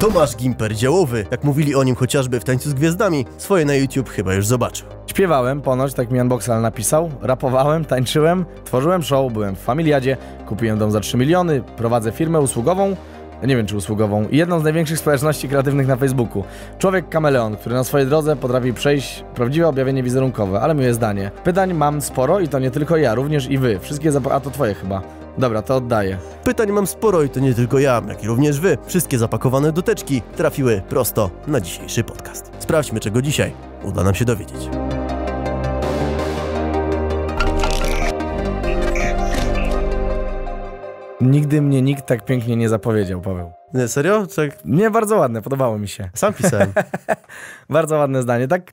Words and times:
Tomasz 0.00 0.36
Gimper 0.36 0.74
działowy, 0.74 1.26
jak 1.30 1.44
mówili 1.44 1.74
o 1.74 1.84
nim 1.84 1.94
chociażby 1.94 2.40
w 2.40 2.44
Tańcu 2.44 2.70
z 2.70 2.74
Gwiazdami, 2.74 3.26
swoje 3.38 3.64
na 3.64 3.74
YouTube 3.74 4.08
chyba 4.08 4.34
już 4.34 4.46
zobaczył. 4.46 4.88
Śpiewałem 5.06 5.60
ponoć, 5.60 5.94
tak 5.94 6.10
mi 6.10 6.20
Unboxal 6.20 6.62
napisał, 6.62 7.10
rapowałem, 7.22 7.84
tańczyłem, 7.84 8.44
tworzyłem 8.64 9.02
show, 9.02 9.32
byłem 9.32 9.56
w 9.56 9.58
familiadzie, 9.58 10.16
kupiłem 10.46 10.78
dom 10.78 10.90
za 10.90 11.00
3 11.00 11.16
miliony, 11.16 11.62
prowadzę 11.76 12.12
firmę 12.12 12.40
usługową, 12.40 12.96
nie 13.42 13.56
wiem 13.56 13.66
czy 13.66 13.76
usługową, 13.76 14.28
i 14.28 14.36
jedną 14.36 14.60
z 14.60 14.64
największych 14.64 14.98
społeczności 14.98 15.48
kreatywnych 15.48 15.86
na 15.86 15.96
Facebooku. 15.96 16.44
Człowiek 16.78 17.08
kameleon, 17.08 17.56
który 17.56 17.74
na 17.74 17.84
swojej 17.84 18.06
drodze 18.06 18.36
potrafi 18.36 18.72
przejść 18.72 19.24
prawdziwe 19.34 19.68
objawienie 19.68 20.02
wizerunkowe, 20.02 20.60
ale 20.60 20.74
miłe 20.74 20.94
zdanie. 20.94 21.30
Pytań 21.44 21.74
mam 21.74 22.00
sporo 22.00 22.40
i 22.40 22.48
to 22.48 22.58
nie 22.58 22.70
tylko 22.70 22.96
ja, 22.96 23.14
również 23.14 23.50
i 23.50 23.58
wy. 23.58 23.78
Wszystkie 23.78 24.12
zap... 24.12 24.26
A 24.26 24.40
to 24.40 24.50
twoje 24.50 24.74
chyba. 24.74 25.19
Dobra, 25.38 25.62
to 25.62 25.76
oddaję. 25.76 26.18
Pytań 26.44 26.72
mam 26.72 26.86
sporo 26.86 27.22
i 27.22 27.28
to 27.28 27.40
nie 27.40 27.54
tylko 27.54 27.78
ja, 27.78 28.02
jak 28.08 28.24
i 28.24 28.26
również 28.26 28.60
wy. 28.60 28.78
Wszystkie 28.86 29.18
zapakowane 29.18 29.72
do 29.72 29.82
teczki 29.82 30.22
trafiły 30.36 30.82
prosto 30.88 31.30
na 31.46 31.60
dzisiejszy 31.60 32.04
podcast. 32.04 32.50
Sprawdźmy, 32.58 33.00
czego 33.00 33.22
dzisiaj 33.22 33.52
uda 33.84 34.02
nam 34.04 34.14
się 34.14 34.24
dowiedzieć. 34.24 34.68
Nigdy 41.20 41.62
mnie 41.62 41.82
nikt 41.82 42.06
tak 42.06 42.24
pięknie 42.24 42.56
nie 42.56 42.68
zapowiedział, 42.68 43.20
Paweł. 43.20 43.52
Nie, 43.74 43.88
serio? 43.88 44.26
Tak 44.36 44.64
Nie, 44.64 44.90
bardzo 44.90 45.16
ładne, 45.16 45.42
podobało 45.42 45.78
mi 45.78 45.88
się. 45.88 46.10
sam 46.14 46.34
pisałem. 46.34 46.72
Bardzo 47.70 47.96
ładne 47.96 48.22
zdanie, 48.22 48.48
tak 48.48 48.72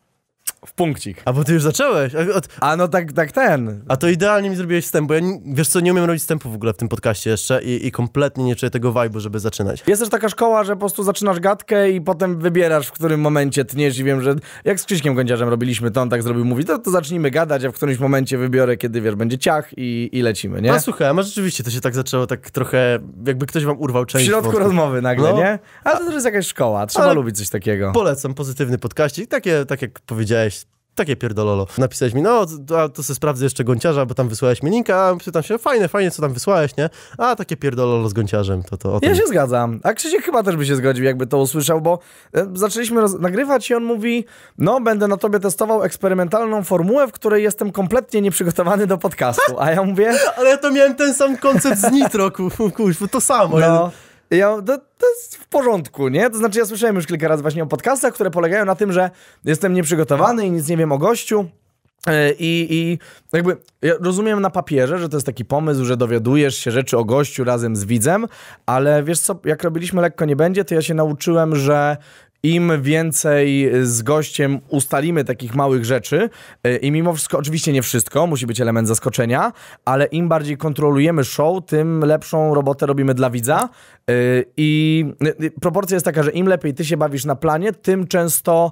w 0.65 0.73
punkcik. 0.73 1.21
A 1.25 1.33
bo 1.33 1.43
ty 1.43 1.53
już 1.53 1.63
zacząłeś? 1.63 2.15
A, 2.15 2.19
a, 2.19 2.71
A 2.71 2.75
no 2.75 2.87
tak, 2.87 3.13
tak 3.13 3.31
ten. 3.31 3.83
a 3.87 3.97
to 3.97 4.09
idealnie 4.09 4.49
mi 4.49 4.55
zrobiłeś 4.55 4.85
wstęp, 4.85 5.07
bo 5.07 5.13
ja 5.13 5.19
nie, 5.19 5.39
wiesz 5.45 5.67
co, 5.67 5.79
nie 5.79 5.91
umiem 5.91 6.05
robić 6.05 6.21
wstępu 6.21 6.49
w 6.51 6.55
ogóle 6.55 6.73
w 6.73 6.77
tym 6.77 6.87
podcaście 6.89 7.29
jeszcze 7.29 7.63
i, 7.63 7.87
i 7.87 7.91
kompletnie 7.91 8.43
nie 8.43 8.55
czuję 8.55 8.69
tego 8.69 8.91
vibe'u, 8.93 9.19
żeby 9.19 9.39
zaczynać. 9.39 9.83
Jest 9.87 10.01
też 10.01 10.09
taka 10.09 10.29
szkoła, 10.29 10.63
że 10.63 10.73
po 10.73 10.79
prostu 10.79 11.03
zaczynasz 11.03 11.39
gadkę 11.39 11.91
i 11.91 12.01
potem 12.01 12.39
wybierasz, 12.39 12.87
w 12.87 12.91
którym 12.91 13.21
momencie 13.21 13.65
tniesz 13.65 13.99
i 13.99 14.03
wiem, 14.03 14.21
że 14.21 14.35
jak 14.65 14.79
z 14.79 14.85
Krzyśkiem 14.85 15.15
Gądziarzem 15.15 15.49
robiliśmy, 15.49 15.91
to 15.91 16.01
on 16.01 16.09
tak 16.09 16.23
zrobił, 16.23 16.45
mówi, 16.45 16.65
to, 16.65 16.79
to 16.79 16.91
zacznijmy 16.91 17.31
gadać, 17.31 17.65
a 17.65 17.71
w 17.71 17.73
którymś 17.73 17.99
momencie 17.99 18.37
wybiorę, 18.37 18.77
kiedy 18.77 19.01
wiesz, 19.01 19.15
będzie 19.15 19.37
ciach 19.37 19.69
i, 19.77 20.09
i 20.11 20.21
lecimy, 20.21 20.61
nie? 20.61 20.71
No 20.71 20.79
słuchaj, 20.79 21.07
a 21.07 21.13
może 21.13 21.27
rzeczywiście 21.27 21.63
to 21.63 21.69
się 21.71 21.81
tak 21.81 21.95
zaczęło 21.95 22.27
tak 22.27 22.51
trochę, 22.51 22.99
jakby 23.25 23.45
ktoś 23.45 23.65
wam 23.65 23.79
urwał 23.79 24.03
W 24.03 24.07
część 24.07 24.25
środku 24.25 24.43
wątków. 24.43 24.63
rozmowy 24.65 25.01
nagle, 25.01 25.29
No. 25.31 25.37
nie? 25.37 25.59
Ale 25.83 25.97
to 25.99 26.05
też 26.05 26.13
jest 26.13 26.25
jakaś 26.25 26.47
szkoła, 26.47 26.87
trzeba 26.87 27.05
Ale- 27.05 27.13
lubić 27.13 27.37
coś 27.37 27.49
takiego. 27.49 27.91
Polecam 27.93 28.33
pozytywny 28.33 28.77
podkaścik, 28.77 29.29
takie, 29.29 29.65
tak 29.65 29.81
jak 29.81 29.99
powiedziałeś, 29.99 30.56
takie 30.97 31.15
pierdololo. 31.15 31.67
Napisałeś 31.77 32.13
mi, 32.13 32.21
no 32.21 32.45
to, 32.67 32.89
to 32.89 33.03
sobie 33.03 33.15
sprawdzę 33.15 33.45
jeszcze 33.45 33.63
Gąciarza, 33.63 34.05
bo 34.05 34.13
tam 34.15 34.29
wysłałeś 34.29 34.63
mi 34.63 34.71
linka, 34.71 35.07
a 35.07 35.15
pytam 35.25 35.43
się, 35.43 35.57
fajne, 35.57 35.87
fajnie, 35.87 36.11
co 36.11 36.21
tam 36.21 36.33
wysłałeś, 36.33 36.77
nie? 36.77 36.89
A, 37.17 37.35
takie 37.35 37.57
pierdololo 37.57 38.09
z 38.09 38.13
Gąciarzem, 38.13 38.63
to 38.63 38.77
to. 38.77 38.99
Ja 39.01 39.15
się 39.15 39.27
zgadzam. 39.27 39.79
A 39.83 39.93
Krzysiek 39.93 40.23
chyba 40.23 40.43
też 40.43 40.55
by 40.55 40.65
się 40.65 40.75
zgodził, 40.75 41.05
jakby 41.05 41.27
to 41.27 41.37
usłyszał, 41.37 41.81
bo 41.81 41.99
e, 42.33 42.47
zaczęliśmy 42.53 43.01
nagrywać 43.19 43.69
i 43.69 43.75
on 43.75 43.83
mówi, 43.83 44.25
no 44.57 44.81
będę 44.81 45.07
na 45.07 45.17
tobie 45.17 45.39
testował 45.39 45.83
eksperymentalną 45.83 46.63
formułę, 46.63 47.07
w 47.07 47.11
której 47.11 47.43
jestem 47.43 47.71
kompletnie 47.71 48.21
nieprzygotowany 48.21 48.87
do 48.87 48.97
podcastu. 48.97 49.59
A 49.59 49.71
ja 49.71 49.83
mówię, 49.83 50.13
Ale 50.37 50.49
ja 50.49 50.57
to 50.57 50.71
miałem 50.71 50.95
ten 50.95 51.13
sam 51.13 51.37
koncept 51.37 51.77
z 51.77 51.91
Nitro, 51.91 52.31
ku- 52.31 52.71
kuźwa, 52.75 53.07
to 53.07 53.21
samo. 53.21 53.59
no... 53.59 53.65
Ja, 53.65 53.91
to, 54.65 54.77
to 54.97 55.09
jest 55.09 55.35
w 55.35 55.47
porządku, 55.47 56.07
nie? 56.07 56.29
To 56.29 56.37
znaczy 56.37 56.59
ja 56.59 56.65
słyszałem 56.65 56.95
już 56.95 57.05
kilka 57.05 57.27
razy 57.27 57.41
właśnie 57.41 57.63
o 57.63 57.67
podcastach, 57.67 58.13
które 58.13 58.31
polegają 58.31 58.65
na 58.65 58.75
tym, 58.75 58.91
że 58.91 59.11
jestem 59.45 59.73
nieprzygotowany 59.73 60.45
i 60.45 60.51
nic 60.51 60.67
nie 60.67 60.77
wiem 60.77 60.91
o 60.91 60.97
gościu. 60.97 61.45
E, 62.07 62.31
I, 62.31 62.67
I 62.69 62.99
jakby 63.33 63.57
ja 63.81 63.93
rozumiem 63.99 64.41
na 64.41 64.49
papierze, 64.49 64.99
że 64.99 65.09
to 65.09 65.17
jest 65.17 65.25
taki 65.25 65.45
pomysł, 65.45 65.85
że 65.85 65.97
dowiadujesz 65.97 66.57
się 66.57 66.71
rzeczy 66.71 66.97
o 66.97 67.05
gościu 67.05 67.43
razem 67.43 67.75
z 67.75 67.85
widzem, 67.85 68.27
ale 68.65 69.03
wiesz 69.03 69.19
co, 69.19 69.39
jak 69.45 69.63
robiliśmy 69.63 70.01
lekko 70.01 70.25
nie 70.25 70.35
będzie, 70.35 70.65
to 70.65 70.75
ja 70.75 70.81
się 70.81 70.93
nauczyłem, 70.93 71.55
że 71.55 71.97
im 72.43 72.81
więcej 72.81 73.71
z 73.83 74.01
gościem 74.01 74.59
ustalimy 74.69 75.23
takich 75.23 75.55
małych 75.55 75.85
rzeczy 75.85 76.29
e, 76.63 76.75
i 76.77 76.91
mimo 76.91 77.13
wszystko, 77.13 77.37
oczywiście 77.37 77.73
nie 77.73 77.81
wszystko, 77.81 78.27
musi 78.27 78.45
być 78.47 78.61
element 78.61 78.87
zaskoczenia, 78.87 79.53
ale 79.85 80.05
im 80.05 80.29
bardziej 80.29 80.57
kontrolujemy 80.57 81.23
show, 81.23 81.65
tym 81.65 81.99
lepszą 81.99 82.53
robotę 82.53 82.85
robimy 82.85 83.13
dla 83.13 83.29
widza 83.29 83.69
e, 84.09 84.13
i 84.57 85.05
e, 85.43 85.49
proporcja 85.61 85.95
jest 85.95 86.05
taka, 86.05 86.23
że 86.23 86.31
im 86.31 86.47
lepiej 86.47 86.73
ty 86.73 86.85
się 86.85 86.97
bawisz 86.97 87.25
na 87.25 87.35
planie, 87.35 87.73
tym 87.73 88.07
często 88.07 88.71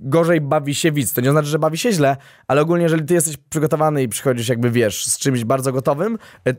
gorzej 0.00 0.40
bawi 0.40 0.74
się 0.74 0.92
widz. 0.92 1.12
To 1.12 1.20
nie 1.20 1.30
znaczy, 1.30 1.48
że 1.48 1.58
bawi 1.58 1.78
się 1.78 1.92
źle, 1.92 2.16
ale 2.48 2.60
ogólnie 2.60 2.82
jeżeli 2.82 3.04
ty 3.04 3.14
jesteś 3.14 3.36
przygotowany 3.36 4.02
i 4.02 4.08
przychodzisz 4.08 4.48
jakby, 4.48 4.70
wiesz, 4.70 5.06
z 5.06 5.18
czymś 5.18 5.44
bardzo 5.44 5.72
gotowym, 5.72 6.18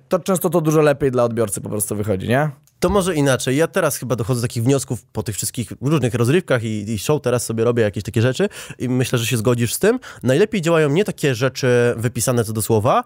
to 0.09 0.19
często 0.19 0.49
to 0.49 0.61
dużo 0.61 0.81
lepiej 0.81 1.11
dla 1.11 1.23
odbiorcy 1.23 1.61
po 1.61 1.69
prostu 1.69 1.95
wychodzi, 1.95 2.27
nie? 2.27 2.49
To 2.81 2.89
może 2.89 3.15
inaczej. 3.15 3.57
Ja 3.57 3.67
teraz 3.67 3.97
chyba 3.97 4.15
dochodzę 4.15 4.41
do 4.41 4.47
takich 4.47 4.63
wniosków 4.63 5.05
po 5.05 5.23
tych 5.23 5.35
wszystkich 5.35 5.71
różnych 5.81 6.13
rozrywkach 6.13 6.63
i, 6.63 6.91
i 6.91 6.99
show, 6.99 7.21
teraz 7.21 7.45
sobie 7.45 7.63
robię 7.63 7.83
jakieś 7.83 8.03
takie 8.03 8.21
rzeczy 8.21 8.49
i 8.79 8.89
myślę, 8.89 9.19
że 9.19 9.25
się 9.25 9.37
zgodzisz 9.37 9.73
z 9.73 9.79
tym. 9.79 9.99
Najlepiej 10.23 10.61
działają 10.61 10.89
nie 10.89 11.03
takie 11.03 11.35
rzeczy 11.35 11.93
wypisane 11.97 12.43
co 12.43 12.53
do 12.53 12.61
słowa, 12.61 13.03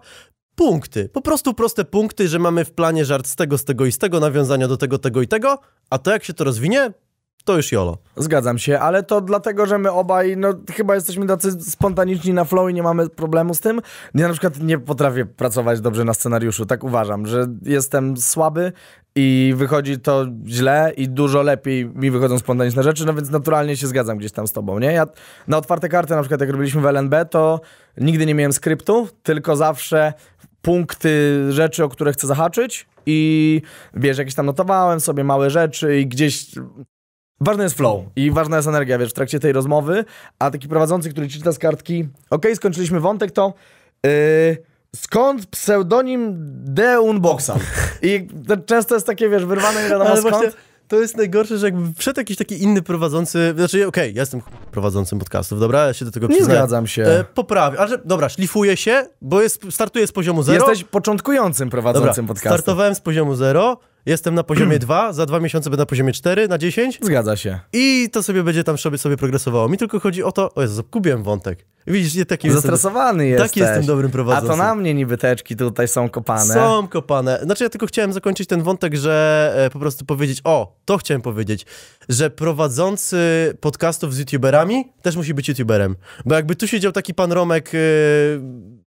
punkty. 0.54 1.08
Po 1.08 1.20
prostu 1.20 1.54
proste 1.54 1.84
punkty, 1.84 2.28
że 2.28 2.38
mamy 2.38 2.64
w 2.64 2.72
planie 2.72 3.04
żart 3.04 3.26
z 3.26 3.36
tego, 3.36 3.58
z 3.58 3.64
tego 3.64 3.86
i 3.86 3.92
z 3.92 3.98
tego, 3.98 4.20
nawiązania 4.20 4.68
do 4.68 4.76
tego, 4.76 4.98
tego 4.98 5.22
i 5.22 5.28
tego, 5.28 5.58
a 5.90 5.98
to 5.98 6.10
jak 6.10 6.24
się 6.24 6.34
to 6.34 6.44
rozwinie, 6.44 6.92
to 7.46 7.56
już 7.56 7.72
jolo. 7.72 7.98
Zgadzam 8.16 8.58
się, 8.58 8.78
ale 8.78 9.02
to 9.02 9.20
dlatego, 9.20 9.66
że 9.66 9.78
my 9.78 9.92
obaj, 9.92 10.36
no 10.36 10.54
chyba 10.72 10.94
jesteśmy 10.94 11.26
tacy 11.26 11.52
spontaniczni 11.52 12.32
na 12.32 12.44
flow 12.44 12.70
i 12.70 12.74
nie 12.74 12.82
mamy 12.82 13.08
problemu 13.08 13.54
z 13.54 13.60
tym. 13.60 13.80
Ja 14.14 14.26
na 14.26 14.32
przykład 14.32 14.60
nie 14.60 14.78
potrafię 14.78 15.26
pracować 15.26 15.80
dobrze 15.80 16.04
na 16.04 16.14
scenariuszu, 16.14 16.66
tak 16.66 16.84
uważam, 16.84 17.26
że 17.26 17.46
jestem 17.62 18.16
słaby 18.16 18.72
i 19.14 19.54
wychodzi 19.56 19.98
to 19.98 20.26
źle 20.46 20.92
i 20.96 21.08
dużo 21.08 21.42
lepiej 21.42 21.86
mi 21.86 22.10
wychodzą 22.10 22.38
spontaniczne 22.38 22.82
rzeczy, 22.82 23.06
no 23.06 23.14
więc 23.14 23.30
naturalnie 23.30 23.76
się 23.76 23.86
zgadzam 23.86 24.18
gdzieś 24.18 24.32
tam 24.32 24.46
z 24.46 24.52
tobą, 24.52 24.78
nie? 24.78 24.92
Ja 24.92 25.06
na 25.48 25.56
otwarte 25.56 25.88
karty, 25.88 26.14
na 26.14 26.20
przykład 26.20 26.40
jak 26.40 26.50
robiliśmy 26.50 26.80
w 26.80 26.86
LNB, 26.86 27.14
to 27.30 27.60
nigdy 27.96 28.26
nie 28.26 28.34
miałem 28.34 28.52
skryptu, 28.52 29.08
tylko 29.22 29.56
zawsze 29.56 30.12
punkty 30.62 31.42
rzeczy, 31.52 31.84
o 31.84 31.88
które 31.88 32.12
chcę 32.12 32.26
zahaczyć 32.26 32.86
i 33.06 33.62
wiesz, 33.94 34.18
jakieś 34.18 34.34
tam 34.34 34.46
notowałem 34.46 35.00
sobie 35.00 35.24
małe 35.24 35.50
rzeczy 35.50 36.00
i 36.00 36.06
gdzieś 36.06 36.46
Ważny 37.40 37.62
jest 37.64 37.76
flow 37.76 38.04
i 38.16 38.30
ważna 38.30 38.56
jest 38.56 38.68
energia, 38.68 38.98
wiesz, 38.98 39.10
w 39.10 39.12
trakcie 39.12 39.40
tej 39.40 39.52
rozmowy, 39.52 40.04
a 40.38 40.50
taki 40.50 40.68
prowadzący, 40.68 41.10
który 41.10 41.28
czyta 41.28 41.52
z 41.52 41.58
kartki, 41.58 42.08
okej, 42.30 42.56
skończyliśmy 42.56 43.00
wątek, 43.00 43.30
to 43.30 43.54
yy, 44.04 44.10
skąd 44.96 45.46
pseudonim 45.46 46.46
The 46.76 47.00
Unboxan? 47.00 47.58
I 48.02 48.26
to 48.48 48.56
często 48.56 48.94
jest 48.94 49.06
takie, 49.06 49.28
wiesz, 49.28 49.44
wyrwane 49.44 49.82
nie 49.82 49.88
wiadomo 49.88 50.10
Ale 50.10 50.20
skąd. 50.20 50.36
właśnie 50.36 50.50
to 50.88 51.00
jest 51.00 51.16
najgorsze, 51.16 51.58
że 51.58 51.66
jakby 51.66 51.94
wszedł 51.94 52.20
jakiś 52.20 52.36
taki 52.36 52.62
inny 52.62 52.82
prowadzący, 52.82 53.54
znaczy 53.56 53.86
okej, 53.86 54.14
ja 54.14 54.22
jestem 54.22 54.40
prowadzącym 54.70 55.18
podcastów, 55.18 55.60
dobra, 55.60 55.86
ja 55.86 55.92
się 55.94 56.04
do 56.04 56.10
tego 56.10 56.26
Nie 56.26 56.36
przyznaję. 56.36 56.60
zgadzam 56.60 56.86
się. 56.86 57.02
E, 57.02 57.24
poprawię, 57.24 57.80
ale 57.80 57.98
dobra, 58.04 58.28
szlifuję 58.28 58.76
się, 58.76 59.06
bo 59.22 59.42
jest, 59.42 59.62
startuję 59.70 60.06
z 60.06 60.12
poziomu 60.12 60.42
zero. 60.42 60.68
Jesteś 60.68 60.84
początkującym 60.84 61.68
Dobra, 61.68 61.82
prowadzącym 61.82 62.26
podcastu. 62.26 62.48
startowałem 62.48 62.94
z 62.94 63.00
poziomu 63.00 63.34
0, 63.34 63.78
jestem 64.06 64.34
na 64.34 64.42
poziomie 64.42 64.78
2, 64.78 65.12
za 65.12 65.26
dwa 65.26 65.40
miesiące 65.40 65.70
będę 65.70 65.82
na 65.82 65.86
poziomie 65.86 66.12
4, 66.12 66.48
na 66.48 66.58
10 66.58 66.98
Zgadza 67.02 67.36
się. 67.36 67.60
i 67.72 68.08
to 68.12 68.22
sobie 68.22 68.42
będzie 68.42 68.64
tam 68.64 68.78
sobie, 68.78 68.98
sobie 68.98 69.16
progresowało. 69.16 69.68
Mi 69.68 69.78
tylko 69.78 70.00
chodzi 70.00 70.22
o 70.22 70.32
to, 70.32 70.54
o 70.54 70.62
Jezu, 70.62 70.84
gubiłem 70.92 71.22
wątek. 71.22 71.66
Widzisz, 71.86 72.14
nie 72.14 72.26
taki 72.26 72.46
jestem, 72.46 72.62
Zestresowany 72.62 73.26
jesteś. 73.26 73.50
taki 73.50 73.60
jestem 73.60 73.86
dobrym 73.86 74.10
A 74.10 74.12
prowadzącym. 74.12 74.50
to 74.50 74.56
na 74.56 74.74
mnie 74.74 74.94
niby 74.94 75.16
teczki 75.18 75.56
tutaj 75.56 75.88
są 75.88 76.08
kopane. 76.08 76.54
Są 76.54 76.88
kopane. 76.88 77.40
Znaczy 77.42 77.64
ja 77.64 77.70
tylko 77.70 77.86
chciałem 77.86 78.12
zakończyć 78.12 78.48
ten 78.48 78.62
wątek, 78.62 78.94
że 78.94 79.52
e, 79.56 79.70
po 79.70 79.78
prostu 79.78 80.04
powiedzieć, 80.04 80.40
o, 80.44 80.76
to 80.84 80.98
chciałem 80.98 81.22
powiedzieć, 81.22 81.66
że 82.08 82.30
prowadzący 82.30 83.18
podcastów 83.60 84.14
z 84.14 84.18
youtuberami 84.18 84.84
też 85.02 85.16
musi 85.16 85.34
być 85.34 85.48
youtuberem. 85.48 85.96
Bo 86.24 86.34
jakby 86.34 86.56
tu 86.56 86.66
siedział 86.68 86.92
taki 86.92 87.14
pan 87.14 87.32
Romek 87.32 87.68
e, 87.74 87.78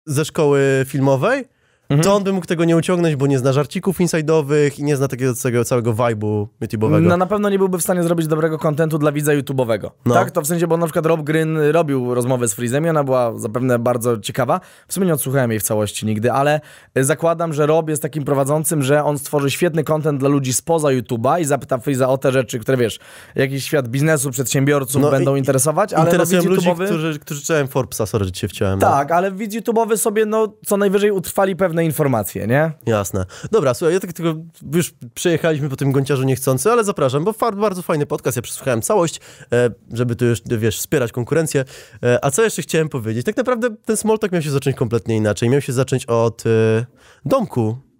ze 0.07 0.25
szkoły 0.25 0.85
filmowej, 0.89 1.45
Mhm. 1.93 2.05
to 2.05 2.15
on 2.15 2.25
by 2.25 2.33
mógł 2.33 2.47
tego 2.47 2.65
nie 2.65 2.77
uciągnąć, 2.77 3.17
bo 3.17 3.27
nie 3.27 3.39
zna 3.39 3.53
żarcików 3.53 3.99
inside'owych 3.99 4.81
i 4.81 4.85
nie 4.85 4.97
zna 4.97 5.09
takiego 5.09 5.35
całego, 5.35 5.65
całego 5.65 5.95
vibe'u 5.95 6.47
YouTube'owego. 6.63 7.03
No 7.03 7.17
na 7.17 7.27
pewno 7.27 7.51
nie 7.51 7.59
byłby 7.59 7.79
w 7.79 7.83
stanie 7.83 8.03
zrobić 8.03 8.27
dobrego 8.27 8.59
kontentu 8.59 8.99
dla 8.99 9.13
widza 9.13 9.33
YouTube'owego. 9.33 9.91
No. 10.07 10.15
Tak? 10.15 10.31
To 10.31 10.43
w 10.43 10.47
sensie, 10.47 10.67
bo 10.67 10.77
na 10.77 10.87
przykład 10.87 11.07
Rob 11.07 11.21
Gryn 11.21 11.59
robił 11.73 12.15
rozmowę 12.15 12.49
z 12.49 12.55
Freezem 12.55 12.87
i 12.87 12.89
ona 12.89 13.05
była 13.05 13.39
zapewne 13.39 13.79
bardzo 13.79 14.19
ciekawa. 14.19 14.61
W 14.89 14.95
sumie 14.95 15.07
nie 15.07 15.15
odsłuchałem 15.15 15.51
jej 15.51 15.61
w 15.61 15.63
całości 15.63 16.07
nigdy, 16.07 16.33
ale 16.33 16.61
y, 16.99 17.05
zakładam, 17.05 17.53
że 17.53 17.67
Rob 17.67 17.89
jest 17.89 18.03
takim 18.03 18.25
prowadzącym, 18.25 18.83
że 18.83 19.05
on 19.05 19.19
stworzy 19.19 19.51
świetny 19.51 19.85
kontent 19.85 20.21
dla 20.21 20.29
ludzi 20.29 20.53
spoza 20.53 20.89
YouTube'a 20.89 21.41
i 21.41 21.45
zapyta 21.45 21.79
Freeza 21.79 22.09
o 22.09 22.19
te 22.19 22.33
rzeczy, 22.33 22.59
które 22.59 22.79
wiesz, 22.79 22.99
jakiś 23.35 23.65
świat 23.65 23.89
biznesu, 23.89 24.31
przedsiębiorców 24.31 25.03
No 25.03 25.11
będą 25.11 25.37
interesować, 25.37 25.93
ale 25.93 26.05
no, 26.05 26.11
Interesują 26.11 26.43
widz 26.43 26.51
ludzi, 26.51 26.69
YouTube'owy... 26.69 26.85
którzy, 26.87 27.19
którzy 27.19 27.41
czytałem 27.41 27.69
Forbesa, 27.69 28.07
sorry, 28.07 28.25
że 28.25 28.33
cię 28.33 28.49
wciąłem. 28.49 28.79
no. 28.79 28.91
Tak, 28.91 29.13
ale 29.13 29.33
widz 29.33 29.55
YouTube'owy 29.55 29.97
sobie 29.97 30.27
no 30.27 30.49
co 30.67 30.77
najwyżej 30.77 31.11
utrwali 31.11 31.57
pewne 31.57 31.82
informacje, 31.85 32.47
nie? 32.47 32.73
Jasne. 32.87 33.25
Dobra, 33.51 33.75
słuchaj, 33.75 33.95
ja 33.95 34.01
tak 34.01 34.13
tylko 34.13 34.35
już 34.75 34.95
przejechaliśmy 35.15 35.69
po 35.69 35.77
tym 35.77 35.93
gąciarzu 35.93 36.23
niechcący, 36.23 36.71
ale 36.71 36.85
zapraszam, 36.85 37.25
bo 37.25 37.35
bardzo 37.57 37.83
fajny 37.83 38.07
podcast, 38.07 38.37
ja 38.37 38.43
przesłuchałem 38.43 38.83
całość, 38.83 39.21
e, 39.53 39.71
żeby 39.93 40.17
tu 40.17 40.25
już, 40.25 40.43
wiesz, 40.47 40.79
wspierać 40.79 41.13
konkurencję. 41.13 41.65
E, 42.03 42.25
a 42.25 42.31
co 42.31 42.43
jeszcze 42.43 42.63
chciałem 42.63 42.89
powiedzieć? 42.89 43.27
Tak 43.27 43.37
naprawdę 43.37 43.69
ten 43.85 43.97
small 43.97 44.19
talk 44.19 44.33
miał 44.33 44.43
się 44.43 44.51
zacząć 44.51 44.77
kompletnie 44.77 45.17
inaczej. 45.17 45.49
Miał 45.49 45.61
się 45.61 45.73
zacząć 45.73 46.07
od 46.07 46.45
e, 46.47 46.87
domku. 47.25 47.92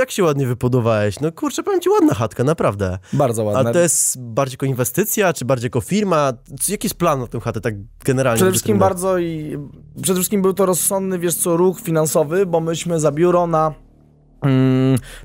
Jak 0.00 0.10
się 0.10 0.24
ładnie 0.24 0.46
wypodowałeś. 0.46 1.20
No 1.20 1.32
kurczę, 1.32 1.62
powiem 1.62 1.80
ci, 1.80 1.88
ładna 1.88 2.14
chatka, 2.14 2.44
naprawdę. 2.44 2.98
Bardzo 3.12 3.44
ładne. 3.44 3.70
A 3.70 3.72
to 3.72 3.78
jest 3.78 4.20
bardziej 4.20 4.54
jako 4.54 4.66
inwestycja, 4.66 5.32
czy 5.32 5.44
bardziej 5.44 5.66
jako 5.66 5.80
firma? 5.80 6.32
Jaki 6.68 6.86
jest 6.86 6.98
plan 6.98 7.20
na 7.20 7.26
tę 7.26 7.40
chatę, 7.40 7.60
tak 7.60 7.74
generalnie? 8.04 8.36
Przede 8.36 8.50
wszystkim 8.50 8.78
bardzo 8.78 9.18
i 9.18 9.58
przede 10.02 10.18
wszystkim 10.18 10.42
był 10.42 10.52
to 10.52 10.66
rozsądny, 10.66 11.18
wiesz 11.18 11.34
co, 11.34 11.56
ruch 11.56 11.80
finansowy, 11.80 12.46
bo 12.46 12.60
myśmy 12.60 13.00
za 13.00 13.12
biuro 13.12 13.46
na 13.46 13.85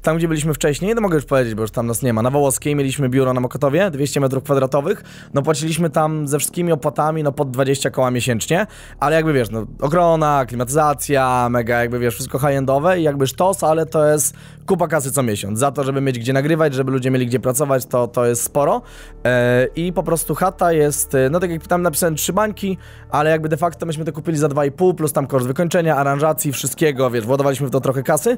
tam, 0.02 0.18
gdzie 0.18 0.28
byliśmy 0.28 0.54
wcześniej, 0.54 0.96
no 0.96 1.02
mogę 1.02 1.16
już 1.16 1.26
powiedzieć, 1.26 1.56
bo 1.56 1.62
już 1.62 1.72
tam 1.72 1.88
nas 1.88 2.02
nie 2.02 2.14
ma. 2.14 2.22
Na 2.22 2.30
Wołoskiej 2.30 2.76
mieliśmy 2.76 3.10
biuro 3.10 3.34
na 3.34 3.40
Mokotowie, 3.40 3.92
200 3.92 4.20
metrów 4.20 4.44
kwadratowych. 4.44 5.04
No 5.34 5.42
płaciliśmy 5.42 5.90
tam 5.90 6.28
ze 6.28 6.40
wszystkimi 6.40 6.72
opłatami, 6.72 7.24
no 7.24 7.32
pod 7.32 7.52
20 7.52 7.90
koła 7.90 8.12
miesięcznie, 8.12 8.68
ale 9.00 9.16
jakby 9.16 9.34
wiesz, 9.34 9.50
no 9.50 9.66
ochrona, 9.82 10.46
klimatyzacja, 10.46 11.48
mega 11.50 11.80
jakby 11.80 12.00
wiesz, 12.00 12.14
wszystko 12.14 12.40
high-endowe 12.40 13.00
i 13.00 13.04
jakby 13.04 13.28
sztos, 13.28 13.64
ale 13.64 13.86
to 13.86 14.06
jest 14.06 14.36
kupa 14.66 14.88
kasy 14.88 15.12
co 15.12 15.24
miesiąc. 15.24 15.60
Za 15.60 15.72
to, 15.72 15.84
żeby 15.84 16.02
mieć 16.02 16.20
gdzie 16.20 16.34
nagrywać, 16.34 16.74
żeby 16.74 16.92
ludzie 16.92 17.12
mieli 17.12 17.28
gdzie 17.28 17.40
pracować, 17.40 17.86
to, 17.86 18.08
to 18.08 18.26
jest 18.26 18.44
sporo. 18.44 18.82
E, 19.26 19.68
I 19.76 19.94
po 19.94 20.04
prostu 20.04 20.36
chata 20.36 20.72
jest, 20.72 21.16
e, 21.16 21.30
no 21.30 21.40
tak 21.40 21.52
jak 21.52 21.68
tam 21.68 21.82
napisałem, 21.82 22.16
trzy 22.16 22.34
bańki, 22.34 22.78
ale 23.10 23.30
jakby 23.30 23.50
de 23.50 23.58
facto 23.58 23.86
myśmy 23.86 24.06
to 24.06 24.14
kupili 24.14 24.38
za 24.38 24.48
2,5, 24.48 24.96
plus 24.96 25.14
tam 25.14 25.28
koszt 25.28 25.48
wykończenia, 25.48 25.96
aranżacji, 25.96 26.52
wszystkiego, 26.52 27.10
wiesz, 27.10 27.26
władowaliśmy 27.26 27.68
w 27.68 27.72
to 27.72 27.82
trochę 27.82 28.04
kasy. 28.04 28.38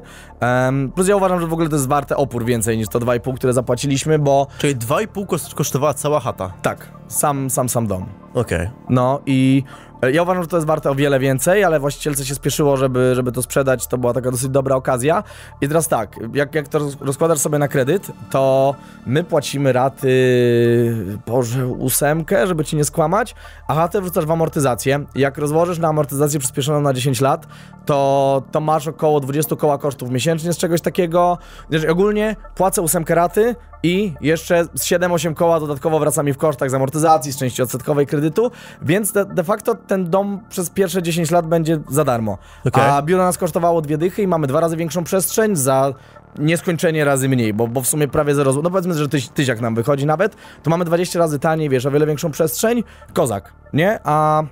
Em, 0.74 0.92
plus 0.92 1.08
ja 1.08 1.16
uważam, 1.16 1.40
że 1.40 1.46
w 1.46 1.52
ogóle 1.52 1.68
to 1.68 1.76
jest 1.76 1.88
warte 1.88 2.16
opór 2.16 2.44
więcej 2.44 2.78
niż 2.78 2.88
to 2.88 2.98
2,5, 3.00 3.34
które 3.36 3.52
zapłaciliśmy, 3.52 4.18
bo 4.18 4.46
Czyli 4.58 4.76
2,5 4.76 5.26
koszt- 5.26 5.54
kosztowała 5.54 5.94
cała 5.94 6.20
chata. 6.20 6.52
tak, 6.62 6.90
sam, 7.08 7.50
sam, 7.50 7.68
sam 7.68 7.86
dom. 7.86 8.06
Okej. 8.34 8.70
No 8.88 9.20
i 9.26 9.62
ja 10.12 10.22
uważam, 10.22 10.42
że 10.42 10.48
to 10.48 10.56
jest 10.56 10.66
warte 10.66 10.90
o 10.90 10.94
wiele 10.94 11.18
więcej, 11.18 11.64
ale 11.64 11.80
właścicielce 11.80 12.24
się 12.24 12.34
spieszyło, 12.34 12.76
żeby, 12.76 13.14
żeby 13.14 13.32
to 13.32 13.42
sprzedać. 13.42 13.86
To 13.86 13.98
była 13.98 14.12
taka 14.12 14.30
dosyć 14.30 14.48
dobra 14.48 14.76
okazja. 14.76 15.22
I 15.60 15.68
teraz 15.68 15.88
tak, 15.88 16.16
jak, 16.34 16.54
jak 16.54 16.68
to 16.68 16.78
roz- 16.78 16.96
rozkładasz 17.00 17.38
sobie 17.38 17.58
na 17.58 17.68
kredyt, 17.68 18.10
to 18.30 18.74
my 19.06 19.24
płacimy 19.24 19.72
raty, 19.72 21.18
Boże, 21.26 21.66
ósemkę, 21.66 22.46
żeby 22.46 22.64
ci 22.64 22.76
nie 22.76 22.84
skłamać, 22.84 23.34
a 23.68 23.74
chatę 23.74 24.00
wrzucasz 24.00 24.26
w 24.26 24.30
amortyzację. 24.30 25.04
Jak 25.14 25.38
rozłożysz 25.38 25.78
na 25.78 25.88
amortyzację 25.88 26.40
przyspieszoną 26.40 26.80
na 26.80 26.92
10 26.92 27.20
lat, 27.20 27.46
to, 27.86 28.42
to 28.52 28.60
masz 28.60 28.88
około 28.88 29.20
20 29.20 29.56
koła 29.56 29.78
kosztów 29.78 30.10
miesięcznie 30.10 30.52
z 30.52 30.58
czegoś 30.58 30.80
takiego. 30.80 31.38
Znaczy, 31.70 31.90
ogólnie 31.90 32.36
płacę 32.54 32.82
ósemkę 32.82 33.14
raty 33.14 33.54
i 33.82 34.12
jeszcze 34.20 34.64
z 34.64 34.84
7-8 34.84 35.34
koła 35.34 35.60
dodatkowo 35.60 35.98
wraca 35.98 36.22
mi 36.22 36.32
w 36.32 36.38
kosztach 36.38 36.70
z 36.70 36.74
amortyzacji, 36.74 37.32
z 37.32 37.38
części 37.38 37.62
odsetkowej 37.62 38.06
kredytu, 38.06 38.50
więc 38.82 39.12
de, 39.12 39.24
de 39.24 39.44
facto 39.44 39.74
ten 39.94 40.10
dom 40.10 40.40
przez 40.48 40.70
pierwsze 40.70 41.02
10 41.02 41.30
lat 41.30 41.46
będzie 41.46 41.78
za 41.88 42.04
darmo. 42.04 42.38
Okej. 42.64 42.84
A 42.84 43.02
biuro 43.02 43.24
nas 43.24 43.38
kosztowało 43.38 43.82
dwie 43.82 43.98
dychy 43.98 44.22
i 44.22 44.26
mamy 44.26 44.46
dwa 44.46 44.60
razy 44.60 44.76
większą 44.76 45.04
przestrzeń 45.04 45.56
za 45.56 45.94
nieskończenie 46.38 47.04
razy 47.04 47.28
mniej, 47.28 47.54
bo, 47.54 47.68
bo 47.68 47.80
w 47.80 47.86
sumie 47.86 48.08
prawie 48.08 48.34
zero, 48.34 48.52
no 48.52 48.70
powiedzmy, 48.70 48.94
że 48.94 49.08
tyś, 49.08 49.28
tysiak 49.28 49.60
nam 49.60 49.74
wychodzi 49.74 50.06
nawet, 50.06 50.36
to 50.62 50.70
mamy 50.70 50.84
20 50.84 51.18
razy 51.18 51.38
taniej, 51.38 51.68
wiesz, 51.68 51.86
o 51.86 51.90
wiele 51.90 52.06
większą 52.06 52.30
przestrzeń, 52.30 52.84
kozak, 53.12 53.52
nie? 53.72 53.98
A 54.04 54.42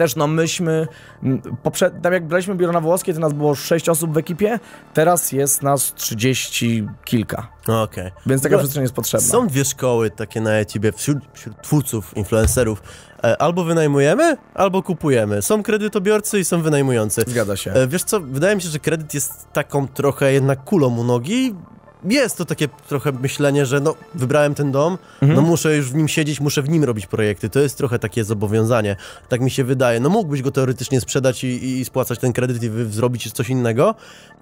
też 0.00 0.16
no 0.16 0.26
myśmy, 0.26 0.88
poprze- 1.62 2.00
tam 2.02 2.12
jak 2.12 2.26
braliśmy 2.26 2.54
biuro 2.54 2.72
na 2.72 2.80
włoskie, 2.80 3.14
to 3.14 3.20
nas 3.20 3.32
było 3.32 3.54
6 3.54 3.88
osób 3.88 4.14
w 4.14 4.16
ekipie, 4.18 4.58
teraz 4.94 5.32
jest 5.32 5.62
nas 5.62 5.94
30 5.94 6.88
kilka, 7.04 7.48
Okej. 7.68 8.10
więc 8.26 8.42
taka 8.42 8.54
No, 8.54 8.58
przestrzeń 8.58 8.82
jest 8.82 8.94
potrzebna. 8.94 9.26
Są 9.28 9.46
dwie 9.46 9.64
szkoły 9.64 10.10
takie 10.10 10.40
na 10.40 10.58
YouTube 10.58 10.96
wśród, 10.96 11.18
wśród 11.34 11.62
twórców, 11.62 12.16
influencerów. 12.16 12.82
E, 13.24 13.42
Albo 13.42 13.64
wynajmujemy, 13.64 14.36
albo 14.54 14.82
kupujemy. 14.82 15.42
Są 15.42 15.62
kredytobiorcy 15.62 16.38
i 16.40 16.44
są 16.44 16.62
wynajmujący. 16.62 17.22
Zgadza 17.26 17.56
się. 17.56 17.72
E, 17.72 17.86
Wiesz 17.88 18.04
co, 18.04 18.20
wydaje 18.20 18.56
mi 18.56 18.62
się, 18.62 18.68
że 18.68 18.78
kredyt 18.78 19.14
jest 19.14 19.52
taką 19.52 19.88
trochę 19.88 20.32
jednak 20.32 20.64
kulą 20.64 20.96
u 20.96 21.04
nogi. 21.04 21.54
Jest 22.04 22.38
to 22.38 22.44
takie 22.44 22.68
trochę 22.88 23.12
myślenie, 23.12 23.66
że 23.66 23.80
no, 23.80 23.94
wybrałem 24.14 24.54
ten 24.54 24.72
dom, 24.72 24.98
no 25.22 25.42
muszę 25.42 25.76
już 25.76 25.90
w 25.90 25.94
nim 25.94 26.08
siedzieć, 26.08 26.40
muszę 26.40 26.62
w 26.62 26.68
nim 26.68 26.84
robić 26.84 27.06
projekty. 27.06 27.50
To 27.50 27.60
jest 27.60 27.78
trochę 27.78 27.98
takie 27.98 28.24
zobowiązanie. 28.24 28.96
Tak 29.28 29.40
mi 29.40 29.50
się 29.50 29.64
wydaje. 29.64 30.00
No 30.00 30.08
mógłbyś 30.08 30.42
go 30.42 30.50
teoretycznie 30.50 31.00
sprzedać 31.00 31.44
i, 31.44 31.78
i 31.80 31.84
spłacać 31.84 32.18
ten 32.18 32.32
kredyt 32.32 32.62
i 32.62 32.70
wy, 32.70 32.86
zrobić 32.86 33.32
coś 33.32 33.48
innego. 33.48 33.94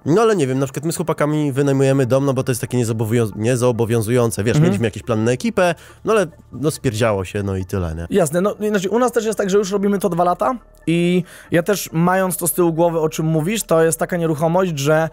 No 0.05 0.21
ale 0.21 0.35
nie 0.35 0.47
wiem, 0.47 0.59
na 0.59 0.65
przykład 0.65 0.85
my 0.85 0.91
z 0.91 0.95
chłopakami 0.95 1.51
wynajmujemy 1.51 2.05
dom, 2.05 2.25
no 2.25 2.33
bo 2.33 2.43
to 2.43 2.51
jest 2.51 2.61
takie 2.61 2.77
niezobowiąz 2.77 3.31
niezobowiązujące. 3.35 4.43
Wiesz, 4.43 4.59
mieliśmy 4.59 4.85
jakiś 4.85 5.03
plan 5.03 5.23
na 5.23 5.31
ekipę, 5.31 5.75
no 6.05 6.13
ale 6.13 6.27
no 6.51 6.71
spierdziało 6.71 7.25
się, 7.25 7.43
no 7.43 7.55
i 7.55 7.65
tyle, 7.65 7.95
nie? 7.95 8.07
Jasne, 8.09 8.41
no 8.41 8.55
znaczy 8.69 8.89
u 8.89 8.99
nas 8.99 9.11
też 9.11 9.25
jest 9.25 9.37
tak, 9.37 9.49
że 9.49 9.57
już 9.57 9.71
robimy 9.71 9.99
to 9.99 10.09
dwa 10.09 10.23
lata 10.23 10.55
i 10.87 11.23
ja 11.51 11.63
też 11.63 11.89
mając 11.93 12.37
to 12.37 12.47
z 12.47 12.53
tyłu 12.53 12.73
głowy, 12.73 12.99
o 12.99 13.09
czym 13.09 13.25
mówisz, 13.25 13.63
to 13.63 13.83
jest 13.83 13.99
taka 13.99 14.17
nieruchomość, 14.17 14.79
że 14.79 15.09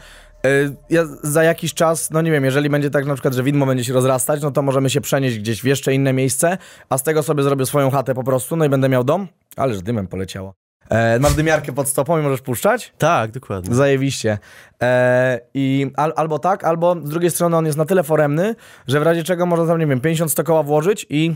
ja 0.90 1.04
za 1.22 1.42
jakiś 1.42 1.74
czas, 1.74 2.10
no 2.10 2.22
nie 2.22 2.30
wiem, 2.30 2.44
jeżeli 2.44 2.70
będzie 2.70 2.90
tak 2.90 3.06
na 3.06 3.14
przykład, 3.14 3.34
że 3.34 3.42
widmo 3.42 3.66
będzie 3.66 3.84
się 3.84 3.92
rozrastać, 3.92 4.42
no 4.42 4.50
to 4.50 4.62
możemy 4.62 4.90
się 4.90 5.00
przenieść 5.00 5.38
gdzieś 5.38 5.62
w 5.62 5.64
jeszcze 5.64 5.94
inne 5.94 6.12
miejsce, 6.12 6.58
a 6.88 6.98
z 6.98 7.02
tego 7.02 7.22
sobie 7.22 7.42
zrobię 7.42 7.66
swoją 7.66 7.90
chatę 7.90 8.14
po 8.14 8.24
prostu, 8.24 8.56
no 8.56 8.64
i 8.64 8.68
będę 8.68 8.88
miał 8.88 9.04
dom, 9.04 9.28
ależ 9.56 9.82
dymem 9.82 10.06
poleciało. 10.06 10.54
E, 10.90 11.18
masz 11.18 11.34
dymiarkę 11.34 11.72
pod 11.72 11.88
stopą 11.88 12.18
i 12.18 12.22
możesz 12.22 12.40
puszczać? 12.40 12.92
Tak, 12.98 13.30
dokładnie. 13.30 13.74
Zajebiście. 13.74 14.38
E, 14.82 15.40
I 15.54 15.90
al, 15.96 16.12
albo 16.16 16.38
tak, 16.38 16.64
albo 16.64 16.96
z 17.04 17.10
drugiej 17.10 17.30
strony 17.30 17.56
on 17.56 17.66
jest 17.66 17.78
na 17.78 17.84
tyle 17.84 18.02
foremny, 18.02 18.54
że 18.86 19.00
w 19.00 19.02
razie 19.02 19.24
czego 19.24 19.46
można 19.46 19.66
tam, 19.66 19.78
nie 19.78 19.86
wiem, 19.86 20.00
50-100 20.00 20.42
koła 20.42 20.62
włożyć 20.62 21.06
i 21.10 21.34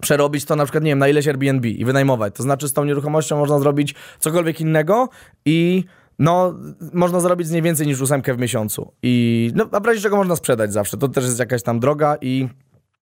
przerobić 0.00 0.44
to 0.44 0.56
na 0.56 0.64
przykład, 0.64 0.84
nie 0.84 0.90
wiem, 0.90 0.98
na 0.98 1.08
ileś 1.08 1.28
Airbnb 1.28 1.68
i 1.68 1.84
wynajmować. 1.84 2.34
To 2.34 2.42
znaczy 2.42 2.68
z 2.68 2.72
tą 2.72 2.84
nieruchomością 2.84 3.38
można 3.38 3.58
zrobić 3.58 3.94
cokolwiek 4.18 4.60
innego 4.60 5.08
i 5.44 5.84
no, 6.22 6.54
można 6.92 7.20
zrobić 7.20 7.46
z 7.46 7.50
niej 7.50 7.62
więcej 7.62 7.86
niż 7.86 8.00
ósemkę 8.00 8.34
w 8.34 8.38
miesiącu. 8.38 8.92
I 9.02 9.52
no, 9.54 9.68
a 9.72 9.80
w 9.80 9.86
razie 9.86 10.00
czego 10.00 10.16
można 10.16 10.36
sprzedać 10.36 10.72
zawsze. 10.72 10.96
To 10.96 11.08
też 11.08 11.24
jest 11.24 11.38
jakaś 11.38 11.62
tam 11.62 11.80
droga 11.80 12.16
i 12.20 12.48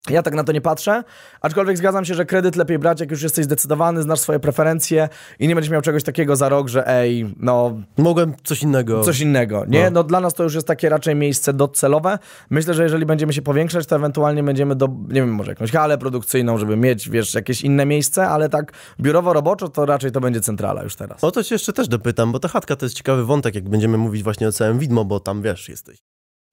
ja 0.10 0.24
tak 0.24 0.34
na 0.34 0.44
to 0.44 0.52
nie 0.52 0.62
patrzę, 0.62 1.04
aczkolwiek 1.42 1.78
zgadzam 1.78 2.06
się, 2.06 2.14
że 2.14 2.26
kredyt 2.26 2.56
lepiej 2.56 2.80
brać, 2.80 3.00
jak 3.00 3.12
już 3.12 3.24
jesteś 3.24 3.46
zdecydowany, 3.46 4.02
znasz 4.02 4.20
swoje 4.20 4.40
preferencje 4.40 5.10
i 5.40 5.48
nie 5.48 5.56
będziesz 5.56 5.72
miał 5.72 5.82
czegoś 5.82 6.04
takiego 6.04 6.36
za 6.36 6.50
rok, 6.50 6.68
że 6.68 6.88
ej, 6.88 7.36
no 7.40 7.82
Mogłem 7.98 8.34
coś 8.44 8.64
innego. 8.64 9.04
coś 9.04 9.20
innego, 9.20 9.66
nie? 9.68 9.84
No. 9.84 9.98
No 9.98 10.04
dla 10.04 10.20
nas 10.20 10.34
to 10.34 10.44
już 10.44 10.56
jest 10.56 10.68
takie 10.68 10.90
raczej 10.90 11.16
miejsce 11.16 11.54
docelowe. 11.54 12.20
Myślę, 12.50 12.74
że 12.74 12.84
jeżeli 12.84 13.06
będziemy 13.06 13.34
się 13.34 13.42
powiększać, 13.42 13.86
to 13.86 13.96
ewentualnie 13.96 14.44
będziemy 14.44 14.76
do, 14.76 14.88
nie 14.88 15.22
wiem, 15.22 15.34
może 15.34 15.52
jakąś 15.52 15.72
halę 15.72 15.98
produkcyjną, 15.98 16.58
żeby 16.58 16.78
mieć, 16.78 17.10
wiesz, 17.10 17.34
jakieś 17.34 17.62
inne 17.62 17.86
miejsce, 17.86 18.28
ale 18.28 18.50
tak 18.50 18.74
biurowo-roboczo 19.00 19.70
to 19.70 19.86
raczej 19.86 20.12
to 20.12 20.22
będzie 20.22 20.42
centrala 20.42 20.84
już 20.84 20.96
teraz. 20.96 21.24
O 21.24 21.32
to 21.32 21.44
cię 21.44 21.56
jeszcze 21.56 21.74
też 21.74 21.88
dopytam, 21.88 22.32
bo 22.32 22.40
ta 22.40 22.48
chatka 22.48 22.76
to 22.76 22.86
jest 22.86 22.96
ciekawy 22.96 23.26
wątek, 23.26 23.56
jak 23.56 23.70
będziemy 23.70 23.98
mówić 23.98 24.24
właśnie 24.24 24.48
o 24.48 24.52
całym 24.52 24.80
widmo, 24.80 25.06
bo 25.06 25.20
tam 25.20 25.42
wiesz, 25.42 25.70
jesteś 25.70 25.98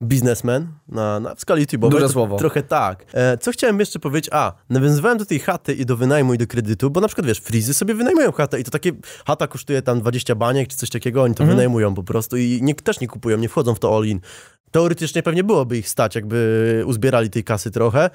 biznesmen 0.03 0.67
na, 0.87 1.19
na 1.19 1.35
w 1.35 1.41
skali 1.41 1.65
YouTube'owej. 1.65 1.89
Duże 1.89 2.09
słowo. 2.09 2.37
Trochę 2.37 2.63
tak. 2.63 3.05
E, 3.13 3.37
co 3.37 3.51
chciałem 3.51 3.79
jeszcze 3.79 3.99
powiedzieć? 3.99 4.29
A, 4.33 4.53
nawiązywałem 4.69 5.17
do 5.17 5.25
tej 5.25 5.39
chaty 5.39 5.73
i 5.73 5.85
do 5.85 5.97
wynajmu 5.97 6.33
i 6.33 6.37
do 6.37 6.47
kredytu, 6.47 6.89
bo 6.89 7.01
na 7.01 7.07
przykład 7.07 7.27
wiesz, 7.27 7.39
frizy 7.39 7.73
sobie 7.73 7.93
wynajmują 7.93 8.31
chatę 8.31 8.59
i 8.59 8.63
to 8.63 8.71
takie, 8.71 8.91
chata 9.27 9.47
kosztuje 9.47 9.81
tam 9.81 9.99
20 9.99 10.35
baniek 10.35 10.69
czy 10.69 10.77
coś 10.77 10.89
takiego, 10.89 11.23
oni 11.23 11.35
to 11.35 11.43
Mhm. 11.43 11.57
wynajmują 11.57 11.95
po 11.95 12.03
prostu 12.03 12.37
i 12.37 12.59
nie, 12.61 12.75
też 12.75 12.99
nie 12.99 13.07
kupują, 13.07 13.37
nie 13.37 13.49
wchodzą 13.49 13.75
w 13.75 13.79
to 13.79 13.97
all 13.97 14.05
in. 14.05 14.19
Teoretycznie 14.71 15.23
pewnie 15.23 15.43
byłoby 15.43 15.77
ich 15.77 15.89
stać, 15.89 16.15
jakby 16.15 16.83
uzbierali 16.85 17.29
tej 17.29 17.43
kasy 17.43 17.71
trochę, 17.71 18.09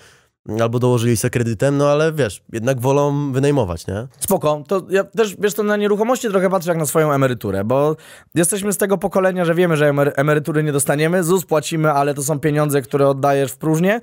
albo 0.61 0.79
dołożyli 0.79 1.17
sobie 1.17 1.31
kredytem, 1.31 1.77
no 1.77 1.89
ale 1.89 2.13
wiesz, 2.13 2.43
jednak 2.53 2.81
wolą 2.81 3.33
wynajmować, 3.33 3.87
nie? 3.87 4.07
Spoko, 4.21 4.63
to 4.69 4.87
ja 4.91 5.05
też, 5.05 5.37
wiesz, 5.39 5.55
to 5.55 5.63
na 5.63 5.77
nieruchomości 5.77 6.29
trochę 6.29 6.51
patrzę 6.51 6.71
jak 6.71 6.79
na 6.79 6.87
swoją 6.87 7.13
emeryturę, 7.13 7.65
bo 7.65 7.97
jesteśmy 8.35 8.73
z 8.73 8.77
tego 8.77 8.99
pokolenia, 8.99 9.45
że 9.45 9.55
wiemy, 9.55 9.77
że 9.77 9.91
emery- 9.93 10.13
emerytury 10.17 10.63
nie 10.63 10.73
dostaniemy, 10.73 11.25
ZUS 11.25 11.45
płacimy, 11.45 11.93
ale 11.93 12.15
to 12.15 12.23
są 12.23 12.39
pieniądze, 12.39 12.83
które 12.83 13.09
oddajesz 13.09 13.53
w 13.53 13.57
próżnię, 13.57 14.01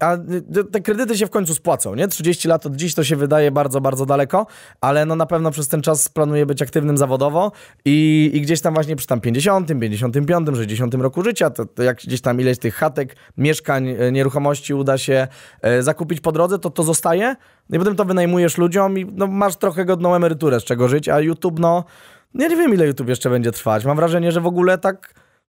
a 0.00 0.16
te 0.72 0.80
kredyty 0.80 1.18
się 1.18 1.26
w 1.26 1.30
końcu 1.30 1.54
spłacą, 1.54 1.94
nie? 1.94 2.08
30 2.08 2.48
lat 2.48 2.66
od 2.66 2.76
dziś 2.76 2.94
to 2.94 3.04
się 3.04 3.16
wydaje 3.16 3.50
bardzo, 3.50 3.80
bardzo 3.80 4.06
daleko, 4.06 4.46
ale 4.80 5.06
no 5.06 5.16
na 5.16 5.26
pewno 5.26 5.50
przez 5.50 5.68
ten 5.68 5.82
czas 5.82 6.08
planuję 6.08 6.46
być 6.46 6.62
aktywnym 6.62 6.98
zawodowo 6.98 7.52
i, 7.84 8.30
i 8.34 8.40
gdzieś 8.40 8.60
tam 8.60 8.74
właśnie 8.74 8.96
przy 8.96 9.06
tam 9.06 9.20
50, 9.20 9.68
55, 9.80 10.48
60 10.56 10.94
roku 10.94 11.22
życia, 11.22 11.50
to, 11.50 11.64
to 11.66 11.82
jak 11.82 11.96
gdzieś 11.96 12.20
tam 12.20 12.40
ileś 12.40 12.58
tych 12.58 12.74
chatek, 12.74 13.16
mieszkań, 13.36 13.88
e, 13.88 14.12
nieruchomości 14.12 14.74
uda 14.74 14.98
się 14.98 15.28
zakupić 15.80 16.20
po 16.20 16.32
drodze, 16.32 16.58
to 16.58 16.70
to 16.70 16.82
zostaje 16.82 17.36
i 17.70 17.78
potem 17.78 17.96
to 17.96 18.04
wynajmujesz 18.04 18.58
ludziom 18.58 18.98
i 18.98 19.06
no, 19.12 19.26
masz 19.26 19.56
trochę 19.56 19.84
godną 19.84 20.14
emeryturę 20.14 20.60
z 20.60 20.64
czego 20.64 20.88
żyć, 20.88 21.08
a 21.08 21.20
YouTube, 21.20 21.58
no, 21.58 21.84
ja 22.34 22.48
nie 22.48 22.56
wiem 22.56 22.74
ile 22.74 22.86
YouTube 22.86 23.08
jeszcze 23.08 23.30
będzie 23.30 23.52
trwać. 23.52 23.84
Mam 23.84 23.96
wrażenie, 23.96 24.32
że 24.32 24.40
w 24.40 24.46
ogóle 24.46 24.78
tak 24.78 25.14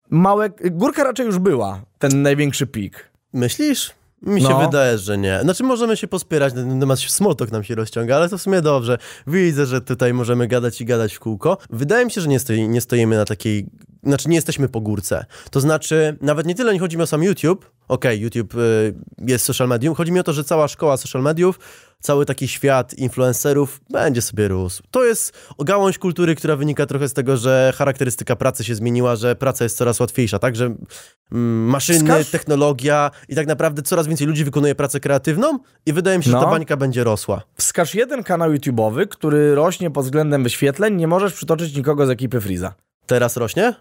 małe, 0.10 0.50
górka 0.71 1.03
raczej 1.03 1.25
już 1.25 1.39
była, 1.39 1.81
ten 2.00 2.21
największy 2.21 2.67
pik. 2.67 3.12
Myślisz? 3.33 3.91
Mi 4.21 4.41
się 4.41 4.50
No. 4.50 4.60
wydaje, 4.65 4.98
że 4.98 5.17
nie. 5.17 5.39
Znaczy 5.43 5.63
możemy 5.63 5.98
się 5.98 6.07
pospierać, 6.07 6.53
na 6.53 6.62
ten 6.62 6.79
temat 6.79 7.00
smoltok 7.00 7.51
nam 7.51 7.63
się 7.63 7.75
rozciąga, 7.75 8.15
ale 8.15 8.29
to 8.29 8.38
w 8.38 8.41
sumie 8.41 8.62
dobrze. 8.62 8.98
Widzę, 9.27 9.65
że 9.65 9.81
tutaj 9.81 10.13
możemy 10.13 10.48
gadać 10.48 10.81
i 10.81 10.86
gadać 10.86 11.13
w 11.13 11.19
kółko. 11.19 11.57
Wydaje 11.69 12.05
mi 12.05 12.12
się, 12.12 12.21
że 12.21 12.27
nie, 12.27 12.39
stoi, 12.39 12.67
nie 12.69 12.81
stoimy 12.81 13.15
na 13.17 13.25
takiej 13.25 13.65
znaczy 14.03 14.29
nie 14.29 14.36
jesteśmy 14.36 14.70
po 14.70 14.81
górce. 14.81 15.25
To 15.51 15.60
znaczy, 15.60 16.17
nawet 16.22 16.46
nie 16.48 16.55
tyle 16.55 16.74
nie 16.74 16.79
chodzi 16.79 16.98
mi 16.98 17.03
o 17.03 17.08
sam 17.08 17.24
YouTube, 17.24 17.72
okej, 17.88 18.20
YouTube 18.20 18.55
y, 18.55 18.93
jest 19.27 19.46
social 19.46 19.67
medium, 19.67 19.96
chodzi 19.96 20.12
mi 20.12 20.20
o 20.20 20.24
to, 20.24 20.34
że 20.34 20.43
cała 20.43 20.67
szkoła 20.67 20.98
social 20.98 21.22
mediów, 21.22 21.60
cały 22.01 22.25
taki 22.25 22.48
świat 22.48 22.93
influencerów 22.93 23.81
będzie 23.89 24.22
sobie 24.22 24.48
rósł. 24.48 24.84
To 24.91 25.05
jest 25.05 25.34
gałąź 25.60 25.98
kultury, 25.98 26.36
która 26.36 26.55
wynika 26.55 26.86
trochę 26.86 27.10
z 27.10 27.13
tego, 27.13 27.38
że 27.38 27.74
charakterystyka 27.75 28.36
pracy 28.36 28.63
się 28.63 28.75
zmieniła, 28.75 29.15
że 29.15 29.36
praca 29.36 29.63
jest 29.65 29.77
coraz 29.77 30.00
łatwiejsza, 30.00 30.39
tak, 30.39 30.55
że 30.55 30.65
mm, 30.65 31.65
maszyny, 31.65 32.00
Wskaż- 32.00 32.31
technologia 32.31 33.12
i 33.29 33.36
tak 33.36 33.48
naprawdę 33.48 33.81
coraz 33.81 34.08
więcej 34.08 34.27
ludzi 34.27 34.43
wykonuje 34.43 34.75
pracę 34.75 35.00
kreatywną 35.00 35.60
i 35.86 35.93
wydaje 35.93 36.17
mi 36.17 36.24
się, 36.24 36.29
że 36.31 36.38
No. 36.38 36.43
ta 36.43 36.50
bańka 36.51 36.77
będzie 36.77 37.03
rosła. 37.03 37.41
Wskaż 37.58 37.96
jeden 37.96 38.24
kanał 38.24 38.51
YouTube'owy, 38.51 39.08
który 39.08 39.55
rośnie 39.55 39.91
pod 39.91 40.05
względem 40.05 40.43
wyświetleń, 40.43 40.96
nie 40.96 41.08
możesz 41.08 41.34
przytoczyć 41.34 41.75
nikogo 41.75 42.05
z 42.05 42.10
ekipy 42.10 42.41
Freeza. 42.41 42.74
Teraz 43.05 43.38
rośnie? 43.38 43.74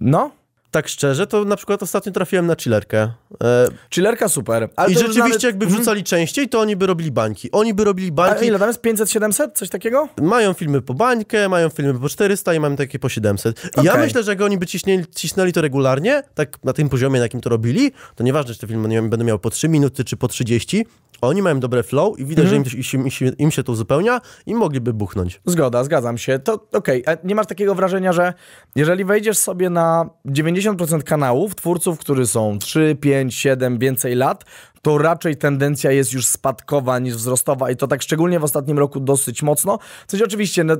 No, 0.00 0.34
Tak 0.70 0.88
szczerze, 0.88 1.26
to 1.26 1.44
na 1.44 1.56
przykład 1.56 1.82
ostatnio 1.82 2.12
trafiłem 2.12 2.46
na 2.46 2.54
chillerkę. 2.56 2.98
E, 3.44 3.68
chillerka 3.94 4.28
super. 4.28 4.68
I 4.88 4.94
rzeczywiście 4.94 5.20
nawet- 5.20 5.42
jakby 5.42 5.64
Mhm. 5.64 5.80
wrzucali 5.82 6.04
częściej, 6.04 6.48
to 6.48 6.60
oni 6.60 6.76
by 6.76 6.86
robili 6.86 7.10
bańki. 7.12 7.50
Oni 7.52 7.74
by 7.74 7.84
robili 7.84 8.08
A 8.08 8.12
bańki, 8.12 8.46
ile 8.46 8.58
tam 8.58 8.68
jest? 8.68 8.82
500-700? 8.82 9.48
Coś 9.54 9.68
takiego? 9.68 10.08
mają 10.22 10.52
filmy 10.52 10.82
po 10.82 10.94
bańkę, 10.94 11.48
mają 11.48 11.68
filmy 11.68 12.00
po 12.00 12.08
400 12.08 12.54
i 12.54 12.60
mamy 12.60 12.76
takie 12.76 12.98
po 12.98 13.08
700. 13.08 13.70
I 13.82 13.84
ja 13.86 13.96
myślę, 13.96 14.22
że 14.22 14.32
jak 14.32 14.40
oni 14.40 14.58
by 14.58 14.66
ciśnieli, 14.66 15.04
cisnęli 15.14 15.52
to 15.52 15.60
regularnie, 15.60 16.22
tak 16.34 16.64
na 16.64 16.72
tym 16.72 16.88
poziomie, 16.88 17.18
na 17.18 17.24
jakim 17.24 17.40
to 17.40 17.50
robili, 17.50 17.92
to 18.16 18.24
nieważne, 18.24 18.54
czy 18.54 18.60
te 18.60 18.66
filmy 18.66 18.88
nie 18.88 19.02
będą 19.02 19.24
miały 19.24 19.38
po 19.38 19.50
3 19.50 19.68
minuty, 19.68 20.04
czy 20.04 20.16
po 20.16 20.28
30, 20.28 20.86
oni 21.20 21.42
mają 21.42 21.60
dobre 21.60 21.82
flow 21.82 22.18
i 22.18 22.24
widać, 22.24 22.44
Mhm. 22.44 22.64
że 22.64 22.76
im, 22.98 23.04
im, 23.04 23.10
się- 23.10 23.26
im 23.38 23.50
się 23.50 23.62
to 23.62 23.72
uzupełnia 23.72 24.20
i 24.46 24.54
mogliby 24.54 24.92
buchnąć. 24.92 25.40
Zgoda, 25.46 25.84
zgadzam 25.84 26.18
się. 26.18 26.38
To 26.38 26.66
okej, 26.72 27.02
a 27.06 27.16
nie 27.24 27.34
masz 27.34 27.46
takiego 27.46 27.74
wrażenia, 27.74 28.12
że 28.12 28.34
jeżeli 28.76 29.04
wejdziesz 29.04 29.38
sobie 29.38 29.70
na 29.70 30.10
90% 30.26 30.59
kanałów 31.04 31.54
twórców, 31.54 31.98
którzy 31.98 32.26
są 32.26 32.58
3, 32.58 32.96
5, 33.00 33.34
7, 33.34 33.78
więcej 33.78 34.14
lat, 34.14 34.44
to 34.82 34.98
raczej 34.98 35.36
tendencja 35.36 35.90
jest 35.90 36.12
już 36.12 36.26
spadkowa 36.26 36.98
niż 36.98 37.14
wzrostowa 37.14 37.70
i 37.70 37.76
to 37.76 37.86
tak 37.86 38.02
szczególnie 38.02 38.40
w 38.40 38.44
ostatnim 38.44 38.78
roku 38.78 39.00
dosyć 39.00 39.42
mocno. 39.42 39.78
Coś 40.06 40.22
oczywiście, 40.22 40.64
no, 40.64 40.76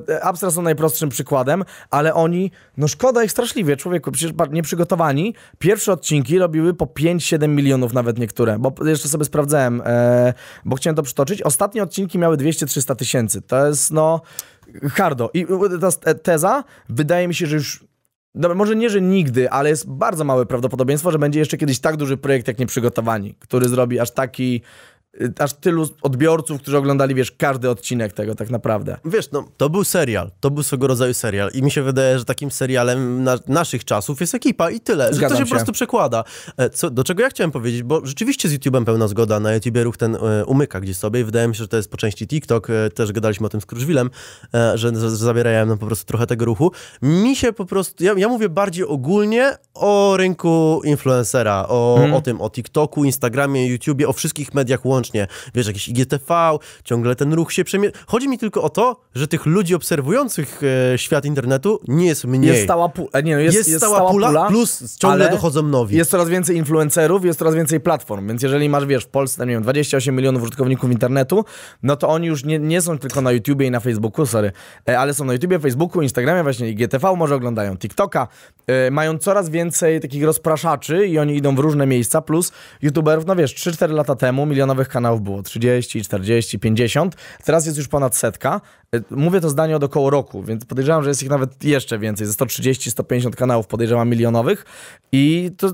są 0.51 0.61
najprostszym 0.61 1.09
przykładem, 1.09 1.63
ale 1.89 2.13
oni, 2.13 2.51
no 2.77 2.87
szkoda 2.87 3.23
ich 3.23 3.31
straszliwie, 3.31 3.77
człowieku, 3.77 4.11
przecież 4.11 4.33
nieprzygotowani. 4.51 5.35
Pierwsze 5.59 5.91
odcinki 5.91 6.39
robiły 6.39 6.73
po 6.73 6.85
5-7 6.85 7.47
milionów 7.47 7.93
nawet 7.93 8.19
niektóre, 8.19 8.59
bo 8.59 8.73
jeszcze 8.85 9.07
sobie 9.07 9.25
sprawdzałem, 9.25 9.81
e, 9.85 10.33
bo 10.65 10.75
chciałem 10.75 10.95
to 10.95 11.03
przytoczyć. 11.03 11.41
Ostatnie 11.41 11.83
odcinki 11.83 12.19
miały 12.19 12.37
200-300 12.37 12.95
tysięcy. 12.95 13.41
To 13.41 13.67
jest, 13.67 13.91
no, 13.91 14.21
hardo. 14.91 15.29
I 15.33 15.45
ta 15.81 15.91
te- 15.91 16.15
teza, 16.15 16.63
wydaje 16.89 17.27
mi 17.27 17.35
się, 17.35 17.47
że 17.47 17.55
już 17.55 17.90
Dobra, 18.35 18.55
może 18.55 18.75
nie, 18.75 18.89
że 18.89 19.01
nigdy, 19.01 19.49
ale 19.49 19.69
jest 19.69 19.89
bardzo 19.89 20.23
małe 20.23 20.45
prawdopodobieństwo, 20.45 21.11
że 21.11 21.19
będzie 21.19 21.39
jeszcze 21.39 21.57
kiedyś 21.57 21.79
tak 21.79 21.97
duży 21.97 22.17
projekt 22.17 22.47
jak 22.47 22.59
Nieprzygotowani, 22.59 23.35
który 23.39 23.69
zrobi 23.69 23.99
aż 23.99 24.11
taki, 24.11 24.61
aż 25.39 25.53
tylu 25.53 25.89
odbiorców, 26.01 26.61
którzy 26.61 26.77
oglądali, 26.77 27.15
wiesz, 27.15 27.31
każdy 27.31 27.69
odcinek 27.69 28.13
tego 28.13 28.35
tak 28.35 28.49
naprawdę. 28.49 28.97
Wiesz, 29.05 29.31
no, 29.31 29.43
to 29.57 29.69
był 29.69 29.83
serial, 29.83 30.31
to 30.39 30.51
był 30.51 30.63
swego 30.63 30.87
rodzaju 30.87 31.13
serial 31.13 31.51
i 31.53 31.63
mi 31.63 31.71
się 31.71 31.83
wydaje, 31.83 32.19
że 32.19 32.25
takim 32.25 32.51
serialem 32.51 33.23
na, 33.23 33.37
naszych 33.47 33.85
czasów 33.85 34.21
jest 34.21 34.35
ekipa 34.35 34.71
i 34.71 34.79
tyle, 34.79 35.07
że 35.07 35.13
Zgadzam 35.13 35.37
to 35.37 35.43
się, 35.43 35.45
się. 35.45 35.49
po 35.49 35.55
prostu 35.55 35.71
przekłada. 35.71 36.23
E, 36.57 36.69
Co, 36.69 36.89
do 36.89 37.03
czego 37.03 37.23
ja 37.23 37.29
chciałem 37.29 37.51
powiedzieć, 37.51 37.83
bo 37.83 38.05
rzeczywiście 38.05 38.49
z 38.49 38.53
YouTube'em 38.53 38.85
pełna 38.85 39.07
zgoda, 39.07 39.39
na 39.39 39.53
YouTubie 39.53 39.83
ruch 39.83 39.97
ten 39.97 40.15
e, 40.15 40.45
umyka 40.45 40.79
gdzieś 40.81 40.97
sobie 40.97 41.19
i 41.19 41.23
wydaje 41.23 41.47
mi 41.47 41.55
się, 41.55 41.63
że 41.63 41.67
to 41.67 41.77
jest 41.77 41.91
po 41.91 41.97
części 41.97 42.27
TikTok, 42.27 42.69
e, 42.69 42.89
też 42.89 43.11
gadaliśmy 43.11 43.45
o 43.45 43.49
tym 43.49 43.61
z 43.61 43.65
Kruszwilem, 43.65 44.09
e, 44.53 44.77
że, 44.77 44.95
że 44.95 45.09
zabierają 45.11 45.65
nam 45.65 45.77
po 45.77 45.85
prostu 45.85 46.05
trochę 46.05 46.27
tego 46.27 46.45
ruchu. 46.45 46.71
Mi 47.01 47.35
się 47.35 47.53
po 47.53 47.65
prostu, 47.65 48.03
ja, 48.03 48.13
ja 48.17 48.27
mówię 48.27 48.49
bardziej 48.49 48.85
ogólnie 48.85 49.57
o 49.73 50.13
rynku 50.17 50.81
influencera, 50.83 51.65
o, 51.69 51.91
Mhm. 51.95 52.13
o 52.13 52.21
tym, 52.21 52.41
o 52.41 52.49
TikToku, 52.49 53.03
Instagramie, 53.05 53.67
YouTubie, 53.67 54.07
o 54.07 54.13
wszystkich 54.13 54.53
mediach 54.53 54.85
łącznie. 55.01 55.27
Wiesz, 55.55 55.67
jakiś 55.67 55.87
IGTV, 55.87 56.57
ciągle 56.83 57.15
ten 57.15 57.33
ruch 57.33 57.53
się 57.53 57.63
przemie... 57.63 57.91
Chodzi 58.07 58.29
mi 58.29 58.37
tylko 58.37 58.63
o 58.63 58.69
to, 58.69 59.01
że 59.15 59.27
tych 59.27 59.45
ludzi 59.45 59.75
obserwujących 59.75 60.61
e, 60.93 60.97
świat 60.97 61.25
internetu 61.25 61.79
nie 61.87 62.05
jest 62.05 62.25
mniej. 62.25 62.51
Jest 62.51 62.63
stała 62.63 62.89
pula, 62.89 63.21
nie 63.23 63.35
no, 63.35 63.41
jest, 63.41 63.57
Jest 63.57 63.77
stała, 63.77 64.11
pula, 64.11 64.47
plus 64.47 64.97
ciągle 64.97 65.29
dochodzą 65.29 65.63
nowi. 65.63 65.97
Jest 65.97 66.11
coraz 66.11 66.29
więcej 66.29 66.57
influencerów, 66.57 67.25
jest 67.25 67.39
coraz 67.39 67.55
więcej 67.55 67.79
platform, 67.79 68.27
więc 68.27 68.43
jeżeli 68.43 68.69
masz, 68.69 68.85
wiesz, 68.85 69.03
w 69.03 69.07
Polsce, 69.07 69.45
nie 69.45 69.53
wiem, 69.53 69.63
28 69.63 70.15
milionów 70.15 70.43
użytkowników 70.43 70.91
internetu, 70.91 71.45
no 71.83 71.95
to 71.95 72.09
oni 72.09 72.27
już 72.27 72.43
nie, 72.43 72.59
nie 72.59 72.81
są 72.81 72.97
tylko 72.97 73.21
na 73.21 73.31
YouTubie 73.31 73.67
i 73.67 73.71
na 73.71 73.79
Facebooku, 73.79 74.25
sorry, 74.25 74.51
e, 74.89 74.99
ale 74.99 75.13
są 75.13 75.25
na 75.25 75.33
YouTubie, 75.33 75.59
Facebooku, 75.59 76.01
Instagramie, 76.01 76.43
właśnie 76.43 76.69
i 76.69 76.75
GTV 76.75 77.15
może 77.15 77.35
oglądają, 77.35 77.77
TikToka, 77.77 78.27
e, 78.67 78.91
mają 78.91 79.17
coraz 79.17 79.49
więcej 79.49 79.99
takich 79.99 80.23
rozpraszaczy 80.23 81.07
i 81.07 81.19
oni 81.19 81.35
idą 81.35 81.55
w 81.55 81.59
różne 81.59 81.87
miejsca, 81.87 82.21
plus 82.21 82.51
YouTuberów, 82.81 83.25
no 83.25 83.35
wiesz, 83.35 83.55
3-4 83.55 83.91
lata 83.91 84.15
temu 84.15 84.45
milionowych 84.45 84.87
kanałów 84.91 85.21
było 85.21 85.43
30, 85.43 86.03
40, 86.03 86.59
50, 86.59 87.15
teraz 87.43 87.65
jest 87.65 87.77
już 87.77 87.87
ponad 87.87 88.15
setka. 88.15 88.61
E, 88.95 89.01
Mówię 89.11 89.41
to 89.41 89.49
zdanie 89.49 89.75
od 89.75 89.83
około 89.83 90.09
roku, 90.09 90.43
więc 90.43 90.65
podejrzewam, 90.65 91.03
że 91.03 91.09
jest 91.09 91.23
ich 91.23 91.29
nawet 91.29 91.63
jeszcze 91.63 91.99
więcej, 91.99 92.27
ze 92.27 92.33
130-150 92.33 93.35
kanałów 93.35 93.67
podejrzewam 93.67 94.09
milionowych 94.09 94.65
i 95.11 95.51
to, 95.57 95.71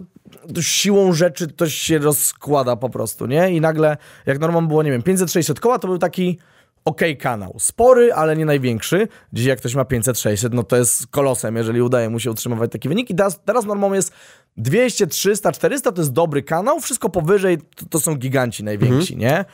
to 0.54 0.62
siłą 0.62 1.14
rzeczy 1.14 1.48
to 1.48 1.70
się 1.70 1.98
rozkłada 1.98 2.76
po 2.76 2.90
prostu, 2.90 3.26
nie? 3.26 3.52
I 3.52 3.62
nagle, 3.62 3.98
jak 4.26 4.40
normą 4.40 4.68
było, 4.68 4.84
nie 4.84 4.92
wiem, 4.92 5.02
500-600 5.02 5.60
koła, 5.60 5.80
to 5.80 5.88
był 5.88 5.98
taki 5.98 6.38
okej 6.88 7.18
kanał. 7.18 7.56
Spory, 7.60 8.14
ale 8.14 8.38
nie 8.38 8.46
największy. 8.46 9.08
Dziś 9.34 9.46
jak 9.46 9.60
ktoś 9.60 9.76
ma 9.76 9.84
500-600, 9.84 10.54
no 10.54 10.64
to 10.64 10.78
jest 10.78 11.08
kolosem, 11.08 11.56
jeżeli 11.56 11.82
udaje 11.82 12.10
mu 12.10 12.20
się 12.20 12.32
utrzymywać 12.32 12.72
taki 12.72 12.90
wynik. 12.90 13.10
I 13.10 13.16
teraz, 13.16 13.40
teraz 13.46 13.66
normą 13.66 13.94
jest 13.94 14.14
200, 14.58 15.08
300, 15.08 15.52
400, 15.52 15.92
to 15.92 16.02
jest 16.02 16.14
dobry 16.14 16.44
kanał. 16.44 16.80
Wszystko 16.80 17.10
powyżej 17.10 17.58
to, 17.58 17.86
to 17.90 18.00
są 18.00 18.16
giganci 18.16 18.64
najwięksi, 18.64 19.18
nie? 19.18 19.46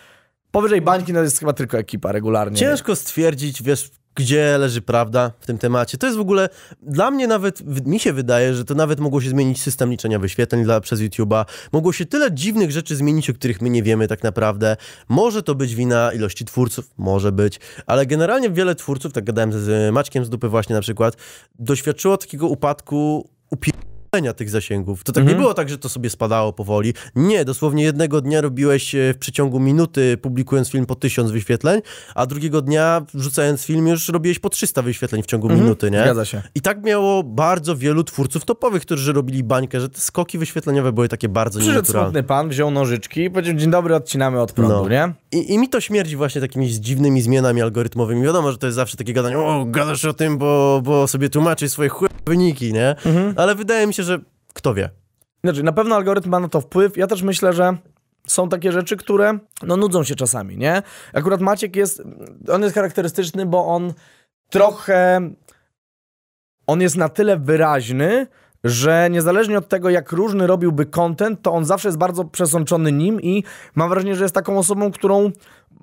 Powyżej 0.51 0.81
bańki 0.81 1.13
no 1.13 1.21
jest 1.21 1.39
chyba 1.39 1.53
tylko 1.53 1.77
ekipa 1.77 2.11
regularnie. 2.11 2.57
Ciężko 2.57 2.95
stwierdzić, 2.95 3.63
wiesz, 3.63 3.91
gdzie 4.15 4.57
leży 4.57 4.81
prawda 4.81 5.31
w 5.39 5.45
tym 5.45 5.57
temacie. 5.57 5.97
To 5.97 6.07
jest 6.07 6.17
w 6.17 6.21
ogóle, 6.21 6.49
dla 6.81 7.11
mnie 7.11 7.27
nawet, 7.27 7.85
mi 7.85 7.99
się 7.99 8.13
wydaje, 8.13 8.53
że 8.53 8.65
to 8.65 8.75
nawet 8.75 8.99
mogło 8.99 9.21
się 9.21 9.29
zmienić 9.29 9.61
system 9.61 9.91
liczenia 9.91 10.19
wyświetleń 10.19 10.63
dla, 10.63 10.81
przez 10.81 10.99
YouTube'a. 10.99 11.45
Mogło 11.71 11.93
się 11.93 12.05
tyle 12.05 12.31
dziwnych 12.31 12.71
rzeczy 12.71 12.95
zmienić, 12.95 13.29
o 13.29 13.33
których 13.33 13.61
my 13.61 13.69
nie 13.69 13.83
wiemy 13.83 14.07
tak 14.07 14.23
naprawdę. 14.23 14.77
Może 15.09 15.43
to 15.43 15.55
być 15.55 15.75
wina 15.75 16.11
ilości 16.13 16.45
twórców, 16.45 16.91
może 16.97 17.31
być, 17.31 17.59
ale 17.85 18.05
generalnie 18.05 18.49
wiele 18.49 18.75
twórców, 18.75 19.13
tak 19.13 19.23
gadałem 19.23 19.53
z 19.53 19.93
Maćkiem 19.93 20.25
z 20.25 20.29
Dupy 20.29 20.47
właśnie 20.47 20.75
na 20.75 20.81
przykład, 20.81 21.15
doświadczyło 21.59 22.17
takiego 22.17 22.47
upadku, 22.47 23.29
upierdolenia 23.51 23.92
tych 24.21 24.49
zasięgów. 24.49 25.03
To 25.03 25.11
tak 25.11 25.27
nie 25.27 25.35
było 25.35 25.53
tak, 25.53 25.69
że 25.69 25.77
to 25.77 25.89
sobie 25.89 26.09
spadało 26.09 26.53
powoli. 26.53 26.93
Nie, 27.15 27.45
dosłownie 27.45 27.83
jednego 27.83 28.21
dnia 28.21 28.41
robiłeś 28.41 28.95
e, 28.95 29.13
w 29.13 29.17
przeciągu 29.17 29.59
minuty, 29.59 30.17
publikując 30.17 30.69
film 30.69 30.85
po 30.85 30.95
tysiąc 30.95 31.31
wyświetleń, 31.31 31.81
a 32.15 32.25
drugiego 32.25 32.61
dnia 32.61 33.05
wrzucając 33.13 33.63
film 33.65 33.87
już 33.87 34.09
robiłeś 34.09 34.39
po 34.39 34.49
300 34.49 34.81
wyświetleń 34.81 35.23
w 35.23 35.25
ciągu 35.25 35.49
minuty, 35.49 35.91
nie? 35.91 36.01
Zgadza 36.01 36.25
się. 36.25 36.41
I 36.55 36.61
tak 36.61 36.83
miało 36.83 37.23
bardzo 37.23 37.75
wielu 37.75 38.03
twórców 38.03 38.45
topowych, 38.45 38.81
którzy 38.81 39.13
robili 39.13 39.43
bańkę, 39.43 39.81
że 39.81 39.89
te 39.89 39.99
skoki 39.99 40.37
wyświetleniowe 40.37 40.91
były 40.91 41.09
takie 41.09 41.29
bardzo 41.29 41.59
Przyszedł 41.59 41.75
nienaturalne. 41.75 42.07
smutny 42.07 42.23
pan, 42.23 42.49
wziął 42.49 42.71
nożyczki 42.71 43.21
i 43.23 43.29
powiedział, 43.31 43.55
dzień 43.55 43.71
dobry, 43.71 43.95
odcinamy 43.95 44.41
od 44.41 44.51
prądu, 44.51 44.73
No. 44.83 44.89
nie? 44.89 45.13
I, 45.31 45.53
I 45.53 45.57
mi 45.59 45.69
to 45.69 45.81
śmierdzi 45.81 46.15
właśnie 46.15 46.41
takimi 46.41 46.69
dziwnymi 46.69 47.21
zmianami 47.21 47.61
algorytmowymi. 47.61 48.23
Wiadomo, 48.23 48.51
że 48.51 48.57
to 48.57 48.67
jest 48.67 48.75
zawsze 48.75 48.97
takie 48.97 49.13
gadanie, 49.13 49.37
o, 49.37 49.65
gadasz 49.65 50.05
o 50.05 50.13
tym, 50.13 50.37
bo, 50.37 50.81
bo 50.83 51.07
sobie 51.07 51.29
tłumaczysz 51.29 51.71
swoje 51.71 51.89
chuj 51.89 52.07
wyniki, 52.25 52.73
nie? 52.73 52.89
Mhm. 53.05 53.33
Ale 53.37 53.55
wydaje 53.55 53.87
mi 53.87 53.93
się, 53.93 54.02
że 54.03 54.19
kto 54.53 54.73
wie. 54.73 54.89
Znaczy, 55.43 55.63
na 55.63 55.71
pewno 55.71 55.95
algorytm 55.95 56.29
ma 56.29 56.39
na 56.39 56.49
to 56.49 56.61
wpływ. 56.61 56.97
Ja 56.97 57.07
też 57.07 57.21
myślę, 57.21 57.53
że 57.53 57.77
są 58.27 58.49
takie 58.49 58.71
rzeczy, 58.71 58.97
które 58.97 59.39
no, 59.63 59.77
nudzą 59.77 60.03
się 60.03 60.15
czasami, 60.15 60.57
nie? 60.57 60.81
Akurat 61.13 61.41
Maciek 61.41 61.75
jest, 61.75 62.03
on 62.51 62.61
jest 62.63 62.75
charakterystyczny, 62.75 63.45
bo 63.45 63.65
on 63.65 63.93
trochę, 64.49 65.29
on 66.67 66.81
jest 66.81 66.97
na 66.97 67.09
tyle 67.09 67.37
wyraźny, 67.37 68.27
że 68.63 69.07
niezależnie 69.11 69.57
od 69.57 69.67
tego, 69.67 69.89
jak 69.89 70.11
różny 70.11 70.47
robiłby 70.47 70.85
content, 70.85 71.41
to 71.41 71.53
on 71.53 71.65
zawsze 71.65 71.87
jest 71.87 71.97
bardzo 71.97 72.25
przesączony 72.25 72.91
nim 72.91 73.21
i 73.21 73.43
mam 73.75 73.89
wrażenie, 73.89 74.15
że 74.15 74.23
jest 74.23 74.35
taką 74.35 74.57
osobą, 74.57 74.91
którą 74.91 75.31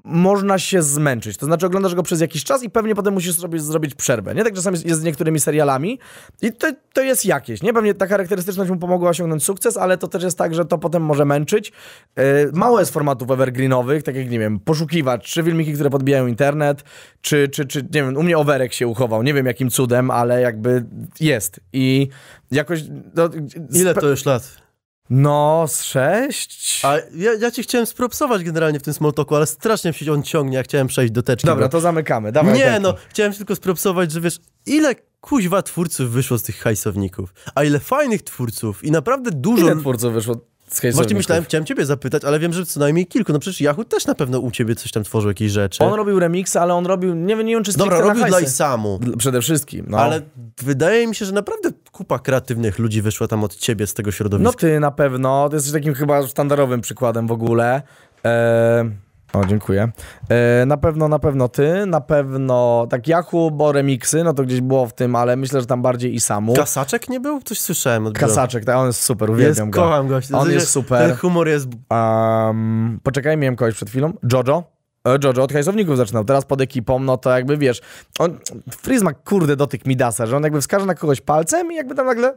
można 0.05 0.59
się 0.59 0.83
zmęczyć. 0.83 1.37
To 1.37 1.47
znaczy 1.47 1.67
oglądasz 1.67 1.95
go 1.95 2.03
przez 2.03 2.21
jakiś 2.21 2.45
czas 2.45 2.63
i 2.63 2.71
pewnie 2.71 2.95
potem 2.95 3.15
musisz 3.15 3.33
zrobić, 3.33 3.63
zrobić 3.63 3.95
przerwę. 3.95 4.35
Nie 4.35 4.45
tak 4.45 4.55
czasami 4.55 4.79
jest, 4.85 5.01
z 5.01 5.05
niektórymi 5.05 5.41
serialami 5.41 5.99
i 6.43 6.53
to, 6.53 6.73
to 6.93 7.03
jest 7.03 7.25
jakieś. 7.25 7.63
Nie 7.63 7.73
pewnie 7.73 7.95
ta 7.95 8.07
charakterystyczność 8.07 8.71
mu 8.71 8.77
pomogła 8.77 9.11
osiągnąć 9.11 9.45
sukces, 9.45 9.77
ale 9.77 9.99
to 9.99 10.09
też 10.09 10.23
jest 10.23 10.39
tak, 10.39 10.55
że 10.55 10.65
to 10.65 10.79
potem 10.79 11.03
może 11.03 11.25
męczyć. 11.25 11.73
Yy, 12.17 12.25
mało 12.53 12.81
jest 12.81 12.93
formatów 12.93 13.31
evergreenowych, 13.31 14.03
tak 14.03 14.17
jak 14.17 14.31
nie 14.31 14.39
wiem, 14.39 14.61
poszukiwać, 14.61 15.33
czy 15.33 15.43
filmiki, 15.43 15.73
które 15.73 15.91
podbijają 15.91 16.27
internet, 16.27 16.85
czy, 17.21 17.49
czy, 17.49 17.67
czy 17.67 17.83
nie 17.83 17.89
wiem, 18.03 18.17
u 18.17 18.23
mnie 18.23 18.39
overek 18.39 18.73
się 18.73 18.87
uchował, 18.87 19.23
nie 19.23 19.35
wiem 19.35 19.47
jakim 19.47 19.71
cudem, 19.71 20.11
ale 20.11 20.41
jakby 20.41 20.85
jest. 21.21 21.61
I 21.73 22.09
jakoś... 22.51 22.85
No, 23.15 23.29
Ile 23.73 23.95
to 23.95 24.09
już 24.09 24.25
lat? 24.25 24.70
No, 25.11 25.65
z 25.69 25.83
sześć. 25.83 26.81
A 26.85 26.97
ja, 27.15 27.35
ja 27.41 27.51
ci 27.51 27.63
chciałem 27.63 27.87
spropsować 27.87 28.45
generalnie 28.45 28.81
w 28.81 28.83
tym 28.83 28.95
smalltalku, 28.95 29.37
ale 29.37 29.47
strasznie 29.47 29.93
się 29.93 30.13
on 30.13 30.23
ciągnie, 30.23 30.57
ja 30.57 30.63
chciałem 30.63 30.87
przejść 30.87 31.13
do 31.13 31.23
teczki. 31.23 31.47
Dobra, 31.47 31.67
bo... 31.67 31.73
to 31.73 31.81
zamykamy. 31.81 32.33
Dawaj 32.33 32.55
Nie, 32.55 32.65
teczki. 32.65 32.83
no, 32.83 32.95
chciałem 33.09 33.33
tylko 33.33 33.57
spropsować, 33.57 34.13
że 34.13 34.21
wiesz, 34.21 34.39
ile 34.67 34.95
kuźwa 35.21 35.63
twórców 35.63 36.11
wyszło 36.11 36.39
z 36.39 36.43
tych 36.43 36.59
hajsowników, 36.59 37.35
a 37.55 37.65
ile 37.65 37.81
fajnych 37.81 38.23
twórców 38.23 38.85
i 38.85 38.91
naprawdę 38.91 39.31
dużo... 39.31 39.67
Ile 39.67 39.77
twórców 39.77 40.13
wyszło 40.13 40.51
z 40.71 40.95
Właśnie 40.95 41.17
myślałem, 41.17 41.45
chciałem 41.45 41.65
ciebie 41.65 41.87
zapytać, 41.87 42.25
ale 42.25 42.39
wiem, 42.39 42.53
że 42.53 42.67
co 42.67 42.81
najmniej 42.81 43.07
kilku. 43.07 43.33
No 43.33 43.39
przecież 43.39 43.61
Yahoo 43.61 43.85
też 43.85 44.07
na 44.07 44.15
pewno 44.15 44.41
u 44.41 44.51
ciebie 44.51 44.75
coś 44.75 44.93
tam 44.93 45.05
tworzył, 45.05 45.31
jakieś 45.31 45.53
rzeczy. 45.53 45.85
On 45.85 45.95
robił 45.95 46.19
remix, 46.21 46.57
ale 46.57 46.75
on 46.75 46.87
robił, 46.87 47.15
nie 47.15 47.37
wiem, 47.37 47.47
nie 47.47 47.55
wiem 47.55 47.65
czy 47.65 47.73
Dobra, 47.73 48.01
robił 48.01 48.25
dla. 48.25 48.41
Isamu. 48.41 49.01
Przede 49.19 49.41
wszystkim, 49.41 49.87
no. 49.89 49.99
Ale 49.99 50.23
wydaje 50.63 51.07
mi 51.07 51.15
się, 51.15 51.25
że 51.25 51.33
naprawdę 51.33 51.71
kupa 52.01 52.19
kreatywnych 52.19 52.79
ludzi 52.79 53.03
wyszła 53.03 53.29
tam 53.29 53.45
od 53.45 53.57
ciebie 53.57 53.87
z 53.87 53.95
tego 53.95 54.09
No 54.09 54.13
środowiska. 54.13 54.53
ty 54.59 54.81
na 54.81 54.91
pewno, 54.91 55.49
ty 55.49 55.57
jesteś 55.57 55.73
takim 55.73 55.95
chyba 55.95 56.27
sztandarowym 56.27 56.81
przykładem 56.81 57.27
w 57.27 57.33
ogóle. 57.33 57.83
Eee, 58.25 58.91
o, 59.33 59.45
dziękuję. 59.45 59.93
Eee, 60.31 60.67
na 60.67 60.77
pewno, 60.77 61.09
na 61.09 61.19
pewno 61.19 61.49
ty, 61.49 61.87
na 61.87 62.01
pewno 62.01 62.87
tak 62.91 63.09
Yahoo, 63.09 63.51
bo 63.51 63.73
remiksy, 63.73 64.25
no 64.25 64.33
to 64.35 64.43
gdzieś 64.43 64.61
było 64.61 64.87
w 64.87 64.93
tym, 64.93 65.17
ale 65.17 65.37
myślę, 65.37 65.61
że 65.61 65.67
tam 65.67 65.83
bardziej 65.83 66.15
i 66.15 66.21
samu. 66.21 66.55
Kasaczek 66.55 67.09
nie 67.09 67.21
był? 67.21 67.41
Coś 67.43 67.61
słyszałem 67.61 68.07
od 68.07 68.19
Kasaczek, 68.19 68.65
tak, 68.65 68.77
on 68.77 68.87
jest 68.87 69.01
super, 69.05 69.29
Jest, 69.29 69.39
uwielbiam 69.41 69.71
go. 69.71 69.83
kocham 69.83 70.09
gościa. 70.09 70.39
On 70.39 70.51
jest 70.51 70.71
super. 70.71 71.09
Ten 71.09 71.17
humor 71.17 71.49
jest... 71.49 71.69
Um, 71.91 73.01
poczekaj, 73.03 73.37
miałem 73.37 73.57
kogoś 73.57 73.75
przed 73.75 73.91
chwilą. 73.91 74.13
Jojo. 74.33 74.63
E, 75.05 75.19
Jojo 75.25 75.43
od 75.43 75.53
hajsowników 75.53 75.97
zaczynał, 75.97 76.25
teraz 76.25 76.45
pod 76.45 76.61
ekipą, 76.61 76.99
no 76.99 77.17
to 77.17 77.31
jakby 77.31 77.57
wiesz, 77.57 77.81
on, 78.19 78.39
Freeze 78.83 79.05
ma 79.05 79.13
kurde 79.13 79.57
dotyk 79.57 79.87
Midasa, 79.87 80.27
że 80.27 80.37
on 80.37 80.43
jakby 80.43 80.61
wskaże 80.61 80.87
na 80.87 80.95
kogoś 80.95 81.21
palcem 81.21 81.73
i 81.73 81.75
jakby 81.75 81.95
tam 81.95 82.07
nagle 82.07 82.35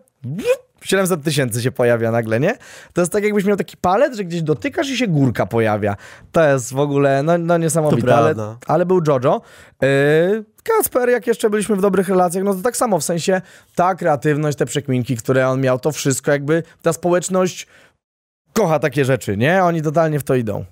700 0.82 1.24
tysięcy 1.24 1.62
się 1.62 1.72
pojawia 1.72 2.12
nagle, 2.12 2.40
nie? 2.40 2.58
To 2.94 3.02
jest 3.02 3.12
tak 3.12 3.24
jakbyś 3.24 3.46
miał 3.46 3.58
taki 3.58 3.78
palec, 3.78 4.16
że 4.18 4.24
gdzieś 4.24 4.42
dotykasz 4.42 4.90
i 4.90 4.98
się 4.98 5.08
górka 5.08 5.46
pojawia. 5.46 5.96
To 6.32 6.44
jest 6.44 6.74
w 6.74 6.80
ogóle, 6.80 7.24
no, 7.24 7.38
no 7.38 7.58
niesamowite, 7.58 8.16
ale, 8.16 8.36
ale 8.68 8.86
był 8.86 9.02
Jojo. 9.08 9.42
Yy, 9.82 10.46
Kacper, 10.64 11.10
jak 11.10 11.28
jeszcze 11.28 11.50
byliśmy 11.50 11.76
w 11.76 11.82
dobrych 11.82 12.10
relacjach, 12.10 12.44
no 12.44 12.54
to 12.54 12.62
tak 12.62 12.78
samo, 12.78 13.00
w 13.00 13.04
sensie 13.04 13.42
ta 13.76 13.96
kreatywność, 13.96 14.58
te 14.58 14.66
przekminki, 14.66 15.18
które 15.18 15.48
on 15.50 15.62
miał, 15.62 15.80
to 15.80 15.92
wszystko 15.92 16.32
jakby, 16.32 16.64
ta 16.82 16.94
społeczność 16.94 17.68
kocha 18.54 18.80
takie 18.80 19.06
rzeczy, 19.06 19.38
nie? 19.38 19.64
Oni 19.64 19.82
totalnie 19.82 20.20
w 20.20 20.24
to 20.24 20.36
idą. 20.36 20.66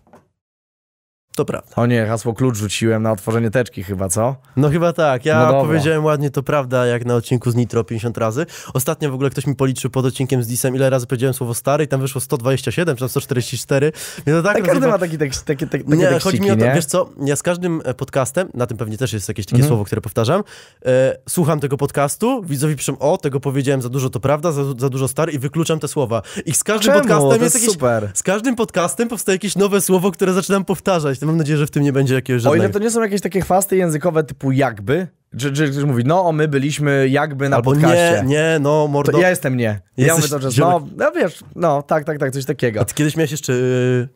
To 1.35 1.45
prawda. 1.45 1.75
O 1.75 1.85
nie, 1.85 2.05
hasło 2.05 2.33
klucz 2.33 2.57
rzuciłem 2.57 3.03
na 3.03 3.11
otworzenie 3.11 3.51
teczki 3.51 3.83
chyba, 3.83 4.09
co? 4.09 4.35
No 4.55 4.69
chyba 4.69 4.93
tak. 4.93 5.25
Ja 5.25 5.51
No 5.51 5.65
powiedziałem 5.65 6.05
ładnie, 6.05 6.29
to 6.31 6.43
prawda, 6.43 6.85
jak 6.85 7.05
na 7.05 7.15
odcinku 7.15 7.51
z 7.51 7.55
Nitro 7.55 7.83
50 7.83 8.17
razy. 8.17 8.45
Ostatnio 8.73 9.11
w 9.11 9.13
ogóle 9.13 9.29
ktoś 9.29 9.47
mi 9.47 9.55
policzył 9.55 9.89
pod 9.91 10.05
odcinkiem 10.05 10.43
z 10.43 10.47
Disem, 10.47 10.75
ile 10.75 10.89
razy 10.89 11.07
powiedziałem 11.07 11.33
słowo 11.33 11.53
stary 11.53 11.83
i 11.83 11.87
tam 11.87 12.01
wyszło 12.01 12.21
127 12.21 12.95
czy 12.95 12.99
tam 12.99 13.09
144. 13.09 13.91
Mnie 14.25 14.35
to 14.35 14.43
tak 14.43 14.55
Tak, 14.55 14.65
każdy 14.65 14.87
ma 14.87 14.97
taki 14.97 15.17
tekst, 15.17 15.45
takie, 15.45 15.67
takie, 15.67 15.83
takie 15.83 15.97
Nie, 15.97 16.07
tekściki, 16.07 16.23
chodzi 16.23 16.41
mi 16.41 16.51
o 16.51 16.55
to, 16.55 16.65
nie? 16.65 16.73
wiesz 16.75 16.85
co, 16.85 17.09
ja 17.25 17.35
z 17.35 17.43
każdym 17.43 17.81
e, 17.85 17.93
podcastem, 17.93 18.49
na 18.53 18.65
tym 18.67 18.77
pewnie 18.77 18.97
też 18.97 19.13
jest 19.13 19.27
jakieś 19.27 19.45
takie 19.45 19.55
Mhm. 19.55 19.67
słowo, 19.69 19.85
które 19.85 20.01
powtarzam, 20.01 20.43
e, 20.85 21.17
słucham 21.29 21.59
tego 21.59 21.77
podcastu, 21.77 22.43
widzowie 22.43 22.75
piszą, 22.75 22.97
o, 22.99 23.17
tego 23.17 23.39
powiedziałem 23.39 23.81
za 23.81 23.89
dużo, 23.89 24.09
to 24.09 24.19
prawda, 24.19 24.51
za, 24.51 24.63
za 24.77 24.89
dużo 24.89 25.07
stary 25.07 25.31
i 25.31 25.39
wykluczam 25.39 25.79
te 25.79 25.87
słowa. 25.87 26.21
I 26.45 26.53
z 26.53 26.63
każdym 26.63 26.85
Czemu? 26.93 26.99
podcastem 26.99 27.29
To 27.29 27.33
jest 27.35 27.43
jest 27.43 27.55
jakieś... 27.55 27.69
super. 27.73 28.11
Z 28.13 28.23
każdym 28.23 28.55
podcastem 28.55 29.07
powstaje 29.07 29.35
jakieś 29.35 29.55
nowe 29.55 29.81
słowo, 29.81 30.11
które 30.11 30.33
zaczynam 30.33 30.65
powtarzać. 30.65 31.20
Mam 31.21 31.37
nadzieję, 31.37 31.57
że 31.57 31.67
w 31.67 31.71
tym 31.71 31.83
nie 31.83 31.93
będzie 31.93 32.15
jakiegoś 32.15 32.45
O 32.45 32.49
ile 32.49 32.51
żadnego. 32.51 32.73
to 32.73 32.79
nie 32.79 32.91
są 32.91 33.01
jakieś 33.01 33.21
takie 33.21 33.41
chwasty 33.41 33.77
językowe 33.77 34.23
typu 34.23 34.51
jakby, 34.51 35.07
czy, 35.37 35.51
czy 35.53 35.71
ktoś 35.71 35.83
mówi, 35.83 36.03
no 36.05 36.31
my 36.31 36.47
byliśmy 36.47 37.09
jakby 37.09 37.49
na 37.49 37.55
Albo 37.55 37.71
podcaście. 37.71 38.21
nie, 38.25 38.29
nie, 38.29 38.57
no, 38.61 38.87
mordo. 38.87 39.11
To 39.11 39.17
ja 39.19 39.29
jestem 39.29 39.57
nie. 39.57 39.81
Ja 39.97 40.05
Jesteś 40.05 40.31
mówię 40.31 40.41
to, 40.43 40.51
że 40.51 40.61
no, 40.61 40.87
no 40.97 41.11
wiesz, 41.11 41.39
no 41.55 41.81
tak, 41.81 42.03
tak, 42.05 42.19
tak, 42.19 42.31
coś 42.31 42.45
takiego. 42.45 42.79
A 42.81 42.85
ty 42.85 42.93
kiedyś 42.93 43.15
miałeś 43.15 43.31
jeszcze... 43.31 43.53
Yy, 43.53 44.07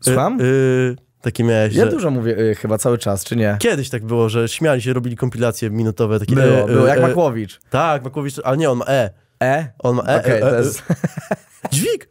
Słucham? 0.00 0.38
Yy, 0.38 0.46
yy, 0.46 0.96
takie 1.20 1.44
miałeś, 1.44 1.74
Ja 1.74 1.84
że... 1.84 1.90
dużo 1.90 2.10
mówię 2.10 2.38
y, 2.38 2.54
chyba 2.54 2.78
cały 2.78 2.98
czas, 2.98 3.24
czy 3.24 3.36
nie? 3.36 3.56
Kiedyś 3.60 3.90
tak 3.90 4.04
było, 4.04 4.28
że 4.28 4.48
śmiali 4.48 4.82
się, 4.82 4.92
robili 4.92 5.16
kompilacje 5.16 5.70
minutowe, 5.70 6.20
takie... 6.20 6.34
Było, 6.34 6.46
e, 6.60 6.66
było, 6.66 6.86
jak 6.86 6.98
e, 6.98 7.02
Makłowicz. 7.02 7.60
Tak, 7.70 8.04
Makłowicz, 8.04 8.34
ale 8.44 8.56
nie, 8.56 8.70
on 8.70 8.78
ma 8.78 8.84
E. 8.88 9.10
E? 9.42 9.72
On 9.78 9.96
ma 9.96 10.02
E, 10.02 10.16
Okej, 10.16 10.32
e, 10.32 10.36
e, 10.36 10.40
to 10.40 10.56
e. 10.58 10.62
jest 10.62 10.82
Dźwig! 11.72 12.08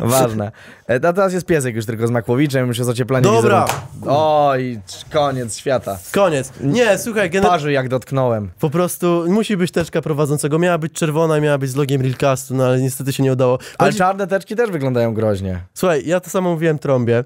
Ważne. 0.00 0.52
E, 0.90 0.94
A 1.08 1.12
teraz 1.12 1.32
jest 1.32 1.46
piesek 1.46 1.76
już 1.76 1.86
tylko 1.86 2.06
z 2.06 2.10
Makłowiczem, 2.10 2.68
już 2.68 2.78
jest 2.78 2.90
ocieplanie 2.90 3.22
Dobra. 3.24 3.64
wizerunku. 3.66 4.06
Oj, 4.10 4.80
koniec 5.10 5.56
świata. 5.56 5.98
Koniec. 6.12 6.52
Nie, 6.60 6.98
słuchaj, 6.98 7.30
gener- 7.30 7.48
Parzy 7.48 7.72
jak 7.72 7.88
dotknąłem. 7.88 8.50
po 8.60 8.70
prostu 8.70 9.24
musi 9.28 9.56
być 9.56 9.70
teczka 9.72 10.02
prowadzącego. 10.02 10.58
Miała 10.58 10.78
być 10.78 10.92
czerwona, 10.92 11.40
miała 11.40 11.58
być 11.58 11.70
z 11.70 11.76
logiem 11.76 12.00
Realcastu, 12.02 12.54
no 12.54 12.64
ale 12.64 12.80
niestety 12.80 13.12
się 13.12 13.22
nie 13.22 13.32
udało. 13.32 13.58
Ale 13.78 13.88
Chodzi- 13.88 13.98
czarne 13.98 14.26
teczki 14.26 14.56
też 14.56 14.70
wyglądają 14.70 15.14
groźnie. 15.14 15.60
Słuchaj, 15.74 16.02
ja 16.06 16.20
to 16.20 16.30
samo 16.30 16.50
mówiłem 16.52 16.78
trąbie. 16.78 17.24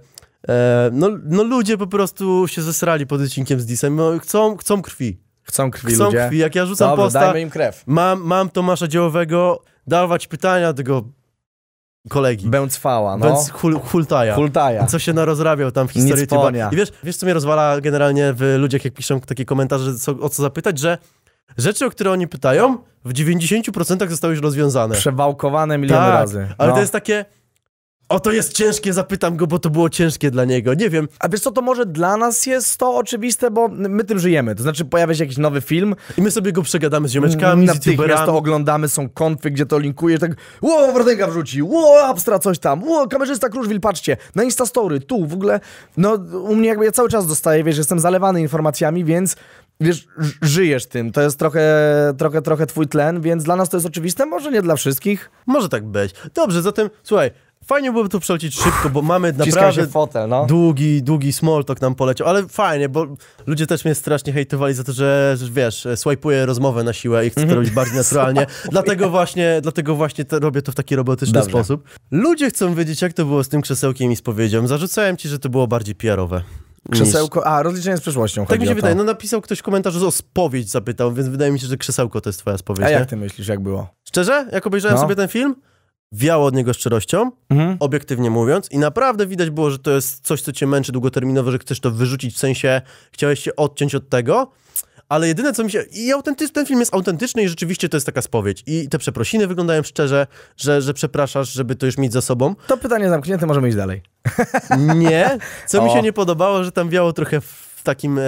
E, 0.49 0.91
no, 0.93 1.09
no 1.25 1.43
ludzie 1.43 1.79
po 1.79 1.87
prostu 1.87 2.49
się 2.49 2.63
zesrali 2.63 3.07
pod 3.07 3.21
odcinkiem 3.21 3.61
z 3.61 3.67
Disem. 3.67 3.97
No, 3.97 4.19
chcą, 4.19 4.57
chcą 4.57 4.83
krwi. 4.83 5.19
Chcą 5.43 5.71
krwi 5.71 5.95
Chcą 5.95 6.05
ludzie. 6.05 6.25
krwi. 6.27 6.39
Jak 6.39 6.55
ja 6.55 6.67
rzucam 6.67 6.89
Dobra, 6.91 7.05
posta, 7.05 7.21
dajmy 7.21 7.41
im 7.41 7.51
krew. 7.51 7.83
mam, 7.87 8.21
mam 8.23 8.49
Tomasza 8.51 8.89
Dziełowego, 8.89 9.63
dawać 9.87 10.27
pytania 10.27 10.73
do 10.73 10.77
tego 10.77 11.03
kolegi. 12.09 12.49
Bęcwała, 12.49 13.17
no. 13.17 13.27
Więc 13.27 13.51
hul, 13.51 13.81
hultaja. 13.81 14.35
Hultaja. 14.35 14.87
Co 14.87 14.99
się 14.99 15.13
narozrabiał 15.13 15.73
tam 15.73 15.89
w 15.89 15.91
historii 15.91 16.27
Nic. 16.53 16.73
I 16.73 16.77
wiesz, 16.77 16.89
wiesz, 17.05 17.17
co 17.17 17.27
mnie 17.27 17.35
rozwala 17.35 17.81
generalnie 17.81 18.33
w 18.33 18.57
ludziach, 18.59 18.85
jak 18.85 18.95
piszą 18.95 19.21
takie 19.21 19.45
komentarze, 19.45 19.95
co, 19.95 20.13
o 20.13 20.29
co 20.29 20.43
zapytać, 20.43 20.79
że 20.79 20.99
rzeczy, 21.59 21.87
o 21.87 21.91
które 21.91 22.13
oni 22.13 22.29
pytają, 22.29 22.79
w 23.05 23.13
90% 23.13 24.09
zostały 24.09 24.35
już 24.35 24.43
rozwiązane. 24.43 24.95
Przewałkowane 24.95 25.79
miliony 25.79 26.07
tak, 26.07 26.15
razy. 26.15 26.49
ale 26.59 26.69
no. 26.69 26.75
to 26.75 26.81
jest 26.81 26.93
takie, 26.93 27.25
o 28.09 28.21
to 28.21 28.33
jest 28.33 28.53
ciężkie, 28.53 28.93
zapytam 28.93 29.37
go, 29.37 29.47
bo 29.47 29.59
to 29.59 29.71
było 29.71 29.91
ciężkie 29.91 30.31
dla 30.31 30.45
niego. 30.45 30.75
Nie 30.75 30.91
wiem, 30.91 31.09
A 31.19 31.29
wiesz 31.29 31.41
co, 31.41 31.51
to 31.51 31.63
może 31.63 31.87
dla 31.87 32.17
nas 32.17 32.47
jest 32.47 32.77
to 32.77 32.97
oczywiste, 32.97 33.51
bo 33.51 33.69
my 33.69 34.05
tym 34.05 34.19
żyjemy. 34.19 34.55
To 34.55 34.63
znaczy 34.63 34.85
pojawia 34.85 35.15
się 35.15 35.25
jakiś 35.25 35.39
nowy 35.39 35.61
film, 35.61 35.95
i 36.19 36.23
my 36.23 36.31
sobie 36.31 36.53
go 36.53 36.63
przegadamy 36.63 37.09
z 37.09 37.13
ziomeczkami, 37.13 37.69
z 37.69 37.87
youtuberami. 37.87 38.27
to 38.27 38.37
oglądamy, 38.37 38.89
są 38.89 39.09
konfy, 39.09 39.51
gdzie 39.51 39.67
to 39.67 39.79
linkujesz, 39.79 40.21
tak 40.21 40.31
ło, 40.63 40.93
Wardęga 40.93 41.27
wrzuci, 41.27 41.63
ło, 41.63 42.05
Abstra 42.05 42.39
coś 42.39 42.59
tam, 42.59 42.85
ło, 42.85 43.09
kamerzysta 43.09 43.49
Kruszwil, 43.49 43.81
patrzcie, 43.81 44.17
na 44.35 44.45
Instastory, 44.45 45.01
tu, 45.01 45.27
w 45.27 45.35
ogóle, 45.35 45.61
no 45.97 46.15
u 46.49 46.57
mnie 46.57 46.69
jakby 46.69 46.85
ja 46.85 46.93
cały 46.93 47.09
czas 47.09 47.27
dostaję, 47.27 47.65
wiesz, 47.65 47.79
jestem 47.79 48.01
zalewany 48.01 48.41
informacjami, 48.41 49.05
więc 49.05 49.37
wiesz, 49.81 50.07
żyjesz 50.43 50.87
tym, 50.87 51.13
to 51.13 51.23
jest 51.23 51.39
trochę, 51.39 51.63
trochę, 52.19 52.43
trochę 52.43 52.67
twój 52.67 52.89
tlen, 52.89 53.21
więc 53.21 53.45
dla 53.45 53.57
nas 53.57 53.69
to 53.69 53.77
jest 53.77 53.87
oczywiste, 53.87 54.27
może 54.27 54.53
nie 54.53 54.63
dla 54.63 54.77
wszystkich. 54.77 55.31
Może 55.47 55.69
tak 55.69 55.85
być. 55.85 56.15
Dobrze, 56.35 56.63
zatem, 56.63 56.91
słuchaj, 57.03 57.31
fajnie 57.67 57.91
byłoby 57.93 58.09
to 58.11 58.21
przelecieć 58.21 58.55
szybko, 58.55 58.91
bo 58.91 59.03
mamy 59.03 59.33
naprawdę 59.33 59.87
fotel, 59.87 60.29
no. 60.29 60.47
długi, 60.47 61.03
długi 61.03 61.33
small 61.33 61.65
talk 61.65 61.81
nam 61.81 61.95
poleciał, 61.95 62.29
ale 62.29 62.49
fajnie, 62.49 62.89
bo 62.89 63.07
ludzie 63.47 63.67
też 63.67 63.85
mnie 63.85 63.95
strasznie 63.95 64.33
hejtowali 64.33 64.75
za 64.75 64.85
to, 64.85 64.93
że, 64.93 65.37
że 65.41 65.51
wiesz, 65.51 65.87
swajpuję 65.95 66.47
rozmowę 66.47 66.85
na 66.85 66.93
siłę 66.93 67.27
i 67.27 67.31
chcę 67.31 67.47
to 67.47 67.55
robić 67.55 67.71
bardziej 67.71 67.97
naturalnie. 67.97 68.47
dlatego 68.71 69.11
właśnie, 69.11 69.59
dlatego 69.63 69.95
właśnie 69.97 70.25
to, 70.25 70.39
robię 70.39 70.63
to 70.63 70.73
w 70.73 70.75
taki 70.75 70.97
robotyczny 70.97 71.33
Dobrze. 71.35 71.51
sposób. 71.51 71.89
Ludzie 72.11 72.51
chcą 72.51 72.75
wiedzieć, 72.75 73.03
jak 73.03 73.13
to 73.13 73.25
było 73.25 73.45
z 73.45 73.49
tym 73.49 73.63
krzesełkiem 73.63 74.13
i 74.13 74.17
spowiedzią. 74.17 74.67
Zarzucałem 74.67 75.17
ci, 75.17 75.29
że 75.29 75.39
to 75.39 75.49
było 75.49 75.67
bardziej 75.67 75.95
PR-owe. 75.95 76.43
niż- 76.89 77.01
Krzesełko, 77.03 77.47
a, 77.47 77.63
rozliczenie 77.63 77.97
z 77.97 78.01
przeszłością 78.01 78.47
Tak 78.47 78.61
mi 78.61 78.67
się 78.67 78.75
wydaje. 78.75 78.95
No 78.95 79.05
napisał 79.05 79.41
ktoś 79.41 79.59
w 79.59 79.63
komentarzu, 79.63 80.01
że 80.01 80.07
o 80.07 80.11
spowiedź 80.11 80.71
zapytał, 80.71 81.13
więc 81.15 81.29
wydaje 81.29 81.53
mi 81.53 81.61
się, 81.61 81.67
że 81.67 81.77
krzesełko 81.77 82.21
to 82.21 82.29
jest 82.29 82.39
twoja 82.39 82.59
spowiedź. 82.59 82.85
A 82.87 82.89
nie? 82.89 82.95
jak 82.95 83.09
ty 83.09 83.17
myślisz, 83.17 83.49
jak 83.49 83.61
było? 83.61 83.89
Szczerze, 84.05 84.47
jak 84.53 84.67
obejrzałem 84.67 84.95
No. 84.95 85.03
sobie 85.03 85.15
ten 85.17 85.29
film, 85.29 85.55
wiało 86.13 86.47
od 86.47 86.55
niego 86.55 86.73
szczerością, 86.73 87.31
Mhm. 87.51 87.77
obiektywnie 87.81 88.31
mówiąc, 88.31 88.71
i 88.71 88.79
naprawdę 88.79 89.27
widać 89.27 89.51
było, 89.51 89.71
że 89.71 89.79
to 89.79 89.91
jest 89.91 90.27
coś, 90.27 90.43
co 90.43 90.53
cię 90.53 90.67
męczy 90.67 90.93
długoterminowo, 90.93 91.51
że 91.51 91.59
chcesz 91.59 91.81
to 91.81 91.91
wyrzucić, 91.91 92.35
w 92.35 92.39
sensie 92.39 92.83
chciałeś 93.13 93.41
się 93.41 93.57
odciąć 93.57 93.95
od 93.95 94.09
tego, 94.09 94.51
ale 95.09 95.29
jedyne, 95.29 95.53
co 95.53 95.65
mi 95.65 95.71
się... 95.71 95.83
I 95.93 96.13
autentyczny, 96.13 96.55
ten 96.55 96.67
film 96.67 96.81
jest 96.81 96.95
autentyczny 96.95 97.43
i 97.43 97.49
rzeczywiście 97.49 97.89
to 97.89 97.97
jest 97.97 98.07
taka 98.07 98.23
spowiedź. 98.23 98.63
I 98.67 98.89
te 98.89 98.99
przeprosiny 98.99 99.47
wyglądają 99.47 99.83
szczerze, 99.83 100.27
że, 100.57 100.83
że 100.83 100.95
przepraszasz, 100.95 101.53
żeby 101.53 101.77
to 101.77 101.87
już 101.87 101.99
mieć 101.99 102.13
za 102.13 102.21
sobą. 102.21 102.55
To 102.67 102.77
pytanie 102.77 103.09
zamknięte, 103.09 103.47
możemy 103.47 103.69
iść 103.69 103.77
dalej. 103.77 104.03
Nie. 104.79 105.39
Co 105.69 105.83
mi 105.83 105.91
O. 105.91 105.93
się 105.95 106.03
nie 106.03 106.13
podobało, 106.13 106.65
że 106.65 106.73
tam 106.73 106.89
wiało 106.91 107.13
trochę 107.13 107.41
w 107.41 107.81
takim... 107.85 108.19
E, 108.19 108.23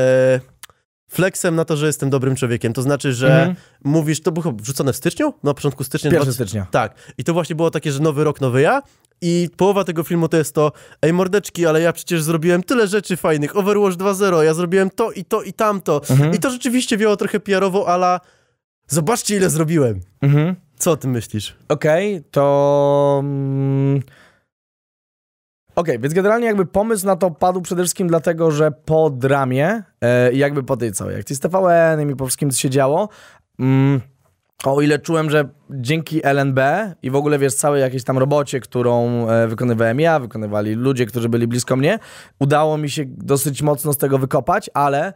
flexem 1.09 1.55
na 1.55 1.65
to, 1.65 1.77
że 1.77 1.87
jestem 1.87 2.11
dobrym 2.11 2.37
człowiekiem. 2.37 2.73
To 2.73 2.83
znaczy, 2.83 3.13
że 3.13 3.39
Mhm. 3.39 3.57
mówisz, 3.85 4.23
to 4.23 4.33
było 4.33 4.53
wrzucone 4.53 4.93
w 4.93 4.97
styczniu? 4.97 5.35
Na 5.43 5.55
początku 5.55 5.85
stycznia. 5.85 6.09
1 6.11 6.19
2000 6.23 6.45
stycznia. 6.45 6.67
Tak. 6.71 6.95
I 7.19 7.25
to 7.25 7.33
właśnie 7.33 7.57
było 7.57 7.71
takie, 7.71 7.93
że 7.93 8.01
nowy 8.01 8.25
rok, 8.25 8.41
nowy 8.41 8.61
ja. 8.63 8.83
I 9.21 9.49
połowa 9.57 9.85
tego 9.85 10.03
filmu 10.03 10.29
to 10.29 10.37
jest 10.37 10.55
to, 10.55 10.73
ej 11.03 11.13
mordeczki, 11.13 11.67
ale 11.67 11.81
ja 11.81 11.93
przecież 11.93 12.23
zrobiłem 12.23 12.63
tyle 12.63 12.87
rzeczy 12.87 13.17
fajnych, 13.17 13.57
Overwatch 13.57 13.97
2.0, 13.97 14.41
ja 14.43 14.55
zrobiłem 14.55 14.91
to 14.91 15.13
i 15.13 15.25
to 15.25 15.43
i 15.43 15.53
tamto. 15.53 16.01
Mhm. 16.11 16.35
I 16.35 16.39
to 16.39 16.51
rzeczywiście 16.51 16.97
wiało 16.97 17.17
trochę 17.17 17.41
PR-owo, 17.41 17.89
ala 17.89 18.21
zobaczcie 18.89 19.37
ile 19.37 19.51
zrobiłem. 19.51 20.01
Mhm. 20.23 20.55
Co 20.79 20.91
o 20.91 20.97
tym 20.97 21.11
myślisz? 21.11 21.57
Okej, 21.69 22.23
to. 22.31 23.25
Okej, 25.79 25.99
więc 25.99 26.15
generalnie 26.15 26.47
jakby 26.47 26.67
pomysł 26.67 27.07
na 27.07 27.17
to 27.17 27.31
padł 27.31 27.61
przede 27.61 27.83
wszystkim 27.83 28.09
dlatego, 28.09 28.51
że 28.51 28.71
po 28.71 29.11
dramie, 29.11 29.83
e, 30.01 30.33
i 30.33 30.39
jakby 30.39 30.63
po 30.63 30.77
tej 30.77 30.93
całej 30.93 31.17
akcji 31.17 31.37
z 31.37 31.41
TVN 31.41 32.11
i 32.11 32.17
po 32.17 32.27
wszystkim, 32.27 32.51
co 32.51 32.59
się 32.59 32.71
działo, 32.71 33.09
mm, 33.59 34.01
o 34.65 34.81
ile 34.81 34.99
czułem, 34.99 35.31
że 35.31 35.49
dzięki 35.71 36.21
LNB 36.25 36.61
i 37.03 37.11
w 37.11 37.17
ogóle 37.17 37.39
wiesz, 37.39 37.55
całej 37.55 37.81
jakiejś 37.81 38.05
tam 38.05 38.19
robocie, 38.19 38.61
którą 38.61 39.29
e, 39.29 39.49
wykonywałem 39.49 40.01
ja, 40.01 40.21
wykonywali 40.21 40.75
ludzie, 40.75 41.07
którzy 41.07 41.29
byli 41.29 41.47
blisko 41.47 41.77
mnie, 41.77 41.99
udało 42.41 42.79
mi 42.79 42.91
się 42.91 43.05
dosyć 43.07 43.63
mocno 43.63 43.93
z 43.93 43.99
tego 43.99 44.19
wykopać, 44.19 44.71
ale 44.75 45.13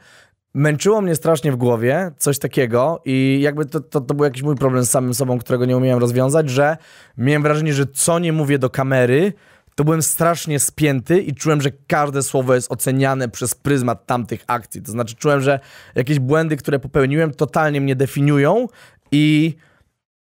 męczyło 0.55 1.01
mnie 1.01 1.15
strasznie 1.15 1.53
w 1.53 1.57
głowie 1.57 2.11
coś 2.19 2.39
takiego 2.39 3.03
i 3.05 3.39
jakby 3.43 3.67
to, 3.67 3.81
to, 3.81 4.01
to 4.01 4.15
był 4.15 4.25
jakiś 4.25 4.43
mój 4.43 4.57
problem 4.57 4.85
z 4.85 4.91
samym 4.91 5.15
sobą, 5.15 5.39
którego 5.39 5.65
nie 5.65 5.77
umiałem 5.77 5.99
rozwiązać, 5.99 6.51
że 6.51 6.77
miałem 7.17 7.43
wrażenie, 7.43 7.75
że 7.75 7.87
co 7.87 8.19
nie 8.19 8.33
mówię 8.33 8.59
do 8.59 8.71
kamery, 8.71 9.33
to 9.75 9.85
byłem 9.85 10.03
strasznie 10.03 10.59
spięty 10.61 11.21
i 11.21 11.35
czułem, 11.35 11.61
że 11.63 11.71
każde 11.87 12.23
słowo 12.23 12.55
jest 12.55 12.73
oceniane 12.73 13.29
przez 13.29 13.55
pryzmat 13.55 14.07
tamtych 14.07 14.45
akcji. 14.47 14.83
To 14.83 14.93
znaczy 14.93 15.15
czułem, 15.15 15.41
że 15.41 15.61
jakieś 15.95 16.19
błędy, 16.19 16.57
które 16.57 16.79
popełniłem, 16.79 17.35
totalnie 17.35 17.81
mnie 17.81 17.97
definiują 17.97 18.67
i 19.13 19.57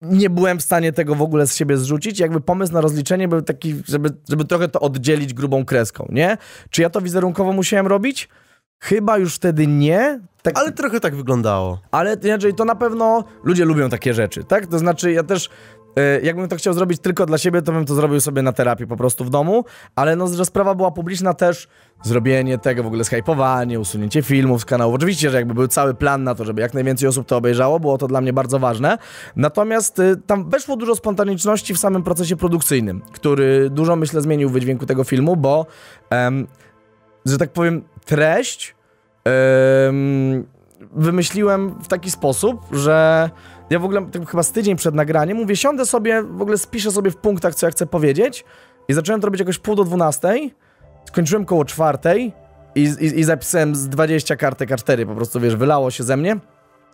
nie 0.02 0.30
byłem 0.30 0.60
w 0.60 0.62
stanie 0.62 0.94
tego 0.94 1.16
w 1.16 1.22
ogóle 1.22 1.48
z 1.48 1.56
siebie 1.56 1.78
zrzucić. 1.78 2.20
Jakby 2.20 2.42
pomysł 2.42 2.74
na 2.74 2.82
rozliczenie 2.82 3.28
był 3.28 3.42
taki, 3.42 3.76
żeby, 3.88 4.10
żeby 4.30 4.46
trochę 4.46 4.68
to 4.68 4.80
oddzielić 4.80 5.34
grubą 5.34 5.66
kreską, 5.66 6.08
nie? 6.10 6.38
Czy 6.70 6.82
ja 6.82 6.90
to 6.90 7.02
wizerunkowo 7.02 7.54
musiałem 7.54 7.88
robić? 7.88 8.30
Chyba 8.82 9.18
już 9.18 9.36
wtedy 9.36 9.68
nie. 9.68 10.20
Tak, 10.42 10.58
Ale 10.60 10.72
trochę 10.72 11.00
tak 11.00 11.16
wyglądało. 11.16 11.82
ale 11.92 12.18
inaczej 12.24 12.54
to 12.54 12.66
na 12.66 12.76
pewno 12.76 13.24
ludzie 13.44 13.66
lubią 13.66 13.90
takie 13.90 14.14
rzeczy, 14.14 14.44
tak? 14.44 14.68
To 14.68 14.80
znaczy 14.80 15.12
ja 15.12 15.24
też 15.24 15.50
jakbym 16.24 16.48
to 16.48 16.56
chciał 16.56 16.74
zrobić 16.74 17.02
tylko 17.02 17.26
dla 17.26 17.38
siebie, 17.38 17.62
to 17.62 17.72
bym 17.72 17.86
to 17.86 17.96
zrobił 17.96 18.22
sobie 18.22 18.42
na 18.42 18.54
terapii 18.54 18.88
po 18.88 18.98
prostu 18.98 19.26
w 19.26 19.30
domu, 19.30 19.66
ale 19.96 20.16
no, 20.16 20.28
że 20.28 20.46
sprawa 20.46 20.76
była 20.76 20.92
publiczna 20.92 21.34
też, 21.34 21.68
zrobienie 22.04 22.58
tego, 22.58 22.84
w 22.84 22.88
ogóle 22.88 23.04
skypowanie, 23.04 23.80
usunięcie 23.80 24.22
filmów 24.22 24.62
z 24.62 24.66
kanału. 24.66 24.94
Oczywiście, 24.94 25.30
że 25.30 25.38
jakby 25.38 25.54
był 25.54 25.68
cały 25.68 25.94
plan 25.94 26.24
na 26.24 26.36
to, 26.36 26.46
żeby 26.46 26.62
jak 26.62 26.74
najwięcej 26.74 27.10
osób 27.10 27.28
to 27.28 27.38
obejrzało, 27.38 27.80
było 27.80 27.98
to 27.98 28.08
dla 28.08 28.22
mnie 28.22 28.34
bardzo 28.34 28.60
ważne. 28.60 28.98
Natomiast 29.36 30.00
y, 30.00 30.18
tam 30.26 30.50
weszło 30.50 30.76
dużo 30.76 30.96
spontaniczności 30.96 31.74
w 31.74 31.78
samym 31.78 32.04
procesie 32.04 32.36
produkcyjnym, 32.36 33.02
który 33.12 33.70
dużo, 33.70 33.96
myślę, 33.96 34.22
zmienił 34.22 34.50
wydźwięku 34.50 34.86
tego 34.86 35.04
filmu, 35.04 35.36
bo, 35.36 35.66
em, 36.10 36.48
że 37.26 37.38
tak 37.38 37.52
powiem, 37.52 37.84
treść 38.06 38.76
em, 39.24 40.46
wymyśliłem 40.92 41.76
w 41.84 41.88
taki 41.88 42.12
sposób, 42.12 42.62
że 42.72 43.30
ja 43.70 43.80
w 43.80 43.86
ogóle 43.86 44.06
tak 44.12 44.30
chyba 44.30 44.44
z 44.44 44.52
tydzień 44.52 44.76
przed 44.76 44.96
nagraniem 44.96 45.38
mówię, 45.38 45.56
siądę 45.56 45.86
sobie, 45.86 46.24
w 46.24 46.42
ogóle 46.42 46.58
spiszę 46.58 46.92
sobie 46.92 47.12
w 47.12 47.18
punktach, 47.18 47.56
co 47.56 47.66
ja 47.66 47.72
chcę 47.72 47.86
powiedzieć 47.86 48.46
i 48.88 48.94
zacząłem 48.94 49.22
to 49.22 49.28
robić 49.28 49.40
jakoś 49.40 49.58
pół 49.58 49.76
do 49.76 49.84
dwunastej, 49.84 50.54
skończyłem 51.06 51.46
koło 51.46 51.66
czwartej 51.66 52.34
i, 52.76 52.82
i, 52.82 53.20
i 53.20 53.24
zapisałem 53.24 53.76
z 53.76 53.90
20 53.90 54.36
kartek 54.36 54.70
A4, 54.70 55.06
po 55.06 55.16
prostu, 55.16 55.40
wiesz, 55.40 55.56
wylało 55.56 55.92
się 55.92 56.04
ze 56.04 56.18
mnie. 56.18 56.38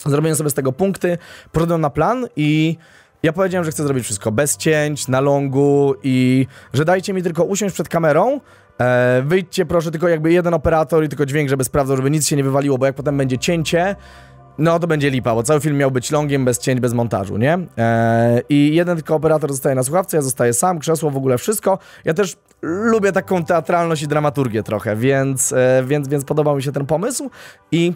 Zrobiłem 0.06 0.36
sobie 0.36 0.50
z 0.50 0.54
tego 0.54 0.72
punkty, 0.72 1.18
poszedłem 1.52 1.82
na 1.82 1.90
plan 1.90 2.28
i 2.36 2.78
ja 3.24 3.34
powiedziałem, 3.34 3.66
że 3.66 3.72
chcę 3.72 3.84
zrobić 3.84 4.04
wszystko 4.04 4.32
bez 4.32 4.58
cięć, 4.58 5.08
na 5.08 5.22
longu 5.22 5.94
i 6.04 6.48
że 6.74 6.86
dajcie 6.86 7.14
mi 7.14 7.24
tylko 7.24 7.44
usiąść 7.44 7.74
przed 7.74 7.90
kamerą, 7.90 8.40
e, 8.80 9.24
wyjdźcie 9.26 9.66
proszę 9.66 9.92
tylko 9.92 10.08
jakby 10.08 10.32
jeden 10.32 10.54
operator 10.54 11.04
i 11.04 11.10
tylko 11.10 11.26
dźwięk, 11.26 11.50
żeby 11.50 11.64
sprawdzał, 11.64 11.98
żeby 11.98 12.12
nic 12.12 12.28
się 12.28 12.36
nie 12.36 12.44
wywaliło, 12.44 12.78
bo 12.78 12.86
jak 12.86 12.96
potem 12.96 13.18
będzie 13.18 13.38
cięcie, 13.38 13.96
no 14.58 14.80
to 14.80 14.88
będzie 14.88 15.10
lipa, 15.10 15.36
bo 15.36 15.44
cały 15.44 15.60
film 15.62 15.78
miał 15.78 15.92
być 15.92 16.12
longiem, 16.12 16.46
bez 16.46 16.60
cięć, 16.60 16.80
bez 16.80 16.94
montażu, 16.94 17.38
nie? 17.38 17.60
Eee, 17.78 18.42
I 18.50 18.76
jeden 18.76 18.98
tylko 18.98 19.16
operator 19.16 19.52
zostaje 19.52 19.76
na 19.76 19.84
słuchawce, 19.84 20.18
ja 20.18 20.22
zostaję 20.22 20.54
sam, 20.54 20.80
krzesło, 20.80 21.12
w 21.12 21.18
ogóle 21.18 21.38
wszystko. 21.38 21.80
Ja 22.06 22.14
też 22.14 22.38
lubię 22.62 23.12
taką 23.12 23.46
teatralność 23.46 24.04
i 24.04 24.08
dramaturgię 24.08 24.64
trochę, 24.64 24.96
więc, 24.96 25.54
e, 25.54 25.84
więc, 25.88 26.08
więc 26.08 26.26
podobał 26.26 26.56
mi 26.56 26.64
się 26.64 26.72
ten 26.72 26.86
pomysł 26.86 27.30
i 27.72 27.94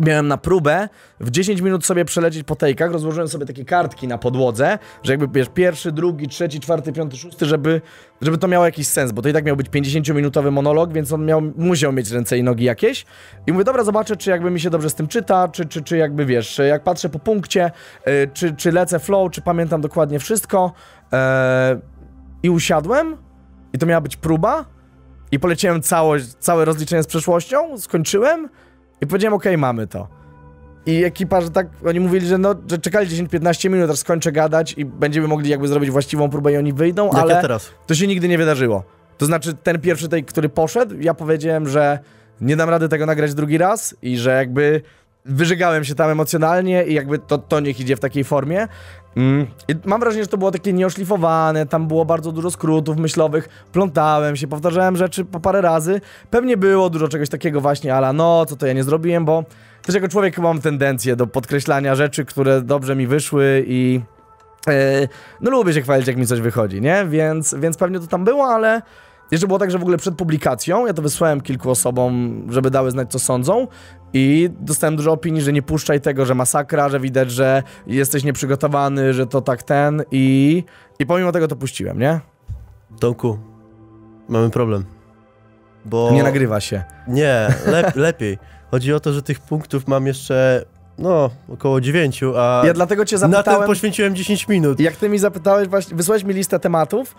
miałem 0.00 0.28
na 0.28 0.36
próbę 0.36 0.88
w 1.20 1.30
10 1.30 1.60
minut 1.60 1.86
sobie 1.86 2.04
przelecieć 2.04 2.44
po 2.44 2.56
tejkach, 2.56 2.92
rozłożyłem 2.92 3.28
sobie 3.28 3.46
takie 3.46 3.64
kartki 3.64 4.08
na 4.08 4.18
podłodze, 4.18 4.78
że 5.02 5.12
jakby 5.12 5.28
wiesz, 5.28 5.48
pierwszy, 5.54 5.92
drugi, 5.92 6.28
trzeci, 6.28 6.60
czwarty, 6.60 6.92
piąty, 6.92 7.16
szósty, 7.16 7.46
żeby, 7.46 7.80
żeby 8.20 8.38
to 8.38 8.48
miało 8.48 8.64
jakiś 8.64 8.86
sens, 8.86 9.12
bo 9.12 9.22
to 9.22 9.28
i 9.28 9.32
tak 9.32 9.44
miał 9.44 9.56
być 9.56 9.68
50-minutowy 9.68 10.52
monolog, 10.52 10.92
więc 10.92 11.12
on 11.12 11.24
miał, 11.24 11.42
musiał 11.56 11.92
mieć 11.92 12.10
ręce 12.10 12.38
i 12.38 12.42
nogi 12.42 12.64
jakieś. 12.64 13.06
I 13.46 13.52
mówię, 13.52 13.64
dobra, 13.64 13.84
zobaczę, 13.84 14.16
czy 14.16 14.30
jakby 14.30 14.50
mi 14.50 14.60
się 14.60 14.70
dobrze 14.70 14.90
z 14.90 14.94
tym 14.94 15.08
czyta, 15.08 15.48
czy, 15.48 15.66
czy, 15.66 15.82
czy 15.82 15.96
jakby 15.96 16.26
wiesz, 16.26 16.60
jak 16.68 16.84
patrzę 16.84 17.08
po 17.08 17.18
punkcie, 17.18 17.70
y, 18.08 18.30
czy, 18.32 18.56
czy 18.56 18.72
lecę 18.72 18.98
flow, 18.98 19.30
czy 19.30 19.42
pamiętam 19.42 19.80
dokładnie 19.80 20.18
wszystko. 20.18 20.72
E, 21.12 21.80
I 22.42 22.50
usiadłem, 22.50 23.16
i 23.72 23.78
to 23.78 23.86
miała 23.86 24.00
być 24.00 24.16
próba, 24.16 24.64
i 25.32 25.38
poleciałem 25.38 25.82
całość, 25.82 26.26
całe 26.34 26.64
rozliczenie 26.64 27.02
z 27.02 27.06
przeszłością, 27.06 27.78
skończyłem, 27.78 28.48
i 29.00 29.06
powiedziałem, 29.06 29.34
okej, 29.34 29.58
mamy 29.58 29.86
to. 29.86 30.08
I 30.86 31.04
ekipa, 31.04 31.40
że 31.40 31.50
tak, 31.50 31.66
oni 31.86 32.00
mówili, 32.00 32.26
że 32.26 32.38
no, 32.38 32.54
że 32.70 32.78
czekali 32.78 33.08
10-15 33.08 33.70
minut, 33.70 33.90
aż 33.90 33.98
skończę 33.98 34.32
gadać 34.32 34.72
i 34.72 34.84
będziemy 34.84 35.28
mogli 35.28 35.50
jakby 35.50 35.68
zrobić 35.68 35.90
właściwą 35.90 36.30
próbę 36.30 36.52
i 36.52 36.56
oni 36.56 36.72
wyjdą, 36.72 37.06
Jak 37.06 37.14
ale 37.14 37.34
ja 37.34 37.42
teraz. 37.42 37.70
to 37.86 37.94
się 37.94 38.06
nigdy 38.06 38.28
nie 38.28 38.38
wydarzyło. 38.38 38.84
To 39.18 39.26
znaczy, 39.26 39.54
ten 39.54 39.80
pierwszy 39.80 40.08
tej, 40.08 40.24
który 40.24 40.48
poszedł, 40.48 40.94
ja 41.00 41.14
powiedziałem, 41.14 41.68
że 41.68 41.98
nie 42.40 42.56
dam 42.56 42.70
rady 42.70 42.88
tego 42.88 43.06
nagrać 43.06 43.34
drugi 43.34 43.58
raz 43.58 43.96
i 44.02 44.16
że 44.16 44.30
jakby 44.36 44.82
wyżygałem 45.24 45.84
się 45.84 45.94
tam 45.94 46.10
emocjonalnie 46.10 46.84
i 46.84 46.94
jakby 46.94 47.18
to, 47.18 47.38
to 47.38 47.60
niech 47.60 47.80
idzie 47.80 47.96
w 47.96 48.00
takiej 48.00 48.24
formie. 48.24 48.68
Mm. 49.18 49.46
Mam 49.84 50.00
wrażenie, 50.00 50.22
że 50.22 50.28
to 50.28 50.38
było 50.38 50.50
takie 50.50 50.72
nieoszlifowane, 50.72 51.66
tam 51.66 51.88
było 51.88 52.04
bardzo 52.04 52.32
dużo 52.32 52.50
skrótów 52.50 52.96
myślowych, 52.96 53.48
plątałem 53.72 54.36
się, 54.36 54.46
powtarzałem 54.48 54.96
rzeczy 54.96 55.24
po 55.24 55.40
parę 55.40 55.60
razy. 55.60 56.00
Pewnie 56.30 56.56
było 56.56 56.90
dużo 56.90 57.08
czegoś 57.08 57.28
takiego 57.28 57.60
właśnie, 57.60 57.94
ale 57.94 58.12
no, 58.12 58.46
co 58.46 58.56
to 58.56 58.66
ja 58.66 58.72
nie 58.72 58.84
zrobiłem, 58.84 59.24
bo 59.24 59.44
też 59.82 59.94
jako 59.94 60.08
człowiek 60.08 60.38
mam 60.38 60.60
tendencję 60.60 61.16
do 61.16 61.26
podkreślania 61.26 61.94
rzeczy, 61.94 62.24
które 62.24 62.62
dobrze 62.62 62.96
mi 62.96 63.06
wyszły 63.06 63.64
i 63.66 64.00
e, 64.68 65.08
no 65.40 65.50
lubię 65.50 65.72
się 65.72 65.82
chwalić, 65.82 66.06
jak 66.06 66.16
mi 66.16 66.26
coś 66.26 66.40
wychodzi, 66.40 66.80
nie? 66.80 67.06
Więc, 67.08 67.54
więc 67.58 67.76
pewnie 67.76 68.00
to 68.00 68.06
tam 68.06 68.24
było, 68.24 68.46
ale 68.46 68.82
jeszcze 69.30 69.46
było 69.46 69.58
tak, 69.58 69.70
że 69.70 69.78
w 69.78 69.82
ogóle 69.82 69.96
przed 69.96 70.14
publikacją, 70.14 70.86
ja 70.86 70.92
to 70.92 71.02
wysłałem 71.02 71.40
kilku 71.40 71.70
osobom, 71.70 72.42
żeby 72.50 72.70
dały 72.70 72.90
znać, 72.90 73.10
co 73.10 73.18
sądzą 73.18 73.66
i 74.12 74.50
dostałem 74.60 74.96
dużo 74.96 75.12
opinii, 75.12 75.42
że 75.42 75.52
nie 75.52 75.62
puszczaj 75.62 76.00
tego, 76.00 76.26
że 76.26 76.34
masakra, 76.34 76.88
że 76.88 77.00
widać, 77.00 77.30
że 77.30 77.62
jesteś 77.86 78.24
nieprzygotowany, 78.24 79.14
że 79.14 79.26
to 79.26 79.40
tak 79.40 79.62
ten 79.62 80.02
i... 80.10 80.64
I 80.98 81.06
pomimo 81.06 81.32
tego 81.32 81.48
to 81.48 81.56
puściłem, 81.56 81.98
nie? 81.98 82.20
Tomku, 83.00 83.38
mamy 84.28 84.50
problem. 84.50 84.84
Bo... 85.84 86.10
Nie 86.12 86.22
nagrywa 86.22 86.60
się. 86.60 86.82
Nie, 87.08 87.48
lep, 87.66 87.96
lepiej. 88.06 88.38
Chodzi 88.70 88.92
o 88.92 89.00
to, 89.00 89.12
że 89.12 89.22
tych 89.22 89.40
punktów 89.40 89.88
mam 89.88 90.06
jeszcze, 90.06 90.64
no, 90.98 91.30
około 91.52 91.80
dziewięciu, 91.80 92.32
a 92.36 92.62
Ja 92.66 92.74
dlatego 92.74 93.04
cię 93.04 93.16
na 93.16 93.20
ten 93.20 93.30
zapytałem... 93.32 93.66
poświęciłem 93.66 94.16
10 94.16 94.48
minut. 94.48 94.80
Jak 94.80 94.96
ty 94.96 95.08
mi 95.08 95.18
zapytałeś, 95.18 95.68
właśnie, 95.68 95.96
wysłałeś 95.96 96.24
mi 96.24 96.34
listę 96.34 96.58
tematów 96.58 97.14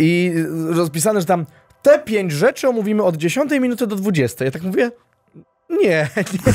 i 0.00 0.32
rozpisane, 0.70 1.20
że 1.20 1.26
tam 1.26 1.46
te 1.82 1.98
pięć 1.98 2.32
rzeczy 2.32 2.68
omówimy 2.68 3.02
od 3.02 3.16
10 3.16 3.50
minuty 3.50 3.86
do 3.86 3.96
20. 3.96 4.44
Ja 4.44 4.50
tak 4.50 4.62
mówię, 4.62 4.90
nie, 5.70 5.78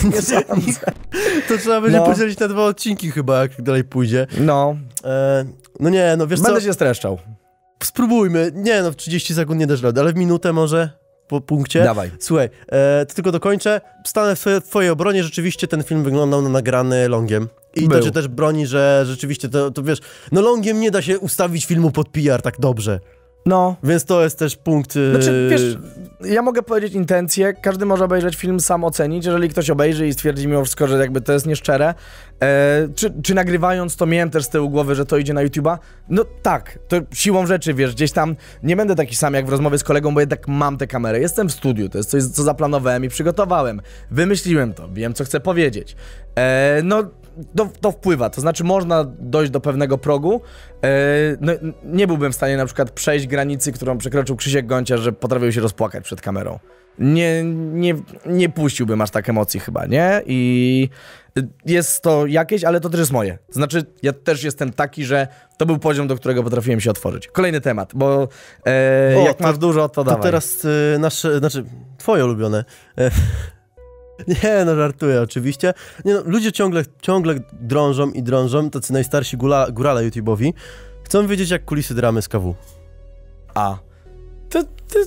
nie, 0.04 0.10
nie 0.10 0.22
sądzę. 0.22 0.80
To 1.48 1.58
trzeba 1.58 1.82
będzie 1.82 1.98
No. 1.98 2.06
podzielić 2.06 2.40
na 2.40 2.48
dwa 2.48 2.66
odcinki 2.66 3.12
chyba, 3.12 3.42
jak 3.42 3.62
dalej 3.62 3.84
pójdzie. 3.84 4.28
No, 4.40 4.76
E, 5.04 5.46
no 5.80 5.90
nie, 5.90 6.16
no 6.18 6.28
wiesz 6.28 6.42
będę 6.42 6.60
co, 6.60 6.66
się 6.66 6.74
streszczał. 6.74 7.18
spróbujmy. 7.84 8.52
Nie, 8.56 8.82
no 8.82 8.92
w 8.92 8.96
30 8.96 9.34
sekund 9.34 9.60
nie 9.60 9.68
dasz 9.68 9.82
rady, 9.84 10.02
ale 10.02 10.14
w 10.14 10.16
minutę 10.16 10.54
może 10.54 10.90
po 11.28 11.42
punkcie. 11.42 11.84
Dawaj. 11.84 12.12
Słuchaj, 12.20 12.50
e, 12.72 13.06
to 13.06 13.14
tylko 13.16 13.32
dokończę. 13.32 13.82
Stanę 14.08 14.36
w 14.36 14.40
twojej, 14.40 14.62
twojej 14.62 14.90
obronie, 14.92 15.24
rzeczywiście 15.24 15.68
ten 15.68 15.84
film 15.84 16.04
wyglądał 16.04 16.42
na 16.42 16.50
nagrany 16.50 17.10
longiem. 17.10 17.48
I 17.76 17.88
Był. 17.88 18.00
to 18.00 18.06
cię 18.06 18.12
też 18.12 18.28
broni, 18.28 18.68
że 18.68 19.04
rzeczywiście 19.08 19.50
to, 19.50 19.72
to 19.72 19.84
wiesz, 19.84 20.00
no 20.32 20.42
longiem 20.42 20.80
nie 20.80 20.92
da 20.92 21.02
się 21.02 21.20
ustawić 21.20 21.66
filmu 21.66 21.92
pod 21.92 22.10
PR 22.10 22.42
tak 22.42 22.60
dobrze. 22.60 23.00
No, 23.48 23.76
Więc 23.84 24.06
to 24.06 24.24
jest 24.24 24.40
też 24.40 24.56
punkt... 24.56 24.96
e, 24.98 25.12
Znaczy, 25.12 25.48
wiesz, 25.52 25.78
ja 26.26 26.42
mogę 26.42 26.62
powiedzieć 26.64 26.94
intencje, 26.94 27.54
każdy 27.54 27.86
może 27.86 28.06
obejrzeć 28.06 28.36
film, 28.36 28.60
sam 28.60 28.84
ocenić, 28.84 29.26
jeżeli 29.26 29.50
ktoś 29.50 29.70
obejrzy 29.70 30.08
i 30.08 30.14
stwierdzi 30.14 30.48
mimo 30.48 30.64
wszystko, 30.64 30.88
że 30.88 30.98
jakby 30.98 31.22
to 31.22 31.34
jest 31.34 31.46
nieszczere, 31.46 31.94
e, 32.44 32.88
czy, 32.96 33.14
czy 33.24 33.36
nagrywając 33.36 33.96
to 33.96 34.06
miałem 34.06 34.30
też 34.30 34.44
z 34.44 34.50
tyłu 34.50 34.70
głowy, 34.70 34.96
że 34.96 35.06
to 35.06 35.18
idzie 35.18 35.34
na 35.34 35.46
YouTube'a, 35.46 35.78
no 36.10 36.26
tak, 36.42 36.80
to 36.88 36.98
siłą 37.14 37.46
rzeczy, 37.48 37.74
wiesz, 37.74 37.96
gdzieś 37.96 38.12
tam 38.12 38.36
nie 38.64 38.76
będę 38.76 38.96
taki 38.96 39.16
sam 39.16 39.34
jak 39.34 39.46
w 39.46 39.50
rozmowie 39.50 39.78
z 39.78 39.84
kolegą, 39.84 40.14
bo 40.14 40.20
jednak 40.20 40.48
mam 40.48 40.78
tę 40.78 40.88
kamerę, 40.88 41.20
jestem 41.20 41.50
w 41.50 41.52
studiu, 41.52 41.90
to 41.90 41.98
jest 41.98 42.10
coś, 42.10 42.24
co 42.24 42.44
zaplanowałem 42.44 43.06
i 43.06 43.10
przygotowałem, 43.10 43.82
wymyśliłem 44.12 44.74
to, 44.74 44.90
wiem, 44.94 45.14
co 45.14 45.24
chcę 45.24 45.40
powiedzieć, 45.40 45.96
e, 46.36 46.82
no... 46.84 47.04
To, 47.56 47.70
to 47.82 47.92
wpływa, 47.92 48.30
to 48.30 48.42
znaczy 48.42 48.64
można 48.64 49.04
dojść 49.20 49.52
do 49.52 49.60
pewnego 49.60 49.98
progu. 49.98 50.42
E, 50.84 50.88
no, 51.42 51.54
nie 51.84 52.08
byłbym 52.08 52.32
w 52.32 52.36
stanie 52.36 52.58
na 52.58 52.66
przykład 52.66 52.92
przejść 52.92 53.28
granicy, 53.28 53.72
którą 53.72 53.98
przekroczył 53.98 54.36
Krzysiek 54.36 54.66
Gonciarz, 54.66 55.02
że 55.02 55.12
potrafił 55.12 55.52
się 55.52 55.62
rozpłakać 55.62 56.04
przed 56.04 56.22
kamerą. 56.22 56.60
Nie, 57.00 57.44
nie, 57.74 57.96
nie 58.26 58.50
puściłbym 58.50 59.02
aż 59.02 59.10
tak 59.12 59.30
emocji 59.30 59.60
chyba, 59.60 59.86
nie? 59.86 60.22
I 60.26 60.90
y, 61.40 61.48
jest 61.66 62.02
to 62.02 62.26
jakieś, 62.26 62.64
ale 62.64 62.80
to 62.80 62.90
też 62.90 63.00
jest 63.00 63.12
moje. 63.12 63.38
To 63.48 63.54
znaczy, 63.54 63.84
ja 64.04 64.14
też 64.14 64.44
jestem 64.44 64.74
taki, 64.74 65.06
że 65.06 65.28
to 65.58 65.66
był 65.66 65.78
poziom, 65.80 66.08
do 66.08 66.16
którego 66.16 66.44
potrafiłem 66.44 66.82
się 66.82 66.90
otworzyć. 66.92 67.28
Kolejny 67.28 67.62
temat, 67.62 67.92
bo 67.96 68.28
e, 68.68 69.16
O, 69.18 69.26
jak 69.28 69.38
to- 69.38 69.44
masz 69.44 69.58
dużo, 69.58 69.90
to, 69.90 70.04
To 70.04 70.04
dawaj. 70.04 70.24
teraz 70.24 70.66
e, 70.96 71.00
nasze, 71.00 71.40
znaczy 71.40 71.64
twoje 71.98 72.26
ulubione. 72.26 72.66
Nie, 74.44 74.66
no 74.66 74.76
żartuję 74.76 75.22
oczywiście. 75.22 75.74
Nie, 76.06 76.14
no, 76.14 76.22
ludzie 76.26 76.52
ciągle, 76.52 76.84
ciągle 77.02 77.36
drążą 77.54 78.12
i 78.12 78.24
drążą, 78.24 78.70
tacy 78.70 78.94
najstarsi 78.94 79.38
gula, 79.38 79.68
górale 79.72 80.02
YouTube'owi. 80.10 80.54
Chcą 81.04 81.28
wiedzieć, 81.28 81.50
jak 81.50 81.66
kulisy 81.66 81.96
dramy 81.96 82.22
z 82.22 82.28
KW. 82.28 82.56
A. 83.54 83.78
To, 84.50 84.64
to 84.64 85.00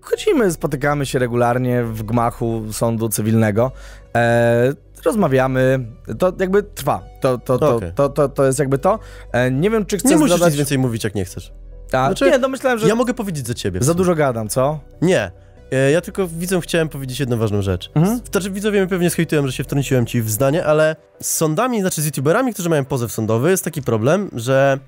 chodzimy, 0.00 0.52
spotykamy 0.52 1.06
się 1.06 1.18
regularnie 1.18 1.84
w 1.84 2.02
gmachu 2.02 2.62
sądu 2.72 3.08
cywilnego. 3.08 3.72
E, 4.16 4.72
rozmawiamy. 5.04 5.86
To 6.18 6.32
jakby 6.40 6.62
trwa. 6.62 7.02
To, 7.20 7.38
to, 7.38 7.58
to, 7.58 7.76
Okej. 7.76 7.92
to, 7.94 8.08
to, 8.08 8.28
to 8.28 8.44
jest 8.44 8.58
jakby 8.58 8.78
to. 8.78 8.98
E, 9.32 9.50
nie 9.50 9.70
wiem, 9.70 9.86
czy 9.86 9.98
chcesz 9.98 10.10
Nie 10.10 10.16
musisz 10.16 10.30
dodać... 10.38 10.48
nic 10.52 10.58
więcej 10.58 10.78
mówić, 10.78 11.04
jak 11.04 11.14
nie 11.14 11.24
chcesz. 11.24 11.52
A, 11.92 12.06
Znaczy, 12.06 12.30
nie, 12.30 12.38
no 12.38 12.48
myślałem, 12.48 12.78
że 12.78 12.88
Ja 12.88 12.94
mogę 12.94 13.14
powiedzieć 13.14 13.46
za 13.46 13.54
ciebie. 13.54 13.80
za 13.82 13.94
dużo 13.94 14.14
gadam, 14.14 14.48
co? 14.48 14.80
Nie. 15.02 15.30
E, 15.72 15.90
Ja 15.90 16.00
tylko 16.00 16.28
widzom 16.28 16.60
chciałem 16.60 16.88
powiedzieć 16.88 17.20
jedną 17.20 17.36
ważną 17.36 17.62
rzecz. 17.62 17.90
Mhm. 17.94 18.20
Znaczy 18.32 18.50
widzowie 18.50 18.80
mnie 18.80 18.88
pewnie 18.88 19.10
skejtują, 19.10 19.46
że 19.46 19.52
się 19.52 19.64
wtrąciłem 19.64 20.06
ci 20.06 20.22
w 20.22 20.30
zdanie, 20.30 20.64
ale 20.64 20.96
z 21.20 21.30
sądami, 21.30 21.80
znaczy 21.80 22.02
z 22.02 22.06
youtuberami, 22.06 22.52
którzy 22.54 22.68
mają 22.68 22.84
pozew 22.84 23.12
sądowy, 23.12 23.50
jest 23.50 23.64
taki 23.64 23.82
problem, 23.82 24.30
że 24.34 24.78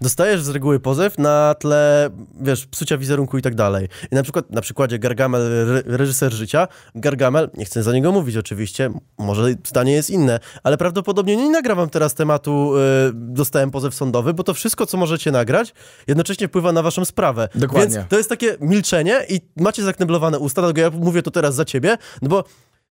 dostajesz 0.00 0.42
z 0.42 0.48
reguły 0.48 0.80
pozew 0.80 1.18
na 1.18 1.54
tle, 1.54 2.10
wiesz, 2.40 2.66
psucia 2.66 2.98
wizerunku 2.98 3.38
i 3.38 3.42
tak 3.42 3.54
dalej. 3.54 3.88
I 4.12 4.14
na 4.14 4.22
przykład, 4.22 4.50
na 4.50 4.60
przykładzie 4.60 4.98
Gargamel, 4.98 5.40
re 5.40 5.82
reżyser 5.86 6.32
życia, 6.32 6.68
Gargamel, 6.94 7.50
nie 7.54 7.64
chcę 7.64 7.82
za 7.82 7.92
niego 7.92 8.12
mówić 8.12 8.36
oczywiście, 8.36 8.90
może 9.18 9.54
zdanie 9.66 9.92
jest 9.92 10.10
inne, 10.10 10.40
ale 10.62 10.76
prawdopodobnie 10.76 11.36
nie 11.36 11.50
nagrywam 11.50 11.90
teraz 11.90 12.14
tematu 12.14 12.76
y, 12.76 12.80
dostałem 13.14 13.70
pozew 13.70 13.94
sądowy, 13.94 14.34
bo 14.34 14.42
to 14.42 14.54
wszystko, 14.54 14.86
co 14.86 14.96
możecie 14.96 15.32
nagrać, 15.32 15.74
jednocześnie 16.06 16.48
wpływa 16.48 16.72
na 16.72 16.82
waszą 16.82 17.04
sprawę. 17.04 17.48
Dokładnie. 17.54 17.96
Więc 17.96 18.08
to 18.08 18.16
jest 18.16 18.28
takie 18.28 18.56
milczenie 18.60 19.20
i 19.28 19.40
macie 19.56 19.82
zakneblowane 19.82 20.38
usta, 20.38 20.62
dlatego 20.62 20.80
ja 20.80 20.90
mówię 20.90 21.22
to 21.22 21.30
teraz 21.30 21.54
za 21.54 21.64
ciebie, 21.64 21.98
no 22.22 22.28
bo 22.28 22.44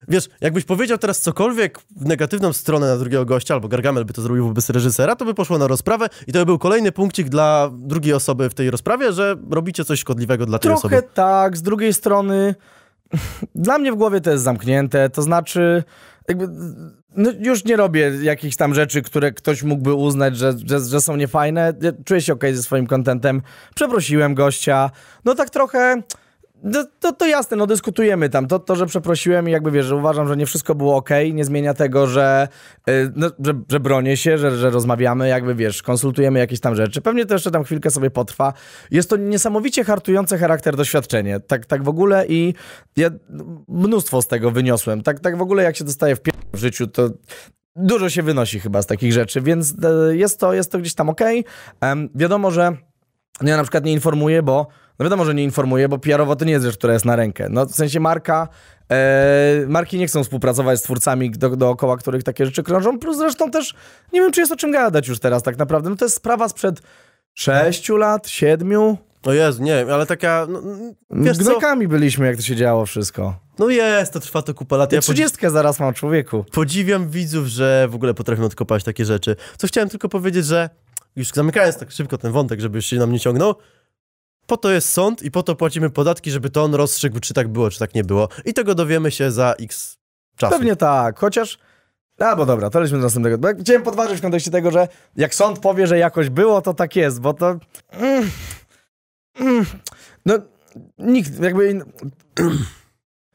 Wiesz, 0.07 0.29
jakbyś 0.41 0.65
powiedział 0.65 0.97
teraz 0.97 1.21
cokolwiek 1.21 1.79
w 1.95 2.05
negatywną 2.05 2.53
stronę 2.53 2.87
na 2.87 2.97
drugiego 2.97 3.25
gościa, 3.25 3.53
albo 3.53 3.67
Gargamel 3.67 4.05
by 4.05 4.13
to 4.13 4.21
zrobił 4.21 4.47
wobec 4.47 4.69
reżysera, 4.69 5.15
to 5.15 5.25
by 5.25 5.33
poszło 5.33 5.57
na 5.57 5.67
rozprawę 5.67 6.07
i 6.27 6.31
to 6.31 6.39
by 6.39 6.45
był 6.45 6.59
kolejny 6.59 6.91
punkcik 6.91 7.29
dla 7.29 7.69
drugiej 7.73 8.13
osoby 8.13 8.49
w 8.49 8.53
tej 8.53 8.71
rozprawie, 8.71 9.13
że 9.13 9.35
robicie 9.51 9.85
coś 9.85 9.99
szkodliwego 9.99 10.45
dla 10.45 10.59
tej 10.59 10.71
Trochę 10.71 10.87
osoby. 10.87 11.03
tak, 11.13 11.57
z 11.57 11.61
drugiej 11.61 11.93
strony 11.93 12.55
dla 13.55 13.77
mnie 13.77 13.91
w 13.91 13.95
głowie 13.95 14.21
to 14.21 14.31
jest 14.31 14.43
zamknięte, 14.43 15.09
to 15.09 15.21
znaczy 15.21 15.83
jakby 16.27 16.47
no 17.15 17.31
już 17.39 17.65
nie 17.65 17.75
robię 17.75 18.11
jakichś 18.21 18.55
tam 18.55 18.73
rzeczy, 18.73 19.01
które 19.01 19.31
ktoś 19.31 19.63
mógłby 19.63 19.93
uznać, 19.93 20.37
że, 20.37 20.53
że, 20.65 20.79
że 20.79 21.01
są 21.01 21.15
niefajne. 21.15 21.73
Ja 21.81 21.91
Czuję 22.05 22.21
się 22.21 22.33
okej 22.33 22.55
ze 22.55 22.63
swoim 22.63 22.87
kontentem. 22.87 23.41
Przeprosiłem 23.75 24.35
gościa. 24.35 24.91
No 25.25 25.35
tak 25.35 25.49
trochę... 25.49 26.01
No, 26.63 26.85
to, 26.99 27.11
to 27.11 27.27
jasne, 27.27 27.57
no 27.57 27.67
dyskutujemy 27.67 28.29
tam. 28.29 28.47
To, 28.47 28.59
to, 28.59 28.75
że 28.75 28.85
przeprosiłem 28.85 29.49
i 29.49 29.51
jakby 29.51 29.71
wiesz, 29.71 29.85
że 29.85 29.95
uważam, 29.95 30.27
że 30.27 30.37
nie 30.37 30.45
wszystko 30.45 30.75
było 30.75 30.95
ok, 30.95 31.09
nie 31.33 31.45
zmienia 31.45 31.73
tego, 31.73 32.07
że, 32.07 32.47
y, 32.89 33.11
no, 33.15 33.27
że, 33.45 33.53
że 33.69 33.79
bronię 33.79 34.17
się, 34.17 34.37
że, 34.37 34.57
że 34.57 34.69
rozmawiamy, 34.69 35.27
jakby 35.27 35.55
wiesz, 35.55 35.83
konsultujemy 35.83 36.39
jakieś 36.39 36.59
tam 36.59 36.75
rzeczy. 36.75 37.01
Pewnie 37.01 37.25
to 37.25 37.33
jeszcze 37.33 37.51
tam 37.51 37.63
chwilkę 37.63 37.91
sobie 37.91 38.11
potrwa. 38.11 38.53
Jest 38.91 39.09
to 39.09 39.17
niesamowicie 39.17 39.83
hartujące 39.83 40.37
charakter 40.37 40.75
doświadczenie. 40.75 41.39
Tak, 41.39 41.65
tak 41.65 41.83
w 41.83 41.89
ogóle 41.89 42.25
i 42.27 42.53
ja 42.97 43.09
mnóstwo 43.67 44.21
z 44.21 44.27
tego 44.27 44.51
wyniosłem. 44.51 45.01
Tak, 45.01 45.19
tak 45.19 45.37
w 45.37 45.41
ogóle 45.41 45.63
jak 45.63 45.75
się 45.75 45.83
dostaje 45.83 46.15
w, 46.15 46.21
pier- 46.21 46.33
w 46.53 46.57
życiu, 46.57 46.87
to 46.87 47.09
dużo 47.75 48.09
się 48.09 48.23
wynosi 48.23 48.59
chyba 48.59 48.81
z 48.81 48.85
takich 48.85 49.13
rzeczy, 49.13 49.41
więc 49.41 49.73
e, 49.83 50.15
jest 50.15 50.39
to, 50.39 50.53
jest 50.53 50.71
to 50.71 50.79
gdzieś 50.79 50.93
tam. 50.93 51.11
Em, 51.81 52.09
wiadomo, 52.15 52.51
że 52.51 52.77
ja 53.41 53.57
na 53.57 53.63
przykład 53.63 53.85
nie 53.85 53.93
informuję, 53.93 54.43
bo 54.43 54.67
no 55.03 55.05
wiadomo, 55.05 55.25
że 55.25 55.33
nie 55.33 55.43
informuję, 55.43 55.89
bo 55.89 55.97
PR-owo 55.97 56.35
to 56.35 56.45
nie 56.45 56.51
jest 56.51 56.65
rzecz, 56.65 56.77
która 56.77 56.93
jest 56.93 57.05
na 57.05 57.15
rękę. 57.15 57.47
No 57.49 57.65
w 57.65 57.71
sensie 57.71 57.99
marka, 57.99 58.47
e, 58.91 59.65
marki 59.67 59.97
nie 59.97 60.07
chcą 60.07 60.23
współpracować 60.23 60.79
z 60.79 60.81
twórcami 60.81 61.31
do, 61.31 61.55
dookoła, 61.55 61.97
których 61.97 62.23
takie 62.23 62.45
rzeczy 62.45 62.63
krążą, 62.63 62.99
plus 62.99 63.17
zresztą 63.17 63.51
też 63.51 63.75
nie 64.13 64.21
wiem, 64.21 64.31
czy 64.31 64.39
jest 64.39 64.51
o 64.51 64.55
czym 64.55 64.71
gadać 64.71 65.07
już 65.07 65.19
teraz 65.19 65.43
tak 65.43 65.57
naprawdę. 65.57 65.89
No 65.89 65.95
to 65.95 66.05
jest 66.05 66.15
sprawa 66.15 66.49
sprzed 66.49 66.81
sześciu 67.33 67.97
lat, 67.97 68.27
siedmiu. 68.27 68.97
O 69.25 69.33
Jezu, 69.33 69.63
nie 69.63 69.75
wiem, 69.75 69.89
ale 69.89 70.05
taka, 70.05 70.47
no, 70.49 70.61
wiesz 71.11 71.37
co, 71.37 71.43
Gnojkami 71.43 71.87
byliśmy, 71.87 72.25
jak 72.25 72.35
to 72.35 72.41
się 72.41 72.55
działo 72.55 72.85
wszystko. 72.85 73.35
no 73.59 73.69
jest, 73.69 74.13
to 74.13 74.19
trwa 74.19 74.41
to 74.41 74.53
kupa 74.53 74.77
lat. 74.77 74.91
Ja 74.91 75.01
trzydziestkę 75.01 75.49
zaraz 75.51 75.79
mam, 75.79 75.93
człowieku. 75.93 76.45
podziwiam 76.51 77.09
widzów, 77.09 77.47
że 77.47 77.87
w 77.89 77.95
ogóle 77.95 78.13
potrafią 78.13 78.43
odkopać 78.43 78.83
takie 78.83 79.05
rzeczy. 79.05 79.35
Co 79.57 79.67
chciałem 79.67 79.89
tylko 79.89 80.09
powiedzieć, 80.09 80.45
że 80.45 80.69
już 81.15 81.27
zamykając 81.27 81.77
tak 81.77 81.91
szybko 81.91 82.17
ten 82.17 82.31
wątek, 82.31 82.59
żeby 82.59 82.77
już 82.77 82.85
się 82.85 82.95
nam 82.95 83.11
nie 83.11 83.19
ciągnął, 83.19 83.55
po 84.47 84.57
to 84.57 84.71
jest 84.71 84.89
sąd 84.89 85.23
i 85.23 85.31
po 85.31 85.43
to 85.43 85.55
płacimy 85.55 85.89
podatki, 85.89 86.31
żeby 86.31 86.49
to 86.49 86.63
on 86.63 86.75
rozstrzygł, 86.75 87.19
czy 87.19 87.33
tak 87.33 87.47
było, 87.47 87.69
czy 87.69 87.79
tak 87.79 87.95
nie 87.95 88.03
było. 88.03 88.29
I 88.45 88.53
tego 88.53 88.75
dowiemy 88.75 89.11
się 89.11 89.31
za 89.31 89.53
x 89.59 89.97
czasu. 90.35 90.53
Pewnie 90.55 90.75
tak, 90.75 91.19
chociaż... 91.19 91.59
A, 92.19 92.35
bo 92.35 92.45
dobra, 92.45 92.69
to 92.69 92.79
lećmy 92.79 92.97
do 92.97 93.03
następnego. 93.03 93.37
Bo 93.37 93.47
chciałem 93.59 93.83
podważyć 93.83 94.19
w 94.19 94.21
kontekście 94.21 94.51
tego, 94.51 94.71
że 94.71 94.87
jak 95.15 95.35
sąd 95.35 95.59
powie, 95.59 95.87
że 95.87 95.97
jakoś 95.97 96.29
było, 96.29 96.61
to 96.61 96.73
tak 96.73 96.95
jest, 96.95 97.21
bo 97.21 97.33
to... 97.33 97.59
Mm, 97.91 98.29
mm, 99.39 99.65
no, 100.25 100.37
nikt 100.97 101.39
jakby... 101.39 101.85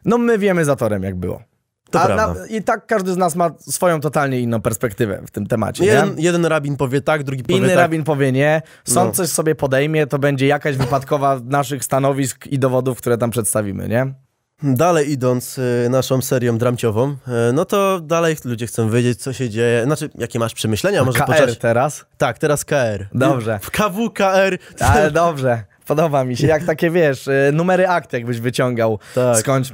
No 0.05 0.19
my 0.19 0.39
wiemy 0.39 0.65
za 0.65 0.77
torem, 0.77 1.03
jak 1.03 1.17
było. 1.17 1.43
To 1.91 2.01
A 2.01 2.07
prawda. 2.07 2.41
na, 2.41 2.47
I 2.47 2.63
tak 2.63 2.87
każdy 2.87 3.13
z 3.13 3.17
nas 3.17 3.37
ma 3.37 3.51
swoją 3.61 4.01
totalnie 4.01 4.41
inną 4.41 4.61
perspektywę 4.61 5.23
w 5.27 5.31
tym 5.31 5.47
temacie, 5.47 5.85
Jeden, 5.85 6.15
jeden 6.19 6.47
rabin 6.47 6.77
powie 6.77 7.01
tak, 7.01 7.23
drugi 7.25 7.43
powie 7.43 7.57
Inny 7.59 7.69
tak. 7.69 7.77
rabin 7.77 8.05
powie 8.05 8.33
nie, 8.33 8.63
sąd 8.85 9.09
No. 9.09 9.15
coś 9.15 9.29
sobie 9.29 9.55
podejmie, 9.55 10.07
to 10.07 10.19
będzie 10.19 10.47
jakaś 10.47 10.77
wypadkowa 10.77 11.41
naszych 11.45 11.85
stanowisk 11.85 12.47
i 12.47 12.59
dowodów, 12.59 12.99
które 12.99 13.19
tam 13.19 13.31
przedstawimy, 13.31 13.89
nie? 13.89 14.15
Dalej 14.63 15.11
idąc 15.13 15.59
y, 15.59 15.87
naszą 15.91 16.23
serią 16.23 16.59
dramciową, 16.59 17.11
y, 17.11 17.53
no 17.53 17.65
to 17.65 18.01
dalej 18.01 18.37
ludzie 18.45 18.67
chcą 18.67 18.91
wiedzieć, 18.91 19.23
co 19.23 19.33
się 19.33 19.51
dzieje. 19.51 19.85
Znaczy, 19.85 20.11
jakie 20.19 20.39
masz 20.39 20.55
przemyślenia? 20.55 21.05
Może 21.05 21.19
KR 21.19 21.27
począć... 21.27 21.59
teraz. 21.59 22.05
Tak, 22.19 22.39
teraz 22.39 22.65
KR. 22.65 23.09
Dobrze. 23.15 23.59
W 23.63 23.71
KW, 23.71 24.11
KR. 24.11 24.59
Ale 24.81 25.11
dobrze, 25.11 25.65
podoba 25.87 26.25
mi 26.25 26.37
się. 26.37 26.47
Jak 26.47 26.65
takie, 26.65 26.91
wiesz, 26.91 27.27
y, 27.29 27.51
numery 27.53 27.89
akt 27.89 28.13
jakbyś 28.13 28.41
wyciągał 28.41 28.99
Tak. 29.15 29.39
skądś. 29.39 29.73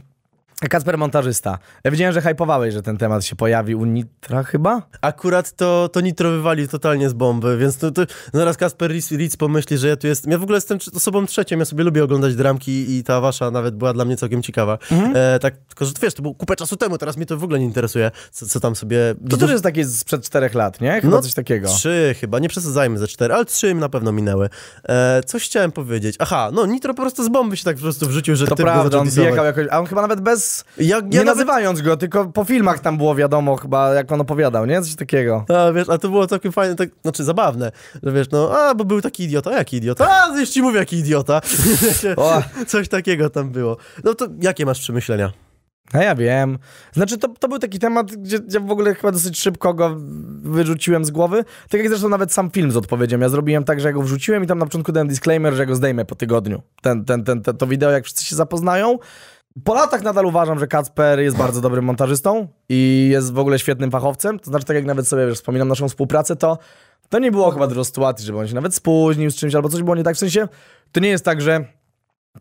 Kacper 0.61 0.99
montażysta. 0.99 1.59
Ja 1.85 1.91
widziałem, 1.91 2.15
że 2.15 2.23
hypowałeś, 2.23 2.75
że 2.75 2.83
ten 2.83 2.97
temat 2.97 3.25
się 3.25 3.37
pojawi 3.37 3.75
u 3.75 3.85
Nitra 3.85 4.43
chyba? 4.43 4.83
Akurat 5.01 5.53
to, 5.53 5.89
to 5.93 6.01
nitro 6.01 6.31
wywali 6.31 6.69
totalnie 6.69 7.11
z 7.11 7.13
bomby, 7.13 7.59
więc 7.59 7.77
to, 7.77 7.91
to 7.91 8.03
zaraz 8.33 8.57
Kasper 8.57 8.91
Ritz, 8.91 9.37
pomyśli, 9.39 9.79
że 9.79 9.89
ja 9.89 9.97
tu 9.97 10.07
jestem. 10.07 10.33
Ja 10.33 10.39
w 10.39 10.43
ogóle 10.43 10.57
jestem 10.57 10.79
osobą 10.95 11.27
trzecią, 11.27 11.59
ja 11.59 11.65
sobie 11.65 11.85
lubię 11.85 12.05
oglądać 12.05 12.37
dramki 12.37 12.97
i 12.99 13.05
ta 13.05 13.21
wasza 13.21 13.51
nawet 13.51 13.77
była 13.77 13.93
dla 13.93 14.05
mnie 14.05 14.17
całkiem 14.17 14.43
ciekawa. 14.43 14.79
Mhm. 14.93 15.13
E, 15.17 15.39
tak, 15.39 15.57
tylko 15.57 15.85
że 15.85 15.93
wiesz, 16.03 16.15
to 16.15 16.23
było 16.23 16.35
kupę 16.35 16.57
czasu 16.57 16.77
temu, 16.77 16.99
teraz 16.99 17.17
mnie 17.17 17.27
to 17.27 17.37
w 17.37 17.45
ogóle 17.45 17.59
nie 17.59 17.65
interesuje, 17.65 18.11
co, 18.31 18.47
co 18.47 18.61
tam 18.61 18.77
sobie... 18.77 19.15
To 19.31 19.37
też 19.37 19.51
jest 19.51 19.65
takie 19.65 19.85
sprzed 19.85 20.25
czterech 20.25 20.55
lat, 20.55 20.81
nie? 20.81 21.01
Chyba 21.01 21.17
No, 21.17 21.23
coś 21.23 21.35
takiego. 21.35 21.69
Trzy 21.69 22.15
chyba, 22.21 22.39
nie 22.39 22.49
przesadzajmy 22.49 22.99
ze 22.99 23.09
cztery, 23.09 23.35
ale 23.35 23.45
trzy 23.45 23.71
im 23.71 23.79
na 23.79 23.89
pewno 23.89 24.13
minęły. 24.13 24.49
E, 24.89 25.23
coś 25.27 25.45
chciałem 25.45 25.73
powiedzieć. 25.73 26.17
Aha, 26.19 26.51
no 26.53 26.67
Nitro 26.67 26.95
po 26.95 27.03
prostu 27.03 27.25
z 27.25 27.29
bomby 27.29 27.57
się 27.57 27.65
tak 27.65 27.77
po 27.77 27.83
prostu 27.83 28.07
wrzucił, 28.07 28.37
że 28.37 28.45
To 28.45 28.51
go 28.51 28.63
prawda, 28.63 28.99
on 28.99 29.09
jakoś, 29.45 29.67
a 29.71 29.81
on 29.81 29.87
chyba 29.87 30.03
nawet 30.03 30.21
bez, 30.21 30.44
Ja, 30.79 30.97
ja 30.97 31.01
nie 31.01 31.09
nawet... 31.19 31.27
nazywając 31.27 31.83
go, 31.83 31.97
tylko 31.97 32.27
po 32.27 32.45
filmach 32.45 32.81
tam 32.81 32.97
było 32.97 33.15
wiadomo 33.15 33.57
chyba, 33.57 33.95
jak 33.95 34.13
on 34.13 34.21
opowiadał, 34.21 34.67
nie? 34.67 34.83
Coś 34.83 34.95
takiego. 34.95 35.45
A, 35.49 35.73
wiesz, 35.73 35.89
a 35.89 35.99
to 35.99 36.09
było 36.09 36.27
całkiem 36.27 36.53
fajne, 36.53 36.77
tak, 36.77 36.89
znaczy 37.03 37.25
zabawne, 37.25 37.73
że 38.03 38.13
wiesz, 38.13 38.31
no, 38.31 38.59
a, 38.59 38.75
bo 38.75 38.85
był 38.85 39.01
taki 39.01 39.23
idiota, 39.23 39.53
jaki 39.53 39.77
idiota? 39.77 40.09
A, 40.11 40.39
już 40.41 40.49
ci 40.49 40.63
mówię, 40.63 40.79
jaki 40.79 40.97
idiota. 40.97 41.41
Coś 42.67 42.89
takiego 42.89 43.31
tam 43.31 43.51
było. 43.51 43.77
No 44.05 44.15
to 44.15 44.27
jakie 44.41 44.67
masz 44.67 44.81
przemyślenia? 44.81 45.33
A 45.93 46.03
ja 46.03 46.15
wiem. 46.15 46.59
Znaczy, 46.93 47.19
to, 47.19 47.29
to 47.29 47.49
był 47.49 47.59
taki 47.59 47.79
temat, 47.79 48.17
gdzie 48.17 48.39
ja 48.53 48.61
w 48.61 48.71
ogóle 48.71 48.95
chyba 48.95 49.13
dosyć 49.13 49.39
szybko 49.39 49.75
go 49.75 49.97
wyrzuciłem 50.43 51.05
z 51.05 51.11
głowy. 51.11 51.45
Tak 51.69 51.81
jak 51.81 51.89
zresztą 51.89 52.09
nawet 52.09 52.33
sam 52.33 52.51
film 52.51 52.71
z 52.71 52.77
odpowiedzią. 52.77 53.19
Ja 53.19 53.29
zrobiłem 53.29 53.65
tak, 53.65 53.81
że 53.81 53.89
ja 53.89 53.93
go 53.93 54.03
wrzuciłem 54.03 54.45
i 54.45 54.47
tam 54.47 54.59
na 54.59 54.67
początku 54.67 54.93
dałem 54.93 55.09
disclaimer, 55.09 55.55
że 55.55 55.63
ja 55.63 55.67
go 55.67 55.77
zdejmę 55.77 56.05
po 56.05 56.15
tygodniu. 56.15 56.63
Ten, 56.83 57.05
ten, 57.05 57.25
ten, 57.25 57.43
ten, 57.43 57.57
to 57.57 57.67
wideo, 57.67 57.91
jak 57.91 58.05
wszyscy 58.05 58.25
się 58.25 58.37
zapoznają. 58.37 58.99
Po 59.63 59.75
latach 59.75 60.03
nadal 60.03 60.27
uważam, 60.27 60.59
że 60.59 60.67
Kacper 60.67 61.21
jest 61.21 61.37
bardzo 61.37 61.61
dobrym 61.61 61.85
montażystą 61.85 62.49
i 62.69 63.09
jest 63.13 63.33
w 63.33 63.39
ogóle 63.39 63.59
świetnym 63.59 63.91
fachowcem. 63.91 64.39
To 64.39 64.45
znaczy, 64.51 64.65
tak 64.65 64.77
jak 64.77 64.85
nawet 64.85 65.09
sobie 65.09 65.27
wiesz, 65.27 65.35
wspominam 65.35 65.69
naszą 65.69 65.89
współpracę, 65.89 66.37
to 66.37 66.59
to 67.09 67.19
nie 67.19 67.31
było 67.31 67.51
chyba 67.51 67.67
dużo 67.67 67.85
sytuacji, 67.85 68.27
żeby 68.27 68.39
on 68.39 68.49
się 68.49 68.55
nawet 68.55 68.75
spóźnił 68.75 69.31
z 69.31 69.37
czymś 69.37 69.55
albo 69.55 69.69
coś 69.69 69.83
było 69.83 69.97
nie 69.97 70.03
tak. 70.03 70.17
W 70.17 70.19
sensie, 70.19 70.49
to 70.93 71.01
nie 71.01 71.09
jest 71.09 71.25
tak, 71.25 71.41
że 71.41 71.65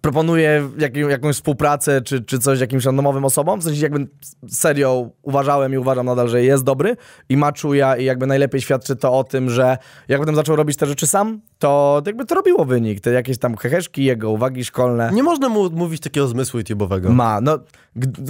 proponuję 0.01 0.69
jak, 0.77 0.95
jakąś 0.95 1.35
współpracę 1.35 2.01
czy, 2.01 2.21
czy 2.21 2.39
coś 2.39 2.59
jakimś 2.59 2.85
randomowym 2.85 3.25
osobom, 3.25 3.59
w 3.59 3.63
sensie 3.63 3.81
jakby 3.81 4.07
serio 4.47 5.09
uważałem 5.21 5.73
i 5.73 5.77
uważam 5.77 6.05
nadal, 6.05 6.29
że 6.29 6.43
jest 6.43 6.63
dobry 6.63 6.97
i 7.29 7.37
ma 7.37 7.51
czuja 7.51 7.97
i 7.97 8.05
jakby 8.05 8.27
najlepiej 8.27 8.61
świadczy 8.61 8.95
to 8.95 9.13
o 9.13 9.23
tym, 9.23 9.49
że 9.49 9.77
jak 10.07 10.19
potem 10.19 10.35
zaczął 10.35 10.55
robić 10.55 10.77
te 10.77 10.85
rzeczy 10.85 11.07
sam, 11.07 11.41
to 11.59 12.01
jakby 12.05 12.25
to 12.25 12.35
robiło 12.35 12.65
wynik, 12.65 12.99
te 12.99 13.11
jakieś 13.11 13.37
tam 13.37 13.57
heheszki 13.57 14.03
jego, 14.03 14.31
uwagi 14.31 14.65
szkolne. 14.65 15.11
Nie 15.13 15.23
można 15.23 15.49
mu 15.49 15.69
mówić 15.69 16.01
takiego 16.01 16.27
zmysłu 16.27 16.59
YouTube'owego. 16.59 17.09
Ma, 17.09 17.41
no 17.41 17.59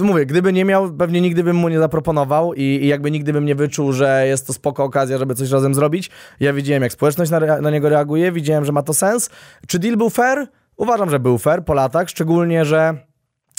mówię, 0.00 0.26
gdyby 0.26 0.52
nie 0.52 0.64
miał, 0.64 0.92
pewnie 0.92 1.20
nigdy 1.20 1.44
bym 1.44 1.56
mu 1.56 1.68
nie 1.68 1.78
zaproponował 1.78 2.54
i, 2.54 2.62
i 2.62 2.86
jakby 2.86 3.10
nigdy 3.10 3.32
bym 3.32 3.44
nie 3.44 3.54
wyczuł, 3.54 3.92
że 3.92 4.26
jest 4.26 4.46
to 4.46 4.52
spoko 4.52 4.84
okazja, 4.84 5.18
żeby 5.18 5.34
coś 5.34 5.50
razem 5.50 5.74
zrobić. 5.74 6.10
Ja 6.40 6.52
widziałem, 6.52 6.82
jak 6.82 6.92
społeczność 6.92 7.30
na, 7.30 7.60
na 7.60 7.70
niego 7.70 7.88
reaguje, 7.88 8.32
widziałem, 8.32 8.64
że 8.64 8.72
ma 8.72 8.82
to 8.82 8.94
sens. 8.94 9.30
Czy 9.66 9.78
deal 9.78 9.96
był 9.96 10.10
fair? 10.10 10.48
Uważam, 10.76 11.10
że 11.10 11.20
był 11.20 11.38
fair 11.38 11.64
po 11.64 11.74
latach, 11.74 12.08
szczególnie, 12.08 12.64
że 12.64 12.94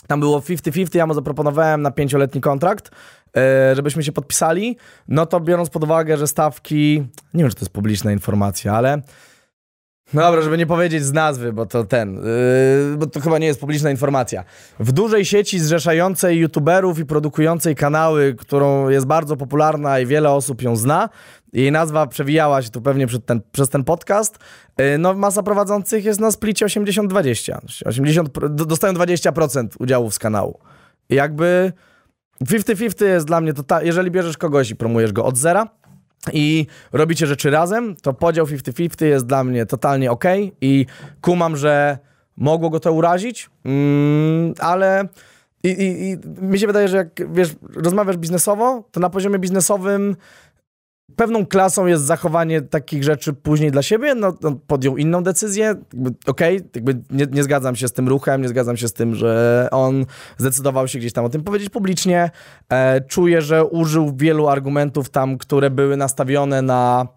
tam 0.08 0.20
było 0.20 0.40
50-50, 0.40 0.98
ja 0.98 1.08
mu 1.08 1.14
zaproponowałem 1.14 1.82
na 1.82 1.92
pięcioletni 1.92 2.42
kontrakt, 2.42 2.92
e, 3.38 3.76
żebyśmy 3.76 4.04
się 4.04 4.12
podpisali, 4.12 4.78
no 5.08 5.26
to 5.26 5.40
biorąc 5.40 5.70
pod 5.70 5.84
uwagę, 5.84 6.18
że 6.18 6.28
stawki, 6.28 7.08
nie 7.34 7.44
wiem, 7.44 7.50
czy 7.50 7.56
to 7.56 7.62
jest 7.62 7.74
publiczna 7.74 8.12
informacja, 8.12 8.74
ale 8.74 9.02
no 10.14 10.22
dobra, 10.22 10.42
żeby 10.42 10.58
nie 10.58 10.66
powiedzieć 10.66 11.04
z 11.04 11.14
nazwy, 11.14 11.54
bo 11.54 11.66
to 11.66 11.84
ten, 11.84 12.16
yy, 12.16 12.98
bo 12.98 13.08
to 13.08 13.20
chyba 13.20 13.38
nie 13.38 13.48
jest 13.48 13.60
publiczna 13.60 13.92
informacja. 13.92 14.44
W 14.80 14.92
dużej 14.92 15.26
sieci 15.26 15.60
zrzeszającej 15.60 16.38
youtuberów 16.38 17.00
i 17.00 17.06
produkującej 17.06 17.76
kanały, 17.76 18.36
którą 18.38 18.90
jest 18.90 19.06
bardzo 19.06 19.38
popularna 19.38 20.00
i 20.00 20.06
wiele 20.06 20.32
osób 20.32 20.62
ją 20.62 20.76
zna, 20.76 21.10
jej 21.56 21.72
nazwa 21.72 22.08
przewijała 22.08 22.62
się 22.62 22.70
tu 22.70 22.82
pewnie 22.82 23.08
ten, 23.26 23.42
przez 23.52 23.70
ten 23.70 23.84
podcast, 23.84 24.38
yy, 24.78 24.98
no 24.98 25.14
masa 25.14 25.44
prowadzących 25.44 26.06
jest 26.06 26.20
na 26.20 26.32
splicie 26.32 26.66
80-20. 26.66 27.58
80, 27.86 28.30
do- 28.50 28.66
dostają 28.66 28.94
20% 28.94 29.68
udziałów 29.80 30.14
z 30.14 30.20
kanału. 30.20 30.60
I 31.10 31.16
jakby 31.16 31.74
50-50 32.44 33.06
jest 33.06 33.28
dla 33.28 33.42
mnie 33.42 33.54
to, 33.54 33.82
jeżeli 33.82 34.12
bierzesz 34.12 34.38
kogoś 34.38 34.70
i 34.70 34.76
promujesz 34.76 35.14
go 35.14 35.26
od 35.26 35.38
zera, 35.38 35.68
i 36.34 36.68
robicie 36.92 37.28
rzeczy 37.28 37.50
razem, 37.50 37.96
to 38.02 38.14
podział 38.14 38.46
50-50 38.46 39.06
jest 39.06 39.26
dla 39.26 39.44
mnie 39.44 39.66
totalnie 39.66 40.12
ok 40.12 40.24
i 40.62 40.86
kumam, 41.22 41.58
że 41.58 41.98
mogło 42.38 42.70
go 42.70 42.80
to 42.80 42.94
urazić, 42.94 43.50
mm, 43.66 44.54
ale 44.60 45.08
i, 45.64 45.70
i, 45.70 46.12
i 46.12 46.18
mi 46.42 46.60
się 46.60 46.68
wydaje, 46.68 46.88
że 46.88 46.98
jak 46.98 47.34
wiesz, 47.34 47.56
rozmawiasz 47.76 48.18
biznesowo, 48.18 48.84
to 48.92 49.00
na 49.00 49.10
poziomie 49.10 49.40
biznesowym 49.40 50.16
pewną 51.16 51.46
klasą 51.46 51.86
jest 51.86 52.04
zachowanie 52.04 52.62
takich 52.62 53.04
rzeczy 53.04 53.34
później 53.34 53.72
dla 53.72 53.82
siebie. 53.82 54.16
No, 54.16 54.34
on 54.44 54.60
podjął 54.68 54.98
inną 54.98 55.24
decyzję. 55.24 55.76
Okej, 56.28 56.62
jakby 56.76 57.02
nie, 57.12 57.26
nie 57.32 57.44
zgadzam 57.44 57.76
się 57.76 57.88
z 57.88 57.94
tym 57.94 58.08
ruchem, 58.08 58.42
nie 58.42 58.48
zgadzam 58.48 58.78
się 58.78 58.88
z 58.88 58.94
tym, 58.94 59.16
że 59.16 59.68
on 59.72 60.06
zdecydował 60.38 60.88
się 60.88 61.00
gdzieś 61.00 61.14
tam 61.14 61.26
o 61.26 61.30
tym 61.30 61.44
powiedzieć 61.44 61.70
publicznie. 61.70 62.32
E, 62.70 63.02
czuję, 63.02 63.42
że 63.42 63.66
użył 63.66 64.16
wielu 64.16 64.48
argumentów 64.48 65.10
tam, 65.10 65.38
które 65.38 65.70
były 65.70 65.98
nastawione 65.98 66.62
na 66.62 67.08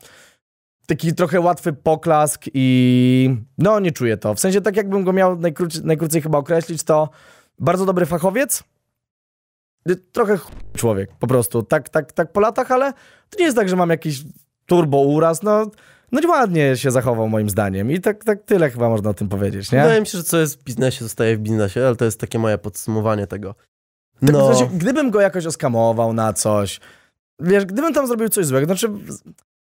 taki 0.86 1.14
trochę 1.14 1.40
łatwy 1.40 1.72
poklask 1.72 2.44
i 2.54 3.36
no 3.58 3.80
nie 3.80 3.92
czuję 3.92 4.16
to. 4.16 4.34
W 4.34 4.40
sensie 4.40 4.60
tak 4.60 4.76
jakbym 4.76 5.04
go 5.04 5.12
miał 5.12 5.38
najkrócej, 5.38 5.82
najkrócej 5.84 6.22
chyba 6.22 6.38
określić, 6.38 6.82
to 6.82 7.08
bardzo 7.58 7.86
dobry 7.86 8.06
fachowiec, 8.06 8.64
trochę 10.12 10.36
ch... 10.36 10.46
człowiek 10.76 11.10
po 11.20 11.26
prostu, 11.26 11.62
tak, 11.62 11.88
tak, 11.88 12.12
tak 12.12 12.32
po 12.32 12.40
latach, 12.40 12.70
ale 12.70 12.92
to 13.30 13.38
nie 13.38 13.44
jest 13.44 13.56
tak, 13.56 13.68
że 13.68 13.76
mam 13.76 13.90
jakiś 13.90 14.24
turbo 14.66 14.98
uraz, 14.98 15.42
no, 15.42 15.66
no 16.12 16.20
ładnie 16.28 16.76
się 16.76 16.90
zachował 16.90 17.28
moim 17.28 17.50
zdaniem 17.50 17.90
i 17.92 18.00
tak, 18.00 18.24
tak 18.24 18.42
tyle 18.42 18.70
chyba 18.70 18.88
można 18.88 19.10
o 19.10 19.14
tym 19.14 19.28
powiedzieć, 19.28 19.72
nie? 19.72 19.82
Wydaje 19.82 20.00
mi 20.00 20.06
się, 20.06 20.18
że 20.18 20.24
co 20.24 20.38
jest 20.38 20.60
w 20.60 20.64
biznesie, 20.64 21.04
zostaje 21.04 21.36
w 21.36 21.40
biznesie, 21.40 21.86
ale 21.86 21.96
to 21.96 22.04
jest 22.04 22.20
takie 22.20 22.38
moje 22.38 22.58
podsumowanie 22.58 23.26
tego. 23.26 23.54
Tak, 24.20 24.32
No, 24.32 24.50
w 24.50 24.56
sensie, 24.56 24.76
gdybym 24.78 25.10
go 25.10 25.20
jakoś 25.20 25.46
oskamował 25.46 26.12
na 26.12 26.32
coś, 26.32 26.80
wiesz, 27.40 27.64
gdybym 27.64 27.94
tam 27.94 28.06
zrobił 28.06 28.28
coś 28.28 28.46
złego, 28.46 28.66
znaczy 28.66 28.88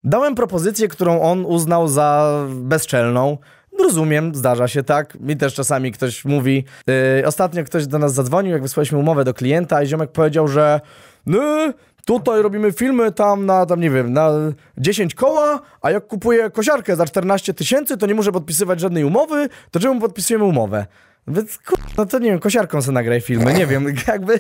dałem 0.04 0.36
propozycję, 0.36 0.88
którą 0.88 1.22
on 1.22 1.46
uznał 1.46 1.88
za 1.88 2.40
bezczelną. 2.50 3.38
Rozumiem, 3.80 4.36
zdarza 4.36 4.68
się 4.68 4.84
tak. 4.84 5.20
Mi 5.20 5.38
też 5.38 5.54
czasami 5.54 5.92
ktoś 5.92 6.26
mówi. 6.26 6.66
Yy, 6.88 7.28
ostatnio 7.28 7.64
ktoś 7.64 7.88
do 7.88 8.00
nas 8.00 8.14
zadzwonił, 8.14 8.52
jak 8.52 8.62
wysłaliśmy 8.62 8.98
umowę 8.98 9.24
do 9.24 9.34
klienta, 9.34 9.84
i 9.84 9.88
ziomek 9.88 10.12
powiedział, 10.12 10.48
że 10.48 10.82
no, 11.26 11.74
tutaj 12.06 12.42
robimy 12.42 12.72
filmy 12.72 13.12
tam 13.12 13.46
na, 13.46 13.66
tam 13.66 13.80
nie 13.80 13.90
wiem, 13.90 14.14
na 14.14 14.32
10 14.78 15.16
koła, 15.16 15.60
a 15.82 15.92
jak 15.92 16.08
kupuję 16.08 16.50
kosiarkę 16.50 16.96
za 16.96 17.06
14 17.06 17.54
tysięcy, 17.54 17.98
to 17.98 18.06
nie 18.06 18.16
muszę 18.16 18.32
podpisywać 18.32 18.80
żadnej 18.80 19.04
umowy, 19.04 19.50
to 19.72 19.80
czemu 19.80 20.02
podpisujemy 20.02 20.46
umowę? 20.46 20.86
Więc 21.28 21.58
kur... 21.58 21.78
no 21.98 22.06
to 22.06 22.20
nie 22.20 22.32
wiem, 22.32 22.40
kosiarką 22.40 22.82
sobie 22.82 22.94
nagraj 22.94 23.22
filmy, 23.22 23.54
nie 23.54 23.68
wiem, 23.68 23.86
jakby... 24.08 24.40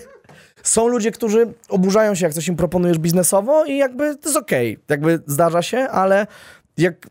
Są 0.64 0.88
ludzie, 0.88 1.12
którzy 1.12 1.54
oburzają 1.70 2.16
się, 2.16 2.26
jak 2.26 2.34
coś 2.34 2.48
im 2.48 2.56
proponujesz 2.56 2.98
biznesowo 3.00 3.66
i 3.66 3.78
jakby 3.78 4.16
to 4.16 4.30
jest 4.30 4.38
okej, 4.38 4.80
jakby 4.90 5.20
zdarza 5.28 5.62
się, 5.62 5.78
ale 5.78 6.28
jak... 6.78 7.08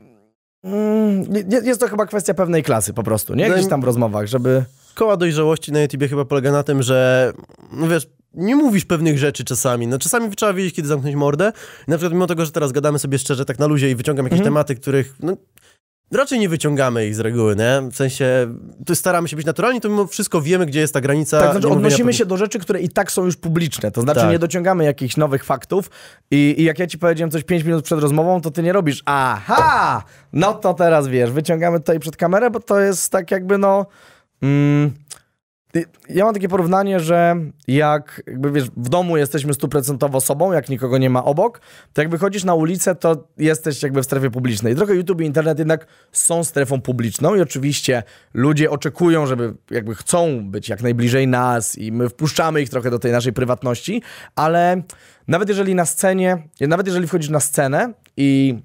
Mm, 0.64 1.24
jest 1.64 1.80
to 1.80 1.88
chyba 1.88 2.06
kwestia 2.06 2.34
pewnej 2.34 2.62
klasy 2.62 2.92
po 2.94 3.02
prostu, 3.02 3.34
nie? 3.34 3.50
Gdzieś 3.50 3.68
tam 3.68 3.80
w 3.80 3.84
rozmowach, 3.84 4.26
żeby... 4.26 4.64
koła 4.94 5.16
dojrzałości 5.16 5.72
na 5.72 5.80
YouTubie 5.80 6.08
chyba 6.08 6.24
polega 6.24 6.52
na 6.52 6.62
tym, 6.62 6.82
że 6.82 7.32
no 7.72 7.88
wiesz, 7.88 8.08
nie 8.34 8.56
mówisz 8.56 8.84
pewnych 8.84 9.18
rzeczy 9.18 9.44
czasami. 9.44 9.86
No 9.86 9.98
czasami 9.98 10.30
trzeba 10.36 10.52
wiedzieć, 10.52 10.74
kiedy 10.74 10.88
zamknąć 10.88 11.16
mordę. 11.16 11.52
I 11.88 11.90
na 11.90 11.96
przykład 11.96 12.12
mimo 12.12 12.26
tego, 12.26 12.44
że 12.44 12.52
teraz 12.52 12.72
gadamy 12.72 12.98
sobie 12.98 13.18
szczerze 13.18 13.44
tak 13.44 13.58
na 13.58 13.66
luzie 13.66 13.90
i 13.90 13.94
wyciągam 13.94 14.26
jakieś 14.26 14.38
Mhm. 14.38 14.54
tematy, 14.54 14.74
których 14.74 15.14
no, 15.20 15.36
raczej 16.18 16.38
nie 16.38 16.48
wyciągamy 16.48 17.06
ich 17.06 17.14
z 17.14 17.20
reguły, 17.20 17.56
nie? 17.56 17.90
W 17.90 17.96
sensie, 17.96 18.54
tu 18.86 18.94
staramy 18.94 19.28
się 19.28 19.36
być 19.36 19.46
naturalni, 19.46 19.80
to 19.80 19.88
mimo 19.88 20.06
wszystko 20.06 20.42
wiemy, 20.42 20.66
gdzie 20.66 20.80
jest 20.80 20.94
ta 20.94 21.00
granica. 21.00 21.40
Tak, 21.40 21.52
znaczy 21.52 21.68
odnosimy 21.68 22.14
się 22.14 22.26
do 22.26 22.36
rzeczy, 22.36 22.58
które 22.58 22.80
i 22.80 22.88
tak 22.88 23.12
są 23.12 23.24
już 23.24 23.36
publiczne. 23.36 23.90
To 23.90 24.00
znaczy 24.02 24.20
Tak. 24.20 24.30
nie 24.30 24.38
dociągamy 24.38 24.84
jakichś 24.84 25.16
nowych 25.16 25.44
faktów 25.44 25.90
i, 26.30 26.54
i 26.58 26.64
jak 26.64 26.78
ja 26.78 26.86
ci 26.86 26.98
powiedziałem 26.98 27.30
coś 27.30 27.44
5 27.44 27.64
minut 27.64 27.84
przed 27.84 28.00
rozmową, 28.00 28.40
to 28.40 28.50
ty 28.50 28.62
nie 28.62 28.72
robisz 28.72 29.02
aha, 29.04 30.02
no 30.32 30.52
to 30.54 30.74
teraz 30.74 31.08
wiesz, 31.08 31.30
wyciągamy 31.30 31.78
tutaj 31.80 31.98
przed 32.00 32.16
kamerę, 32.16 32.50
bo 32.50 32.60
to 32.60 32.80
jest 32.80 33.12
tak 33.12 33.30
jakby 33.30 33.58
no... 33.58 33.86
Mm, 34.42 34.90
ja 36.08 36.24
mam 36.24 36.34
takie 36.34 36.48
porównanie, 36.48 37.00
że 37.00 37.36
jak 37.68 38.22
jakby 38.26 38.52
wiesz, 38.52 38.70
w 38.76 38.88
domu 38.88 39.16
jesteśmy 39.16 39.54
stuprocentowo 39.54 40.20
sobą, 40.20 40.52
jak 40.52 40.68
nikogo 40.68 40.98
nie 40.98 41.10
ma 41.10 41.24
obok, 41.24 41.60
to 41.92 42.02
jak 42.02 42.10
wychodzisz 42.10 42.44
na 42.44 42.54
ulicę, 42.54 42.94
to 42.94 43.28
jesteś 43.38 43.82
jakby 43.82 44.02
w 44.02 44.04
strefie 44.04 44.30
publicznej. 44.30 44.74
Trochę 44.74 44.94
YouTube 44.94 45.20
i 45.20 45.24
internet 45.24 45.58
jednak 45.58 45.86
są 46.12 46.44
strefą 46.44 46.80
publiczną 46.80 47.34
i 47.34 47.40
oczywiście 47.40 48.02
ludzie 48.34 48.70
oczekują, 48.70 49.26
żeby 49.26 49.54
jakby 49.70 49.94
chcą 49.94 50.50
być 50.50 50.68
jak 50.68 50.82
najbliżej 50.82 51.28
nas 51.28 51.78
i 51.78 51.92
my 51.92 52.08
wpuszczamy 52.08 52.62
ich 52.62 52.68
trochę 52.68 52.90
do 52.90 52.98
tej 52.98 53.12
naszej 53.12 53.32
prywatności, 53.32 54.02
ale 54.34 54.82
nawet 55.28 55.48
jeżeli 55.48 55.74
na 55.74 55.86
scenie, 55.86 56.48
nawet 56.60 56.86
jeżeli 56.86 57.06
wchodzisz 57.06 57.30
na 57.30 57.40
scenę 57.40 57.92
i 58.16 58.58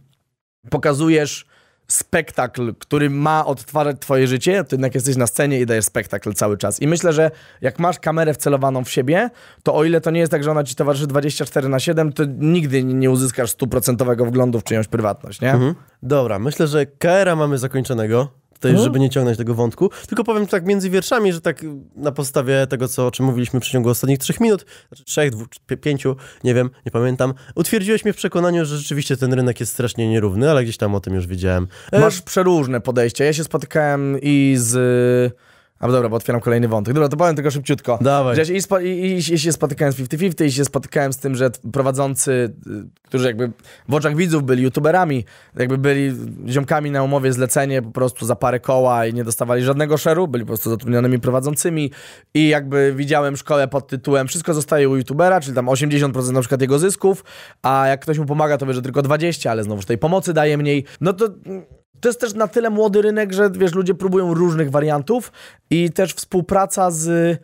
pokazujesz 0.69 1.45
spektakl, 1.87 2.73
który 2.79 3.09
ma 3.09 3.45
odtwarzać 3.45 3.97
twoje 3.99 4.27
życie, 4.27 4.63
to 4.63 4.75
jednak 4.75 4.95
jesteś 4.95 5.15
na 5.15 5.27
scenie 5.27 5.59
i 5.59 5.65
dajesz 5.65 5.85
spektakl 5.85 6.33
cały 6.33 6.57
czas. 6.57 6.81
I 6.81 6.87
myślę, 6.87 7.13
że 7.13 7.31
jak 7.61 7.79
masz 7.79 7.99
kamerę 7.99 8.33
wcelowaną 8.33 8.83
w 8.83 8.89
siebie, 8.89 9.29
to 9.63 9.75
o 9.75 9.83
ile 9.83 10.01
to 10.01 10.11
nie 10.11 10.19
jest 10.19 10.31
tak, 10.31 10.43
że 10.43 10.51
ona 10.51 10.63
ci 10.63 10.75
towarzyszy 10.75 11.07
24 11.07 11.69
na 11.69 11.79
7, 11.79 12.13
to 12.13 12.23
nigdy 12.39 12.83
nie 12.83 13.11
uzyskasz 13.11 13.49
stuprocentowego 13.49 14.25
wglądu 14.25 14.59
w 14.59 14.63
czyjąś 14.63 14.87
prywatność, 14.87 15.41
nie? 15.41 15.51
Mhm. 15.51 15.75
Dobra, 16.03 16.39
myślę, 16.39 16.67
że 16.67 16.85
KR-a 16.85 17.35
mamy 17.35 17.57
zakończonego. 17.57 18.44
Tutaj, 18.65 18.71
Mhm. 18.71 18.84
żeby 18.84 18.99
nie 18.99 19.10
ciągnąć 19.10 19.38
tego 19.38 19.54
wątku. 19.56 19.89
Tylko 20.08 20.23
powiem 20.23 20.47
tak 20.47 20.65
między 20.65 20.89
wierszami, 20.89 21.34
że 21.34 21.41
tak 21.41 21.62
na 21.95 22.12
podstawie 22.12 22.67
tego, 22.67 22.88
co, 22.88 23.08
o 23.08 23.12
czym 23.12 23.25
mówiliśmy 23.25 23.60
w 23.60 23.63
przeciągu 23.63 23.89
ostatnich 23.89 24.19
trzech 24.19 24.39
minut, 24.39 24.65
znaczy 24.88 25.04
trzech, 25.04 25.32
dwóch, 25.32 25.47
pi- 25.67 25.78
pięciu, 25.78 26.15
nie 26.43 26.54
wiem, 26.54 26.69
nie 26.86 26.91
pamiętam, 26.91 27.34
utwierdziłeś 27.56 28.04
mnie 28.06 28.13
w 28.13 28.17
przekonaniu, 28.17 28.65
że 28.65 28.78
rzeczywiście 28.78 29.17
ten 29.17 29.34
rynek 29.34 29.60
jest 29.60 29.71
strasznie 29.73 30.10
nierówny, 30.10 30.51
ale 30.51 30.63
gdzieś 30.63 30.78
tam 30.78 30.95
o 30.95 30.99
tym 30.99 31.13
już 31.13 31.28
wiedziałem. 31.28 31.67
E, 31.91 31.99
Masz 31.99 32.21
przeróżne 32.21 32.82
podejścia. 32.82 33.23
Ja 33.25 33.34
się 33.34 33.43
spotykałem 33.43 34.17
i 34.21 34.56
z... 34.58 35.34
A 35.79 35.88
dobra, 35.88 36.09
bo 36.09 36.15
otwieram 36.15 36.41
kolejny 36.41 36.67
wątek. 36.67 36.93
Dobra, 36.93 37.09
to 37.09 37.17
powiem 37.17 37.35
tylko 37.35 37.51
szybciutko. 37.51 37.99
Dawaj. 38.01 38.35
Że 38.35 38.41
ja 38.41 38.45
się, 38.45 38.83
i, 38.83 38.88
i, 38.88 39.33
i, 39.33 39.39
się 39.39 39.51
spotykałem 39.51 39.93
z 39.93 39.97
50-50 39.97 40.45
i 40.45 40.51
się 40.51 40.65
spotykałem 40.65 41.13
z 41.13 41.17
tym, 41.17 41.35
że 41.35 41.49
prowadzący, 41.73 42.31
y, 42.67 42.71
którzy 43.01 43.27
jakby 43.27 43.51
w 43.89 43.93
oczach 43.93 44.15
widzów 44.15 44.43
byli 44.43 44.63
youtuberami, 44.63 45.25
jakby 45.55 45.77
byli 45.77 46.11
ziomkami 46.47 46.91
na 46.91 47.03
umowie 47.03 47.33
zlecenie 47.33 47.81
po 47.81 47.91
prostu 47.91 48.25
za 48.25 48.35
parę 48.35 48.59
koła 48.59 49.05
i 49.05 49.13
nie 49.13 49.23
dostawali 49.23 49.63
żadnego 49.63 49.97
szeru, 49.97 50.27
byli 50.27 50.43
po 50.43 50.47
prostu 50.47 50.69
zatrudnionymi 50.69 51.19
prowadzącymi 51.19 51.91
i 52.33 52.47
jakby 52.47 52.93
widziałem 52.95 53.38
szkołę 53.38 53.67
pod 53.67 53.88
tytułem 53.88 54.27
wszystko 54.27 54.53
zostaje 54.53 54.89
u 54.89 54.95
youtubera, 54.95 55.41
czyli 55.41 55.55
tam 55.55 55.65
80% 55.65 56.31
na 56.31 56.39
przykład 56.39 56.61
jego 56.61 56.79
zysków, 56.79 57.23
a 57.61 57.88
jak 57.88 58.01
ktoś 58.01 58.19
mu 58.19 58.25
pomaga, 58.25 58.57
to 58.57 58.65
wie, 58.65 58.73
że 58.73 58.81
tylko 58.81 59.01
20, 59.01 59.51
ale 59.51 59.63
znowuż 59.63 59.85
tej 59.85 59.97
pomocy 59.97 60.33
daje 60.33 60.57
mniej. 60.57 60.85
No 61.01 61.13
to 61.13 61.25
mm, 61.25 61.65
to 61.99 62.10
jest 62.10 62.19
też 62.19 62.34
na 62.34 62.47
tyle 62.47 62.69
młody 62.69 63.01
rynek, 63.01 63.34
że 63.34 63.49
wiesz, 63.49 63.73
ludzie 63.73 63.93
próbują 63.93 64.34
różnych 64.34 64.71
wariantów 64.71 65.31
i 65.69 65.91
też 65.91 66.13
współpraca 66.13 66.91
z 66.91 67.38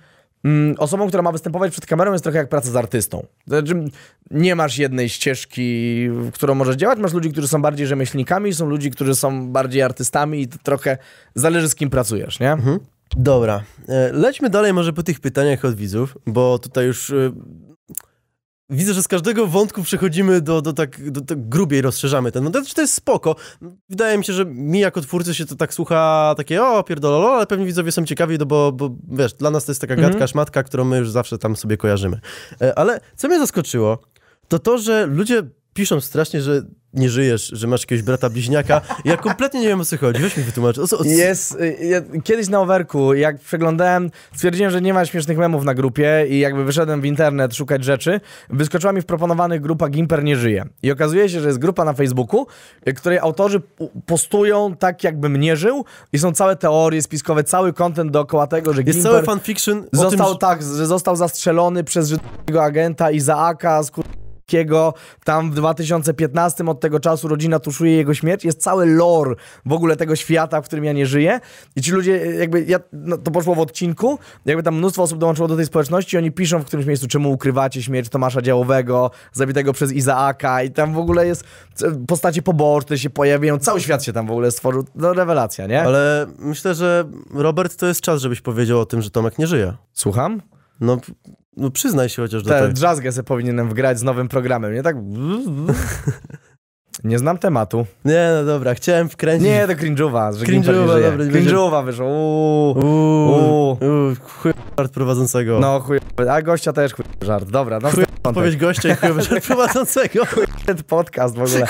mm, 0.43 0.75
osobą, 0.77 1.07
która 1.07 1.23
ma 1.23 1.31
występować 1.31 1.71
przed 1.71 1.85
kamerą 1.85 2.11
jest 2.11 2.23
trochę 2.23 2.37
jak 2.37 2.49
praca 2.49 2.71
z 2.71 2.75
artystą. 2.75 3.25
Znaczy, 3.47 3.85
nie 4.31 4.55
masz 4.55 4.77
jednej 4.77 5.09
ścieżki, 5.09 6.07
w 6.09 6.31
którą 6.31 6.55
możesz 6.55 6.75
działać, 6.75 6.99
masz 6.99 7.13
ludzi, 7.13 7.31
którzy 7.31 7.47
są 7.47 7.61
bardziej 7.61 7.87
rzemieślnikami, 7.87 8.53
są 8.53 8.69
ludzi, 8.69 8.91
którzy 8.91 9.15
są 9.15 9.51
bardziej 9.51 9.81
artystami 9.81 10.41
i 10.41 10.47
to 10.47 10.57
trochę 10.63 10.97
zależy 11.35 11.69
z 11.69 11.75
kim 11.75 11.89
pracujesz, 11.89 12.39
nie? 12.39 12.57
Dobra, 13.17 13.63
e, 13.87 14.11
lećmy 14.13 14.49
dalej 14.49 14.73
może 14.73 14.93
po 14.93 15.03
tych 15.03 15.19
pytaniach 15.19 15.65
od 15.65 15.75
widzów, 15.75 16.17
bo 16.25 16.59
tutaj 16.59 16.85
już 16.85 17.09
e, 17.09 17.31
widzę, 18.71 18.93
że 18.93 19.03
z 19.03 19.07
każdego 19.07 19.47
wątku 19.47 19.83
przechodzimy 19.83 20.41
do, 20.41 20.61
do 20.61 20.73
tak 20.73 21.11
do, 21.11 21.21
tak 21.21 21.49
grubiej 21.49 21.81
rozszerzamy 21.81 22.31
ten. 22.31 22.43
No 22.43 22.49
to, 22.51 22.61
to 22.75 22.81
jest 22.81 22.93
spoko. 22.93 23.35
Wydaje 23.89 24.17
mi 24.17 24.25
się, 24.25 24.33
że 24.33 24.45
mi 24.45 24.79
jako 24.79 25.01
twórcy 25.01 25.35
się 25.35 25.45
to 25.45 25.55
tak 25.55 25.73
słucha 25.73 26.33
takie 26.37 26.63
o 26.63 26.83
pierdololo, 26.83 27.31
ale 27.35 27.47
pewnie 27.47 27.65
widzowie 27.65 27.91
są 27.91 28.05
ciekawi, 28.05 28.37
no 28.37 28.45
bo, 28.45 28.71
bo 28.71 28.95
wiesz, 29.11 29.33
dla 29.33 29.51
nas 29.51 29.65
to 29.65 29.71
jest 29.71 29.81
taka 29.81 29.93
Mhm. 29.93 30.11
gadka, 30.11 30.27
szmatka, 30.27 30.63
którą 30.63 30.85
my 30.85 30.97
już 30.97 31.09
zawsze 31.11 31.37
tam 31.37 31.55
sobie 31.55 31.77
kojarzymy. 31.77 32.19
E, 32.61 32.79
Ale 32.79 32.99
co 33.15 33.27
mnie 33.27 33.39
zaskoczyło, 33.39 33.99
to 34.47 34.59
to, 34.59 34.77
że 34.77 35.05
ludzie 35.05 35.43
piszą 35.73 36.01
strasznie, 36.01 36.41
że 36.41 36.61
nie 36.93 37.09
żyjesz, 37.09 37.51
że 37.53 37.67
masz 37.67 37.81
jakiegoś 37.81 38.01
brata 38.03 38.29
bliźniaka. 38.29 38.81
Ja 39.05 39.17
kompletnie 39.17 39.59
nie 39.61 39.67
wiem 39.67 39.81
o 39.81 39.85
co 39.85 39.97
chodzi. 39.97 40.21
Weź 40.21 40.37
mi 40.37 40.43
wytłumacz. 40.43 40.77
O, 40.77 40.87
co- 40.87 40.97
o, 40.97 41.03
co- 41.03 41.09
Jest, 41.09 41.51
y, 41.61 41.77
ja, 41.81 42.01
kiedyś 42.23 42.49
na 42.49 42.59
overku, 42.59 43.13
jak 43.13 43.39
przeglądałem, 43.39 44.11
stwierdziłem, 44.35 44.71
że 44.71 44.81
nie 44.81 44.93
ma 44.93 45.05
śmiesznych 45.05 45.37
memów 45.37 45.63
na 45.65 45.73
grupie 45.73 46.25
i 46.29 46.39
jakby 46.39 46.63
wyszedłem 46.65 47.01
w 47.01 47.05
internet 47.05 47.55
szukać 47.55 47.83
rzeczy, 47.83 48.19
wyskoczyła 48.49 48.93
mi 48.93 49.01
w 49.01 49.05
proponowanych 49.05 49.61
grupach 49.61 49.89
Gimper 49.91 50.23
nie 50.23 50.35
żyje. 50.35 50.65
I 50.83 50.91
okazuje 50.91 51.29
się, 51.29 51.39
że 51.41 51.47
jest 51.47 51.59
grupa 51.59 51.85
na 51.85 51.93
Facebooku, 51.93 52.47
y, 52.87 52.93
której 52.93 53.19
autorzy 53.19 53.61
postują 54.05 54.75
tak, 54.75 55.03
jakbym 55.03 55.37
nie 55.37 55.55
żył 55.55 55.85
i 56.13 56.19
są 56.19 56.31
całe 56.33 56.55
teorie 56.55 57.01
spiskowe, 57.01 57.43
cały 57.43 57.73
content 57.73 58.11
dookoła 58.11 58.47
tego, 58.47 58.73
że 58.73 58.81
jest 58.81 58.97
Gimper... 58.99 59.11
cały 59.11 59.23
fanfiction 59.23 59.77
o 59.77 59.81
tym, 59.81 59.99
Został 59.99 60.29
że... 60.31 60.37
tak, 60.37 60.63
że 60.63 60.85
został 60.85 61.15
zastrzelony 61.15 61.83
przez 61.83 62.09
żydowskiego 62.09 62.63
agenta 62.63 63.11
Izaaka 63.11 63.83
z 63.83 63.91
Kurkiego. 64.51 64.93
Tam 65.25 65.51
w 65.51 65.55
2015 65.55 66.65
od 66.65 66.79
tego 66.79 66.99
czasu 66.99 67.27
rodzina 67.27 67.59
tuszuje 67.59 67.95
jego 67.95 68.13
śmierć. 68.13 68.45
Jest 68.45 68.61
cały 68.61 68.85
lore 68.85 69.35
w 69.65 69.73
ogóle 69.73 69.95
tego 69.95 70.15
świata, 70.15 70.61
w 70.61 70.65
którym 70.65 70.85
ja 70.85 70.93
nie 70.93 71.05
żyję. 71.05 71.39
I 71.75 71.81
ci 71.81 71.91
ludzie, 71.91 72.17
jakby, 72.17 72.63
ja, 72.63 72.79
no, 72.93 73.17
to 73.17 73.31
poszło 73.31 73.55
w 73.55 73.59
odcinku, 73.59 74.19
jakby 74.45 74.63
tam 74.63 74.75
mnóstwo 74.75 75.03
osób 75.03 75.19
dołączyło 75.19 75.47
do 75.47 75.55
tej 75.55 75.65
społeczności 75.65 76.17
oni 76.17 76.31
piszą 76.31 76.59
w 76.59 76.65
którymś 76.65 76.87
miejscu, 76.87 77.07
czemu 77.07 77.31
ukrywacie 77.31 77.83
śmierć 77.83 78.09
Tomasza 78.09 78.41
Działowego, 78.41 79.11
zabitego 79.33 79.73
przez 79.73 79.91
Izaaka 79.91 80.63
i 80.63 80.71
tam 80.71 80.93
w 80.93 80.97
ogóle 80.97 81.27
jest, 81.27 81.43
postacie 82.07 82.41
poboczne 82.41 82.97
się 82.97 83.09
pojawiają, 83.09 83.59
cały 83.59 83.81
świat 83.81 84.03
się 84.03 84.13
tam 84.13 84.27
w 84.27 84.31
ogóle 84.31 84.51
stworzył. 84.51 84.85
No 84.95 85.13
rewelacja, 85.13 85.67
nie? 85.67 85.83
Ale 85.83 86.27
myślę, 86.39 86.75
że 86.75 87.05
Robert, 87.33 87.75
to 87.75 87.87
jest 87.87 88.01
czas, 88.01 88.21
żebyś 88.21 88.41
powiedział 88.41 88.79
o 88.79 88.85
tym, 88.85 89.01
że 89.01 89.09
Tomek 89.09 89.39
nie 89.39 89.47
żyje. 89.47 89.73
Słucham? 89.93 90.41
No, 90.79 90.97
no 91.57 91.71
przyznaj 91.71 92.09
się 92.09 92.21
chociaż 92.21 92.43
do 92.43 92.49
Te 92.49 92.59
tego. 92.59 92.73
sobie 93.11 93.23
powinienem 93.23 93.69
wgrać 93.69 93.99
z 93.99 94.03
nowym 94.03 94.27
programem, 94.27 94.73
nie 94.73 94.83
tak? 94.83 94.95
Nie 97.03 97.19
znam 97.19 97.37
tematu. 97.37 97.85
Nie, 98.05 98.29
no 98.35 98.45
dobra, 98.45 98.73
chciałem 98.73 99.09
wkręcić... 99.09 99.47
Nie, 99.47 99.67
to 99.67 99.73
cringe'owa, 99.73 100.37
że 100.37 100.45
Cringe'owa, 100.45 101.01
dobra, 101.01 101.25
Cringe'owa 101.25 101.85
wyszło, 101.85 102.05
uuu. 102.07 103.77
Uuu, 103.81 104.15
chuj 104.21 104.53
żart 104.77 104.93
prowadzącego. 104.93 105.59
No 105.59 105.79
chuj, 105.79 105.99
a 106.29 106.41
gościa 106.41 106.73
też 106.73 106.93
chuj 106.93 107.05
żart. 107.21 107.49
Dobra, 107.49 107.79
no 107.79 107.91
Chuj 107.91 108.05
Odpowiedź 108.23 108.57
gościa 108.57 108.89
i 108.89 108.95
chujowy 108.95 109.21
żart 109.29 109.45
prowadzącego. 109.47 110.23
ten 110.65 110.77
podcast 110.77 111.35
w 111.35 111.41
ogóle. 111.41 111.67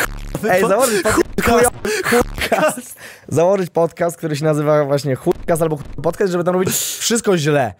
Ej, 0.50 0.68
założyć 0.68 1.04
podcast, 1.04 1.72
podcast. 2.12 2.96
Założyć 3.28 3.70
podcast, 3.70 4.18
który 4.18 4.36
się 4.36 4.46
nazywa 4.46 4.86
właśnie 4.86 5.16
chujcast 5.16 5.62
albo 5.62 5.76
chuj 5.76 5.86
podcast, 6.04 6.32
żeby 6.32 6.44
tam 6.44 6.54
robić 6.54 6.70
wszystko 6.76 7.38
źle. 7.38 7.74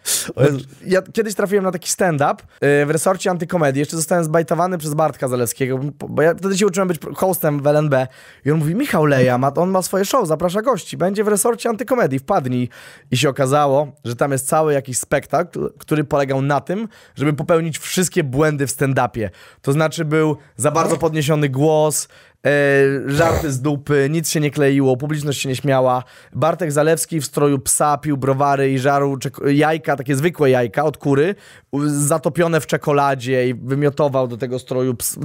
Ja 0.86 1.02
kiedyś 1.02 1.36
trafiłem 1.36 1.64
na 1.64 1.72
taki 1.72 1.90
stand-up 1.90 2.36
yy, 2.62 2.86
w 2.86 2.90
resorcie 2.90 3.30
antykomedii. 3.30 3.80
Jeszcze 3.80 3.98
zostałem 3.98 4.24
zbajtowany 4.24 4.78
przez 4.78 4.94
Bartka 4.94 5.28
Zalewskiego, 5.28 5.80
bo 6.10 6.22
ja 6.22 6.36
wtedy 6.36 6.58
się 6.58 6.68
uczyłem 6.68 6.88
być 6.88 7.00
hostem 7.42 7.62
w 7.62 7.68
LNB. 7.68 8.08
I 8.46 8.52
on 8.52 8.60
mówi, 8.60 8.76
Michał 8.76 9.06
Leja, 9.06 9.40
on 9.56 9.70
ma 9.70 9.82
swoje 9.82 10.06
show, 10.06 10.28
zaprasza 10.28 10.62
gości, 10.62 10.98
będzie 10.98 11.24
w 11.24 11.28
resorcie 11.28 11.70
antykomedii, 11.70 12.20
wpadnij. 12.20 12.70
I 13.12 13.18
się 13.18 13.30
okazało, 13.30 13.92
że 14.06 14.16
tam 14.16 14.32
jest 14.32 14.48
cały 14.48 14.74
jakiś 14.74 14.98
spektakl, 14.98 15.70
który 15.78 16.04
polegał 16.04 16.42
na 16.42 16.62
tym, 16.62 16.88
żeby 17.16 17.34
popełnić 17.34 17.78
wszystkie 17.78 18.24
błędy 18.24 18.68
w 18.68 18.72
stand-upie. 18.72 19.30
To 19.62 19.72
znaczy 19.72 20.06
był 20.06 20.38
za 20.56 20.72
bardzo 20.72 20.98
podniesiony 20.98 21.50
głos, 21.50 22.08
żarty 23.06 23.52
z 23.52 23.62
dupy, 23.62 24.08
nic 24.10 24.30
się 24.30 24.40
nie 24.40 24.52
kleiło, 24.52 24.98
publiczność 24.98 25.42
się 25.42 25.50
nie 25.50 25.56
śmiała. 25.56 26.04
Bartek 26.34 26.72
Zalewski 26.72 27.22
w 27.22 27.26
stroju 27.26 27.60
psa 27.60 27.98
pił 27.98 28.18
browary 28.18 28.72
i 28.72 28.80
żarł 28.80 29.18
jajka, 29.46 29.96
takie 29.96 30.16
zwykłe 30.16 30.50
jajka 30.50 30.84
od 30.84 30.98
kury, 30.98 31.36
zatopione 31.86 32.62
w 32.62 32.68
czekoladzie 32.68 33.50
i 33.50 33.54
wymiotował 33.54 34.28
do 34.28 34.38
tego 34.38 34.60
stroju 34.60 34.96
ps. 34.96 35.20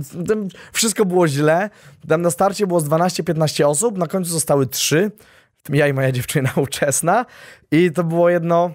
Wszystko 0.73 1.05
było 1.05 1.29
źle. 1.29 1.71
Tam 2.09 2.23
na 2.23 2.31
starcie 2.31 2.67
było 2.67 2.81
z 2.81 2.89
12-15 2.89 3.65
osób, 3.65 3.99
na 3.99 4.07
końcu 4.07 4.31
zostały 4.31 4.67
3. 4.67 5.11
W 5.57 5.63
tym 5.63 5.77
ja 5.77 5.89
i 5.89 5.93
moja 5.93 6.13
dziewczyna 6.13 6.53
uczesna. 6.67 7.27
I 7.71 7.93
to 7.93 8.05
było 8.05 8.31
jedno 8.31 8.71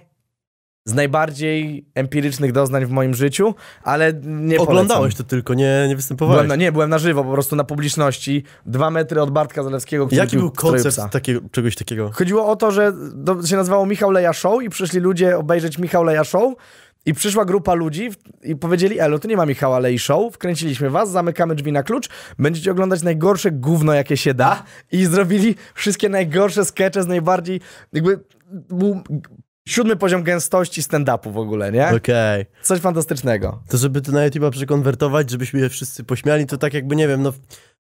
z 0.86 0.93
najbardziej 0.93 1.86
empirycznych 1.95 2.51
doznań 2.51 2.86
w 2.86 2.89
moim 2.89 3.13
życiu, 3.13 3.55
ale 3.84 4.13
nie 4.23 4.59
Oglądałeś 4.59 5.13
polecam. 5.13 5.25
to 5.25 5.29
tylko, 5.29 5.53
nie, 5.53 5.86
nie 5.88 5.95
występowałeś. 5.95 6.38
Byłem 6.38 6.47
na, 6.47 6.55
nie, 6.55 6.71
byłem 6.71 6.89
na 6.89 6.97
żywo, 6.97 7.23
po 7.23 7.32
prostu 7.32 7.55
na 7.55 7.63
publiczności. 7.63 8.43
Dwa 8.65 8.89
metry 8.89 9.21
od 9.21 9.32
Bartka 9.32 9.63
Zalewskiego, 9.63 10.07
który 10.07 10.19
Jaki 10.19 10.38
był 10.38 10.51
koncept 10.51 10.97
takiego, 11.11 11.39
czegoś 11.51 11.75
takiego? 11.75 12.11
Chodziło 12.13 12.47
o 12.47 12.55
to, 12.55 12.71
że 12.71 12.93
to 13.25 13.47
się 13.47 13.55
nazywało 13.55 13.86
Michał 13.86 14.11
Leja 14.11 14.34
Show 14.34 14.63
i 14.63 14.69
przyszli 14.69 14.99
ludzie 14.99 15.38
obejrzeć 15.38 15.77
Michał 15.77 16.03
Leja 16.03 16.23
Show 16.23 16.53
i 17.05 17.13
przyszła 17.13 17.45
grupa 17.45 17.73
ludzi 17.73 18.09
i 18.43 18.55
powiedzieli, 18.55 18.99
elo, 18.99 19.19
tu 19.19 19.27
nie 19.27 19.38
ma 19.38 19.45
Michała 19.45 19.79
Lei 19.79 19.99
Show, 19.99 20.34
wkręciliśmy 20.34 20.89
was, 20.89 21.11
zamykamy 21.11 21.55
drzwi 21.55 21.71
na 21.71 21.84
klucz, 21.84 22.09
będziecie 22.39 22.71
oglądać 22.71 23.03
najgorsze 23.03 23.51
gówno, 23.51 23.93
jakie 23.93 24.17
się 24.17 24.34
da 24.34 24.63
i 24.91 25.05
zrobili 25.05 25.55
wszystkie 25.73 26.09
najgorsze 26.09 26.65
skecze 26.65 27.03
z 27.03 27.07
najbardziej, 27.07 27.61
jakby 27.93 28.19
był 28.51 29.01
siódmy 29.68 29.95
poziom 29.95 30.24
gęstości 30.24 30.82
stand-upu 30.82 31.32
w 31.32 31.38
ogóle, 31.38 31.72
nie? 31.72 31.88
Okej. 31.88 32.45
Coś 32.62 32.80
fantastycznego. 32.80 33.64
To 33.70 33.78
żeby 33.78 34.01
to 34.01 34.12
na 34.12 34.30
YouTube'a 34.30 34.51
przekonwertować, 34.51 35.30
żebyśmy 35.30 35.59
je 35.59 35.70
wszyscy 35.70 36.03
pośmiali, 36.03 36.45
to 36.45 36.57
tak 36.57 36.74
jakby, 36.74 36.95
nie 36.95 37.07
wiem, 37.07 37.22
no... 37.22 37.34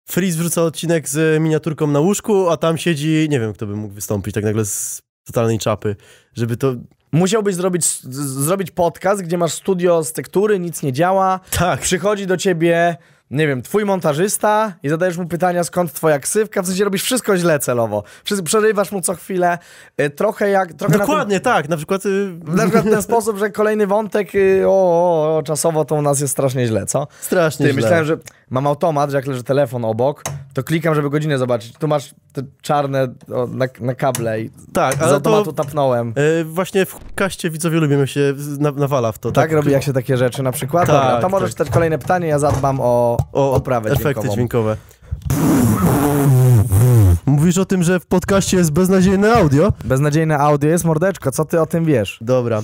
Freeze 0.09 0.37
wrzuca 0.37 0.61
odcinek 0.61 1.09
z 1.09 1.41
miniaturką 1.41 1.87
na 1.87 1.99
łóżku, 1.99 2.49
a 2.49 2.57
tam 2.57 2.77
siedzi, 2.77 3.27
nie 3.29 3.39
wiem, 3.39 3.53
kto 3.53 3.67
by 3.67 3.75
mógł 3.75 3.93
wystąpić 3.93 4.33
tak 4.33 4.43
nagle 4.43 4.65
z 4.65 5.01
totalnej 5.25 5.59
czapy, 5.59 5.95
żeby 6.35 6.57
to... 6.57 6.75
Musiałbyś 7.11 7.55
zrobić, 7.55 8.01
zrobić 8.43 8.71
podcast, 8.71 9.21
gdzie 9.21 9.37
masz 9.37 9.53
studio 9.53 10.03
z 10.03 10.13
tektury, 10.13 10.59
nic 10.59 10.83
nie 10.83 10.93
działa, 10.93 11.39
Tak, 11.51 11.79
przychodzi 11.79 12.27
do 12.27 12.37
ciebie, 12.37 12.97
nie 13.31 13.47
wiem, 13.47 13.61
twój 13.61 13.85
montażysta 13.85 14.73
i 14.83 14.89
zadajesz 14.89 15.17
mu 15.17 15.27
pytania, 15.27 15.63
skąd 15.63 15.93
twoja 15.93 16.19
ksywka, 16.19 16.61
w 16.61 16.67
sensie 16.67 16.83
robisz 16.83 17.03
wszystko 17.03 17.37
źle 17.37 17.59
celowo. 17.59 18.03
Przerywasz 18.43 18.91
mu 18.91 19.01
co 19.01 19.15
chwilę, 19.15 19.57
y, 20.01 20.09
trochę 20.09 20.49
jak... 20.49 20.73
Trochę 20.73 20.97
dokładnie, 20.97 21.39
tak, 21.39 21.69
na 21.69 21.77
przykład... 21.77 22.05
y, 22.05 22.31
Na, 22.45 22.55
na 22.55 22.63
przykład 22.63 22.85
w 22.85 22.89
ten 22.89 23.01
sposób, 23.01 23.37
że 23.37 23.49
kolejny 23.49 23.87
wątek, 23.87 24.35
y, 24.35 24.63
o, 24.67 24.69
o, 24.71 25.37
o, 25.37 25.43
czasowo 25.43 25.85
to 25.85 25.95
u 25.95 26.01
nas 26.01 26.19
jest 26.21 26.31
strasznie 26.33 26.67
źle, 26.67 26.85
co? 26.85 27.07
Strasznie 27.21 27.65
Ty, 27.65 27.71
źle. 27.71 27.81
myślałem, 27.81 28.05
że 28.05 28.17
mam 28.49 28.67
automat, 28.67 29.09
że 29.11 29.17
jak 29.17 29.25
leży 29.27 29.43
telefon 29.43 29.85
obok, 29.85 30.23
to 30.53 30.63
klikam, 30.63 30.95
żeby 30.95 31.09
godzinę 31.09 31.37
zobaczyć. 31.37 31.73
Tu 31.73 31.87
masz 31.87 32.15
te 32.33 32.41
czarne 32.61 33.07
o, 33.33 33.47
na, 33.47 33.65
na 33.79 33.95
kable 33.95 34.41
i 34.41 34.49
Tak, 34.73 34.95
z 34.95 35.01
ale 35.01 35.13
automatu 35.13 35.43
to 35.53 35.63
tapnąłem. 35.63 36.13
właśnie 36.45 36.85
w 36.85 36.95
kaście 37.15 37.49
widzowie 37.49 37.79
lubią, 37.79 37.99
jak 37.99 38.09
się 38.09 38.33
na, 38.59 38.71
nawala 38.71 39.11
w 39.11 39.19
to. 39.19 39.31
Tak, 39.31 39.51
robi 39.51 39.71
jak 39.71 39.83
się 39.83 39.93
takie 39.93 40.17
rzeczy 40.17 40.43
na 40.43 40.51
przykład? 40.51 40.87
Tak, 40.87 40.95
Dobra, 41.03 41.21
to 41.21 41.29
możesz 41.29 41.49
tak. 41.49 41.57
czytać 41.57 41.73
kolejne 41.73 41.97
pytanie, 41.99 42.27
ja 42.27 42.39
zadbam 42.39 42.77
o, 42.81 43.16
O, 43.33 43.53
oprawę 43.53 43.89
efekty 43.89 44.03
dźwiękową. 44.29 44.33
dźwiękowe. 44.33 44.77
Mówisz 47.25 47.57
o 47.57 47.65
tym, 47.65 47.83
że 47.83 47.99
w 47.99 48.05
podcaście 48.05 48.57
jest 48.57 48.71
beznadziejne 48.71 49.33
audio? 49.33 49.73
Beznadziejne 49.85 50.37
audio 50.37 50.69
jest 50.69 50.85
mordeczko, 50.85 51.31
co 51.31 51.45
ty 51.45 51.61
o 51.61 51.65
tym 51.65 51.85
wiesz? 51.85 52.17
Dobra. 52.21 52.61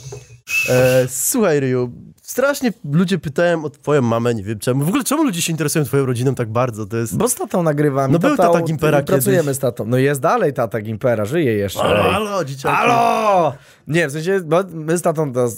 E, 0.69 1.07
słuchaj, 1.09 1.59
Ryu, 1.59 1.91
strasznie 2.24 2.74
ludzie 2.91 3.17
pytają 3.19 3.65
o 3.65 3.69
twoją 3.69 4.01
mamę, 4.01 4.36
nie 4.36 4.43
wiem 4.43 4.59
czemu. 4.59 4.86
W 4.86 4.88
ogóle 4.88 5.03
czemu 5.03 5.24
ludzie 5.24 5.41
się 5.41 5.51
interesują 5.51 5.86
twoją 5.86 6.05
rodziną 6.05 6.36
tak 6.36 6.51
bardzo? 6.51 6.86
To 6.86 6.97
jest... 6.97 7.17
Bo 7.17 7.30
z 7.30 7.36
tatą 7.36 7.63
nagrywam. 7.63 8.11
No 8.11 8.19
był 8.19 8.38
tata 8.38 8.61
Gimpera 8.61 8.99
i 8.99 9.03
Pracujemy 9.03 9.43
kiedyś. 9.43 9.57
z 9.57 9.59
tatą. 9.59 9.86
No 9.86 9.97
jest 9.97 10.21
dalej 10.21 10.53
tata 10.53 10.82
Gimpera, 10.82 11.26
żyje 11.26 11.53
jeszcze. 11.53 11.80
Halo, 11.80 12.03
halo, 12.03 12.45
dzieciaki. 12.45 12.76
Halo! 12.76 13.53
Nie, 13.88 14.07
w 14.07 14.11
sensie, 14.11 14.39
bo 14.45 14.63
my 14.74 14.97
z 14.97 15.01
tatą 15.01 15.34
to, 15.34 15.49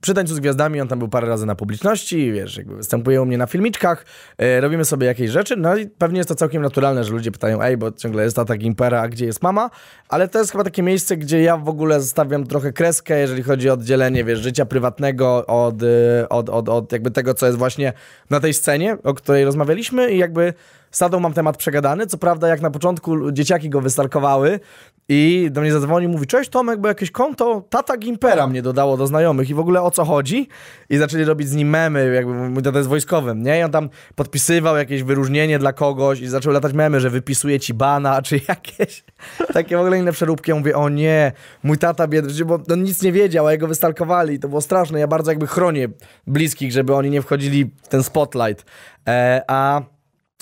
przy 0.00 0.14
Tańcu 0.14 0.34
z 0.34 0.40
Gwiazdami 0.40 0.80
on 0.80 0.88
tam 0.88 0.98
był 0.98 1.08
parę 1.08 1.28
razy 1.28 1.46
na 1.46 1.54
publiczności, 1.54 2.32
wiesz, 2.32 2.56
jakby 2.56 2.76
występuje 2.76 3.22
u 3.22 3.26
mnie 3.26 3.38
na 3.38 3.46
filmiczkach, 3.46 4.04
e, 4.38 4.60
robimy 4.60 4.84
sobie 4.84 5.06
jakieś 5.06 5.30
rzeczy, 5.30 5.56
no 5.56 5.76
i 5.76 5.86
pewnie 5.86 6.18
jest 6.18 6.28
to 6.28 6.34
całkiem 6.34 6.62
naturalne, 6.62 7.04
że 7.04 7.12
ludzie 7.12 7.32
pytają, 7.32 7.62
ej, 7.62 7.76
bo 7.76 7.92
ciągle 7.92 8.24
jest 8.24 8.36
tata 8.36 8.56
Gimpera, 8.56 9.00
a 9.00 9.08
gdzie 9.08 9.26
jest 9.26 9.42
mama? 9.42 9.70
Ale 10.08 10.28
to 10.28 10.38
jest 10.38 10.52
chyba 10.52 10.64
takie 10.64 10.82
miejsce, 10.82 11.16
gdzie 11.16 11.42
ja 11.42 11.56
w 11.56 11.68
ogóle 11.68 12.00
zostawiam 12.00 12.46
trochę 12.46 12.72
kreskę, 12.72 13.20
jeżeli 13.20 13.42
chodzi 13.42 13.70
o 13.70 13.72
oddzielenie, 13.72 14.24
wiesz, 14.24 14.38
życia 14.38 14.66
prywatnego 14.66 15.46
od, 15.46 15.82
e, 15.82 15.86
od, 16.28 16.48
od, 16.50 16.68
od 16.68 16.92
jakby 16.92 17.10
tego, 17.10 17.34
co 17.34 17.46
jest 17.46 17.58
właśnie 17.58 17.92
na 18.30 18.40
tej 18.40 18.54
scenie, 18.54 18.96
o 19.04 19.14
której 19.14 19.44
rozmawialiśmy 19.44 20.12
i 20.12 20.18
jakby 20.18 20.54
tatą 20.98 21.20
mam 21.20 21.32
temat 21.32 21.56
przegadany. 21.56 22.06
Co 22.06 22.18
prawda, 22.18 22.48
jak 22.48 22.60
na 22.60 22.70
początku 22.70 23.32
dzieciaki 23.32 23.70
go 23.70 23.80
wystalkowały 23.80 24.60
i 25.08 25.48
do 25.50 25.60
mnie 25.60 25.72
zadzwonił, 25.72 26.10
mówi: 26.10 26.26
Cześć 26.26 26.50
Tomek, 26.50 26.80
bo 26.80 26.88
jakieś 26.88 27.10
konto 27.10 27.64
tata 27.70 27.96
Gimpera 27.96 28.46
mnie 28.46 28.62
dodało 28.62 28.96
do 28.96 29.06
znajomych 29.06 29.50
i 29.50 29.54
w 29.54 29.58
ogóle 29.58 29.82
o 29.82 29.90
co 29.90 30.04
chodzi. 30.04 30.48
I 30.90 30.96
zaczęli 30.96 31.24
robić 31.24 31.48
z 31.48 31.54
nim 31.54 31.68
memy, 31.68 32.14
jakby 32.14 32.32
mój 32.32 32.62
tata 32.62 32.78
jest 32.78 32.88
wojskowym, 32.90 33.42
nie? 33.42 33.58
I 33.58 33.62
on 33.62 33.70
tam 33.70 33.88
podpisywał 34.14 34.76
jakieś 34.76 35.02
wyróżnienie 35.02 35.58
dla 35.58 35.72
kogoś 35.72 36.20
i 36.20 36.26
zaczął 36.26 36.52
latać 36.52 36.72
memy, 36.72 37.00
że 37.00 37.10
wypisuje 37.10 37.60
ci 37.60 37.74
bana, 37.74 38.22
czy 38.26 38.40
jakieś 38.48 39.04
takie 39.52 39.76
w 39.76 39.80
ogóle 39.80 39.98
inne 39.98 40.12
przeróbki. 40.12 40.50
Ja 40.50 40.56
mówię: 40.56 40.76
O 40.76 40.88
nie, 40.88 41.32
mój 41.62 41.78
tata 41.78 42.06
biedny, 42.06 42.44
bo 42.44 42.58
on 42.72 42.82
nic 42.82 43.02
nie 43.02 43.12
wiedział, 43.12 43.46
a 43.46 43.52
jego 43.52 43.68
wystalkowali. 43.68 44.38
To 44.38 44.48
było 44.48 44.60
straszne. 44.60 45.00
Ja 45.00 45.06
bardzo 45.06 45.30
jakby 45.30 45.46
chronię 45.46 45.88
bliskich, 46.26 46.72
żeby 46.72 46.94
oni 46.94 47.10
nie 47.10 47.22
wchodzili 47.22 47.70
w 47.82 47.88
ten 47.88 48.02
spotlight. 48.02 48.64
E, 49.08 49.42
a 49.48 49.82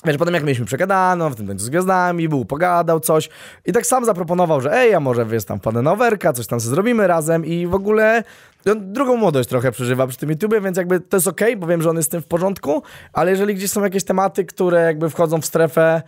Wiesz, 0.05 0.17
potem 0.17 0.33
jak 0.33 0.43
mieliśmy 0.43 0.65
przegadano, 0.65 1.29
w 1.29 1.35
tym 1.35 1.47
tańcu 1.47 1.65
z 1.65 1.69
gwiazdami, 1.69 2.29
był, 2.29 2.45
pogadał 2.45 2.99
coś 2.99 3.29
i 3.65 3.73
tak 3.73 3.85
sam 3.85 4.05
zaproponował, 4.05 4.61
że 4.61 4.73
ej, 4.73 4.93
a 4.93 4.99
może 4.99 5.25
wiesz, 5.25 5.45
tam 5.45 5.59
wpadnę 5.59 5.81
na 5.81 5.91
overka, 5.91 6.33
coś 6.33 6.47
tam 6.47 6.59
sobie 6.59 6.75
zrobimy 6.75 7.07
razem 7.07 7.45
i 7.45 7.67
w 7.67 7.73
ogóle 7.73 8.23
on 8.71 8.93
drugą 8.93 9.17
młodość 9.17 9.49
trochę 9.49 9.71
przeżywa 9.71 10.07
przy 10.07 10.17
tym 10.17 10.29
YouTubie, 10.29 10.61
więc 10.61 10.77
jakby 10.77 10.99
to 10.99 11.17
jest 11.17 11.27
okej, 11.27 11.57
bo 11.57 11.67
wiem, 11.67 11.81
że 11.81 11.89
on 11.89 11.95
jest 11.95 12.09
z 12.09 12.11
tym 12.11 12.21
w 12.21 12.25
porządku, 12.25 12.83
ale 13.13 13.31
jeżeli 13.31 13.55
gdzieś 13.55 13.71
są 13.71 13.83
jakieś 13.83 14.03
tematy, 14.03 14.45
które 14.45 14.81
jakby 14.81 15.09
wchodzą 15.09 15.41
w 15.41 15.45
strefę 15.45 16.01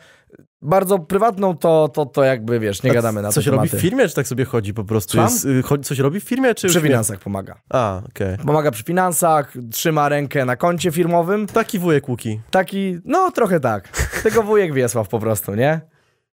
bardzo 0.66 0.99
prywatną, 0.99 1.57
to, 1.57 1.89
to, 1.93 2.05
to 2.05 2.24
jakby, 2.24 2.59
wiesz, 2.59 2.84
nie 2.84 2.91
A 2.91 2.93
gadamy 2.93 3.22
na 3.22 3.28
te 3.30 3.34
Coś 3.34 3.45
tematy. 3.45 3.68
robi 3.68 3.78
w 3.78 3.82
firmie, 3.82 4.07
czy 4.07 4.16
tak 4.16 4.28
sobie 4.28 4.45
chodzi 4.45 4.74
po 4.74 4.84
prostu? 4.84 5.18
Jest, 5.18 5.45
y, 5.45 5.63
coś 5.84 5.99
robi 5.99 6.20
w 6.20 6.24
firmie, 6.24 6.55
czy 6.55 6.68
Przy 6.68 6.78
już 6.78 6.84
nie? 6.84 6.89
finansach 6.89 7.20
pomaga. 7.20 7.55
A, 7.70 8.01
okej. 8.09 8.38
Pomaga 8.38 8.72
przy 8.72 8.84
finansach, 8.84 9.53
trzyma 9.72 10.09
rękę 10.09 10.45
na 10.45 10.55
koncie 10.55 10.91
firmowym. 10.91 11.47
Taki 11.47 11.80
wujek 11.80 12.09
Łuki. 12.09 12.41
Taki, 12.51 12.97
no 13.05 13.32
trochę 13.32 13.59
tak. 13.59 13.89
Tylko 14.24 14.43
wujek 14.43 14.74
Wiesław 14.74 15.07
po 15.09 15.20
prostu, 15.20 15.55
nie? 15.55 15.82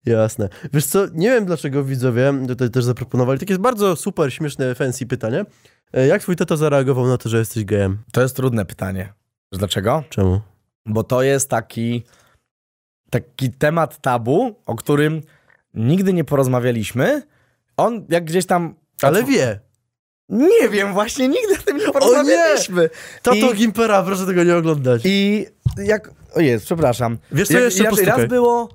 Jasne. 0.06 0.48
Wiesz 0.72 0.86
co, 0.86 1.06
nie 1.14 1.30
wiem 1.30 1.44
dlaczego 1.44 1.84
widzowie 1.84 2.32
tutaj 2.48 2.70
też 2.70 2.84
zaproponowali 2.84 3.38
takie 3.38 3.58
bardzo 3.58 3.96
super, 3.96 4.32
śmieszne, 4.32 4.74
fancy 4.74 5.06
pytanie. 5.06 5.44
E, 5.92 6.06
Jak 6.06 6.22
twój 6.22 6.36
tata 6.36 6.56
zareagował 6.56 7.06
na 7.06 7.18
to, 7.18 7.28
że 7.28 7.38
jesteś 7.38 7.64
gejem? 7.64 7.98
To 8.12 8.22
jest 8.22 8.36
trudne 8.36 8.64
pytanie. 8.64 9.12
Dlaczego? 9.52 10.02
Czemu? 10.08 10.40
Bo 10.86 11.02
to 11.04 11.22
jest 11.22 11.50
taki, 11.50 12.04
taki 13.10 13.50
temat 13.50 14.00
tabu, 14.00 14.54
o 14.66 14.74
którym 14.76 15.20
nigdy 15.74 16.12
nie 16.12 16.24
porozmawialiśmy. 16.24 17.22
On 17.76 18.06
jak 18.08 18.24
gdzieś 18.24 18.46
tam... 18.46 18.74
Ale 19.02 19.24
wie. 19.24 19.60
Nie 20.28 20.68
wiem, 20.68 20.92
właśnie 20.92 21.28
nigdy 21.28 21.54
o 21.54 21.62
tym 21.66 21.76
nie 21.76 21.92
porozmawialiśmy. 21.92 22.90
Tato 23.22 23.36
I- 23.52 23.54
Gimpera, 23.54 24.02
proszę 24.02 24.26
tego 24.26 24.44
nie 24.44 24.56
oglądać. 24.56 25.02
I 25.04 25.46
jak... 25.78 26.10
O 26.34 26.40
jest, 26.40 26.64
przepraszam. 26.64 27.18
Wiesz 27.32 27.48
co, 27.48 27.54
Jak- 27.54 27.64
jeszcze 27.64 27.84
postukaj. 27.84 28.18
raz 28.18 28.28
było... 28.28 28.68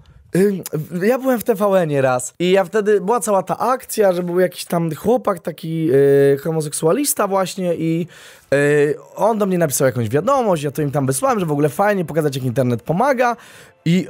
Ja 1.03 1.19
byłem 1.19 1.39
w 1.39 1.43
TVN-ie 1.43 2.01
raz 2.01 2.33
i 2.39 2.51
ja 2.51 2.63
wtedy, 2.65 3.01
była 3.01 3.19
cała 3.19 3.43
ta 3.43 3.57
akcja, 3.57 4.13
że 4.13 4.23
był 4.23 4.39
jakiś 4.39 4.65
tam 4.65 4.95
chłopak, 4.95 5.39
taki 5.39 5.89
y, 5.93 6.37
homoseksualista 6.43 7.27
właśnie 7.27 7.75
i 7.75 8.07
y, 8.53 8.95
on 9.15 9.37
do 9.37 9.45
mnie 9.45 9.57
napisał 9.57 9.85
jakąś 9.85 10.09
wiadomość, 10.09 10.63
ja 10.63 10.71
to 10.71 10.81
im 10.81 10.91
tam 10.91 11.05
wysłałem, 11.05 11.39
że 11.39 11.45
w 11.45 11.51
ogóle 11.51 11.69
fajnie 11.69 12.05
pokazać 12.05 12.35
jak 12.35 12.45
internet 12.45 12.81
pomaga 12.81 13.37
i 13.85 14.07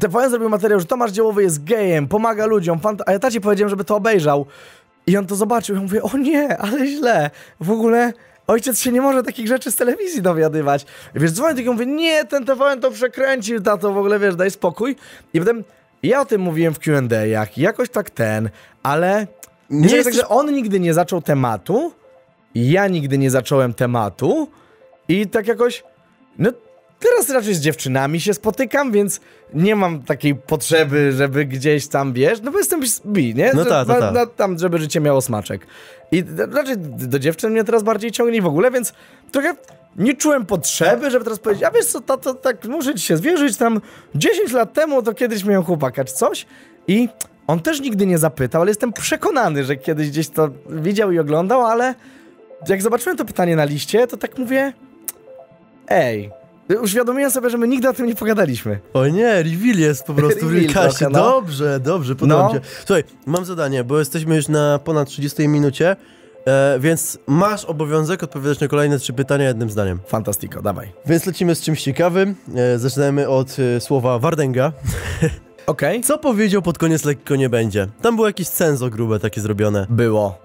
TVN 0.00 0.30
zrobił 0.30 0.48
materiał, 0.48 0.80
że 0.80 0.86
Tomasz 0.86 1.10
Dziełowy 1.10 1.42
jest 1.42 1.64
gejem, 1.64 2.08
pomaga 2.08 2.46
ludziom, 2.46 2.80
a 3.06 3.12
ja 3.12 3.18
tacie 3.18 3.40
powiedziałem, 3.40 3.70
żeby 3.70 3.84
to 3.84 3.96
obejrzał 3.96 4.46
i 5.06 5.16
on 5.16 5.26
to 5.26 5.36
zobaczył 5.36 5.76
i 5.76 5.78
ja 5.78 5.82
mówię, 5.82 6.02
o 6.02 6.16
nie, 6.16 6.58
ale 6.58 6.86
źle, 6.86 7.30
w 7.60 7.70
ogóle... 7.70 8.12
Ojciec 8.46 8.80
się 8.80 8.92
nie 8.92 9.00
może 9.00 9.22
takich 9.22 9.46
rzeczy 9.48 9.70
z 9.70 9.76
telewizji 9.76 10.22
dowiadywać. 10.22 10.86
Wiesz, 11.14 11.32
dzwonię 11.32 11.62
i 11.62 11.66
mówię, 11.66 11.86
nie, 11.86 12.24
ten 12.24 12.44
TVN 12.44 12.80
to 12.80 12.90
przekręcił, 12.90 13.60
tato, 13.62 13.92
w 13.92 13.98
ogóle, 13.98 14.18
wiesz, 14.18 14.36
daj 14.36 14.50
spokój. 14.50 14.96
I 15.34 15.38
potem 15.38 15.64
ja 16.02 16.20
o 16.20 16.24
tym 16.24 16.40
mówiłem 16.40 16.74
w 16.74 16.78
Q&A-ach 16.78 17.58
i 17.58 17.60
jakoś 17.60 17.90
tak 17.90 18.10
ten, 18.10 18.50
ale 18.82 19.26
Nie 19.70 19.76
nie 19.78 19.82
jest 19.82 19.94
jesteś... 19.94 20.16
tak, 20.16 20.22
że 20.22 20.28
on 20.28 20.52
nigdy 20.54 20.80
nie 20.80 20.94
zaczął 20.94 21.22
tematu, 21.22 21.92
ja 22.54 22.88
nigdy 22.88 23.18
nie 23.18 23.30
zacząłem 23.30 23.74
tematu 23.74 24.48
i 25.08 25.26
tak 25.26 25.46
jakoś, 25.46 25.84
no 26.38 26.50
teraz 27.00 27.30
raczej 27.30 27.54
z 27.54 27.60
dziewczynami 27.60 28.20
się 28.20 28.34
spotykam, 28.34 28.92
więc 28.92 29.20
nie 29.54 29.76
mam 29.76 30.02
takiej 30.02 30.34
potrzeby, 30.34 31.12
żeby 31.12 31.44
gdzieś 31.44 31.86
tam, 31.88 32.12
wiesz, 32.12 32.40
no 32.42 32.50
bo 32.50 32.58
jestem 32.58 32.80
bi, 33.06 33.34
nie? 33.34 33.52
No 33.54 33.64
Że- 33.64 33.70
ta, 33.70 33.84
ta, 33.84 33.92
na- 33.94 34.00
ta. 34.00 34.10
na- 34.12 34.26
tam, 34.26 34.58
żeby 34.58 34.78
życie 34.78 35.00
miało 35.00 35.20
smaczek. 35.20 35.66
I 36.12 36.24
raczej 36.52 36.74
do 36.78 37.18
dziewczyn 37.18 37.50
mnie 37.52 37.64
teraz 37.64 37.82
bardziej 37.82 38.10
ciągnie 38.10 38.42
w 38.42 38.46
ogóle, 38.46 38.70
więc 38.70 38.92
trochę 39.32 39.54
nie 39.96 40.14
czułem 40.14 40.46
potrzeby, 40.46 41.10
żeby 41.10 41.24
teraz 41.24 41.38
powiedzieć, 41.38 41.64
a 41.64 41.70
wiesz 41.70 41.86
co, 41.86 42.00
tato, 42.00 42.34
tak 42.34 42.64
muszę 42.64 42.94
ci 42.94 43.06
się 43.06 43.16
zwierzyć, 43.16 43.56
tam 43.56 43.80
10 44.14 44.52
lat 44.52 44.72
temu 44.72 45.02
to 45.02 45.14
kiedyś 45.14 45.44
miałem 45.44 45.64
chłopaka 45.64 46.04
czy 46.04 46.14
coś 46.14 46.46
i 46.88 47.08
on 47.46 47.60
też 47.60 47.80
nigdy 47.80 48.06
nie 48.06 48.18
zapytał, 48.18 48.62
ale 48.62 48.70
jestem 48.70 48.92
przekonany, 48.92 49.64
że 49.64 49.76
kiedyś 49.76 50.10
gdzieś 50.10 50.28
to 50.28 50.48
widział 50.70 51.12
i 51.12 51.18
oglądał, 51.18 51.66
ale 51.66 51.94
jak 52.68 52.82
zobaczyłem 52.82 53.16
to 53.16 53.24
pytanie 53.24 53.56
na 53.56 53.64
liście, 53.64 54.06
to 54.06 54.16
tak 54.16 54.38
mówię, 54.38 54.72
ej, 55.88 56.30
uświadomiłem 56.76 57.30
sobie, 57.30 57.50
że 57.50 57.58
my 57.58 57.68
nigdy 57.68 57.88
o 57.88 57.92
tym 57.92 58.06
nie 58.06 58.14
pogadaliśmy. 58.14 58.78
O 58.94 59.06
nie, 59.06 59.42
reveal 59.42 59.78
jest 59.78 60.04
po 60.04 60.14
prostu 60.14 60.46
w 60.48 60.66
trochę, 60.72 61.04
no. 61.04 61.10
Dobrze, 61.10 61.80
dobrze, 61.80 62.16
podoba 62.16 62.42
No. 62.42 62.48
mi 62.48 62.54
się. 62.54 62.60
Słuchaj, 62.86 63.04
mam 63.26 63.44
zadanie, 63.44 63.84
bo 63.84 63.98
jesteśmy 63.98 64.36
już 64.36 64.48
na 64.48 64.78
ponad 64.78 65.08
30 65.08 65.48
minucie, 65.48 65.96
e, 66.46 66.78
więc 66.80 67.18
masz 67.26 67.64
obowiązek 67.64 68.22
odpowiadać 68.22 68.60
na 68.60 68.68
kolejne 68.68 68.98
trzy 68.98 69.12
pytania 69.12 69.44
jednym 69.48 69.70
zdaniem. 69.70 69.98
Fantastico, 70.06 70.62
dawaj. 70.62 70.92
Więc 71.06 71.26
lecimy 71.26 71.54
z 71.54 71.60
czymś 71.60 71.82
ciekawym. 71.82 72.34
E, 72.54 72.78
zaczynamy 72.78 73.28
od 73.28 73.56
e, 73.76 73.80
słowa 73.80 74.18
Wardęga. 74.18 74.72
Okej. 75.66 76.00
Co 76.02 76.18
powiedział 76.18 76.62
pod 76.62 76.78
koniec 76.78 77.04
lekko 77.04 77.36
nie 77.36 77.48
będzie? 77.48 77.86
Tam 78.02 78.16
było 78.16 78.26
jakieś 78.26 78.48
cenzo 78.48 78.90
grube 78.90 79.20
takie 79.20 79.40
zrobione. 79.40 79.86
Było. 79.90 80.38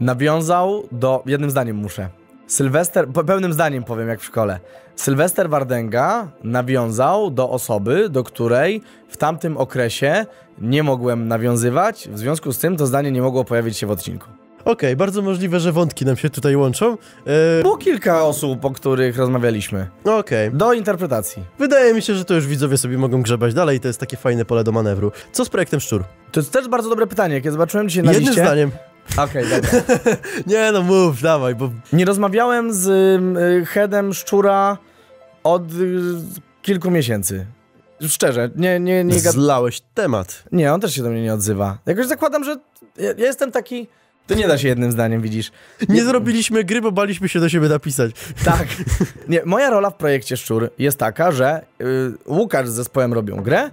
Nawiązał 0.00 0.88
do. 0.92 1.22
Jednym 1.26 1.50
zdaniem 1.50 1.76
muszę. 1.76 2.08
Sylwester. 2.46 3.08
Pełnym 3.26 3.52
zdaniem 3.52 3.84
powiem, 3.84 4.08
jak 4.08 4.20
w 4.20 4.24
szkole. 4.24 4.60
Sylwester 5.02 5.50
Wardęga 5.50 6.28
nawiązał 6.44 7.30
do 7.30 7.50
osoby, 7.50 8.08
do 8.08 8.24
której 8.24 8.82
w 9.08 9.16
tamtym 9.16 9.56
okresie 9.56 10.26
nie 10.60 10.82
mogłem 10.82 11.28
nawiązywać. 11.28 12.08
W 12.12 12.18
związku 12.18 12.52
z 12.52 12.58
tym 12.58 12.76
to 12.76 12.86
zdanie 12.86 13.10
nie 13.10 13.22
mogło 13.22 13.44
pojawić 13.44 13.76
się 13.78 13.86
w 13.86 13.90
odcinku. 13.90 14.26
Okej, 14.64 14.96
bardzo 14.96 15.22
możliwe, 15.22 15.60
że 15.60 15.72
wątki 15.72 16.04
nam 16.04 16.16
się 16.16 16.30
tutaj 16.30 16.56
łączą. 16.56 16.96
E, 17.26 17.62
Było 17.62 17.76
kilka 17.76 18.22
osób, 18.24 18.64
o 18.64 18.70
których 18.70 19.18
rozmawialiśmy. 19.18 19.86
Okej, 20.04 20.50
Do 20.52 20.72
interpretacji. 20.72 21.44
wydaje 21.58 21.94
mi 21.94 22.02
się, 22.02 22.14
że 22.14 22.24
to 22.24 22.34
już 22.34 22.46
widzowie 22.46 22.78
sobie 22.78 22.98
mogą 22.98 23.22
grzebać 23.22 23.54
dalej 23.54 23.80
to 23.80 23.88
jest 23.88 24.00
takie 24.00 24.16
fajne 24.16 24.44
pole 24.44 24.64
do 24.64 24.72
manewru. 24.72 25.12
Co 25.32 25.44
z 25.44 25.48
projektem 25.48 25.80
Szczur? 25.80 26.04
To 26.32 26.40
jest 26.40 26.52
też 26.52 26.68
bardzo 26.68 26.88
dobre 26.90 27.06
pytanie. 27.06 27.40
Kiedy 27.40 27.52
zobaczyłem 27.52 27.88
dzisiaj 27.88 28.04
na 28.04 28.12
Jednym 28.12 28.28
liście... 28.28 28.42
zdaniem. 28.44 28.70
Okej, 29.18 29.44
dobra. 29.50 29.70
Nie 30.46 30.72
no, 30.72 30.82
mów, 30.82 31.22
dawaj, 31.22 31.54
bo 31.54 31.70
Nie 31.92 32.04
rozmawiałem 32.04 32.72
z 32.72 32.86
y, 33.62 33.66
headem 33.66 34.14
Szczura 34.14 34.78
od 35.44 35.72
y, 35.72 36.00
kilku 36.62 36.90
miesięcy. 36.90 37.46
Szczerze, 38.08 38.50
nie, 38.56 38.80
nie, 38.80 39.04
nie, 39.04 39.20
zlałeś 39.20 39.80
temat. 39.94 40.42
nie, 40.52 40.72
on 40.72 40.80
też 40.80 40.94
się 40.94 41.02
do 41.02 41.10
mnie 41.10 41.22
nie 41.22 41.34
odzywa. 41.34 41.78
Jakoś 41.86 42.06
zakładam, 42.06 42.44
że 42.44 42.56
ja, 42.96 43.08
ja 43.18 43.26
jestem 43.26 43.52
taki... 43.52 43.88
To 44.26 44.34
nie 44.34 44.48
da 44.48 44.58
się 44.58 44.68
jednym 44.68 44.92
zdaniem, 44.92 45.22
widzisz. 45.22 45.50
Nie 45.88 46.04
zrobiliśmy 46.04 46.64
gry, 46.64 46.80
bo 46.80 46.92
baliśmy 46.92 47.28
się 47.28 47.40
do 47.40 47.48
siebie 47.48 47.68
napisać. 47.68 48.10
Tak. 48.44 48.66
Nie, 49.28 49.42
moja 49.44 49.70
rola 49.70 49.90
w 49.90 49.96
projekcie 49.96 50.36
Szczur 50.36 50.70
jest 50.78 50.98
taka, 50.98 51.32
że 51.32 51.62
y, 51.80 51.84
Łukasz 52.26 52.68
z 52.68 52.72
zespołem 52.72 53.12
robią 53.12 53.36
grę 53.42 53.70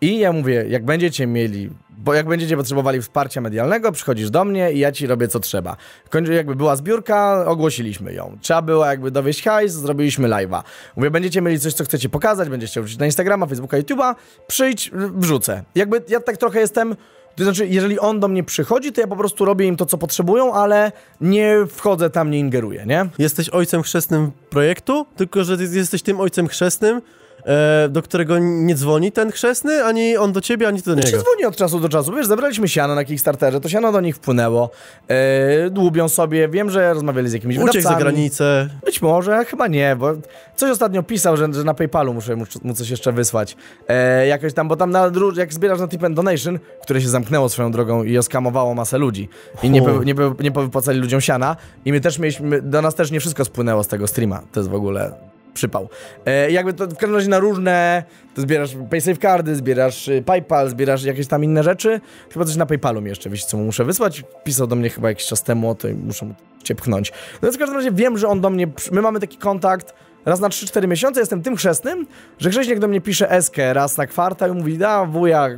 i 0.00 0.18
ja 0.18 0.32
mówię, 0.32 0.64
jak 0.68 0.84
będziecie 0.84 1.26
mieli, 1.26 1.70
bo 1.98 2.14
jak 2.14 2.26
będziecie 2.26 2.56
potrzebowali 2.56 3.02
wsparcia 3.02 3.40
medialnego, 3.40 3.92
przychodzisz 3.92 4.30
do 4.30 4.44
mnie 4.44 4.72
i 4.72 4.78
ja 4.78 4.92
ci 4.92 5.06
robię 5.06 5.28
co 5.28 5.40
trzeba. 5.40 5.76
Kończy, 6.10 6.34
jakby 6.34 6.54
była 6.54 6.76
zbiórka, 6.76 7.44
ogłosiliśmy 7.46 8.12
ją. 8.12 8.38
Trzeba 8.40 8.62
było 8.62 8.86
jakby 8.86 9.10
dowieść 9.10 9.42
hajs, 9.42 9.72
zrobiliśmy 9.72 10.28
live'a. 10.28 10.62
Mówię, 10.96 11.10
będziecie 11.10 11.42
mieli 11.42 11.60
coś, 11.60 11.74
co 11.74 11.84
chcecie 11.84 12.08
pokazać, 12.08 12.48
będziecie 12.48 12.82
wrzucić 12.82 12.98
na 12.98 13.06
Instagrama, 13.06 13.46
Facebooka, 13.46 13.78
YouTube'a, 13.78 14.14
przyjdź, 14.46 14.90
wrzucę. 14.94 15.62
Jakby 15.74 16.02
ja 16.08 16.20
tak 16.20 16.36
trochę 16.36 16.60
jestem... 16.60 16.96
To 17.36 17.44
znaczy, 17.44 17.66
jeżeli 17.66 17.98
on 17.98 18.20
do 18.20 18.28
mnie 18.28 18.44
przychodzi, 18.44 18.92
to 18.92 19.00
ja 19.00 19.06
po 19.06 19.16
prostu 19.16 19.44
robię 19.44 19.66
im 19.66 19.76
to, 19.76 19.86
co 19.86 19.98
potrzebują, 19.98 20.54
ale 20.54 20.92
nie 21.20 21.56
wchodzę 21.70 22.10
tam, 22.10 22.30
nie 22.30 22.38
ingeruję, 22.38 22.86
nie? 22.86 23.06
Jesteś 23.18 23.48
ojcem 23.48 23.82
chrzestnym 23.82 24.30
projektu, 24.50 25.06
tylko 25.16 25.44
że 25.44 25.56
jesteś 25.72 26.02
tym 26.02 26.20
ojcem 26.20 26.48
chrzestnym, 26.48 27.02
e, 27.46 27.88
do 27.88 28.02
którego 28.02 28.38
nie 28.38 28.74
dzwoni 28.74 29.12
ten 29.12 29.32
chrzestny, 29.32 29.84
ani 29.84 30.16
on 30.16 30.32
do 30.32 30.40
ciebie, 30.40 30.68
ani 30.68 30.82
ty 30.82 30.90
do 30.96 31.02
Czy 31.02 31.06
niego. 31.06 31.22
dzwoni 31.22 31.44
od 31.44 31.56
czasu 31.56 31.80
do 31.80 31.88
czasu? 31.88 32.12
Wiesz, 32.12 32.26
zebraliśmy 32.26 32.68
siano 32.68 32.94
na 32.94 33.04
Kickstarterze, 33.04 33.60
to 33.60 33.68
siano 33.68 33.92
do 33.92 34.00
nich 34.00 34.16
wpłynęło. 34.16 34.70
E, 35.08 35.70
dłubią 35.70 36.08
sobie, 36.08 36.48
wiem, 36.48 36.70
że 36.70 36.94
rozmawiali 36.94 37.28
z 37.28 37.32
jakimiś 37.32 37.56
Uciekł 37.56 37.72
za 37.72 37.78
wydawcami. 37.78 38.02
granicę. 38.02 38.68
Być 38.84 39.02
może, 39.02 39.44
chyba 39.44 39.66
nie, 39.66 39.96
bo 39.96 40.12
coś 40.56 40.70
ostatnio 40.70 41.02
pisał, 41.02 41.36
że, 41.36 41.48
że 41.52 41.64
na 41.64 41.74
PayPalu 41.74 42.14
muszę 42.14 42.36
mu, 42.36 42.44
mu 42.62 42.74
coś 42.74 42.90
jeszcze 42.90 43.12
wysłać. 43.12 43.56
E, 43.88 44.26
jakoś 44.26 44.52
tam, 44.54 44.68
bo 44.68 44.76
tam 44.76 44.90
na, 44.90 45.10
jak 45.36 45.54
zbierasz 45.54 45.80
na 45.80 45.88
Tip 45.88 46.04
and 46.04 46.16
Donation, 46.16 46.58
które 46.82 47.00
się 47.00 47.08
zamknęło 47.08 47.48
swoją 47.48 47.70
drogą 47.72 48.02
i 48.04 48.18
oskamowało 48.18 48.74
masę 48.74 48.98
ludzi 48.98 49.28
i 49.62 49.70
nie, 49.70 49.80
nie, 49.80 50.14
nie 50.40 50.52
powypłacali 50.52 51.00
ludziom 51.00 51.20
siana 51.20 51.56
i 51.84 51.92
my 51.92 52.00
też 52.00 52.18
mieliśmy, 52.18 52.62
do 52.62 52.82
nas 52.82 52.94
też 52.94 53.10
nie 53.10 53.20
wszystko 53.20 53.44
spłynęło 53.44 53.84
z 53.84 53.88
tego 53.88 54.06
streama. 54.06 54.42
To 54.52 54.60
jest 54.60 54.70
w 54.70 54.74
ogóle 54.74 55.12
przypał. 55.56 55.88
E, 56.26 56.50
jakby 56.50 56.72
to 56.72 56.86
w 56.86 56.96
każdym 56.96 57.14
razie 57.14 57.28
na 57.28 57.38
różne, 57.38 58.02
to 58.34 58.40
zbierasz 58.40 58.76
PaySafe 58.90 59.16
kardy, 59.16 59.56
zbierasz 59.56 60.08
y, 60.08 60.22
PayPal, 60.26 60.68
zbierasz 60.70 61.04
jakieś 61.04 61.26
tam 61.26 61.44
inne 61.44 61.62
rzeczy. 61.62 62.00
Chyba 62.32 62.44
coś 62.44 62.56
na 62.56 62.66
PayPalu 62.66 63.00
mi 63.02 63.08
jeszcze, 63.08 63.30
wiesz 63.30 63.44
co 63.44 63.56
mu 63.56 63.64
muszę 63.64 63.84
wysłać. 63.84 64.24
Pisał 64.44 64.66
do 64.66 64.76
mnie 64.76 64.90
chyba 64.90 65.08
jakiś 65.08 65.26
czas 65.26 65.42
temu 65.42 65.70
o 65.70 65.74
to 65.74 65.88
i 65.88 65.94
muszę 65.94 66.26
mu 66.26 66.34
cię 66.64 66.74
pchnąć. 66.74 67.12
No 67.32 67.38
więc 67.42 67.56
w 67.56 67.58
każdym 67.58 67.76
razie 67.76 67.92
wiem, 67.92 68.18
że 68.18 68.28
on 68.28 68.40
do 68.40 68.50
mnie, 68.50 68.66
my 68.92 69.02
mamy 69.02 69.20
taki 69.20 69.36
kontakt 69.38 69.94
raz 70.24 70.40
na 70.40 70.48
3-4 70.48 70.88
miesiące, 70.88 71.20
jestem 71.20 71.42
tym 71.42 71.56
chrzestnym, 71.56 72.06
że 72.38 72.50
Grześniak 72.50 72.78
do 72.78 72.88
mnie 72.88 73.00
pisze 73.00 73.30
eskę 73.30 73.74
raz 73.74 73.96
na 73.96 74.06
kwartał 74.06 74.54
i 74.54 74.56
mówi, 74.58 74.78
da 74.78 75.04
wuja, 75.04 75.48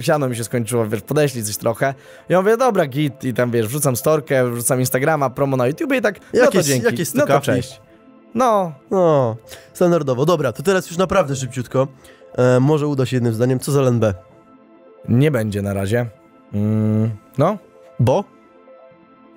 siano 0.00 0.28
mi 0.28 0.36
się 0.36 0.44
skończyło, 0.44 0.86
wiesz, 0.86 1.00
podeślij 1.00 1.44
coś 1.44 1.56
trochę. 1.56 1.94
Ja 2.28 2.42
mówię, 2.42 2.56
dobra, 2.56 2.86
git 2.86 3.24
i 3.24 3.34
tam, 3.34 3.50
wiesz, 3.50 3.66
wrzucam 3.66 3.96
storkę, 3.96 4.50
wrzucam 4.50 4.80
Instagrama, 4.80 5.30
promo 5.30 5.56
na 5.56 5.66
YouTube 5.66 5.92
i 5.92 6.00
tak, 6.00 6.20
no 6.20 6.40
to 6.40 6.44
Jakieś- 6.44 6.66
dzięki, 6.66 6.86
jakieś 6.86 7.14
no 7.14 7.26
to 7.26 7.40
cześć. 7.40 7.80
No, 8.34 8.72
No, 8.90 9.36
standardowo. 9.72 10.26
Dobra, 10.26 10.52
to 10.52 10.62
teraz 10.62 10.90
już 10.90 10.98
naprawdę 10.98 11.36
szybciutko. 11.36 11.88
E, 12.38 12.60
może 12.60 12.86
uda 12.86 13.06
się 13.06 13.16
jednym 13.16 13.34
zdaniem. 13.34 13.60
Co 13.60 13.72
za 13.72 13.80
LNB? 13.80 14.04
Nie 15.08 15.30
będzie 15.30 15.62
na 15.62 15.74
razie. 15.74 16.06
Mm, 16.54 17.10
no. 17.38 17.58
Bo? 18.00 18.24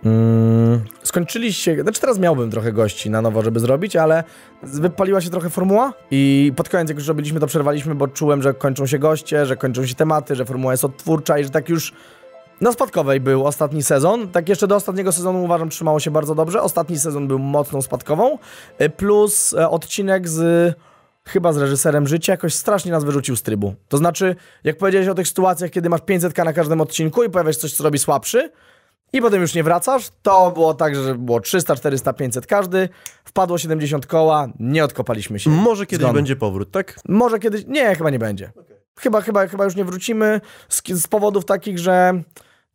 Mm, 0.06 0.82
skończyliście, 1.04 1.82
znaczy 1.82 2.02
teraz 2.02 2.20
miałbym 2.20 2.52
trochę 2.52 2.74
gości 2.74 3.10
na 3.10 3.22
nowo, 3.22 3.42
żeby 3.42 3.60
zrobić, 3.60 3.96
ale 3.96 4.24
wypaliła 4.64 5.22
się 5.22 5.30
trochę 5.30 5.50
formuła 5.50 5.94
i 6.12 6.54
pod 6.56 6.70
koniec 6.70 6.90
jak 6.90 6.98
już 6.98 7.08
robiliśmy 7.08 7.40
to 7.40 7.48
przerwaliśmy, 7.48 7.96
bo 7.96 8.08
czułem, 8.08 8.42
że 8.42 8.54
kończą 8.54 8.86
się 8.86 9.00
goście, 9.00 9.46
że 9.46 9.56
kończą 9.58 9.86
się 9.86 9.96
tematy, 9.96 10.36
że 10.36 10.46
formuła 10.46 10.74
jest 10.74 10.86
odtwórcza 10.86 11.40
i 11.40 11.44
że 11.44 11.50
tak 11.50 11.70
już 11.70 11.94
na 12.62 12.72
spadkowej 12.72 13.20
był 13.20 13.46
ostatni 13.46 13.84
sezon. 13.84 14.28
Tak 14.28 14.50
jeszcze 14.50 14.68
do 14.68 14.76
ostatniego 14.76 15.12
sezonu 15.12 15.44
uważam 15.44 15.70
trzymało 15.70 16.00
się 16.00 16.12
bardzo 16.12 16.36
dobrze. 16.36 16.62
Ostatni 16.62 17.00
sezon 17.00 17.28
był 17.28 17.40
mocną 17.40 17.82
spadkową. 17.82 18.38
y, 18.82 18.90
Plus 18.90 19.54
e, 19.54 19.70
odcinek 19.70 20.30
z 20.30 20.74
chyba 21.26 21.54
z 21.54 21.58
reżyserem 21.58 22.08
życia 22.08 22.34
jakoś 22.34 22.54
strasznie 22.54 22.92
nas 22.92 23.04
wyrzucił 23.04 23.36
z 23.36 23.42
trybu. 23.44 23.76
To 23.88 23.98
znaczy, 23.98 24.36
jak 24.64 24.78
powiedziałeś 24.78 25.08
o 25.08 25.14
tych 25.16 25.28
sytuacjach, 25.28 25.72
kiedy 25.72 25.90
masz 25.90 26.02
500k 26.02 26.46
na 26.46 26.54
każdym 26.54 26.82
odcinku 26.82 27.24
i 27.24 27.30
pojawia 27.30 27.54
się 27.54 27.60
coś, 27.60 27.74
co 27.74 27.84
robi 27.84 28.00
słabszy 28.00 28.52
i 29.14 29.22
potem 29.22 29.42
już 29.42 29.54
nie 29.54 29.64
wracasz, 29.64 30.08
to 30.22 30.52
było 30.52 30.74
tak, 30.74 30.96
że 30.96 31.16
było 31.16 31.40
300, 31.40 31.76
400, 31.76 32.14
500 32.14 32.48
każdy, 32.48 32.90
wpadło 33.26 33.58
70 33.58 34.06
koła, 34.06 34.48
nie 34.60 34.84
odkopaliśmy 34.84 35.40
się. 35.40 35.50
Może 35.50 35.86
kiedyś 35.86 36.04
Zgon. 36.04 36.16
będzie 36.16 36.36
powrót, 36.36 36.72
tak? 36.72 37.00
Może 37.10 37.40
kiedyś. 37.40 37.66
Nie, 37.68 37.96
chyba 37.96 38.10
nie 38.10 38.20
będzie. 38.20 38.52
Chyba, 39.00 39.22
chyba, 39.22 39.48
chyba 39.48 39.64
już 39.64 39.76
nie 39.76 39.86
wrócimy 39.86 40.42
z, 40.70 40.82
z 41.02 41.08
powodów 41.08 41.46
takich, 41.46 41.80
że 41.80 42.22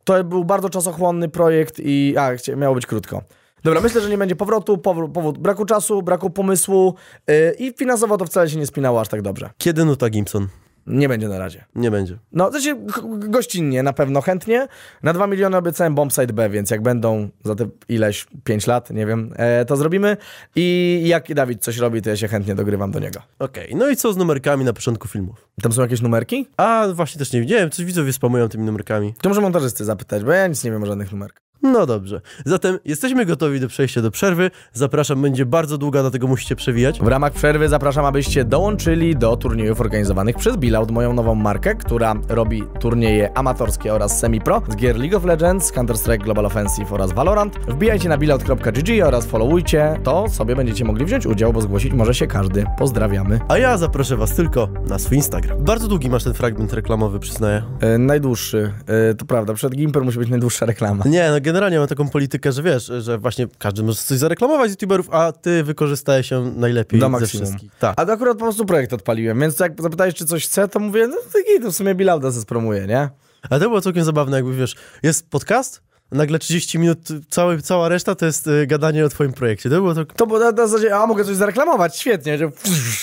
to 0.03 0.23
był 0.23 0.45
bardzo 0.45 0.69
czasochłonny 0.69 1.29
projekt 1.29 1.79
i. 1.79 2.15
A, 2.17 2.55
miało 2.55 2.75
być 2.75 2.85
krótko. 2.85 3.21
Dobra, 3.63 3.81
myślę, 3.81 4.01
że 4.01 4.09
nie 4.09 4.17
będzie 4.17 4.35
powrotu. 4.35 4.77
Powrót, 4.77 5.11
powód 5.13 5.37
braku 5.37 5.65
czasu, 5.65 6.01
braku 6.01 6.29
pomysłu 6.29 6.95
yy, 7.27 7.55
i 7.59 7.73
finansowo 7.77 8.17
to 8.17 8.25
wcale 8.25 8.49
się 8.49 8.57
nie 8.57 8.67
spinało 8.67 9.01
aż 9.01 9.07
tak 9.07 9.21
dobrze. 9.21 9.49
Kiedy 9.57 9.85
Nuta 9.85 10.09
Gimson? 10.09 10.47
Nie 10.87 11.09
będzie 11.09 11.27
na 11.27 11.39
razie. 11.39 11.65
Nie 11.75 11.91
będzie. 11.91 12.17
No, 12.31 12.51
to 12.51 12.61
się 12.61 12.75
g- 12.75 12.93
gościnnie 13.29 13.83
na 13.83 13.93
pewno 13.93 14.21
chętnie. 14.21 14.67
Na 15.03 15.13
2 15.13 15.27
miliony 15.27 15.57
obiecałem 15.57 15.95
Bombsite 15.95 16.33
B, 16.33 16.49
więc 16.49 16.69
jak 16.69 16.81
będą 16.81 17.29
za 17.43 17.55
te 17.55 17.67
ileś 17.89 18.27
5 18.43 18.67
lat, 18.67 18.89
nie 18.91 19.05
wiem, 19.05 19.33
e, 19.35 19.65
to 19.65 19.75
zrobimy. 19.75 20.17
I 20.55 21.01
jak 21.05 21.33
Dawid 21.33 21.63
coś 21.63 21.77
robi, 21.77 22.01
to 22.01 22.09
ja 22.09 22.17
się 22.17 22.27
chętnie 22.27 22.55
dogrywam 22.55 22.91
do 22.91 22.99
niego. 22.99 23.19
Okej, 23.39 23.75
no 23.75 23.89
i 23.89 23.95
co 23.95 24.13
z 24.13 24.17
numerkami 24.17 24.65
na 24.65 24.73
początku 24.73 25.07
filmów? 25.07 25.47
Tam 25.61 25.71
są 25.71 25.81
jakieś 25.81 26.01
numerki? 26.01 26.47
A, 26.57 26.87
właśnie 26.93 27.19
też 27.19 27.33
nie 27.33 27.41
widziałem, 27.41 27.69
coś 27.69 27.85
widzowie 27.85 28.13
spamują 28.13 28.49
tymi 28.49 28.63
numerkami. 28.63 29.13
To 29.21 29.29
może 29.29 29.41
montażysty 29.41 29.85
zapytać, 29.85 30.23
bo 30.23 30.31
ja 30.31 30.47
nic 30.47 30.63
nie 30.63 30.71
wiem 30.71 30.83
o 30.83 30.85
żadnych 30.85 31.11
numerkach. 31.11 31.43
No 31.63 31.85
dobrze. 31.85 32.21
Zatem 32.45 32.79
jesteśmy 32.85 33.25
gotowi 33.25 33.59
do 33.59 33.67
przejścia 33.67 34.01
do 34.01 34.11
przerwy. 34.11 34.51
Zapraszam, 34.73 35.21
będzie 35.21 35.45
bardzo 35.45 35.77
długa, 35.77 36.01
dlatego 36.01 36.27
musicie 36.27 36.55
przewijać. 36.55 36.99
W 36.99 37.07
ramach 37.07 37.33
przerwy 37.33 37.69
zapraszam, 37.69 38.05
abyście 38.05 38.45
dołączyli 38.45 39.15
do 39.15 39.37
turniejów 39.37 39.81
organizowanych 39.81 40.35
przez 40.35 40.57
Bilout, 40.57 40.91
moją 40.91 41.13
nową 41.13 41.35
markę, 41.35 41.75
która 41.75 42.15
robi 42.29 42.63
turnieje 42.79 43.37
amatorskie 43.37 43.93
oraz 43.93 44.19
semi-pro 44.19 44.61
z 44.69 44.75
gier 44.75 44.97
League 44.97 45.17
of 45.17 45.25
Legends, 45.25 45.73
Counter-Strike 45.73 46.23
Global 46.23 46.45
Offensive 46.45 46.93
oraz 46.93 47.13
Valorant. 47.13 47.57
Wbijajcie 47.67 48.09
na 48.09 48.17
bilout.gg 48.17 49.07
oraz 49.07 49.25
followujcie, 49.25 49.99
to 50.03 50.29
sobie 50.29 50.55
będziecie 50.55 50.85
mogli 50.85 51.05
wziąć 51.05 51.25
udział, 51.25 51.53
bo 51.53 51.61
zgłosić 51.61 51.93
może 51.93 52.13
się 52.13 52.27
każdy. 52.27 52.65
Pozdrawiamy. 52.77 53.39
A 53.47 53.57
ja 53.57 53.77
zaproszę 53.77 54.17
was 54.17 54.35
tylko 54.35 54.69
na 54.89 54.99
swój 54.99 55.17
Instagram. 55.17 55.63
Bardzo 55.63 55.87
długi 55.87 56.09
masz 56.09 56.23
ten 56.23 56.33
fragment 56.33 56.73
reklamowy, 56.73 57.19
przyznaję. 57.19 57.63
E, 57.79 57.97
najdłuższy, 57.97 58.73
e, 58.87 59.13
to 59.13 59.25
prawda, 59.25 59.53
przed 59.53 59.75
Gimper 59.75 60.03
musi 60.03 60.19
być 60.19 60.29
najdłuższa 60.29 60.65
reklama. 60.65 61.03
Nie, 61.07 61.29
no 61.31 61.39
generalnie 61.53 61.79
mam 61.79 61.87
taką 61.87 62.09
politykę, 62.09 62.51
że 62.51 62.63
wiesz, 62.63 62.91
że 62.99 63.17
właśnie 63.17 63.47
każdy 63.57 63.83
może 63.83 63.97
coś 63.97 64.17
zareklamować 64.17 64.69
z 64.69 64.73
youtuberów, 64.73 65.09
a 65.11 65.31
ty 65.31 65.63
wykorzystajesz 65.63 66.31
ją 66.31 66.53
najlepiej 66.55 66.99
Do 66.99 67.19
ze 67.19 67.27
wszystkich. 67.27 67.71
Tak. 67.79 67.93
A 67.97 68.05
to 68.05 68.11
akurat 68.11 68.37
po 68.37 68.43
prostu 68.43 68.65
projekt 68.65 68.93
odpaliłem, 68.93 69.39
więc 69.39 69.59
jak 69.59 69.81
zapytałeś, 69.81 70.15
czy 70.15 70.25
coś 70.25 70.45
chcę, 70.45 70.67
to 70.67 70.79
mówię, 70.79 71.07
no 71.07 71.15
to, 71.15 71.63
to 71.63 71.71
w 71.71 71.75
sumie 71.75 71.95
Bilauda 71.95 72.31
ze 72.31 72.41
spromuje, 72.41 72.87
nie? 72.87 73.09
A 73.49 73.59
to 73.59 73.59
było 73.59 73.81
całkiem 73.81 74.03
zabawne, 74.03 74.37
jakby 74.37 74.55
wiesz, 74.55 74.75
jest 75.03 75.29
podcast, 75.29 75.81
nagle 76.13 76.39
30 76.39 76.79
minut, 76.79 76.99
cały, 77.29 77.61
cała 77.61 77.89
reszta 77.89 78.15
to 78.15 78.25
jest 78.25 78.47
y, 78.47 78.67
gadanie 78.67 79.05
o 79.05 79.09
twoim 79.09 79.33
projekcie. 79.33 79.69
To 79.69 79.75
było 79.75 79.93
to... 79.95 80.05
To 80.05 80.27
było 80.27 80.39
na, 80.39 80.51
na 80.51 80.67
zasadzie, 80.67 80.95
a 80.95 81.07
mogę 81.07 81.25
coś 81.25 81.35
zareklamować, 81.35 81.97
świetnie, 81.99 82.37
że 82.37 82.51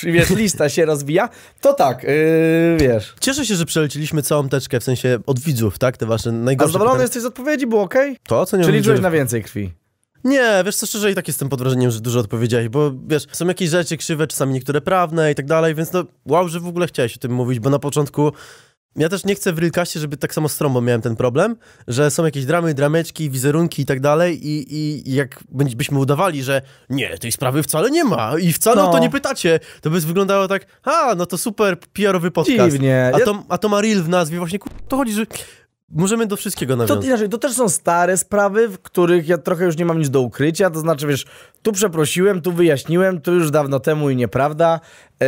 i 0.09 0.13
wiesz, 0.13 0.31
lista 0.31 0.69
się 0.69 0.85
rozwija. 0.85 1.29
To 1.61 1.73
tak, 1.75 2.03
yy, 2.03 2.11
wiesz. 2.81 3.15
Cieszę 3.21 3.47
się, 3.47 3.55
że 3.55 3.67
przeleciliśmy 3.67 4.23
całą 4.23 4.49
teczkę, 4.49 4.81
w 4.81 4.85
sensie 4.85 5.19
od 5.27 5.41
widzów, 5.41 5.79
tak? 5.79 5.97
Te 5.97 6.07
wasze 6.07 6.31
A 6.31 6.33
najgorsze 6.33 6.73
zadowolony 6.73 6.95
pytania. 6.95 7.05
jesteś 7.05 7.23
z 7.23 7.27
odpowiedzi, 7.27 7.67
było 7.67 7.83
ok? 7.83 7.95
To, 8.27 8.47
co 8.47 8.57
nie 8.57 8.65
Czy 8.65 8.71
wiem, 8.73 8.79
liczyłeś 8.79 9.01
na 9.01 9.11
więcej 9.11 9.43
krwi? 9.43 9.73
Nie, 10.25 10.63
wiesz 10.67 10.77
co, 10.77 10.87
szczerze 10.87 11.11
i 11.11 11.15
tak 11.15 11.29
jestem 11.29 11.49
pod 11.49 11.61
wrażeniem, 11.61 11.91
że 11.91 12.01
dużo 12.01 12.21
odpowiedziałeś, 12.21 12.69
bo 12.69 12.93
wiesz, 13.07 13.27
są 13.33 13.47
jakieś 13.47 13.71
rzeczy 13.71 13.97
krzywe, 13.97 14.27
czasami 14.27 14.53
niektóre 14.53 14.81
prawne 14.81 15.33
i 15.33 15.35
tak 15.35 15.47
dalej, 15.47 15.75
więc 15.75 15.93
no 15.93 16.05
wow, 16.27 16.49
że 16.49 16.61
w 16.61 16.67
ogóle 16.67 16.87
chciałeś 16.87 17.17
o 17.17 17.21
tym 17.21 17.33
mówić, 17.33 17.61
bo 17.61 17.71
na 17.71 17.79
początku 17.79 18.33
ja 18.97 19.09
też 19.09 19.25
nie 19.25 19.35
chcę 19.35 19.53
w 19.53 19.59
Realcastie, 19.59 20.01
żeby 20.01 20.17
tak 20.17 20.35
samo 20.35 20.49
z 20.49 20.57
Trąbą 20.57 20.81
miałem 20.81 21.01
ten 21.03 21.17
problem, 21.17 21.57
że 21.89 22.11
są 22.11 22.25
jakieś 22.25 22.45
dramy, 22.45 22.75
drameczki, 22.75 23.31
wizerunki 23.31 23.83
i 23.83 23.87
tak 23.87 24.01
dalej 24.01 24.47
i, 24.49 24.75
i, 24.77 25.15
jak 25.15 25.41
byśmy 25.77 25.99
udawali, 25.99 26.43
że 26.43 26.63
nie, 26.91 27.19
tej 27.19 27.33
sprawy 27.33 27.63
wcale 27.63 27.91
nie 27.91 28.05
ma 28.05 28.39
i 28.39 28.53
wcale 28.53 28.83
No. 28.83 28.89
o 28.89 28.93
to 28.93 28.99
nie 28.99 29.11
pytacie, 29.11 29.61
to 29.81 29.91
by 29.91 30.01
wyglądało 30.01 30.49
tak, 30.49 30.67
a, 30.85 31.15
no 31.15 31.27
to 31.27 31.39
super 31.39 31.77
PR-owy 31.93 32.31
podcast. 32.31 32.73
Dziwnie. 32.73 33.13
A 33.15 33.19
to, 33.21 33.43
a 33.49 33.59
to 33.59 33.69
ma 33.69 33.81
Real 33.81 34.03
w 34.03 34.09
nazwie, 34.09 34.39
właśnie 34.39 34.59
kur- 34.59 34.73
to 34.89 34.97
chodzi, 34.97 35.13
że 35.13 35.27
możemy 35.93 36.27
do 36.27 36.37
wszystkiego 36.37 36.75
To, 36.75 36.77
nawiązać. 36.83 37.07
inaczej, 37.07 37.29
to 37.29 37.39
też 37.39 37.53
są 37.53 37.69
stare 37.69 38.17
sprawy, 38.17 38.69
w 38.69 38.79
których 38.79 39.29
ja 39.29 39.39
trochę 39.39 39.65
już 39.65 39.77
nie 39.77 39.85
mam 39.85 39.99
nic 39.99 40.11
do 40.11 40.21
ukrycia, 40.21 40.71
to 40.71 40.81
znaczy, 40.81 41.07
wiesz, 41.07 41.27
tu 41.63 41.73
przeprosiłem, 41.73 42.41
tu 42.41 42.53
wyjaśniłem, 42.53 43.21
tu 43.21 43.35
już 43.35 43.51
dawno 43.51 43.81
temu 43.81 44.11
i 44.11 44.17
nieprawda. 44.17 44.81
Yy, 45.21 45.27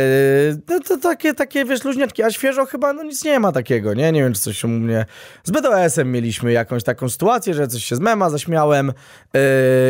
no 0.69 0.79
to 0.79 0.97
takie, 0.97 1.33
takie, 1.33 1.65
wiesz, 1.65 1.83
luźniaczki, 1.83 2.23
a 2.23 2.31
świeżo 2.31 2.65
chyba, 2.65 2.93
no 2.93 3.03
nic 3.03 3.23
nie 3.23 3.39
ma 3.39 3.51
takiego, 3.51 3.93
nie? 3.93 4.11
Nie 4.11 4.23
wiem, 4.23 4.33
czy 4.33 4.41
coś 4.41 4.63
u 4.63 4.67
mnie... 4.67 5.05
Z 5.43 5.51
BDS-em 5.51 6.11
mieliśmy 6.11 6.51
jakąś 6.51 6.83
taką 6.83 7.09
sytuację, 7.09 7.53
że 7.53 7.67
coś 7.67 7.83
się 7.83 7.95
z 7.95 7.99
mema 7.99 8.29
zaśmiałem 8.29 8.93
yy, 9.33 9.41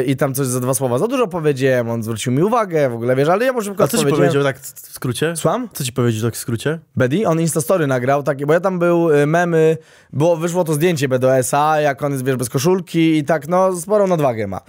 i 0.03 0.15
tam 0.15 0.33
coś 0.33 0.47
za 0.47 0.59
dwa 0.59 0.73
słowa 0.73 0.97
za 0.97 1.07
dużo 1.07 1.27
powiedziałem, 1.27 1.89
on 1.89 2.03
zwrócił 2.03 2.31
mi 2.31 2.43
uwagę, 2.43 2.89
w 2.89 2.93
ogóle, 2.93 3.15
wiesz, 3.15 3.29
ale 3.29 3.45
ja 3.45 3.53
może 3.53 3.69
szybko 3.69 3.83
A 3.83 3.87
co 3.87 3.97
ci 3.97 4.05
powiedział 4.05 4.43
tak 4.43 4.59
w 4.59 4.93
skrócie? 4.93 5.35
Słucham? 5.35 5.69
Co 5.73 5.83
ci 5.83 5.93
powiedział 5.93 6.29
tak 6.29 6.35
w 6.35 6.37
skrócie? 6.37 6.79
Bedi, 6.95 7.25
on 7.25 7.41
Instastory 7.41 7.87
nagrał 7.87 8.23
takie, 8.23 8.45
bo 8.45 8.53
ja 8.53 8.59
tam 8.59 8.79
był 8.79 9.11
y, 9.11 9.25
memy, 9.25 9.77
było, 10.13 10.37
wyszło 10.37 10.63
to 10.63 10.73
zdjęcie 10.73 11.07
BDS-a, 11.07 11.81
jak 11.81 12.03
on 12.03 12.11
jest, 12.11 12.25
wiesz, 12.25 12.35
bez 12.35 12.49
koszulki 12.49 13.17
i 13.17 13.23
tak, 13.23 13.47
no, 13.47 13.75
sporą 13.75 14.07
nadwagę 14.07 14.47
ma. 14.47 14.59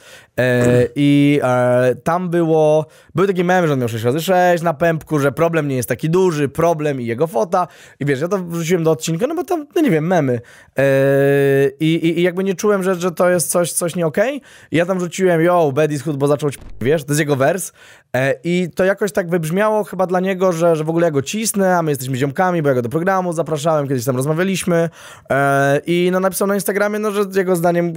E, 0.40 0.86
I 0.94 1.40
e, 1.42 1.94
tam 2.04 2.30
było, 2.30 2.86
były 3.14 3.26
takie 3.26 3.44
memy, 3.44 3.66
że 3.66 3.72
on 3.72 3.78
miał 3.78 3.88
6 3.88 4.04
razy 4.04 4.20
6 4.20 4.62
na 4.62 4.74
pępku, 4.74 5.18
że 5.18 5.32
problem 5.32 5.68
nie 5.68 5.76
jest 5.76 5.88
taki 5.88 6.10
duży, 6.10 6.48
problem 6.48 7.00
i 7.00 7.06
jego 7.06 7.26
fota. 7.26 7.68
I 8.00 8.04
wiesz, 8.04 8.20
ja 8.20 8.28
to 8.28 8.38
wrzuciłem 8.38 8.84
do 8.84 8.90
odcinka, 8.90 9.26
no 9.26 9.34
bo 9.34 9.44
tam, 9.44 9.66
no 9.74 9.82
nie 9.82 9.90
wiem, 9.90 10.06
memy. 10.06 10.40
E, 10.78 10.84
i, 11.80 12.18
i, 12.18 12.22
jakby 12.22 12.44
nie 12.44 12.54
czułem, 12.54 12.82
że, 12.82 12.94
że 12.94 13.10
to 13.10 13.30
jest 13.30 13.50
coś, 13.50 13.72
coś 13.72 13.96
nie 13.96 14.06
okej. 14.06 14.40
I 14.70 14.76
ja 14.76 14.86
tam 14.86 15.00
rzuciłem, 15.00 15.40
yo, 15.40 15.72
Bedi 15.72 15.98
schudł, 15.98 16.18
bo 16.18 16.26
zaczął, 16.26 16.50
wiesz, 16.80 17.04
to 17.04 17.10
jest 17.10 17.20
jego 17.20 17.36
wers. 17.36 17.72
E, 18.16 18.34
I 18.44 18.68
to 18.74 18.84
jakoś 18.84 19.12
tak 19.12 19.30
wybrzmiało 19.30 19.84
chyba 19.84 20.06
dla 20.06 20.20
niego, 20.20 20.52
że, 20.52 20.76
że 20.76 20.84
w 20.84 20.88
ogóle 20.88 21.04
ja 21.04 21.10
go 21.10 21.22
cisnę, 21.22 21.76
a 21.76 21.82
my 21.82 21.90
jesteśmy 21.90 22.16
ziomkami, 22.16 22.62
bo 22.62 22.68
ja 22.68 22.74
go 22.74 22.82
do 22.82 22.88
programu 22.88 23.32
zapraszałem, 23.32 23.88
kiedyś 23.88 24.04
tam 24.04 24.16
rozmawialiśmy. 24.16 24.90
E, 25.30 25.80
I 25.86 26.08
no 26.12 26.20
napisał 26.20 26.48
na 26.48 26.54
Instagramie, 26.54 26.98
no, 26.98 27.10
że 27.10 27.24
jego 27.34 27.56
zdaniem 27.56 27.92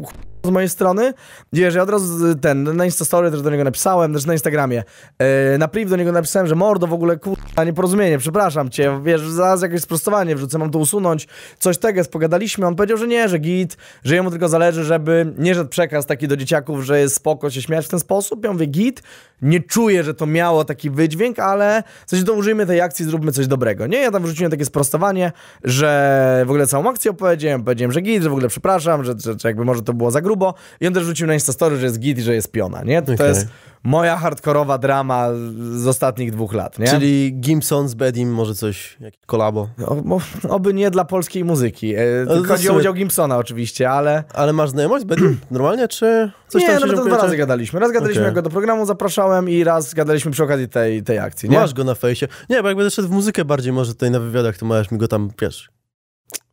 z 0.46 0.50
mojej 0.50 0.70
strony. 0.70 1.14
Wiesz, 1.54 1.76
ja 1.76 1.84
od 1.84 1.90
razu 1.90 2.27
ten, 2.36 2.78
na 2.78 2.86
Instastory 2.86 3.32
też 3.32 3.42
do 3.42 3.50
niego 3.50 3.64
napisałem, 3.64 4.14
też 4.14 4.26
na 4.26 4.34
Instagramie. 4.34 4.84
E, 5.20 5.58
na 5.58 5.68
priv 5.68 5.90
do 5.90 5.96
niego 5.96 6.12
napisałem, 6.12 6.48
że 6.48 6.56
mordo 6.56 6.88
w 6.88 6.94
ogóle 6.94 7.18
kurwa, 7.18 7.64
nieporozumienie, 7.64 8.18
przepraszam 8.18 8.70
cię, 8.70 9.02
wiesz, 9.04 9.22
zaraz 9.22 9.62
jakieś 9.62 9.82
sprostowanie 9.82 10.36
wrzucę, 10.36 10.58
mam 10.58 10.72
to 10.72 10.80
usunąć, 10.80 11.28
coś 11.60 11.78
tego, 11.78 12.02
pogadaliśmy, 12.12 12.68
on 12.68 12.76
powiedział, 12.76 12.98
że 12.98 13.08
nie, 13.08 13.30
że 13.30 13.40
git, 13.40 13.78
że 14.04 14.16
jemu 14.16 14.32
tylko 14.32 14.50
zależy, 14.50 14.84
żeby 14.84 15.34
nie 15.38 15.56
szedł 15.56 15.70
przekaz 15.70 16.06
taki 16.06 16.28
do 16.28 16.38
dzieciaków, 16.38 16.84
że 16.84 17.00
jest 17.00 17.16
spoko 17.16 17.50
się 17.50 17.62
śmiać 17.62 17.86
w 17.86 17.90
ten 17.90 18.00
sposób, 18.00 18.44
ja 18.46 18.54
mówię 18.54 18.66
git, 18.66 19.04
nie 19.42 19.60
czuję, 19.60 20.04
że 20.04 20.14
to 20.14 20.26
miało 20.26 20.66
taki 20.66 20.90
wydźwięk, 20.90 21.40
ale 21.40 21.84
coś 22.06 22.24
to 22.24 22.34
użyjmy 22.34 22.66
tej 22.66 22.82
akcji, 22.82 23.06
zróbmy 23.06 23.32
coś 23.32 23.48
dobrego, 23.48 23.88
nie? 23.88 23.98
Ja 23.98 24.12
tam 24.12 24.24
wrzuciłem 24.24 24.52
takie 24.52 24.66
sprostowanie, 24.66 25.32
że 25.64 26.44
w 26.46 26.50
ogóle 26.50 26.68
całą 26.68 26.90
akcję 26.90 27.12
opowiedziałem, 27.12 27.64
powiedziałem, 27.64 27.92
że 27.92 28.02
git, 28.02 28.24
że 28.24 28.30
w 28.30 28.32
ogóle 28.32 28.48
przepraszam, 28.48 29.04
że, 29.04 29.14
że, 29.24 29.34
że 29.40 29.50
jakby 29.50 29.66
może 29.66 29.82
to 29.82 29.94
było 29.94 30.12
za 30.12 30.22
grubo 30.22 30.54
i 30.82 30.88
on 30.88 30.94
też 30.94 31.04
rzucił 31.04 31.28
na 31.28 31.34
Instastory, 31.34 31.78
że 31.78 31.86
jest 31.86 32.00
git 32.00 32.17
i 32.18 32.22
że 32.22 32.36
jest 32.36 32.52
piona, 32.52 32.84
nie? 32.84 33.02
To, 33.02 33.14
Okej. 33.14 33.28
jest 33.28 33.48
moja 33.84 34.18
hardkorowa 34.18 34.78
drama 34.78 35.28
z 35.72 35.88
ostatnich 35.88 36.32
dwóch 36.32 36.54
lat, 36.54 36.80
nie? 36.80 36.88
Czyli 36.88 37.34
Gimson 37.34 37.88
z 37.88 37.94
Bedim, 37.94 38.34
może 38.34 38.56
coś, 38.56 38.98
jakieś 39.00 39.26
kolabo. 39.26 39.70
O, 39.86 39.96
o, 39.96 40.20
oby 40.50 40.74
nie 40.74 40.92
dla 40.92 41.06
polskiej 41.06 41.46
muzyki. 41.46 41.96
E, 41.96 42.26
tylko 42.28 42.48
chodzi 42.48 42.70
o 42.70 42.74
udział 42.74 42.94
Gimsona 42.94 43.38
oczywiście, 43.38 43.92
ale... 43.92 44.24
Ale 44.34 44.54
masz 44.54 44.70
znajomość 44.70 45.04
z 45.04 45.08
Bedim? 45.08 45.40
Normalnie, 45.52 45.88
czy 45.88 46.32
coś 46.48 46.62
nie, 46.62 46.68
tam 46.68 46.80
no 46.80 46.82
się 46.82 46.92
my 46.92 46.98
to 46.98 47.06
dwa 47.06 47.18
razy 47.18 47.38
gadaliśmy. 47.38 47.80
Raz 47.80 47.92
gadaliśmy, 47.92 48.24
jak 48.24 48.34
go 48.34 48.42
do 48.42 48.50
programu 48.50 48.86
zapraszałem 48.86 49.50
i 49.50 49.64
raz 49.64 49.94
gadaliśmy 49.94 50.32
przy 50.32 50.44
okazji 50.44 50.70
tej, 50.70 51.04
tej 51.04 51.20
akcji, 51.20 51.50
nie? 51.50 51.60
Masz 51.60 51.74
go 51.74 51.84
na 51.84 51.96
fejsie. 51.96 52.28
Nie, 52.50 52.62
bo 52.62 52.68
jak 52.68 52.78
będę 52.78 52.92
szedł 52.92 53.08
w 53.08 53.12
muzykę 53.12 53.46
bardziej 53.46 53.74
może 53.74 53.94
tutaj 53.94 54.12
na 54.12 54.20
wywiadach, 54.20 54.58
to 54.58 54.66
możesz 54.66 54.92
mi 54.92 54.98
go 54.98 55.08
tam, 55.08 55.30
wiesz, 55.42 55.70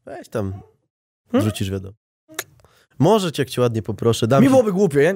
weź 0.06 0.28
tam, 0.28 0.52
Hmm? 1.32 1.50
wrzucisz 1.50 1.70
wiadomo. 1.70 1.94
Może 2.98 3.32
cię, 3.32 3.42
jak 3.42 3.50
cię 3.50 3.60
ładnie 3.60 3.82
poproszę, 3.82 4.26
dam 4.26 4.40
Mi 4.40 4.46
ci... 4.46 4.50
byłoby 4.50 4.72
głupio. 4.72 5.00
Ja 5.00 5.14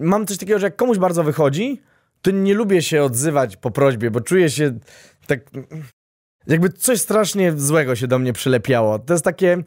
mam 0.00 0.26
coś 0.26 0.38
takiego, 0.38 0.58
że 0.58 0.66
jak 0.66 0.76
komuś 0.76 0.98
bardzo 0.98 1.24
wychodzi, 1.24 1.82
to 2.22 2.30
nie 2.30 2.54
lubię 2.54 2.82
się 2.82 3.02
odzywać 3.02 3.56
po 3.56 3.70
prośbie, 3.70 4.10
bo 4.10 4.20
czuję 4.20 4.50
się 4.50 4.78
tak... 5.26 5.40
Jakby 6.46 6.68
coś 6.68 7.00
strasznie 7.00 7.52
złego 7.56 7.96
się 7.96 8.06
do 8.06 8.18
mnie 8.18 8.32
przylepiało. 8.32 8.98
To 8.98 9.14
jest 9.14 9.24
takie... 9.24 9.58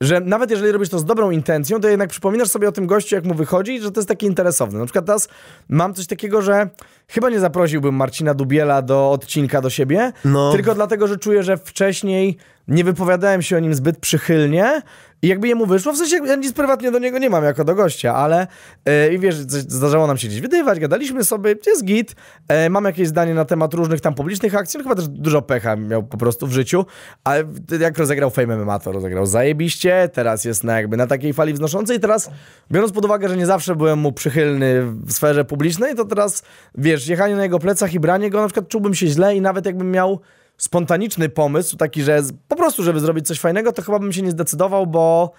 że 0.00 0.20
nawet 0.20 0.50
jeżeli 0.50 0.72
robisz 0.72 0.88
to 0.88 0.98
z 0.98 1.04
dobrą 1.04 1.30
intencją, 1.30 1.80
to 1.80 1.88
jednak 1.88 2.10
przypominasz 2.10 2.48
sobie 2.48 2.68
o 2.68 2.72
tym 2.72 2.86
gościu, 2.86 3.14
jak 3.14 3.24
mu 3.24 3.34
wychodzi, 3.34 3.80
że 3.80 3.90
to 3.90 4.00
jest 4.00 4.08
takie 4.08 4.26
interesowne. 4.26 4.78
Na 4.78 4.84
przykład 4.84 5.06
teraz 5.06 5.28
mam 5.68 5.94
coś 5.94 6.06
takiego, 6.06 6.42
że 6.42 6.68
chyba 7.08 7.30
nie 7.30 7.40
zaprosiłbym 7.40 7.94
Marcina 7.94 8.34
Dubiela 8.34 8.82
do 8.82 9.10
odcinka 9.10 9.60
do 9.60 9.70
siebie, 9.70 10.12
No. 10.24 10.52
tylko 10.52 10.74
dlatego, 10.74 11.06
że 11.06 11.16
czuję, 11.16 11.42
że 11.42 11.56
wcześniej 11.56 12.36
nie 12.70 12.84
wypowiadałem 12.84 13.42
się 13.42 13.56
o 13.56 13.60
nim 13.60 13.74
zbyt 13.74 13.98
przychylnie 13.98 14.82
i 15.22 15.28
jakby 15.28 15.48
jemu 15.48 15.66
wyszło, 15.66 15.92
w 15.92 15.96
sensie 15.96 16.16
ja 16.26 16.36
nic 16.36 16.52
prywatnie 16.52 16.90
do 16.90 16.98
niego 16.98 17.18
nie 17.18 17.30
mam 17.30 17.44
jako 17.44 17.64
do 17.64 17.74
gościa, 17.74 18.14
ale 18.14 18.46
yy, 18.86 19.14
i 19.14 19.18
wiesz, 19.18 19.44
coś, 19.46 19.60
zdarzało 19.60 20.06
nam 20.06 20.18
się 20.18 20.28
gdzieś 20.28 20.40
wydywać, 20.40 20.80
gadaliśmy 20.80 21.24
sobie, 21.24 21.54
jest 21.66 21.84
git, 21.84 22.14
yy, 22.50 22.70
mam 22.70 22.84
jakieś 22.84 23.08
zdanie 23.08 23.34
na 23.34 23.44
temat 23.44 23.74
różnych 23.74 24.00
tam 24.00 24.14
publicznych 24.14 24.54
akcji, 24.54 24.78
no 24.78 24.82
chyba 24.82 24.94
też 24.94 25.08
dużo 25.08 25.42
pecha 25.42 25.76
miał 25.76 26.02
po 26.02 26.16
prostu 26.16 26.46
w 26.46 26.52
życiu, 26.52 26.86
ale 27.24 27.44
jak 27.80 27.98
rozegrał 27.98 28.30
Fame 28.30 28.56
MMA, 28.56 28.78
to 28.78 28.92
rozegrał 28.92 29.26
zajebiście, 29.26 30.08
teraz 30.12 30.44
jest 30.44 30.64
na 30.64 30.76
jakby 30.76 30.96
na 30.96 31.06
takiej 31.06 31.32
fali 31.32 31.52
wznoszącej, 31.52 32.00
teraz 32.00 32.30
biorąc 32.72 32.92
pod 32.92 33.04
uwagę, 33.04 33.28
że 33.28 33.36
nie 33.36 33.46
zawsze 33.46 33.76
byłem 33.76 33.98
mu 33.98 34.12
przychylny 34.12 34.82
w 34.84 35.12
sferze 35.12 35.44
publicznej, 35.44 35.94
to 35.94 36.04
teraz, 36.04 36.42
wiesz, 36.74 37.08
jechanie 37.08 37.36
na 37.36 37.42
jego 37.42 37.58
plecach 37.58 37.94
i 37.94 38.00
branie 38.00 38.30
go, 38.30 38.40
na 38.40 38.46
przykład 38.46 38.68
czułbym 38.68 38.94
się 38.94 39.06
źle 39.06 39.36
i 39.36 39.40
nawet 39.40 39.66
jakbym 39.66 39.90
miał 39.90 40.20
spontaniczny 40.60 41.28
pomysł, 41.28 41.76
taki, 41.76 42.02
że 42.02 42.22
po 42.48 42.56
prostu, 42.56 42.82
żeby 42.82 43.00
zrobić 43.00 43.26
coś 43.26 43.40
fajnego, 43.40 43.72
to 43.72 43.82
chyba 43.82 43.98
bym 43.98 44.12
się 44.12 44.22
nie 44.22 44.30
zdecydował, 44.30 44.86
bo, 44.86 45.32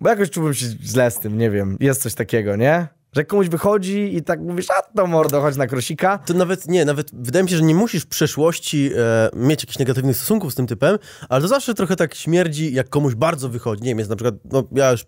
bo 0.00 0.10
jakoś 0.10 0.30
czułbym 0.30 0.54
się 0.54 0.66
źle 0.66 1.10
z 1.10 1.18
tym, 1.18 1.38
nie 1.38 1.50
wiem, 1.50 1.76
jest 1.80 2.02
coś 2.02 2.14
takiego, 2.14 2.56
nie? 2.56 2.88
Że 3.12 3.24
komuś 3.24 3.48
wychodzi 3.48 4.16
i 4.16 4.22
tak 4.22 4.40
mówisz, 4.40 4.66
a 4.70 4.82
to 4.82 5.06
mordo, 5.06 5.40
chodź 5.40 5.56
na 5.56 5.66
krosika. 5.66 6.18
To 6.18 6.34
nawet 6.34 6.68
nie, 6.68 6.84
nawet 6.84 7.10
wydaje 7.12 7.42
mi 7.42 7.50
się, 7.50 7.56
że 7.56 7.62
nie 7.62 7.74
musisz 7.74 8.02
w 8.02 8.06
przeszłości 8.06 8.90
e, 8.96 9.30
mieć 9.36 9.62
jakichś 9.62 9.78
negatywnych 9.78 10.16
stosunków 10.16 10.52
z 10.52 10.54
tym 10.54 10.66
typem, 10.66 10.98
ale 11.28 11.42
to 11.42 11.48
zawsze 11.48 11.74
trochę 11.74 11.96
tak 11.96 12.14
śmierdzi, 12.14 12.74
jak 12.74 12.88
komuś 12.88 13.14
bardzo 13.14 13.48
wychodzi. 13.48 13.82
Nie 13.82 13.88
wiem, 13.88 13.98
jest 13.98 14.10
na 14.10 14.16
przykład, 14.16 14.34
no 14.52 14.64
ja 14.72 14.90
już 14.90 15.04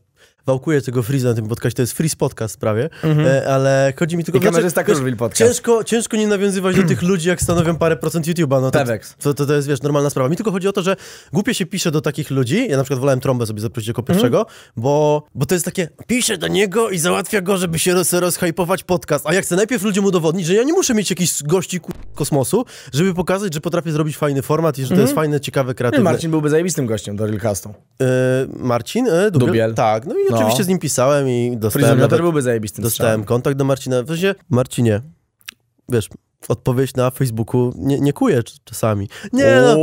wałkuję 0.46 0.82
tego 0.82 1.02
Freeza 1.02 1.28
na 1.28 1.34
tym 1.34 1.48
podcaście, 1.48 1.76
to 1.76 1.82
jest 1.82 1.92
Freeze 1.92 2.16
Podcast 2.16 2.56
prawie, 2.60 2.90
e, 3.04 3.48
ale 3.48 3.92
chodzi 3.98 4.16
mi 4.16 4.24
tylko... 4.24 4.38
Mhm. 4.38 4.52
I 4.52 4.54
kamerzysta 4.54 4.84
wiesz, 4.84 4.96
Kruszwil 4.96 5.16
Podcast. 5.16 5.38
Ciężko, 5.38 5.84
ciężko 5.84 6.16
nie 6.16 6.26
nawiązywać 6.26 6.76
do 6.76 6.82
tych 6.92 7.02
ludzi, 7.02 7.28
jak 7.28 7.42
stanowią 7.42 7.76
parę 7.76 7.96
procent 7.96 8.26
YouTube'a. 8.26 8.60
No 8.62 8.70
to, 8.70 8.78
to, 9.22 9.34
to, 9.34 9.46
to 9.46 9.54
jest, 9.54 9.68
wiesz, 9.68 9.82
normalna 9.82 10.10
sprawa. 10.10 10.28
Mi 10.28 10.36
tylko 10.36 10.50
chodzi 10.52 10.68
o 10.68 10.72
to, 10.72 10.82
że 10.82 10.96
głupie 11.32 11.54
się 11.54 11.66
pisze 11.66 11.90
do 11.90 12.00
takich 12.00 12.30
ludzi, 12.30 12.66
ja 12.68 12.76
na 12.76 12.82
przykład 12.82 13.00
wolałem 13.00 13.20
Trąbę 13.20 13.46
sobie 13.46 13.60
zaprosić 13.60 13.88
jako 13.88 14.02
pierwszego, 14.02 14.38
Mhm. 14.38 14.56
bo, 14.76 15.22
bo 15.34 15.46
to 15.46 15.54
jest 15.54 15.64
takie, 15.64 15.88
pisze 16.06 16.38
do 16.38 16.48
niego 16.48 16.90
i 16.90 16.98
załatwia 16.98 17.40
go, 17.40 17.56
żeby 17.56 17.78
się 17.78 17.94
roz, 17.94 18.12
rozhypować 18.12 18.84
podcast, 18.84 19.26
a 19.26 19.34
ja 19.34 19.42
chcę 19.42 19.56
najpierw 19.56 19.82
ludziom 19.82 20.04
udowodnić, 20.04 20.46
że 20.46 20.54
ja 20.54 20.62
nie 20.62 20.72
muszę 20.72 20.94
mieć 20.94 21.10
jakichś 21.10 21.42
gości 21.42 21.80
ku- 21.80 21.92
kosmosu, 22.14 22.64
żeby 22.92 23.14
pokazać, 23.14 23.54
że 23.54 23.60
potrafię 23.60 23.92
zrobić 23.92 24.16
fajny 24.16 24.42
format 24.42 24.78
i 24.78 24.84
że 24.84 24.94
to 24.94 25.00
jest 25.00 25.14
fajne, 25.14 25.40
ciekawe, 25.40 25.74
kreatywne. 25.74 26.04
Marcin 26.04 26.30
byłby 26.30 26.50
zajebistym 26.50 26.86
gościem 26.86 27.16
do 27.16 27.26
Realcastu. 27.26 27.74
E, 28.00 28.04
Marcin? 28.58 29.08
E, 29.08 29.30
Dubiel? 29.30 29.46
Dubiel. 29.46 29.74
Tak, 29.74 30.06
no 30.06 30.14
i 30.14 30.33
No. 30.34 30.40
oczywiście 30.40 30.64
z 30.64 30.68
nim 30.68 30.78
pisałem 30.78 31.28
i 31.28 31.56
dostałem, 31.56 32.08
też 32.08 32.20
byłby 32.20 32.42
zajebistym 32.42 32.82
dostałem 32.82 33.10
strzałem. 33.10 33.24
kontakt 33.24 33.56
do 33.56 33.64
Marcina. 33.64 34.02
W 34.02 34.06
sensie, 34.08 34.34
Marcinie, 34.50 35.00
wiesz, 35.88 36.08
odpowiedź 36.48 36.94
na 36.94 37.10
Facebooku 37.10 37.72
nie, 37.76 38.00
nie 38.00 38.12
kuje 38.12 38.38
cz- 38.42 38.58
czasami. 38.64 39.08
Nie 39.32 39.60
no, 39.60 39.76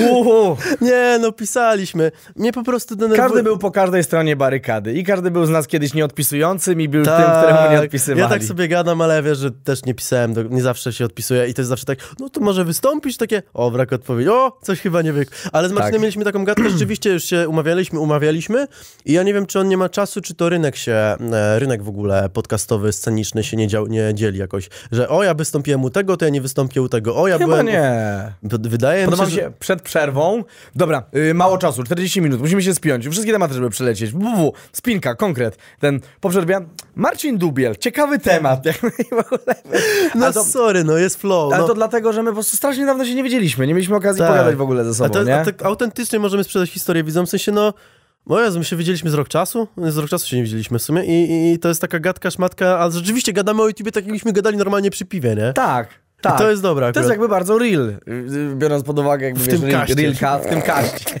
nie 0.80 1.18
no, 1.20 1.32
pisaliśmy. 1.32 2.12
Mnie 2.36 2.52
po 2.52 2.64
prostu 2.64 2.96
denerwuje... 2.96 3.28
Każdy 3.28 3.42
był 3.42 3.58
po 3.58 3.70
każdej 3.70 4.04
stronie 4.04 4.36
barykady 4.36 4.92
i 4.92 5.04
każdy 5.04 5.30
był 5.30 5.46
z 5.46 5.50
nas 5.50 5.66
kiedyś 5.66 5.94
nieodpisującym 5.94 6.80
i 6.80 6.88
był 6.88 7.04
tym, 7.04 7.12
Tak, 7.12 7.46
któremu 7.46 7.72
nie 7.72 7.80
odpisywali. 7.80 8.20
Ja 8.20 8.28
tak 8.28 8.44
sobie 8.44 8.68
gadam, 8.68 9.00
ale 9.00 9.22
wiesz, 9.22 9.38
że 9.38 9.50
też 9.50 9.84
nie 9.84 9.94
pisałem, 9.94 10.34
nie 10.50 10.62
zawsze 10.62 10.92
się 10.92 11.04
odpisuję 11.04 11.48
i 11.48 11.54
to 11.54 11.60
jest 11.60 11.68
zawsze 11.68 11.84
tak, 11.86 11.98
no 12.18 12.28
to 12.28 12.40
może 12.40 12.64
wystąpić 12.64 13.16
takie, 13.16 13.42
o, 13.54 13.70
brak 13.70 13.92
odpowiedzi, 13.92 14.30
o, 14.30 14.58
coś 14.62 14.80
chyba 14.80 15.02
nie 15.02 15.12
wyk. 15.12 15.30
Ale 15.52 15.68
z 15.68 15.72
Marcinem 15.72 15.92
Tak. 15.92 16.02
mieliśmy 16.02 16.24
taką 16.24 16.44
gadkę, 16.44 16.70
rzeczywiście 16.78 17.10
już 17.10 17.24
się 17.24 17.48
umawialiśmy, 17.48 18.00
umawialiśmy 18.00 18.66
i 19.04 19.12
ja 19.12 19.22
nie 19.22 19.34
wiem, 19.34 19.46
czy 19.46 19.60
on 19.60 19.68
nie 19.68 19.76
ma 19.76 19.88
czasu, 19.88 20.20
czy 20.20 20.34
to 20.34 20.48
rynek 20.48 20.76
się, 20.76 20.92
e, 20.92 21.58
rynek 21.58 21.82
w 21.82 21.88
ogóle 21.88 22.28
podcastowy, 22.28 22.92
sceniczny 22.92 23.44
się 23.44 23.56
nie, 23.56 23.68
dział, 23.68 23.86
nie 23.86 24.14
dzieli 24.14 24.38
jakoś, 24.38 24.68
że 24.92 24.99
o, 25.08 25.22
ja 25.22 25.34
wystąpiłem 25.34 25.84
u 25.84 25.90
tego, 25.90 26.16
to 26.16 26.24
ja 26.24 26.30
nie 26.30 26.40
wystąpię 26.40 26.82
u 26.82 26.88
tego, 26.88 27.16
o, 27.16 27.28
ja 27.28 27.38
Chyba 27.38 27.50
byłem... 27.50 27.66
nie. 27.66 28.32
Wydaje 28.42 29.06
mi 29.06 29.16
się, 29.16 29.26
że... 29.26 29.52
przed 29.58 29.82
przerwą. 29.82 30.44
Dobra, 30.74 31.02
yy, 31.12 31.34
mało 31.34 31.58
czasu, 31.58 31.84
40 31.84 32.20
minut, 32.20 32.40
musimy 32.40 32.62
się 32.62 32.74
spiąć. 32.74 33.08
Wszystkie 33.08 33.32
tematy, 33.32 33.54
żeby 33.54 33.70
przelecieć. 33.70 34.12
WW, 34.12 34.52
spinka, 34.72 35.14
konkret. 35.14 35.58
Ten 35.80 36.00
po 36.20 36.28
przerwie. 36.28 36.60
Marcin 36.94 37.38
Dubiel, 37.38 37.76
ciekawy 37.76 38.18
temat. 38.18 38.64
No 40.14 40.32
to, 40.32 40.44
sorry, 40.44 40.84
no 40.84 40.96
jest 40.96 41.20
flow. 41.20 41.52
ale 41.52 41.62
no. 41.62 41.68
to 41.68 41.74
dlatego, 41.74 42.12
że 42.12 42.22
my 42.22 42.30
po 42.30 42.34
prostu 42.34 42.56
strasznie 42.56 42.86
dawno 42.86 43.04
się 43.04 43.14
nie 43.14 43.22
widzieliśmy. 43.22 43.66
Nie 43.66 43.74
mieliśmy 43.74 43.96
okazji 43.96 44.18
Tak. 44.18 44.30
pogadać 44.30 44.56
w 44.56 44.60
ogóle 44.60 44.84
ze 44.84 44.90
A, 44.90 44.94
sobą, 44.94 45.10
to, 45.10 45.24
nie? 45.24 45.40
a 45.40 45.44
tak 45.44 45.62
autentycznie 45.62 46.18
możemy 46.18 46.44
sprzedać 46.44 46.70
historię 46.70 47.04
widzom, 47.04 47.26
w 47.26 47.30
sensie 47.30 47.52
no... 47.52 47.72
O 48.26 48.40
Jezu, 48.40 48.58
my 48.58 48.64
się 48.64 48.76
widzieliśmy 48.76 49.10
z 49.10 49.14
rok 49.14 49.28
czasu? 49.28 49.68
Z 49.76 49.96
rok 49.96 50.08
czasu 50.10 50.26
się 50.28 50.36
nie 50.36 50.42
widzieliśmy 50.42 50.78
w 50.78 50.82
sumie 50.82 51.04
i, 51.04 51.30
i, 51.30 51.52
i 51.52 51.58
to 51.58 51.68
jest 51.68 51.80
taka 51.80 51.98
gadka, 51.98 52.30
szmatka, 52.30 52.78
ale 52.78 52.92
rzeczywiście 52.92 53.32
gadamy 53.32 53.62
o 53.62 53.66
YouTubie 53.68 53.92
tak, 53.92 54.04
jakbyśmy 54.04 54.32
gadali 54.32 54.56
normalnie 54.56 54.90
przy 54.90 55.04
piwie, 55.04 55.34
nie? 55.36 55.52
Tak, 55.52 55.88
I 56.18 56.22
tak. 56.22 56.38
to 56.38 56.50
jest 56.50 56.62
dobre 56.62 56.82
To 56.86 56.88
akurat. 56.88 57.04
jest 57.04 57.10
jakby 57.10 57.28
bardzo 57.28 57.58
real, 57.58 57.94
biorąc 58.54 58.84
pod 58.84 58.98
uwagę 58.98 59.26
jakby 59.26 59.40
W 59.40 59.46
wiesz, 59.46 59.60
tym 59.60 59.68
real, 59.70 59.80
kaście. 59.86 60.02
real 60.02 60.14
ka- 60.16 60.38
w 60.38 60.46
tym 60.46 60.62
kaście. 60.62 61.20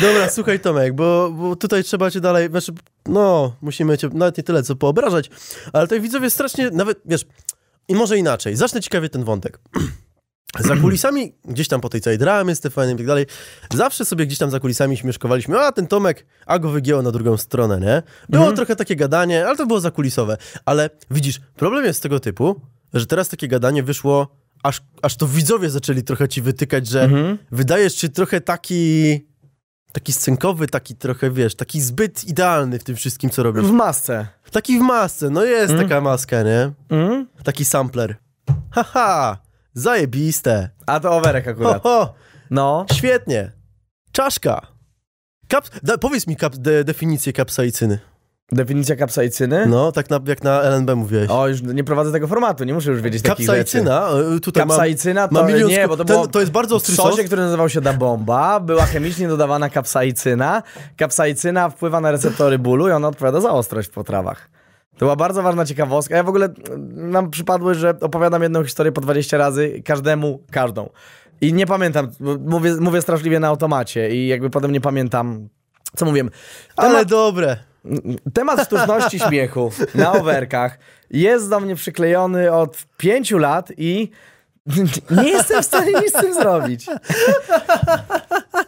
Dobra, 0.00 0.30
słuchaj 0.30 0.60
Tomek, 0.60 0.92
bo, 0.94 1.30
bo 1.30 1.56
tutaj 1.56 1.84
trzeba 1.84 2.10
cię 2.10 2.20
dalej, 2.20 2.48
znaczy, 2.50 2.72
no, 3.06 3.52
musimy 3.62 3.98
cię 3.98 4.08
nawet 4.14 4.36
nie 4.38 4.42
tyle 4.44 4.62
co 4.62 4.76
poobrażać, 4.76 5.30
ale 5.72 5.84
tutaj 5.84 6.00
widzowie 6.00 6.30
strasznie, 6.30 6.70
nawet, 6.70 7.00
wiesz, 7.04 7.24
i 7.88 7.94
może 7.94 8.18
inaczej, 8.18 8.56
zacznę 8.56 8.80
ciekawie 8.80 9.08
ten 9.08 9.24
wątek. 9.24 9.58
Za 10.60 10.76
kulisami, 10.76 11.34
gdzieś 11.44 11.68
tam 11.68 11.80
po 11.80 11.88
tej 11.88 12.00
całej 12.00 12.18
dramie, 12.18 12.54
Stefanem 12.54 12.94
i 12.94 12.98
tak 12.98 13.06
dalej, 13.06 13.26
zawsze 13.74 14.04
sobie 14.04 14.26
gdzieś 14.26 14.38
tam 14.38 14.50
za 14.50 14.60
kulisami 14.60 14.96
śmieszkowaliśmy, 14.96 15.60
a 15.60 15.72
ten 15.72 15.86
Tomek, 15.86 16.26
a 16.46 16.58
go 16.58 16.70
wygięło 16.70 17.02
na 17.02 17.10
drugą 17.10 17.36
stronę, 17.36 17.80
nie? 17.80 18.02
Było 18.28 18.52
trochę 18.52 18.76
takie 18.76 18.96
gadanie, 18.96 19.46
ale 19.46 19.56
to 19.56 19.66
było 19.66 19.80
zakulisowe. 19.80 20.36
Ale 20.64 20.90
widzisz, 21.10 21.40
problem 21.56 21.84
jest 21.84 22.02
tego 22.02 22.20
typu, 22.20 22.60
że 22.94 23.06
teraz 23.06 23.28
takie 23.28 23.48
gadanie 23.48 23.82
wyszło, 23.82 24.36
aż, 24.62 24.82
aż 25.02 25.16
to 25.16 25.26
widzowie 25.26 25.70
zaczęli 25.70 26.02
trochę 26.02 26.28
ci 26.28 26.42
wytykać, 26.42 26.86
że 26.86 27.10
wydajesz 27.52 27.94
się 27.94 28.08
trochę 28.08 28.40
taki 28.40 29.20
taki 29.92 30.12
scenkowy, 30.12 30.66
taki 30.66 30.94
trochę, 30.94 31.30
wiesz, 31.30 31.54
taki 31.54 31.80
zbyt 31.80 32.24
idealny 32.24 32.78
w 32.78 32.84
tym 32.84 32.96
wszystkim, 32.96 33.30
co 33.30 33.42
robisz. 33.42 33.64
W 33.64 33.72
masce. 33.72 34.26
Taki 34.50 34.78
w 34.78 34.82
masce, 34.82 35.30
no 35.30 35.44
jest 35.44 35.74
taka 35.76 36.00
maska, 36.00 36.42
nie? 36.42 36.72
Mm? 36.90 37.26
Taki 37.44 37.64
sampler. 37.64 38.16
Haha, 38.70 39.38
zajebiste. 39.74 40.70
A 40.86 41.00
to 41.00 41.10
overek 41.12 41.44
Ho, 41.44 41.50
akurat. 41.50 41.82
ho, 41.82 42.14
No. 42.50 42.86
świetnie. 42.92 43.52
Czaszka. 44.12 44.66
Kap... 45.48 45.64
Da, 45.82 45.98
powiedz 45.98 46.26
mi 46.26 46.36
kap... 46.36 46.56
de, 46.56 46.84
definicję 46.84 47.32
kapsaicyny. 47.32 47.98
Definicja 48.52 48.96
kapsaicyny? 48.96 49.66
No, 49.66 49.92
tak 49.92 50.10
na, 50.10 50.20
jak 50.26 50.42
na 50.44 50.60
LNB 50.62 50.94
mówiłeś. 50.94 51.30
O, 51.30 51.48
już 51.48 51.62
nie 51.62 51.84
prowadzę 51.84 52.12
tego 52.12 52.28
formatu, 52.28 52.64
nie 52.64 52.74
muszę 52.74 52.90
już 52.90 53.00
wiedzieć 53.02 53.22
takich 53.22 53.46
rzeczy. 53.46 53.58
Kapsaicyna, 53.58 54.08
y, 54.36 54.40
tutaj 54.40 54.62
Kapsaicyna 54.66 55.28
to 55.28 55.34
mam 55.34 55.46
milion 55.46 55.70
nie, 55.70 55.88
bo 55.88 55.96
to 55.96 56.04
ten, 56.04 56.14
było 56.16 56.26
to 56.28 56.40
jest 56.40 56.52
bardzo 56.52 56.74
w 56.74 56.76
ostry 56.76 56.94
sos. 56.94 57.10
sosie, 57.10 57.24
który 57.24 57.42
nazywał 57.42 57.68
się 57.68 57.80
Da 57.80 57.92
Bomba, 57.92 58.60
była 58.60 58.86
chemicznie 58.86 59.28
dodawana 59.28 59.70
kapsaicyna. 59.70 60.62
Kapsaicyna 60.96 61.70
wpływa 61.70 62.00
na 62.00 62.10
receptory 62.10 62.58
bólu 62.58 62.88
i 62.88 62.90
ona 62.90 63.08
odpowiada 63.08 63.40
za 63.40 63.50
ostrość 63.50 63.88
w 63.88 63.92
potrawach. 63.92 64.50
To 64.92 64.98
była 64.98 65.16
bardzo 65.16 65.42
ważna 65.42 65.64
ciekawostka. 65.64 66.16
Ja 66.16 66.22
w 66.22 66.28
ogóle 66.28 66.46
mm, 66.46 67.10
nam 67.10 67.30
przypadło, 67.30 67.74
że 67.74 67.94
opowiadam 68.00 68.42
jedną 68.42 68.64
historię 68.64 68.92
po 68.92 69.00
20 69.00 69.36
razy, 69.36 69.82
każdemu, 69.84 70.42
każdą. 70.50 70.90
I 71.40 71.52
nie 71.52 71.66
pamiętam, 71.66 72.08
mówię, 72.40 72.74
mówię 72.80 73.02
straszliwie 73.02 73.40
na 73.40 73.48
automacie 73.48 74.10
i 74.10 74.26
jakby 74.28 74.50
potem 74.50 74.72
nie 74.72 74.80
pamiętam, 74.80 75.48
co 75.96 76.04
mówię. 76.04 76.24
Ale 76.76 76.88
Temat, 76.92 77.08
dobre. 77.08 77.56
temat 78.34 78.66
sztuczności 78.66 79.18
śmiechu 79.28 79.70
na 79.94 80.12
overkach 80.12 80.78
jest 81.10 81.50
do 81.50 81.60
mnie 81.60 81.74
przyklejony 81.74 82.52
od 82.52 82.84
pięciu 82.96 83.38
lat 83.38 83.72
i 83.76 84.10
nie 85.22 85.28
jestem 85.28 85.62
w 85.62 85.66
stanie 85.66 85.92
nic 85.92 86.10
z 86.10 86.20
tym 86.20 86.34
zrobić. 86.34 86.86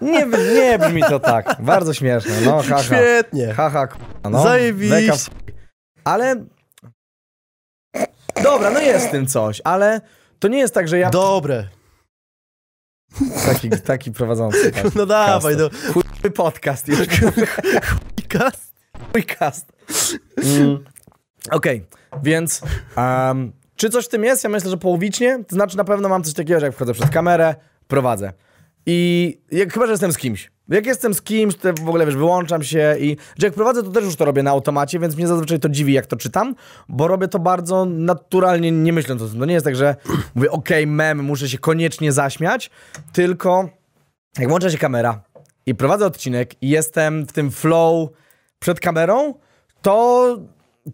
Nie, 0.01 0.27
brzmi- 0.27 0.55
nie 0.55 0.79
brzmi 0.79 1.03
to 1.03 1.21
tak. 1.21 1.57
Bardzo 1.61 1.95
śmieszne. 1.95 2.33
No, 2.45 2.63
haha. 2.63 2.83
Świetnie. 2.83 3.55
Haha, 3.55 3.87
k***a, 3.87 4.31
no. 4.31 4.43
Zajebiście. 4.43 5.13
Ale... 6.05 6.45
Dobra, 8.43 8.71
no 8.71 8.81
jest 8.81 9.07
w 9.07 9.11
tym 9.11 9.27
coś, 9.27 9.61
ale 9.65 10.01
to 10.39 10.49
nie 10.49 10.59
jest 10.59 10.75
tak, 10.75 10.89
że 10.89 10.99
ja... 10.99 11.11
Dobre. 11.11 11.69
Taki, 13.47 13.71
taki 13.71 14.13
prowadzący. 14.13 14.73
Tak. 14.83 14.95
No 14.95 15.07
dawaj, 15.07 15.57
no. 15.57 15.71
Chuj 15.93 16.33
podcast 16.33 16.89
już. 16.89 16.99
Cast. 19.39 19.73
Mm. 20.37 20.85
Okej, 21.51 21.87
więc 22.23 22.63
um, 22.97 23.53
czy 23.77 23.91
coś 23.91 24.05
w 24.05 24.09
tym 24.09 24.25
jest? 24.25 24.45
Ja 24.45 24.51
myślę, 24.51 24.71
że 24.71 24.77
połowicznie. 24.77 25.45
To 25.49 25.55
znaczy 25.55 25.77
na 25.77 25.85
pewno 25.85 26.09
mam 26.09 26.25
coś 26.25 26.35
takiego, 26.35 26.61
że 26.61 26.67
jak 26.67 26.75
wchodzę 26.75 26.93
przed 26.93 27.11
kamerę, 27.11 27.55
prowadzę. 27.89 28.33
I 28.87 29.39
jak, 29.51 29.73
chyba, 29.73 29.87
że 29.87 29.93
jestem 29.93 30.13
z 30.13 30.19
kimś. 30.19 30.51
Jak 30.69 30.87
jestem 30.87 31.15
z 31.15 31.23
kimś, 31.23 31.57
to 31.57 31.75
w 31.75 31.89
ogóle 31.89 32.07
wiesz, 32.07 32.17
wyłączam 32.17 32.63
się 32.63 32.97
i 33.01 33.17
że 33.39 33.47
jak 33.47 33.55
prowadzę, 33.55 33.83
to 33.83 33.91
też 33.91 34.05
już 34.05 34.17
to 34.17 34.25
robię 34.25 34.43
na 34.43 34.51
automacie, 34.51 34.99
więc 34.99 35.17
mnie 35.17 35.27
zazwyczaj 35.27 35.61
to 35.61 35.69
dziwi, 35.69 35.93
jak 35.93 36.07
to 36.07 36.17
czytam, 36.17 36.55
bo 36.89 37.09
robię 37.09 37.29
to 37.29 37.39
bardzo 37.39 37.85
naturalnie, 37.85 38.73
nie 38.73 38.93
myśląc 38.93 39.23
o 39.23 39.29
tym. 39.29 39.39
To 39.39 39.45
nie 39.45 39.55
jest 39.55 39.65
tak, 39.67 39.77
że 39.77 39.97
mówię, 40.35 40.51
okej, 40.51 40.87
mem, 40.87 41.25
muszę 41.25 41.49
się 41.49 41.59
koniecznie 41.59 42.13
zaśmiać, 42.13 42.71
tylko 43.13 43.69
jak 44.39 44.49
włącza 44.49 44.71
się 44.71 44.79
kamera, 44.79 45.23
i 45.67 45.75
prowadzę 45.75 46.07
odcinek 46.07 46.63
i 46.63 46.69
jestem 46.69 47.27
w 47.27 47.33
tym 47.33 47.51
flow 47.51 48.09
przed 48.59 48.81
kamerą, 48.81 49.35
to, 49.83 50.39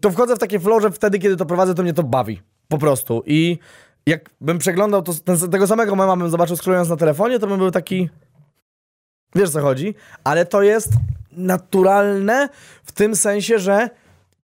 to 0.01 0.11
wchodzę 0.11 0.35
w 0.35 0.39
takie 0.39 0.59
flow, 0.59 0.81
że 0.81 0.91
wtedy, 0.91 1.19
kiedy 1.19 1.37
to 1.37 1.45
prowadzę, 1.45 1.75
to 1.75 1.83
mnie 1.83 1.93
to 1.93 2.03
bawi. 2.03 2.41
Po 2.67 2.77
prostu. 2.77 3.23
I 3.25 3.57
jakbym 4.05 4.57
przeglądał 4.57 5.01
to, 5.01 5.13
ten, 5.13 5.37
tego 5.37 5.67
samego 5.67 5.95
mema, 5.95 6.17
bym 6.17 6.29
zobaczył 6.29 6.55
scrollując 6.55 6.89
na 6.89 6.97
telefonie, 6.97 7.39
to 7.39 7.47
bym 7.47 7.57
był 7.57 7.71
taki... 7.71 8.09
Wiesz 9.35 9.49
co 9.49 9.61
chodzi? 9.61 9.95
Ale 10.23 10.45
to 10.45 10.61
jest 10.61 10.89
naturalne 11.31 12.49
w 12.83 12.91
tym 12.91 13.15
sensie, 13.15 13.59
że 13.59 13.89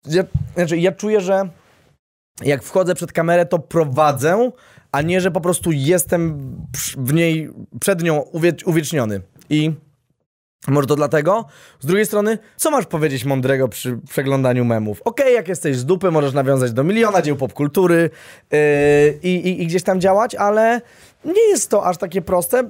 ja, 0.06 0.24
znaczy, 0.54 0.78
ja 0.78 0.92
czuję, 0.92 1.20
że 1.20 1.48
jak 2.42 2.62
wchodzę 2.62 2.94
przed 2.94 3.12
kamerę, 3.12 3.46
to 3.46 3.58
prowadzę, 3.58 4.50
a 4.92 5.02
nie, 5.02 5.20
że 5.20 5.30
po 5.30 5.40
prostu 5.40 5.72
jestem 5.72 6.52
w 6.96 7.12
niej, 7.14 7.50
przed 7.80 8.02
nią 8.02 8.20
uwie- 8.20 8.66
uwieczniony. 8.68 9.20
I 9.50 9.72
może 10.68 10.86
to 10.86 10.96
dlatego? 10.96 11.44
Z 11.80 11.86
drugiej 11.86 12.06
strony, 12.06 12.38
co 12.56 12.70
masz 12.70 12.86
powiedzieć 12.86 13.24
mądrego 13.24 13.68
przy 13.68 13.98
przeglądaniu 14.10 14.64
memów? 14.64 15.02
Okej, 15.02 15.34
jak 15.34 15.48
jesteś 15.48 15.76
z 15.76 15.84
dupy, 15.84 16.10
możesz 16.10 16.32
nawiązać 16.32 16.72
do 16.72 16.84
miliona 16.84 17.22
dzieł 17.22 17.36
popkultury 17.36 18.10
yy, 18.50 18.58
i, 19.22 19.62
i, 19.62 19.66
gdzieś 19.66 19.82
tam 19.82 20.00
działać, 20.00 20.34
ale 20.34 20.80
nie 21.24 21.48
jest 21.48 21.70
to 21.70 21.86
aż 21.86 21.96
takie 21.96 22.22
proste. 22.22 22.62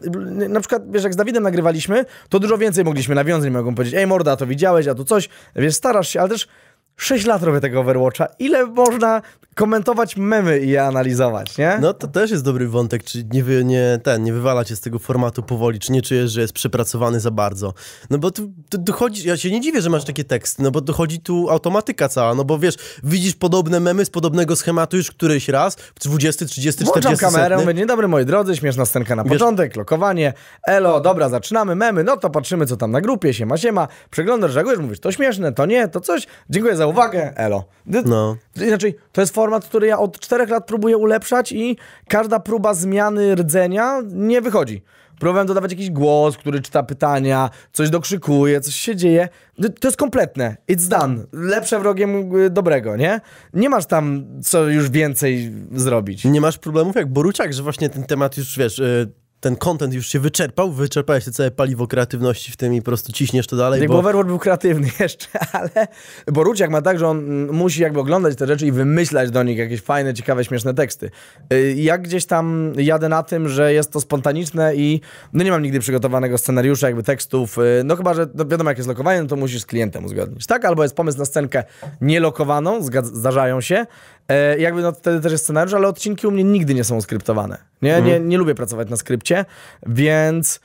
Na 0.49 0.61
przykład, 0.61 0.91
wiesz, 0.91 1.05
jak 1.05 1.13
z 1.13 1.17
Dawidem 1.17 1.43
nagrywaliśmy, 1.43 2.05
to 2.29 2.39
dużo 2.39 2.59
więcej 2.59 2.85
mogliśmy 2.85 3.15
nawiązać, 3.15 3.51
mogą 3.51 3.75
powiedzieć, 3.75 3.95
ej 3.95 4.07
morda, 4.07 4.37
to 4.37 4.47
widziałeś, 4.47 4.89
a 4.89 4.95
tu 4.95 5.05
coś, 5.05 5.29
wiesz, 5.57 5.75
starasz 5.75 6.09
się, 6.09 6.21
ale 6.21 6.29
też 6.29 6.49
6 6.97 7.27
lat 7.27 7.43
robię 7.43 7.61
tego 7.61 7.81
Overwatcha. 7.81 8.27
Ile 8.39 8.67
można 8.67 9.23
komentować 9.55 10.17
memy 10.17 10.59
i 10.61 10.69
je 10.69 10.83
analizować, 10.85 11.59
nie? 11.59 11.79
No 11.81 11.93
to 11.95 12.07
też 12.09 12.31
jest 12.31 12.45
dobry 12.45 12.69
wątek, 12.69 13.05
czy 13.05 13.25
nie, 13.33 13.45
wy, 13.45 13.65
nie, 13.65 14.01
ten, 14.03 14.23
nie 14.23 14.33
wywala 14.33 14.65
cię 14.65 14.77
z 14.77 14.81
tego 14.81 14.99
formatu 14.99 15.43
powoli, 15.43 15.79
czy 15.79 15.93
nie 15.93 16.03
czujesz, 16.03 16.31
że 16.31 16.41
jest 16.41 16.53
przepracowany 16.53 17.21
za 17.21 17.31
bardzo. 17.31 17.75
No 18.11 18.19
bo 18.19 18.31
tu, 18.31 18.53
tu 18.71 18.79
dochodzi, 18.79 19.29
ja 19.29 19.37
się 19.37 19.51
nie 19.51 19.61
dziwię, 19.61 19.83
że 19.83 19.91
masz 19.91 20.05
takie 20.05 20.25
teksty, 20.25 20.63
no 20.63 20.71
bo 20.71 20.81
dochodzi 20.81 21.21
tu 21.21 21.51
automatyka 21.51 22.09
cała, 22.09 22.35
no 22.35 22.45
bo 22.45 22.59
wiesz, 22.59 22.75
widzisz 23.05 23.35
podobne 23.35 23.81
memy 23.81 24.05
z 24.05 24.11
podobnego 24.11 24.57
schematu 24.57 24.97
już 24.97 25.11
któryś 25.11 25.49
raz, 25.49 25.77
20, 26.05 26.47
30, 26.47 26.85
Włączam 26.85 27.01
40 27.03 27.25
kamerę, 27.25 27.55
setny. 27.55 27.65
mówię, 27.65 27.75
dzień 27.79 27.87
dobry 27.87 28.09
moi 28.09 28.25
drodzy, 28.25 28.57
śmieszna 28.57 28.87
scenka 28.87 29.17
na 29.17 29.25
Wiesz- 29.25 29.33
początek, 29.33 29.77
lokowanie, 29.77 30.33
elo, 30.67 31.01
dobra, 31.01 31.29
zaczynamy, 31.29 31.75
memy, 31.75 32.05
no 32.05 32.17
to 32.17 32.31
patrzymy 32.31 32.67
co 32.67 32.77
tam 32.77 32.91
na 32.91 33.01
grupie, 33.01 33.35
siema, 33.35 33.57
siema, 33.57 33.89
przeglądasz, 34.11 34.55
reagujesz, 34.55 34.79
mówisz, 34.81 35.01
to 35.01 35.13
śmieszne, 35.13 35.53
to 35.53 35.67
nie, 35.67 35.89
to 35.89 36.01
coś, 36.01 36.27
dziękuję 36.51 36.77
za 36.77 36.84
uwagę, 36.87 37.33
elo. 37.37 37.65
No. 37.87 38.37
Inaczej, 38.67 38.97
to 39.13 39.21
jest 39.21 39.35
format, 39.35 39.65
który 39.65 39.87
ja 39.87 39.99
od 39.99 40.21
czterech 40.21 40.49
lat 40.49 40.67
próbuję 40.67 40.97
ulepszać 40.97 41.53
i 41.53 41.77
każda 42.09 42.41
próba 42.41 42.75
zmiany 42.75 43.35
rdzenia 43.35 44.03
nie 44.13 44.41
wychodzi. 44.41 44.83
Próbowałem 45.19 45.47
dodawać 45.47 45.71
jakiś 45.71 45.91
głos, 45.91 46.37
który 46.37 46.61
czyta 46.61 46.83
pytania, 46.83 47.51
coś 47.73 47.91
dokrzykuje, 47.91 48.61
coś 48.61 48.75
się 48.75 48.97
dzieje. 48.97 49.29
To 49.81 49.89
jest 49.89 49.97
kompletne. 49.97 50.57
It's 50.71 50.89
done. 50.89 51.25
Lepsze 51.33 51.81
wrogiem 51.81 52.37
y, 52.37 52.51
dobrego, 52.51 52.97
nie? 52.97 53.21
Nie 53.53 53.69
masz 53.69 53.87
tam 53.87 54.25
co 54.43 54.69
już 54.69 54.91
więcej 54.91 55.53
zrobić. 55.73 56.25
Nie 56.25 56.41
masz 56.41 56.59
problemów 56.59 56.97
jak 56.97 57.13
Boruciak, 57.13 57.53
że 57.53 57.63
właśnie 57.63 57.91
ten 57.91 58.05
temat 58.05 58.37
już, 58.37 58.59
wiesz, 58.59 58.79
y, 58.79 59.13
ten 59.45 59.57
content 59.57 59.95
już 59.95 60.09
się 60.09 60.21
wyczerpał, 60.21 60.73
wyczerpałeś 60.73 61.25
się 61.25 61.31
całe 61.31 61.51
paliwo 61.51 61.87
kreatywności 61.87 62.53
w 62.53 62.57
tym 62.57 62.75
i 62.75 62.81
po 62.81 62.85
prostu 62.85 63.13
ciśniesz 63.13 63.47
to 63.47 63.57
dalej, 63.57 63.89
bo... 63.89 63.99
Overwatch 63.99 64.27
był 64.27 64.39
kreatywny 64.39 64.89
jeszcze, 65.01 65.27
ale 65.53 65.71
Boruciak 66.27 66.71
ma 66.71 66.83
tak, 66.83 66.99
że 66.99 67.09
on 67.09 67.47
musi 67.53 67.83
jakby 67.83 68.01
oglądać 68.01 68.37
te 68.37 68.47
rzeczy 68.47 68.67
i 68.67 68.73
wymyślać 68.73 69.31
do 69.31 69.43
nich 69.43 69.59
jakieś 69.59 69.81
fajne, 69.81 70.15
ciekawe, 70.15 70.45
śmieszne 70.45 70.75
teksty. 70.75 71.11
Y, 71.53 71.75
Ja 71.77 71.99
gdzieś 71.99 72.27
tam 72.27 72.73
jadę 72.77 73.09
na 73.09 73.23
tym, 73.23 73.49
że 73.49 73.73
jest 73.73 73.91
to 73.91 74.01
spontaniczne 74.01 74.77
i 74.77 75.01
no 75.33 75.45
nie 75.45 75.51
mam 75.51 75.63
nigdy 75.63 75.81
przygotowanego 75.81 76.39
scenariusza, 76.39 76.87
jakby 76.87 77.03
tekstów, 77.03 77.59
y, 77.59 77.83
no 77.85 77.97
chyba, 77.97 78.15
że 78.15 78.27
no 78.35 78.47
wiadomo 78.47 78.71
jak 78.71 78.79
jest 78.79 78.89
lokowanie, 78.89 79.23
no 79.23 79.29
to 79.29 79.37
musisz 79.37 79.63
z 79.63 79.67
klientem 79.67 80.05
uzgodnić, 80.05 80.47
tak? 80.47 80.65
Albo 80.65 80.83
jest 80.83 80.97
pomysł 80.97 81.19
na 81.19 81.25
scenkę 81.25 81.65
nielokowaną, 82.01 82.81
zdarzają 83.03 83.61
się, 83.61 83.87
E, 84.29 84.59
jakby 84.59 84.83
no 84.83 84.93
wtedy 84.93 85.21
też 85.21 85.33
jest 85.33 85.45
scenariusz, 85.45 85.75
ale 85.75 85.89
odcinki 85.89 86.27
u 86.27 86.31
mnie 86.31 86.45
nigdy 86.45 86.75
nie 86.75 86.85
są 86.85 87.01
skryptowane. 87.01 87.59
Nie, 87.83 88.03
nie, 88.03 88.21
nie 88.21 88.39
lubię 88.39 88.55
pracować 88.55 88.91
na 88.91 88.97
skrypcie, 88.97 89.45
więc 89.87 90.61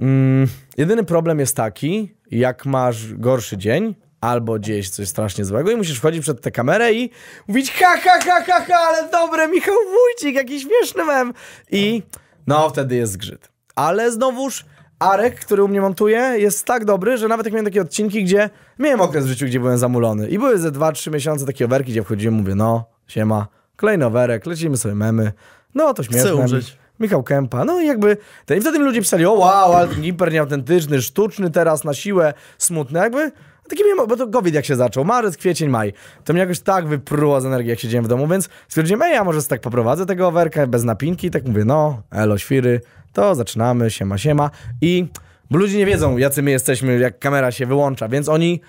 Mm, 0.00 0.48
jedyny 0.76 1.04
problem 1.04 1.40
jest 1.40 1.56
taki, 1.56 2.14
jak 2.30 2.66
masz 2.66 3.14
gorszy 3.14 3.56
dzień, 3.56 3.94
albo 4.20 4.58
gdzieś 4.58 4.90
coś 4.90 5.08
strasznie 5.08 5.44
złego 5.44 5.70
i 5.70 5.76
musisz 5.76 5.98
wchodzić 5.98 6.22
przed 6.22 6.40
tę 6.40 6.50
kamerę 6.50 6.92
i 6.92 7.10
mówić 7.48 7.72
ha, 7.72 7.96
ha, 8.04 8.18
ha, 8.24 8.44
ha, 8.46 8.64
ha, 8.68 8.78
ale 8.88 9.10
dobre, 9.10 9.48
Michał 9.48 9.74
Wójcik, 9.74 10.36
jaki 10.36 10.60
śmieszny 10.60 11.04
mem. 11.04 11.32
I 11.70 12.02
no, 12.46 12.70
wtedy 12.70 12.96
jest 12.96 13.12
zgrzyt. 13.12 13.48
Ale 13.74 14.12
znowuż 14.12 14.64
Arek, 14.98 15.40
który 15.40 15.64
u 15.64 15.68
mnie 15.68 15.80
montuje, 15.80 16.18
jest 16.18 16.64
tak 16.64 16.84
dobry, 16.84 17.18
że 17.18 17.28
nawet 17.28 17.46
jak 17.46 17.52
miałem 17.52 17.64
takie 17.64 17.82
odcinki, 17.82 18.24
gdzie 18.24 18.50
miałem 18.78 19.00
okres 19.00 19.24
w 19.24 19.28
życiu, 19.28 19.46
gdzie 19.46 19.60
byłem 19.60 19.78
zamulony 19.78 20.28
i 20.28 20.38
były 20.38 20.58
ze 20.58 20.70
2-3 20.70 21.12
miesiące 21.12 21.46
takie 21.46 21.64
overki, 21.64 21.92
gdzie 21.92 22.02
wchodziłem, 22.02 22.34
mówię, 22.34 22.54
no, 22.54 22.84
siema, 23.06 23.46
kolejny 23.76 24.06
overek, 24.06 24.46
lecimy 24.46 24.76
sobie 24.76 24.94
memy, 24.94 25.32
no 25.74 25.94
to 25.94 26.02
śmieszne. 26.02 26.34
umrzeć. 26.34 26.76
Michał 27.00 27.22
Kępa, 27.22 27.64
no 27.64 27.80
i 27.80 27.86
jakby, 27.86 28.16
ten, 28.46 28.58
i 28.58 28.60
wtedy 28.60 28.78
mi 28.78 28.84
ludzie 28.84 29.00
pisali, 29.00 29.26
o 29.26 29.32
wow, 29.32 29.72
ale 29.72 29.88
ten 29.88 30.02
Gimper 30.02 30.32
nieautentyczny, 30.32 31.02
sztuczny 31.02 31.50
teraz, 31.50 31.84
na 31.84 31.94
siłę, 31.94 32.34
smutny, 32.58 32.98
jakby, 32.98 33.32
taki 33.68 33.82
bo 34.08 34.16
to 34.16 34.28
COVID 34.28 34.54
jak 34.54 34.64
się 34.64 34.76
zaczął, 34.76 35.04
marzec, 35.04 35.36
kwiecień, 35.36 35.68
maj, 35.68 35.92
to 36.24 36.32
mnie 36.32 36.40
jakoś 36.40 36.60
tak 36.60 36.88
wypruło 36.88 37.40
z 37.40 37.46
energii, 37.46 37.70
jak 37.70 37.78
siedziałem 37.78 38.04
w 38.04 38.08
domu, 38.08 38.28
więc 38.28 38.48
stwierdziłem, 38.68 39.02
ej, 39.02 39.12
ja 39.12 39.24
może 39.24 39.42
tak 39.42 39.60
poprowadzę 39.60 40.06
tego 40.06 40.28
overka 40.28 40.66
bez 40.66 40.84
napinki, 40.84 41.30
tak 41.30 41.44
mówię, 41.44 41.64
no, 41.64 42.02
elo, 42.10 42.38
świry, 42.38 42.80
to 43.12 43.34
zaczynamy, 43.34 43.90
siema, 43.90 44.18
siema. 44.18 44.50
I, 44.80 45.06
bo 45.50 45.58
ludzie 45.58 45.78
nie 45.78 45.86
wiedzą, 45.86 46.16
jacy 46.16 46.42
my 46.42 46.50
jesteśmy, 46.50 46.98
jak 46.98 47.18
kamera 47.18 47.52
się 47.52 47.66
wyłącza, 47.66 48.08
więc 48.08 48.28
oni 48.28 48.60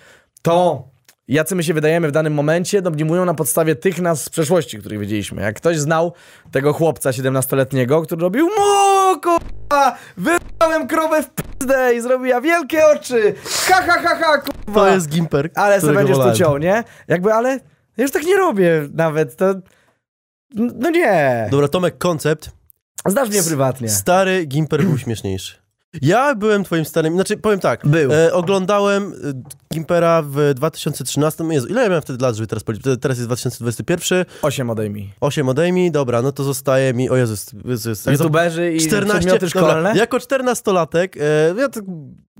to 0.42 0.88
jacy 1.28 1.56
my 1.56 1.64
się 1.64 1.74
wydajemy 1.74 2.08
w 2.08 2.12
danym 2.12 2.34
momencie, 2.34 2.82
domniemują 2.82 3.26
na 3.26 3.34
podstawie 3.34 3.76
tych 3.76 4.02
nas 4.02 4.24
z 4.24 4.30
przeszłości, 4.30 4.78
których 4.78 5.00
wiedzieliśmy. 5.00 5.42
Jak 5.42 5.56
ktoś 5.56 5.78
znał 5.78 6.14
tego 6.52 6.74
chłopca 6.74 7.12
17-letniego, 7.12 8.02
który 8.02 8.22
robił 8.22 8.46
mu 8.46 8.97
kurwa, 9.22 9.98
wybrałem 10.18 10.88
krowę 10.88 11.24
w 11.24 11.30
pizdę 11.30 11.94
i 11.96 12.02
zrobiła 12.02 12.42
wielkie 12.42 12.86
oczy, 12.88 13.36
ha 13.68 13.76
ha 13.82 14.00
ha 14.02 14.16
ha 14.16 14.38
kurwa. 14.38 14.74
To 14.82 14.88
jest 14.88 15.10
Gimper, 15.10 15.50
Ale 15.56 15.82
sobie 15.82 15.94
będziesz 15.94 16.14
to 16.16 16.18
wolałem. 16.18 16.36
ciął, 16.38 16.58
nie? 16.58 16.84
Jakby, 17.08 17.34
ale 17.34 17.50
ja 17.98 18.04
już 18.04 18.12
tak 18.12 18.24
nie 18.24 18.38
robię 18.38 18.88
nawet, 18.94 19.36
to... 19.36 19.54
No 20.56 20.90
nie. 20.90 21.48
Dobra, 21.52 21.68
Tomek, 21.68 21.98
koncept. 21.98 22.50
Znasz 23.06 23.30
mnie 23.30 23.44
prywatnie. 23.44 23.90
Stary 23.90 24.46
Gimper 24.46 24.84
był 24.84 24.98
śmieszniejszy. 24.98 25.58
Ja 26.02 26.36
byłem 26.36 26.64
twoim 26.64 26.86
starym, 26.86 27.14
znaczy 27.14 27.38
powiem 27.38 27.60
tak, 27.60 27.88
Był. 27.88 28.14
E, 28.14 28.34
oglądałem 28.34 29.14
e, 29.14 29.74
Gimpera 29.74 30.22
w 30.22 30.52
2013, 30.56 31.44
Jezu, 31.50 31.68
ile 31.68 31.82
ja 31.82 31.88
miałem 31.88 32.02
wtedy 32.02 32.24
lat, 32.24 32.36
żeby 32.36 32.48
teraz 32.48 32.64
policzyć, 32.64 32.86
teraz 33.02 33.18
jest 33.18 33.28
2021, 33.30 34.26
Osiem 34.42 34.70
odejmij. 34.70 35.14
8 35.22 35.50
odejmij, 35.50 35.92
dobra, 35.92 36.22
no 36.22 36.32
to 36.32 36.44
zostaje 36.44 36.94
mi, 36.94 37.10
o 37.10 37.16
Jezus, 37.16 37.46
Jezus 37.66 38.06
jak 38.06 38.14
YouTuberzy 38.20 38.74
i 38.74 38.80
14, 38.82 39.20
przedmioty 39.20 39.50
szkolne? 39.50 39.74
dobra, 39.74 39.96
jako 39.96 40.18
14-latek, 40.18 41.08
e, 41.20 41.56
ja 41.62 41.70
tak 41.70 41.84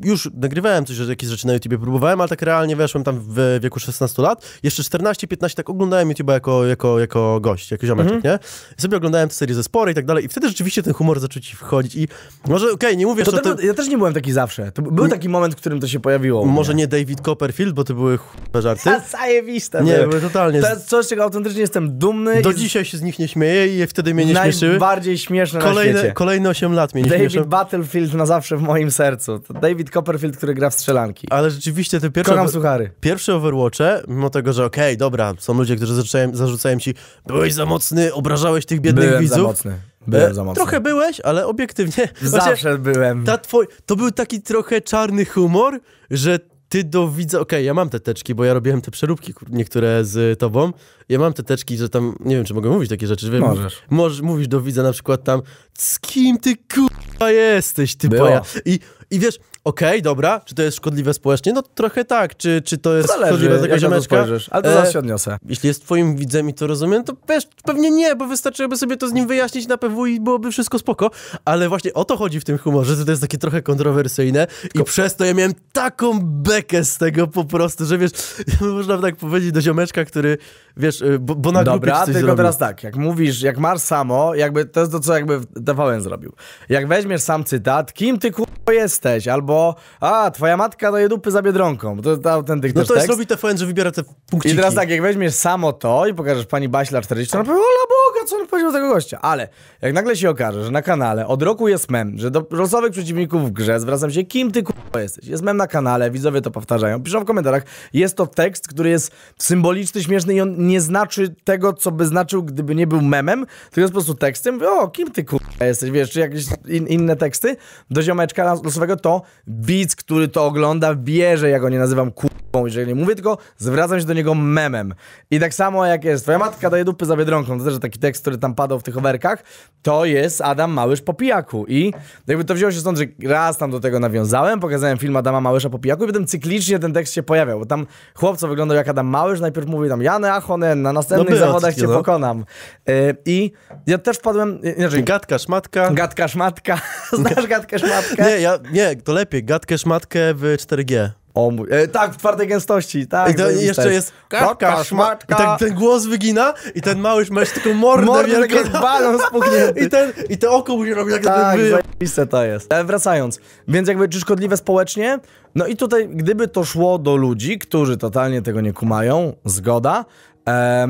już 0.04 0.30
nagrywałem 0.34 0.86
coś, 0.86 0.96
że 0.96 1.06
jakieś 1.06 1.30
rzeczy 1.30 1.48
na 1.48 1.54
YouTubie 1.54 1.78
próbowałem, 1.78 2.22
ale 2.22 2.30
tak 2.30 2.42
realnie 2.42 2.76
weszłem 2.76 3.04
tam 3.04 3.20
w 3.30 3.60
wieku 3.64 3.80
16 3.80 4.22
lat, 4.22 4.46
jeszcze 4.64 4.84
14-15 4.84 5.56
tak 5.56 5.70
oglądałem 5.70 6.10
YouTube'a 6.10 6.32
jako, 6.34 6.66
jako, 6.66 7.00
jako 7.00 7.40
gość, 7.42 7.72
jako 7.72 7.86
ziomeczek, 7.88 8.14
Mhm. 8.16 8.34
nie? 8.34 8.40
I 8.80 8.82
sobie 8.82 8.98
oglądałem 8.98 9.30
te 9.30 9.36
serie 9.36 9.56
ze 9.56 9.64
spory 9.64 9.92
i 9.92 9.96
tak 9.96 10.06
dalej 10.06 10.26
i 10.26 10.28
wtedy 10.28 10.48
rzeczywiście 10.48 10.84
ten 10.84 10.94
humor 10.94 11.20
zaczął 11.20 11.42
ci 11.42 11.56
wchodzić 11.56 11.96
i 11.96 12.08
może, 12.48 12.72
okej, 12.72 12.98
nie 12.98 13.06
mówię, 13.06 13.24
To 13.24 13.32
że 13.32 13.38
to... 13.56 13.62
ja 13.62 13.74
też 13.74 13.88
nie 13.88 13.98
byłem 13.98 14.14
taki 14.14 14.32
zawsze. 14.32 14.72
To 14.72 14.82
był 14.82 15.08
taki 15.08 15.30
moment, 15.30 15.54
w 15.54 15.58
którym 15.58 15.80
to 15.80 15.88
się 15.88 16.00
pojawiło. 16.00 16.46
Może 16.46 16.76
nie 16.76 16.88
David 16.88 17.22
Copperfield, 17.22 17.74
bo 17.74 17.84
to 17.84 17.94
były 17.94 18.18
ch**e 18.18 18.62
żarty. 18.62 18.90
Zajebiste 19.12 19.84
Nie, 19.84 19.98
były. 19.98 20.22
totalnie. 20.22 20.62
To 20.62 20.70
jest 20.70 20.86
coś, 20.88 21.08
czego 21.08 21.24
autentycznie 21.24 21.62
jestem 21.62 21.98
dumny. 22.00 22.42
Do 22.42 22.52
i 22.52 22.56
dzisiaj 22.56 22.86
się 22.86 22.98
z 22.98 23.02
nich 23.02 23.20
nie 23.20 23.28
śmieję 23.28 23.84
i 23.84 23.88
wtedy 23.88 24.14
mnie 24.14 24.26
nie 24.26 24.36
śmieszyły. 24.36 24.72
Najbardziej 24.72 25.18
śmieszne 25.18 25.60
na 25.60 25.66
Kolejne, 25.66 26.00
świecie. 26.00 26.14
kolejne 26.14 26.50
8 26.50 26.74
lat 26.74 26.94
mnie 26.94 27.04
nie 27.04 27.10
David 27.10 27.32
śmieszą. 27.32 27.50
Battlefield 27.50 28.14
na 28.14 28.26
zawsze 28.26 28.58
w 28.58 28.62
moim 28.62 28.92
sercu. 28.92 29.40
To 29.40 29.54
David 29.54 29.90
Copperfield, 29.90 30.38
który 30.38 30.54
gra 30.54 30.70
w 30.70 30.74
strzelanki. 30.74 31.28
Ale 31.30 31.52
rzeczywiście 31.52 32.00
te 32.00 32.10
pierwsze, 32.12 32.34
Kocham 32.34 32.50
suchary. 32.50 32.92
pierwsze 33.02 33.36
Overwatche, 33.36 34.02
mimo 34.08 34.30
tego, 34.30 34.54
że 34.54 34.66
okej, 34.66 34.98
dobra, 34.98 35.34
są 35.40 35.54
ludzie, 35.54 35.76
którzy 35.76 35.96
zarzucają, 35.96 36.36
zarzucają 36.36 36.80
ci, 36.80 36.94
byłeś 37.28 37.54
za 37.54 37.66
mocny, 37.66 38.14
obrażałeś 38.14 38.66
tych 38.66 38.82
biednych 38.82 39.06
Byłem 39.08 39.22
widzów. 39.22 39.38
za 39.38 39.44
mocny. 39.44 39.76
Byłem 40.08 40.32
E, 40.32 40.34
za 40.34 40.44
mocny. 40.44 40.62
Trochę 40.62 40.82
byłeś, 40.82 41.20
ale 41.20 41.48
obiektywnie. 41.48 42.10
Zawsze 42.22 42.78
byłem. 42.78 43.26
ta 43.26 43.38
twoj, 43.38 43.66
to 43.86 43.96
był 43.96 44.12
taki 44.12 44.42
trochę 44.42 44.82
czarny 44.82 45.26
humor, 45.26 45.80
że 46.12 46.40
ty 46.70 46.84
do 46.84 47.08
widza, 47.10 47.40
okej, 47.40 47.66
ja 47.66 47.74
mam 47.74 47.90
te 47.90 48.00
teczki, 48.00 48.36
bo 48.36 48.46
ja 48.46 48.54
robiłem 48.54 48.82
te 48.82 48.92
przeróbki 48.92 49.34
niektóre 49.50 50.06
z 50.06 50.40
tobą. 50.40 50.74
Ja 51.10 51.20
mam 51.20 51.34
te 51.34 51.44
teczki, 51.44 51.78
że 51.78 51.90
tam, 51.90 52.16
nie 52.20 52.36
wiem, 52.36 52.46
czy 52.46 52.54
mogę 52.54 52.70
mówić 52.70 52.90
takie 52.90 53.08
rzeczy. 53.08 53.26
Że 53.26 53.40
Możesz. 53.40 53.82
Możesz, 53.90 54.22
mówisz 54.22 54.48
do 54.48 54.62
widza 54.62 54.84
na 54.84 54.92
przykład 54.92 55.24
tam, 55.24 55.42
z 55.78 56.00
kim 56.00 56.38
ty 56.38 56.56
kurwa 56.74 57.32
jesteś, 57.32 57.96
ty 57.96 58.10
boja. 58.10 58.42
I, 58.66 58.80
I 59.12 59.20
wiesz, 59.20 59.40
okej, 59.68 60.02
dobra, 60.02 60.42
czy 60.46 60.56
to 60.56 60.64
jest 60.64 60.78
szkodliwe 60.78 61.14
społecznie? 61.14 61.54
No 61.54 61.62
trochę 61.62 62.06
tak, 62.06 62.38
czy, 62.38 62.62
czy 62.62 62.78
to 62.78 62.98
jest 62.98 63.10
Zależy, 63.10 63.28
szkodliwe 63.28 63.68
dla 63.68 63.80
ziomeczka? 63.80 64.26
Ale 64.52 64.64
to 64.64 64.70
E, 64.70 64.74
zaraz 64.74 64.94
się 64.94 65.00
odniosę. 65.00 65.38
Jeśli 65.46 65.68
jest 65.68 65.82
twoim 65.82 66.16
widzem 66.16 66.50
i 66.50 66.54
to 66.54 66.68
rozumiem, 66.68 67.04
to 67.04 67.14
wiesz, 67.30 67.48
pewnie 67.64 67.92
nie, 67.92 68.16
bo 68.16 68.28
wystarczyłoby 68.28 68.78
sobie 68.78 68.98
to 68.98 69.08
z 69.08 69.14
nim 69.14 69.28
wyjaśnić 69.28 69.68
na 69.68 69.78
PW 69.78 70.06
i 70.06 70.20
byłoby 70.20 70.52
wszystko 70.52 70.80
spoko, 70.80 71.12
ale 71.46 71.70
właśnie 71.70 71.94
o 71.94 72.06
to 72.06 72.18
chodzi 72.18 72.40
w 72.40 72.44
tym 72.44 72.58
humorze, 72.58 72.96
że 72.96 73.06
to 73.06 73.12
jest 73.12 73.22
takie 73.22 73.38
trochę 73.38 73.62
kontrowersyjne 73.62 74.48
i 74.76 74.84
przez 74.84 75.16
to 75.16 75.26
ja 75.26 75.34
miałem 75.34 75.54
taką 75.74 76.20
bekę 76.24 76.84
z 76.84 76.98
tego 76.98 77.28
po 77.28 77.46
prostu, 77.46 77.86
że 77.86 77.98
wiesz, 77.98 78.12
można 78.62 78.98
tak 78.98 79.16
powiedzieć 79.16 79.52
do 79.52 79.62
ziomeczka, 79.62 80.06
który, 80.06 80.38
wiesz, 80.78 81.02
y, 81.02 81.20
bo, 81.20 81.36
bo 81.36 81.52
na 81.52 81.64
grupie 81.64 81.80
Dobra, 81.80 81.96
coś 81.96 82.06
tylko 82.06 82.20
zrobił. 82.20 82.36
teraz 82.38 82.58
tak, 82.58 82.84
jak 82.84 82.96
mówisz, 82.96 83.42
jak 83.42 83.58
masz 83.58 83.80
samo, 83.80 84.36
jakby 84.36 84.66
to 84.66 84.80
jest 84.80 84.92
to, 84.92 85.00
co 85.00 85.14
jakby 85.14 85.40
TVN 85.66 86.02
zrobił. 86.02 86.34
Jak 86.70 86.88
weźmiesz 86.88 87.22
sam 87.22 87.44
cytat, 87.44 87.94
kim 87.94 88.20
ty 88.20 88.32
kurwa 88.32 88.74
jesteś, 88.74 89.28
albo 89.28 89.76
a, 90.00 90.32
twoja 90.32 90.58
matka 90.58 90.92
daje 90.92 91.10
dupy 91.10 91.32
za 91.32 91.42
Biedronką, 91.42 92.02
to 92.02 92.10
jest 92.10 92.26
autentyk 92.26 92.76
No 92.76 92.84
to 92.84 92.96
jest 92.96 93.10
robi 93.10 93.28
TVN, 93.28 93.58
że 93.58 93.66
wybiera 93.66 93.92
te 93.92 94.04
punkciki. 94.30 94.56
I 94.56 94.58
teraz 94.58 94.76
tak, 94.76 94.90
jak 94.90 95.02
weźmiesz 95.02 95.34
samo 95.34 95.74
to 95.74 96.08
i 96.08 96.14
pokażesz 96.14 96.46
pani 96.46 96.70
Baśla 96.70 97.02
40, 97.02 97.32
to 97.32 97.38
ona 97.38 97.46
powie, 97.46 97.58
ola 97.60 97.68
Boga, 97.90 98.26
co 98.26 98.36
on 98.36 98.48
powiedział 98.48 98.72
tego 98.72 98.90
gościa. 98.94 99.20
Ale 99.22 99.48
jak 99.82 99.94
nagle 99.94 100.16
się 100.16 100.30
okaże, 100.30 100.64
że 100.64 100.72
na 100.72 100.82
kanale 100.82 101.28
od 101.28 101.42
roku 101.44 101.68
jest 101.68 101.92
mem, 101.92 102.18
że 102.18 102.32
do 102.32 102.46
losowych 102.52 102.92
przeciwników 102.92 103.50
w 103.50 103.52
grze 103.52 103.80
zwracam 103.80 104.12
się, 104.12 104.24
kim 104.24 104.52
ty 104.52 104.64
kurwa 104.64 105.02
jesteś. 105.02 105.28
Jest 105.28 105.44
mem 105.44 105.58
na 105.58 105.68
kanale, 105.68 106.12
widzowie 106.12 106.42
to 106.42 106.52
powtarzają, 106.52 107.04
piszą 107.04 107.22
w 107.22 107.26
komentarzach, 107.26 107.64
jest 107.94 108.18
to 108.18 108.28
tekst, 108.28 108.68
który 108.68 108.90
jest 108.90 109.12
symboliczny, 109.38 110.04
śmieszny 110.04 110.34
i 110.34 110.42
on 110.42 110.67
nie 110.68 110.82
znaczy 110.82 111.36
tego, 111.44 111.74
co 111.74 111.92
by 111.92 112.06
znaczył, 112.06 112.44
gdyby 112.44 112.76
nie 112.76 112.88
był 112.88 113.02
memem, 113.02 113.46
tylko 113.64 113.82
jest 113.82 113.94
po 113.94 113.98
prostu 113.98 114.14
tekstem. 114.14 114.56
Mówię, 114.56 114.70
o, 114.70 114.88
kim 114.88 115.12
ty 115.12 115.24
kurwa 115.24 115.66
jesteś, 115.66 115.92
wiesz, 115.92 116.12
czy 116.12 116.20
jakieś 116.20 116.46
in, 116.68 116.88
inne 116.88 117.16
teksty 117.16 117.58
do 117.90 118.02
ziomeczka 118.02 118.54
losowego, 118.64 118.96
to 118.96 119.22
widz, 119.48 119.96
który 119.96 120.28
to 120.28 120.46
ogląda, 120.46 120.96
bierze, 120.96 121.50
ja 121.50 121.60
go 121.60 121.70
nie 121.70 121.80
nazywam 121.80 122.12
kurwą, 122.12 122.66
jeżeli 122.66 122.88
nie 122.88 122.96
mówię, 122.96 123.16
tylko 123.16 123.38
zwracam 123.58 124.00
się 124.00 124.06
do 124.06 124.14
niego 124.14 124.36
memem. 124.36 124.94
I 125.32 125.40
tak 125.40 125.54
samo 125.54 125.86
jak 125.86 126.04
jest, 126.04 126.24
twoja 126.24 126.40
matka 126.40 126.70
daje 126.70 126.86
dupy 126.86 127.06
za 127.06 127.18
Biedronką, 127.18 127.60
to 127.60 127.66
też 127.66 127.80
taki 127.80 128.00
tekst, 128.00 128.22
który 128.22 128.38
tam 128.38 128.56
padał 128.56 128.80
w 128.80 128.84
tych 128.84 128.98
overkach, 128.98 129.44
to 129.82 130.06
jest 130.06 130.42
Adam 130.42 130.72
Małysz 130.72 131.02
po 131.02 131.14
pijaku. 131.14 131.66
I 131.68 131.94
jakby 132.28 132.46
to 132.46 132.54
wzięło 132.54 132.72
się 132.72 132.80
stąd, 132.80 132.98
że 132.98 133.06
raz 133.24 133.58
tam 133.58 133.72
do 133.72 133.80
tego 133.80 134.00
nawiązałem, 134.00 134.60
pokazałem 134.60 134.98
film 134.98 135.16
Adama 135.16 135.42
Małysza 135.42 135.70
po 135.70 135.80
pijaku 135.80 136.04
i 136.04 136.08
potem 136.08 136.28
cyklicznie 136.28 136.80
ten 136.80 136.94
tekst 136.94 137.14
się 137.14 137.24
pojawiał, 137.24 137.60
bo 137.60 137.66
tam 137.66 137.86
chłopco 138.16 138.48
wyglądał 138.48 138.78
jak 138.78 138.88
Adam 138.88 139.08
Małysz, 139.08 139.40
najpierw 139.40 139.68
mówi 139.68 139.90
tam 139.90 140.02
Jany 140.02 140.32
Na 140.58 140.94
następnych 140.94 141.28
było 141.28 141.48
zawodach 141.48 141.76
cię 141.76 141.88
no. 141.88 141.94
pokonam. 141.94 142.46
Y, 142.90 143.16
I 143.26 143.52
ja 143.88 143.98
też 143.98 144.18
wpadłem, 144.18 144.60
y, 144.66 144.72
inaczej, 144.72 145.04
Gadka, 145.04 145.38
szmatka. 145.38 145.92
gadka 145.92 146.28
szmatka, 146.28 146.82
znasz 147.20 147.48
gadkę 147.48 147.80
szmatkę? 147.80 148.24
Nie, 148.24 148.40
ja, 148.40 148.60
nie, 148.72 148.96
to 148.96 149.14
lepiej, 149.14 149.44
gadkę, 149.44 149.78
szmatkę 149.78 150.34
w 150.34 150.42
4G. 150.42 151.10
O 151.34 151.52
mój, 151.52 151.68
e, 151.72 151.88
tak, 151.88 152.14
w 152.14 152.18
czwartej 152.18 152.48
gęstości, 152.48 153.08
tak. 153.08 153.32
I 153.32 153.36
to 153.36 153.50
jeszcze 153.50 153.94
jest 153.94 154.14
gadka, 154.30 154.84
szmatka. 154.84 155.36
I 155.36 155.38
tak 155.38 155.60
ten 155.60 155.74
głos 155.74 156.06
wygina 156.06 156.54
i 156.76 156.82
ten 156.82 157.00
mały 157.00 157.26
ma 157.32 157.40
jeszcze 157.40 157.60
taką 157.60 157.74
mordę 157.74 158.06
Mordę 158.06 158.32
wielką. 158.32 158.56
taki 158.56 158.70
balon 158.70 159.20
spuchnięty. 159.28 159.80
I, 159.86 159.90
ten, 159.90 160.14
I 160.30 160.38
to 160.38 160.56
oko 160.56 160.78
mu 160.78 160.86
się 160.86 160.94
robi 160.94 161.12
jak 161.12 161.24
Tak, 161.24 161.60
zajebiste 161.60 162.28
to 162.28 162.44
jest. 162.44 162.74
Ale 162.74 162.84
wracając, 162.84 163.40
więc 163.68 163.88
jakby 163.88 164.10
czy 164.10 164.20
szkodliwe 164.20 164.58
społecznie? 164.58 165.20
No 165.56 165.66
i 165.68 165.76
tutaj, 165.76 166.10
gdyby 166.10 166.48
to 166.48 166.64
szło 166.64 167.00
do 167.00 167.16
ludzi, 167.16 167.60
którzy 167.60 167.98
totalnie 167.98 168.42
tego 168.42 168.62
nie 168.62 168.74
kumają, 168.74 169.34
zgoda. 169.46 170.06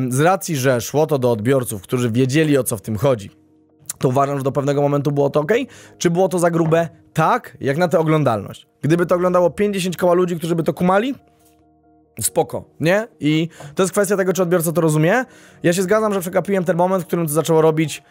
Z 0.09 0.19
racji, 0.19 0.55
że 0.55 0.81
szło 0.81 1.07
to 1.07 1.19
do 1.19 1.31
odbiorców, 1.31 1.81
którzy 1.81 2.11
wiedzieli 2.11 2.57
o 2.57 2.63
co 2.63 2.77
w 2.77 2.81
tym 2.81 2.97
chodzi, 2.97 3.31
to 3.99 4.07
uważam, 4.07 4.37
że 4.37 4.43
do 4.43 4.51
pewnego 4.51 4.81
momentu 4.81 5.11
było 5.11 5.29
to 5.29 5.39
ok. 5.39 5.51
Czy 5.97 6.09
było 6.09 6.29
to 6.29 6.39
za 6.39 6.51
grube? 6.51 6.89
Tak, 7.13 7.57
jak 7.61 7.77
na 7.77 7.87
tę 7.87 7.99
oglądalność. 7.99 8.67
Gdyby 8.81 9.05
to 9.05 9.15
oglądało 9.15 9.49
50 9.49 9.97
koła 9.97 10.13
ludzi, 10.13 10.37
którzy 10.37 10.55
by 10.55 10.63
to 10.63 10.73
kumali, 10.73 11.15
spoko, 12.21 12.65
nie? 12.79 13.07
I 13.19 13.49
to 13.75 13.83
jest 13.83 13.93
kwestia 13.93 14.17
tego, 14.17 14.33
czy 14.33 14.41
odbiorca 14.41 14.71
to 14.71 14.81
rozumie. 14.81 15.25
Ja 15.63 15.73
się 15.73 15.81
zgadzam, 15.81 16.13
że 16.13 16.21
przegapiłem 16.21 16.63
ten 16.63 16.77
moment, 16.77 17.03
w 17.03 17.07
którym 17.07 17.27
to 17.27 17.33
zaczęło 17.33 17.61
robić 17.61 18.03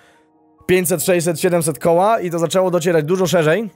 500, 0.66 1.03
600, 1.03 1.40
700 1.40 1.78
koła 1.78 2.20
i 2.20 2.30
to 2.30 2.38
zaczęło 2.38 2.70
docierać 2.70 3.05
dużo 3.05 3.26
szerzej. 3.26 3.70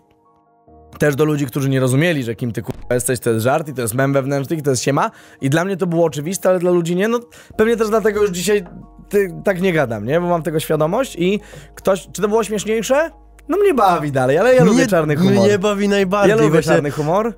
Też 0.98 1.16
do 1.16 1.24
ludzi, 1.24 1.46
którzy 1.46 1.68
nie 1.68 1.80
rozumieli, 1.80 2.24
że 2.24 2.34
kim 2.34 2.52
ty 2.52 2.62
kurwa 2.62 2.94
jesteś, 2.94 3.20
to 3.20 3.30
jest 3.30 3.42
żart 3.44 3.68
i 3.68 3.74
to 3.74 3.82
jest 3.82 3.94
mem 3.94 4.12
wewnętrzny 4.12 4.56
i 4.56 4.62
to 4.62 4.70
jest 4.70 4.82
siema. 4.82 5.10
I 5.40 5.50
dla 5.50 5.64
mnie 5.64 5.76
to 5.76 5.86
było 5.86 6.04
oczywiste, 6.04 6.48
ale 6.48 6.58
dla 6.58 6.70
ludzi 6.70 6.96
nie. 6.96 7.08
No 7.08 7.20
pewnie 7.56 7.76
też 7.76 7.88
dlatego 7.88 8.22
już 8.22 8.30
dzisiaj 8.30 8.64
ty, 9.08 9.34
tak 9.44 9.60
nie 9.60 9.72
gadam, 9.72 10.04
nie? 10.04 10.20
Bo 10.20 10.26
mam 10.26 10.42
tego 10.42 10.60
świadomość 10.60 11.16
i 11.16 11.40
ktoś... 11.74 12.08
Czy 12.12 12.22
to 12.22 12.28
było 12.28 12.44
śmieszniejsze? 12.44 13.10
No 13.48 13.56
mnie 13.56 13.74
bawi 13.74 14.12
dalej, 14.12 14.38
ale 14.38 14.54
ja 14.54 14.64
lubię 14.64 14.86
czarny 14.86 15.16
humor. 15.16 15.32
Mnie 15.32 15.58
bawi 15.58 15.88
najbardziej. 15.88 16.30
Ja 16.30 16.36
lubię 16.36 16.50
właśnie. 16.50 16.72
czarny 16.72 16.90
humor, 16.90 17.34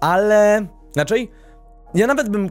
ale... 0.00 0.66
Znaczy, 0.92 1.26
ja 1.94 2.06
nawet 2.06 2.28
bym... 2.28 2.50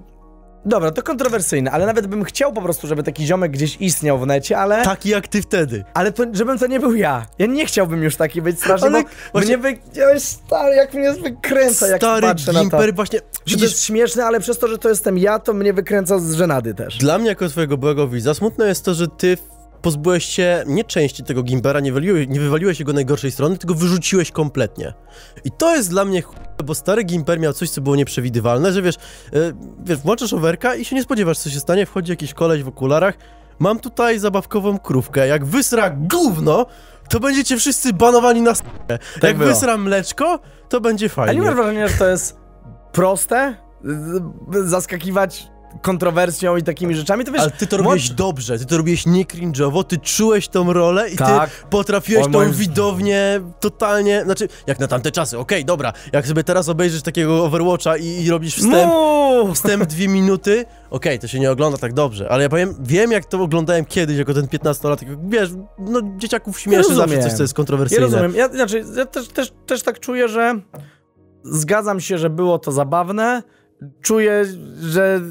Dobra, 0.65 0.91
to 0.91 1.03
kontrowersyjne, 1.03 1.71
ale 1.71 1.85
nawet 1.85 2.07
bym 2.07 2.23
chciał 2.23 2.53
po 2.53 2.61
prostu, 2.61 2.87
żeby 2.87 3.03
taki 3.03 3.25
ziomek 3.25 3.51
gdzieś 3.51 3.77
istniał 3.79 4.19
w 4.19 4.27
necie, 4.27 4.57
ale... 4.57 4.83
Taki 4.83 5.09
jak 5.09 5.27
ty 5.27 5.41
wtedy. 5.41 5.83
Ale 5.93 6.11
to, 6.11 6.23
żebym 6.33 6.59
to 6.59 6.67
nie 6.67 6.79
był 6.79 6.95
ja. 6.95 7.25
Ja 7.39 7.45
nie 7.45 7.65
chciałbym 7.65 8.03
już 8.03 8.15
taki 8.15 8.41
być 8.41 8.59
strasznie, 8.59 8.87
Ale 8.87 9.03
bo 9.03 9.09
właśnie- 9.31 9.57
mnie 9.57 9.77
wy... 10.13 10.19
stary, 10.19 10.75
jak 10.75 10.93
mnie 10.93 11.13
wykręca, 11.13 11.87
jak 11.87 11.97
Stary 11.97 12.21
patrzę 12.21 12.53
na 12.53 12.59
to. 12.59 12.63
Gimper, 12.63 12.95
właśnie, 12.95 13.19
Że 13.19 13.25
to 13.33 13.41
widzisz, 13.45 13.61
jest 13.61 13.83
śmieszne, 13.83 14.25
ale 14.25 14.39
przez 14.39 14.59
to, 14.59 14.67
że 14.67 14.77
to 14.77 14.89
jestem 14.89 15.17
ja, 15.17 15.39
to 15.39 15.53
mnie 15.53 15.73
wykręca 15.73 16.19
z 16.19 16.33
żenady 16.33 16.73
też. 16.73 16.97
dla 16.97 17.17
mnie 17.17 17.27
jako 17.29 17.49
twojego 17.49 17.77
byłego 17.77 18.07
widza 18.07 18.33
smutne 18.33 18.67
jest 18.67 18.85
to, 18.85 18.93
że 18.93 19.07
ty 19.07 19.37
pozbyłeś 19.81 20.25
się 20.25 20.63
nie 20.67 20.83
części 20.83 21.23
tego 21.23 21.43
Gimpera, 21.43 21.79
nie, 21.79 21.91
wywaliłeś, 21.91 22.27
nie 22.27 22.39
wywaliłeś 22.39 22.79
jego 22.79 22.93
najgorszej 22.93 23.31
strony, 23.31 23.57
tylko 23.57 23.73
wyrzuciłeś 23.75 24.31
kompletnie. 24.31 24.93
I 25.45 25.51
to 25.51 25.75
jest 25.75 25.89
dla 25.89 26.05
mnie 26.05 26.21
ch... 26.21 26.31
bo 26.65 26.75
stary 26.75 27.03
Gimper 27.03 27.39
miał 27.39 27.53
coś, 27.53 27.69
co 27.69 27.81
było 27.81 27.95
nieprzewidywalne, 27.95 28.73
że 28.73 28.81
wiesz, 28.81 28.95
e, 28.95 28.99
wiesz, 29.85 29.97
włączasz 29.97 30.33
overka 30.33 30.75
i 30.75 30.85
się 30.85 30.95
nie 30.95 31.03
spodziewasz, 31.03 31.37
co 31.39 31.49
się 31.49 31.59
stanie, 31.59 31.85
wchodzi 31.85 32.11
jakiś 32.11 32.33
koleś 32.33 32.63
w 32.63 32.67
okularach, 32.67 33.15
mam 33.59 33.79
tutaj 33.79 34.19
zabawkową 34.19 34.79
krówkę, 34.79 35.27
jak 35.27 35.45
wysra 35.45 35.89
gówno, 35.89 36.65
to 37.09 37.19
będziecie 37.19 37.57
wszyscy 37.57 37.93
banowani 37.93 38.41
na 38.41 38.51
s***. 38.51 38.63
Jak 39.23 39.37
było. 39.37 39.49
wysra 39.49 39.77
mleczko, 39.77 40.39
to 40.69 40.81
będzie 40.81 41.05
A 41.05 41.09
fajnie. 41.09 41.41
nie 41.41 41.47
masz 41.47 41.55
wrażenia, 41.55 41.87
że 41.87 41.97
to 41.97 42.07
jest 42.07 42.37
proste? 42.91 43.55
Zaskakiwać 44.65 45.47
kontrowersją 45.81 46.57
i 46.57 46.63
takimi 46.63 46.95
rzeczami? 46.95 47.25
To 47.25 47.31
wiesz, 47.31 47.41
Ale 47.41 47.51
ty 47.51 47.67
to 47.67 47.77
robiłeś 47.77 48.09
dobrze, 48.09 48.59
ty 48.59 48.65
to 48.65 48.77
robiłeś 48.77 49.05
nie 49.05 49.25
cringe'owo, 49.25 49.83
ty 49.83 49.97
czułeś 49.97 50.47
tą 50.47 50.73
rolę 50.73 51.09
i 51.09 51.15
Tak. 51.17 51.49
ty 51.49 51.55
potrafiłeś 51.69 52.25
Oj, 52.25 52.31
tą 52.31 52.39
moim- 52.39 52.51
widownię 52.53 53.41
totalnie, 53.59 54.23
znaczy, 54.23 54.47
jak 54.67 54.79
na 54.79 54.87
tamte 54.87 55.11
czasy, 55.11 55.37
okej, 55.37 55.65
dobra, 55.65 55.93
jak 56.13 56.27
sobie 56.27 56.43
teraz 56.43 56.69
obejrzysz 56.69 57.01
takiego 57.01 57.45
Overwatcha 57.45 57.97
i, 57.97 58.05
i 58.23 58.29
robisz 58.29 58.55
wstęp, 58.55 58.93
wstęp 59.53 59.83
dwie 59.85 60.07
minuty, 60.07 60.65
okej, 60.89 61.19
to 61.19 61.27
się 61.27 61.39
nie 61.39 61.51
ogląda 61.51 61.77
tak 61.77 61.93
dobrze, 61.93 62.29
ale 62.29 62.43
ja 62.43 62.49
powiem, 62.49 62.75
wiem 62.79 63.11
jak 63.11 63.25
to 63.25 63.41
oglądałem 63.41 63.85
kiedyś, 63.85 64.17
jako 64.17 64.33
ten 64.33 64.45
15-latek, 64.45 65.17
wiesz, 65.29 65.49
no 65.79 66.01
dzieciaków 66.17 66.59
śmieszy 66.59 66.95
zawsze 66.95 67.19
coś, 67.23 67.33
co 67.33 67.43
jest 67.43 67.53
Ja 67.53 67.57
kontrowersyjne. 67.57 68.03
rozumiem. 68.05 68.35
Ja, 68.35 68.49
znaczy, 68.49 68.83
ja 68.97 69.05
też, 69.05 69.27
też, 69.27 69.53
też 69.65 69.83
tak 69.83 69.99
czuję, 69.99 70.27
że 70.27 70.55
zgadzam 71.43 71.99
się, 71.99 72.17
że 72.17 72.29
było 72.29 72.59
to 72.59 72.71
zabawne. 72.71 73.43
Czuję, 74.01 74.45
że 74.81 75.21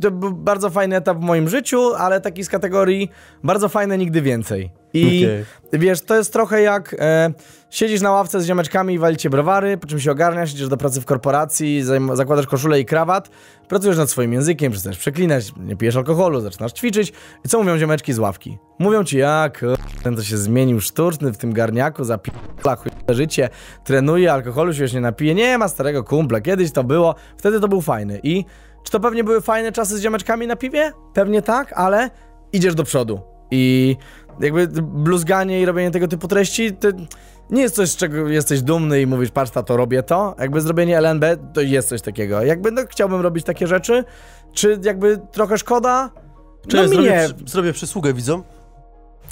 to 0.00 0.10
był 0.10 0.32
bardzo 0.32 0.70
fajny 0.70 0.96
etap 0.96 1.18
w 1.18 1.20
moim 1.20 1.48
życiu, 1.48 1.94
ale 1.94 2.20
taki 2.20 2.44
z 2.44 2.48
kategorii 2.48 3.10
bardzo 3.44 3.68
fajne 3.68 3.98
nigdy 3.98 4.22
więcej. 4.22 4.70
I 4.94 5.26
Okej. 5.26 5.80
wiesz, 5.80 6.00
to 6.00 6.16
jest 6.16 6.32
trochę 6.32 6.62
jak 6.62 6.96
e, 6.98 7.32
siedzisz 7.70 8.00
na 8.00 8.10
ławce 8.10 8.40
z 8.40 8.46
ziomeczkami 8.46 8.94
i 8.94 8.98
walicie 8.98 9.30
browary, 9.30 9.78
po 9.78 9.86
czym 9.86 10.00
się 10.00 10.10
ogarniasz, 10.10 10.52
idziesz 10.52 10.68
do 10.68 10.76
pracy 10.76 11.00
w 11.00 11.04
korporacji, 11.04 11.82
zakładasz 12.12 12.46
koszulę 12.46 12.80
i 12.80 12.84
krawat, 12.84 13.30
pracujesz 13.68 13.96
nad 13.96 14.10
swoim 14.10 14.32
językiem, 14.32 14.72
przestajesz 14.72 14.98
przeklinać, 14.98 15.52
nie 15.56 15.76
pijesz 15.76 15.96
alkoholu, 15.96 16.40
zaczynasz 16.40 16.72
ćwiczyć. 16.72 17.12
I 17.44 17.48
co 17.48 17.58
mówią 17.58 17.78
ziomeczki 17.78 18.12
z 18.12 18.18
ławki? 18.18 18.58
Mówią 18.78 19.04
ci, 19.04 19.18
jak 19.18 19.64
ten 20.02 20.16
to 20.16 20.22
się 20.22 20.36
zmienił 20.36 20.80
sztuczny 20.80 21.32
w 21.32 21.36
tym 21.36 21.52
garniaku, 21.52 22.04
zapila 22.04 22.76
życie, 23.08 23.48
trenuje, 23.84 24.32
alkoholu 24.32 24.74
się 24.74 24.82
już 24.82 24.92
nie 24.92 25.00
napije, 25.00 25.34
nie 25.34 25.58
ma 25.58 25.68
starego 25.68 26.04
kumpla, 26.04 26.40
kiedyś 26.40 26.72
to 26.72 26.84
było, 26.84 27.14
wtedy 27.36 27.60
to 27.60 27.68
był 27.68 27.80
fajny. 27.80 28.20
I 28.22 28.44
czy 28.84 28.92
to 28.92 29.00
pewnie 29.00 29.24
były 29.24 29.40
fajne 29.40 29.72
czasy 29.72 29.98
z 29.98 30.00
ziomeczkami 30.00 30.46
na 30.46 30.56
piwie? 30.56 30.92
Pewnie 31.14 31.42
tak, 31.42 31.72
ale 31.72 32.10
idziesz 32.52 32.74
do 32.74 32.84
przodu. 32.84 33.20
I 33.50 33.96
jakby 34.40 34.68
bluzganie 34.82 35.60
i 35.60 35.64
robienie 35.64 35.90
tego 35.90 36.08
typu 36.08 36.28
treści 36.28 36.72
to 36.72 36.88
nie 37.50 37.62
jest 37.62 37.74
coś, 37.74 37.88
z 37.90 37.96
czego 37.96 38.28
jesteś 38.28 38.62
dumny 38.62 39.00
i 39.00 39.06
mówisz, 39.06 39.30
patrz, 39.30 39.52
to 39.66 39.76
robię 39.76 40.02
to. 40.02 40.34
Jakby 40.38 40.60
zrobienie 40.60 40.98
LNB 40.98 41.24
to 41.52 41.60
jest 41.60 41.88
coś 41.88 42.02
takiego. 42.02 42.42
Jakby 42.42 42.70
no, 42.70 42.82
chciałbym 42.90 43.20
robić 43.20 43.44
takie 43.44 43.66
rzeczy, 43.66 44.04
czy 44.52 44.80
jakby 44.84 45.18
trochę 45.32 45.58
szkoda? 45.58 46.10
Czy 46.68 46.76
no 46.76 46.82
ja 46.82 46.88
mi 46.88 46.94
zrobię, 46.94 47.10
nie. 47.10 47.28
przy- 47.34 47.50
zrobię 47.50 47.72
przysługę 47.72 48.14
widzom? 48.14 48.42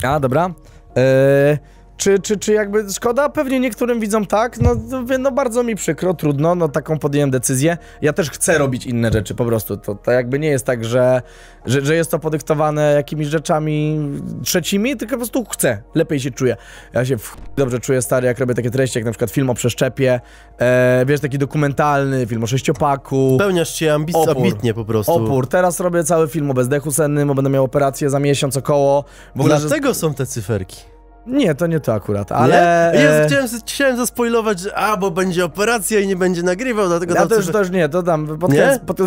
A, 0.03 0.19
dobra. 0.19 0.49
Eee, 0.95 1.57
czy, 1.97 2.19
czy, 2.19 2.37
czy 2.37 2.53
jakby 2.53 2.89
szkoda? 2.93 3.29
Pewnie 3.29 3.59
niektórym 3.59 3.99
widzom 3.99 4.25
tak, 4.25 4.59
no, 4.59 4.75
no, 4.89 5.03
no 5.19 5.31
bardzo 5.31 5.63
mi 5.63 5.75
przykro, 5.75 6.13
trudno, 6.13 6.55
no 6.55 6.69
taką 6.69 6.99
podjąłem 6.99 7.31
decyzję. 7.31 7.77
Ja 8.01 8.13
też 8.13 8.29
chcę 8.29 8.57
robić 8.57 8.85
inne 8.85 9.11
rzeczy, 9.11 9.35
po 9.35 9.45
prostu. 9.45 9.77
To, 9.77 9.95
to 9.95 10.11
jakby 10.11 10.39
nie 10.39 10.47
jest 10.47 10.65
tak, 10.65 10.85
że, 10.85 11.21
że, 11.65 11.81
że 11.81 11.95
jest 11.95 12.11
to 12.11 12.19
podyktowane 12.19 12.93
jakimiś 12.93 13.27
rzeczami 13.27 13.99
trzecimi, 14.43 14.97
tylko 14.97 15.11
po 15.11 15.17
prostu 15.17 15.45
chcę, 15.45 15.81
lepiej 15.95 16.19
się 16.19 16.31
czuję. 16.31 16.55
Ja 16.93 17.05
się 17.05 17.17
w... 17.17 17.37
dobrze 17.55 17.79
czuję 17.79 18.01
stary, 18.01 18.27
jak 18.27 18.39
robię 18.39 18.53
takie 18.53 18.71
treści, 18.71 18.99
jak 18.99 19.05
na 19.05 19.11
przykład 19.11 19.31
film 19.31 19.49
o 19.49 19.53
przeszczepie, 19.53 20.21
e, 20.59 21.05
wiesz, 21.07 21.19
taki 21.19 21.37
dokumentalny, 21.37 22.25
film 22.25 22.43
o 22.43 22.47
sześciopaku. 22.47 23.35
Pełniasz 23.39 23.75
się 23.75 23.93
ambic 23.93 24.15
ambitnie 24.15 24.73
po 24.73 24.85
prostu. 24.85 25.13
Opór. 25.13 25.47
Teraz 25.47 25.79
robię 25.79 26.03
cały 26.03 26.27
film 26.27 26.51
o 26.51 26.53
bezdechu 26.53 26.91
sennym, 26.91 27.27
bo 27.27 27.35
będę 27.35 27.49
miał 27.49 27.63
operację 27.63 28.09
za 28.09 28.19
miesiąc 28.19 28.57
około. 28.57 29.03
W 29.35 29.39
ogóle, 29.39 29.59
że... 29.59 29.93
Są 29.93 30.13
te 30.13 30.25
cyferki. 30.25 30.96
Nie, 31.27 31.55
to 31.55 31.67
nie 31.67 31.79
to 31.79 31.93
akurat, 31.93 32.31
Ale... 32.31 32.55
Nie? 32.93 32.99
e, 32.99 33.19
Ja 33.21 33.27
chciałem, 33.27 33.47
chciałem 33.65 33.97
zaspoilować, 33.97 34.59
że 34.59 34.75
a, 34.75 34.97
bo 34.97 35.11
będzie 35.11 35.45
operacja 35.45 35.99
i 35.99 36.07
nie 36.07 36.15
będzie 36.15 36.43
nagrywał, 36.43 36.87
dlatego 36.87 37.15
Ja 37.15 37.25
to 37.25 37.59
już 37.59 37.69
nie, 37.71 37.89
to 37.89 38.03
dam. 38.03 38.27
Pod, 38.39 38.51
Nie? 38.51 38.79
pod. 38.85 38.97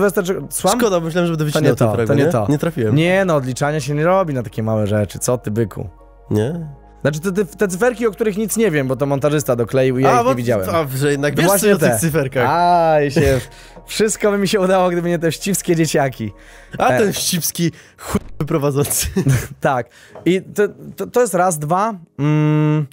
Słucham? 0.51 0.81
Szkoda, 0.81 1.01
myślałem, 1.01 1.31
że 1.31 1.37
będę 1.37 1.53
To 1.53 1.61
nie 1.61 1.69
to, 1.75 1.77
to 1.87 1.95
fragment, 1.95 2.21
nie 2.21 2.27
to. 2.27 2.47
Nie 2.49 2.59
trafiłem. 2.59 2.95
Nie, 2.95 3.25
no 3.25 3.35
odliczania 3.37 3.81
się 3.81 3.95
nie 3.95 4.05
robi 4.05 4.35
na 4.35 4.43
takie 4.43 4.63
małe 4.63 4.87
rzeczy. 4.87 5.19
Co 5.19 5.39
ty, 5.39 5.51
byku? 5.51 5.89
Nie? 6.31 6.67
Znaczy 7.01 7.21
te, 7.21 7.33
te, 7.33 7.45
te 7.45 7.69
cyferki, 7.69 8.07
o 8.07 8.11
których 8.11 8.37
nic 8.37 8.57
nie 8.57 8.71
wiem, 8.71 8.89
bo 8.89 8.97
to 8.97 9.07
montażysta 9.07 9.57
dokleił 9.57 9.99
i 9.99 10.03
ja 10.03 10.19
ich 10.19 10.25
bo, 10.25 10.31
nie 10.31 10.37
widziałem. 10.37 10.69
A, 10.71 10.87
że 10.97 11.11
jednak 11.11 11.37
wiesz 11.37 11.47
właśnie 11.47 11.75
o 11.75 11.79
tych 11.79 11.95
cyferkach. 11.95 12.51
Aj 12.51 13.11
się. 13.11 13.41
Wszystko 13.87 14.31
by 14.31 14.39
mi 14.39 14.49
się 14.49 14.61
udało, 14.61 14.91
gdyby 14.91 15.09
nie 15.09 15.19
te 15.19 15.31
wściwskie 15.31 15.77
dzieciaki. 15.77 16.33
A 16.79 16.89
e. 16.89 16.99
ten 16.99 17.13
wścibski 17.13 17.73
chuj 17.99 18.21
prowadzący. 18.47 19.07
Tak. 19.61 19.89
I 20.25 20.43
to, 20.55 20.63
to, 20.97 21.07
to 21.07 21.21
jest 21.21 21.35
raz, 21.35 21.59
dwa. 21.59 21.95
Mm, 22.19 22.87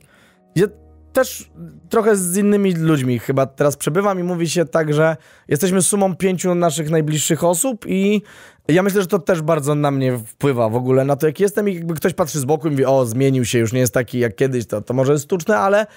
ja 0.55 0.67
też 1.13 1.49
trochę 1.89 2.15
z 2.15 2.37
innymi 2.37 2.73
ludźmi 2.73 3.19
chyba 3.19 3.45
teraz 3.45 3.77
przebywam 3.77 4.19
i 4.19 4.23
mówi 4.23 4.49
się 4.49 4.65
tak, 4.65 4.93
że 4.93 5.17
jesteśmy 5.47 5.81
sumą 5.81 6.15
pięciu 6.15 6.55
naszych 6.55 6.89
najbliższych 6.89 7.43
osób 7.43 7.85
i 7.87 8.21
ja 8.67 8.83
myślę, 8.83 9.01
że 9.01 9.07
to 9.07 9.19
też 9.19 9.41
bardzo 9.41 9.75
na 9.75 9.91
mnie 9.91 10.17
wpływa 10.17 10.69
w 10.69 10.75
ogóle 10.75 11.05
na 11.05 11.15
to, 11.15 11.27
jak 11.27 11.39
jestem 11.39 11.69
i 11.69 11.75
jakby 11.75 11.93
ktoś 11.93 12.13
patrzy 12.13 12.39
z 12.39 12.45
boku 12.45 12.67
i 12.67 12.71
mówi, 12.71 12.85
o, 12.85 13.05
zmienił 13.05 13.45
się, 13.45 13.59
już 13.59 13.73
nie 13.73 13.79
jest 13.79 13.93
taki 13.93 14.19
jak 14.19 14.35
kiedyś, 14.35 14.67
to, 14.67 14.81
to 14.81 14.93
może 14.93 15.11
jest 15.11 15.25
sztuczne, 15.25 15.57
ale 15.57 15.87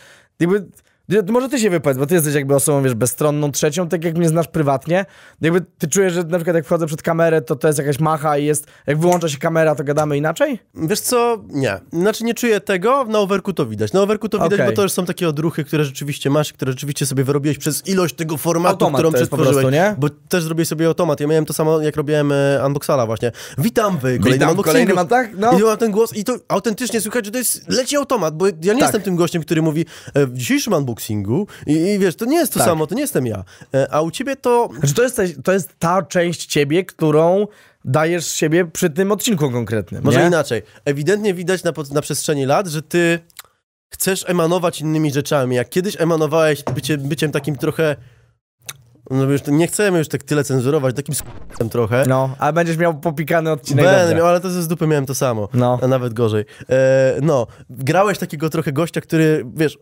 jakby... 0.41 0.67
Może 1.29 1.49
ty 1.49 1.59
się 1.59 1.71
wypowiedz, 1.71 1.99
bo 1.99 2.07
ty 2.07 2.15
jesteś 2.15 2.35
jakby 2.35 2.55
osobą, 2.55 2.83
wiesz, 2.83 2.95
bezstronną, 2.95 3.53
trzecią, 3.53 3.89
tak 3.89 4.05
jak 4.05 4.19
mnie 4.19 4.29
znasz 4.29 4.49
prywatnie. 4.49 5.07
Jakby 5.41 5.61
ty 5.79 5.89
czujesz, 5.89 6.13
że 6.13 6.25
na 6.25 6.39
przykład 6.39 6.57
jak 6.57 6.65
wchodzę 6.65 6.87
przed 6.87 7.03
kamerę, 7.03 7.43
to 7.43 7.57
to 7.57 7.67
jest 7.67 7.79
jakaś 7.79 7.99
macha 7.99 8.39
i 8.39 8.45
jest, 8.45 8.67
jak 8.87 8.99
wyłącza 8.99 9.29
się 9.29 9.39
kamera, 9.39 9.75
to 9.75 9.85
gadamy 9.85 10.17
inaczej? 10.17 10.59
Wiesz 10.75 11.01
co? 11.01 11.45
Nie. 11.49 11.81
Znaczy 11.93 12.25
nie 12.25 12.35
czuję 12.35 12.61
tego, 12.61 13.05
na 13.05 13.19
overku 13.19 13.53
to 13.53 13.67
widać. 13.67 13.93
Na 13.93 14.01
overku 14.01 14.29
to 14.29 14.39
widać, 14.39 14.53
Okej. 14.61 14.67
bo 14.67 14.77
to 14.77 14.83
już 14.83 14.93
są 14.93 15.05
takie 15.05 15.29
odruchy, 15.29 15.65
które 15.65 15.85
rzeczywiście 15.85 16.31
masz, 16.31 16.53
które 16.53 16.73
rzeczywiście 16.73 17.07
sobie 17.07 17.25
wyrobiłeś 17.25 17.59
przez 17.59 17.89
ilość 17.89 18.15
tego 18.15 18.37
formatu, 18.37 18.71
Automat 18.73 19.01
którą 19.01 19.13
przetworzyłeś. 19.13 19.53
prostu, 19.53 19.71
nie? 19.71 19.95
Bo 19.99 20.09
też 20.29 20.45
zrobiłeś 20.45 20.69
sobie 20.69 20.87
automat. 20.87 21.21
Ja 21.21 21.27
miałem 21.27 21.47
to 21.47 21.53
samo, 21.53 21.81
jak 21.81 21.97
robiłem 21.97 22.33
e, 22.33 22.67
Unboxala 22.67 23.07
właśnie. 23.07 23.33
Witam 23.59 23.97
w 23.99 24.01
kolejnym 24.01 24.33
Witam 24.87 24.99
a 24.99 25.05
tak? 25.05 25.31
No. 25.39 25.59
I 25.59 25.63
mam 25.63 25.77
ten 25.77 25.91
głos 25.91 26.17
i 26.17 26.25
to 26.25 26.37
autentycznie 26.49 27.01
słychać, 27.01 27.25
że 27.25 27.31
to 27.31 27.39
jest 27.39 27.69
leci 27.69 27.97
automat, 27.97 28.37
bo 28.37 28.47
ja 28.47 28.53
nie 28.55 28.69
Tak. 28.71 28.81
jestem 28.81 29.03
tym 29.03 29.17
gościem, 29.17 29.43
który 29.43 29.63
mówi 29.63 29.87
e, 30.15 30.27
w 30.27 30.33
dzisiejszym 30.35 30.75
unboxingu 31.01 31.47
i, 31.67 31.73
i 31.73 31.99
wiesz, 31.99 32.17
to 32.17 32.25
nie 32.25 32.37
jest 32.37 32.53
to 32.53 32.59
Tak. 32.59 32.69
samo, 32.69 32.87
to 32.87 32.95
nie 32.95 33.01
jestem 33.01 33.27
ja. 33.27 33.45
E, 33.75 33.93
a 33.95 34.01
u 34.01 34.11
ciebie 34.11 34.37
to... 34.37 34.69
Znaczy 34.79 34.95
to 34.95 35.03
jest, 35.03 35.21
to 35.45 35.53
jest 35.53 35.71
ta 35.79 36.03
część 36.03 36.47
ciebie, 36.47 36.85
którą 36.85 37.47
dajesz 37.85 38.27
siebie 38.27 38.65
przy 38.65 38.91
tym 38.91 39.13
odcinku 39.13 39.51
konkretnym, 39.51 40.05
Może 40.05 40.21
nie? 40.21 40.27
inaczej. 40.27 40.63
Ewidentnie 40.85 41.35
widać 41.35 41.65
na, 41.65 41.73
na 41.93 42.01
przestrzeni 42.01 42.47
lat, 42.47 42.67
że 42.67 42.83
ty 42.83 43.19
chcesz 43.93 44.25
emanować 44.29 44.81
innymi 44.81 45.13
rzeczami. 45.13 45.57
Jak 45.57 45.69
kiedyś 45.69 46.01
emanowałeś 46.01 46.63
bycie, 46.75 46.99
byciem 46.99 47.33
takim 47.33 47.57
trochę. 47.57 47.97
No 49.11 49.25
już 49.25 49.41
nie 49.47 49.67
chcemy 49.67 49.99
już 49.99 50.09
tak 50.09 50.23
tyle 50.23 50.45
cenzurować, 50.45 50.97
takim 50.97 51.13
s***em 51.13 51.69
trochę. 51.69 52.05
No, 52.09 52.35
a 52.39 52.53
będziesz 52.53 52.77
miał 52.77 53.01
popikany 53.01 53.51
odcinek 53.51 53.85
Będę 53.85 54.15
miał, 54.15 54.27
ale 54.27 54.41
to 54.41 54.51
ze 54.51 54.63
z 54.63 54.69
dupy 54.69 54.87
miałem 54.87 55.07
to 55.07 55.15
samo. 55.15 55.49
No. 55.55 55.79
A 55.83 55.87
nawet 55.87 56.15
gorzej. 56.15 56.45
E, 56.69 57.17
no, 57.23 57.47
grałeś 57.71 58.19
takiego 58.19 58.51
trochę 58.51 58.73
gościa, 58.73 59.01
który, 59.01 59.45
wiesz, 59.55 59.79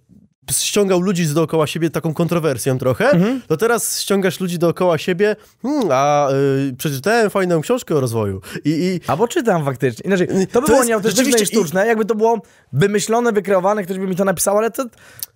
ściągał 0.52 1.00
ludzi 1.00 1.24
z 1.24 1.34
dookoła 1.34 1.66
siebie 1.66 1.90
taką 1.90 2.14
kontrowersją 2.14 2.78
trochę, 2.78 3.10
Mhm. 3.10 3.40
to 3.48 3.56
teraz 3.56 4.00
ściągasz 4.00 4.40
ludzi 4.40 4.58
dookoła 4.58 4.98
siebie, 4.98 5.36
hmm, 5.62 5.88
a 5.92 6.28
y, 6.70 6.74
przeczytałem 6.78 7.30
fajną 7.30 7.60
książkę 7.60 7.94
o 7.96 8.00
rozwoju. 8.00 8.40
I, 8.64 8.70
i 8.70 9.00
Albo 9.10 9.28
czytam 9.28 9.64
faktycznie. 9.64 10.02
Inaczej, 10.06 10.26
to 10.28 10.34
by 10.34 10.46
To 10.46 10.60
było 10.60 10.76
jest 10.76 10.88
nieautentyczne 10.88 11.38
i 11.42 11.46
sztuczne, 11.46 11.86
jakby 11.86 12.04
to 12.04 12.14
było 12.14 12.40
wymyślone, 12.72 13.32
wykreowane, 13.32 13.82
ktoś 13.82 13.98
by 13.98 14.06
mi 14.06 14.16
to 14.16 14.24
napisał, 14.24 14.58
ale 14.58 14.70
to, 14.70 14.84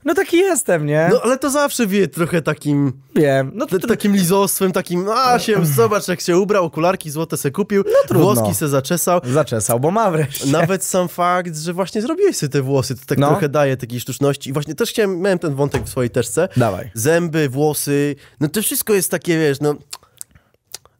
no 0.05 0.15
taki 0.15 0.37
jestem, 0.37 0.87
nie? 0.87 1.09
no, 1.13 1.21
ale 1.23 1.39
to 1.39 1.51
zawsze 1.51 1.87
wie 1.87 2.09
trochę 2.09 2.43
takim... 2.43 2.93
Wiem. 3.17 3.51
No 3.55 3.67
to, 3.67 3.79
takim 3.79 4.13
lizostwem, 4.13 4.73
takim, 4.73 5.07
a 5.09 5.39
się, 5.39 5.67
zobacz 5.67 6.09
jak 6.09 6.21
się 6.21 6.39
ubrał, 6.39 6.65
okularki 6.65 7.11
złote 7.11 7.37
se 7.37 7.51
kupił, 7.51 7.83
No 7.87 8.09
trudno. 8.09 8.35
włoski 8.35 8.55
se 8.55 8.69
zaczesał. 8.69 9.21
zaczesał, 9.25 9.81
bo 9.81 9.91
ma 9.91 10.11
wreszcie. 10.11 10.47
Nawet 10.47 10.85
sam 10.85 11.09
fakt, 11.09 11.57
że 11.59 11.73
właśnie 11.73 12.03
zrobiłeś 12.03 12.37
sobie 12.37 12.51
te 12.51 12.63
włosy, 12.63 12.95
to 12.95 13.01
tak 13.07 13.19
No. 13.19 13.29
trochę 13.29 13.49
daje 13.49 13.77
takiej 13.77 14.01
sztuczności. 14.01 14.51
I 14.51 14.53
właśnie 14.53 14.75
też 14.75 14.91
chciałem, 14.91 15.21
miałem 15.21 15.39
ten 15.39 15.55
wątek 15.55 15.85
w 15.85 15.89
swojej 15.89 16.11
teczce. 16.11 16.49
Dawaj. 16.57 16.91
Zęby, 16.95 17.49
włosy, 17.49 18.17
no 18.41 18.49
to 18.49 18.63
wszystko 18.63 18.95
jest 18.95 19.11
takie, 19.11 19.39
wiesz, 19.39 19.61
no... 19.61 19.75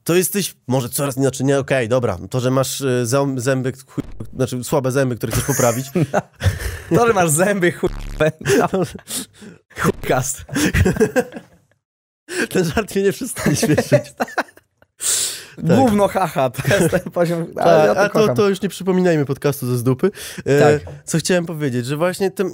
To 0.03 0.15
jesteś, 0.15 0.55
może 0.67 0.89
coraz 0.89 1.17
inaczej, 1.17 1.45
nie, 1.45 1.59
okej, 1.59 1.89
dobra, 1.89 2.17
to, 2.29 2.39
że 2.39 2.51
masz 2.51 2.81
zą- 3.03 3.39
zęby, 3.39 3.73
chuj, 3.87 4.03
znaczy 4.35 4.63
słabe 4.63 4.91
zęby, 4.91 5.15
które 5.15 5.31
chcesz 5.31 5.43
poprawić, 5.43 5.85
To, 6.95 7.07
że 7.07 7.13
masz 7.13 7.29
zęby, 7.29 7.71
chuj... 7.71 7.89
Chujkast. 9.81 10.45
ten 12.51 12.65
żart 12.65 12.95
mnie 12.95 13.03
nie 13.03 13.13
przestanie 13.13 13.55
śmieszyć. 13.55 14.13
Gówno 15.57 16.07
haha, 16.07 16.49
to 16.49 16.75
jest 16.75 16.91
ten 16.91 17.11
poziom, 17.11 17.45
ale 17.55 17.87
Tak, 17.87 17.87
ja 17.87 18.09
to 18.09 18.23
a 18.23 18.27
to, 18.27 18.33
to 18.33 18.49
już 18.49 18.61
nie 18.61 18.69
przypominajmy 18.69 19.25
podcastu 19.25 19.67
ze 19.67 19.77
zdupy. 19.77 20.11
E, 20.45 20.59
Tak. 20.79 20.93
Co 21.05 21.17
chciałem 21.17 21.45
powiedzieć, 21.45 21.85
że 21.85 21.97
właśnie 21.97 22.31
tym... 22.31 22.53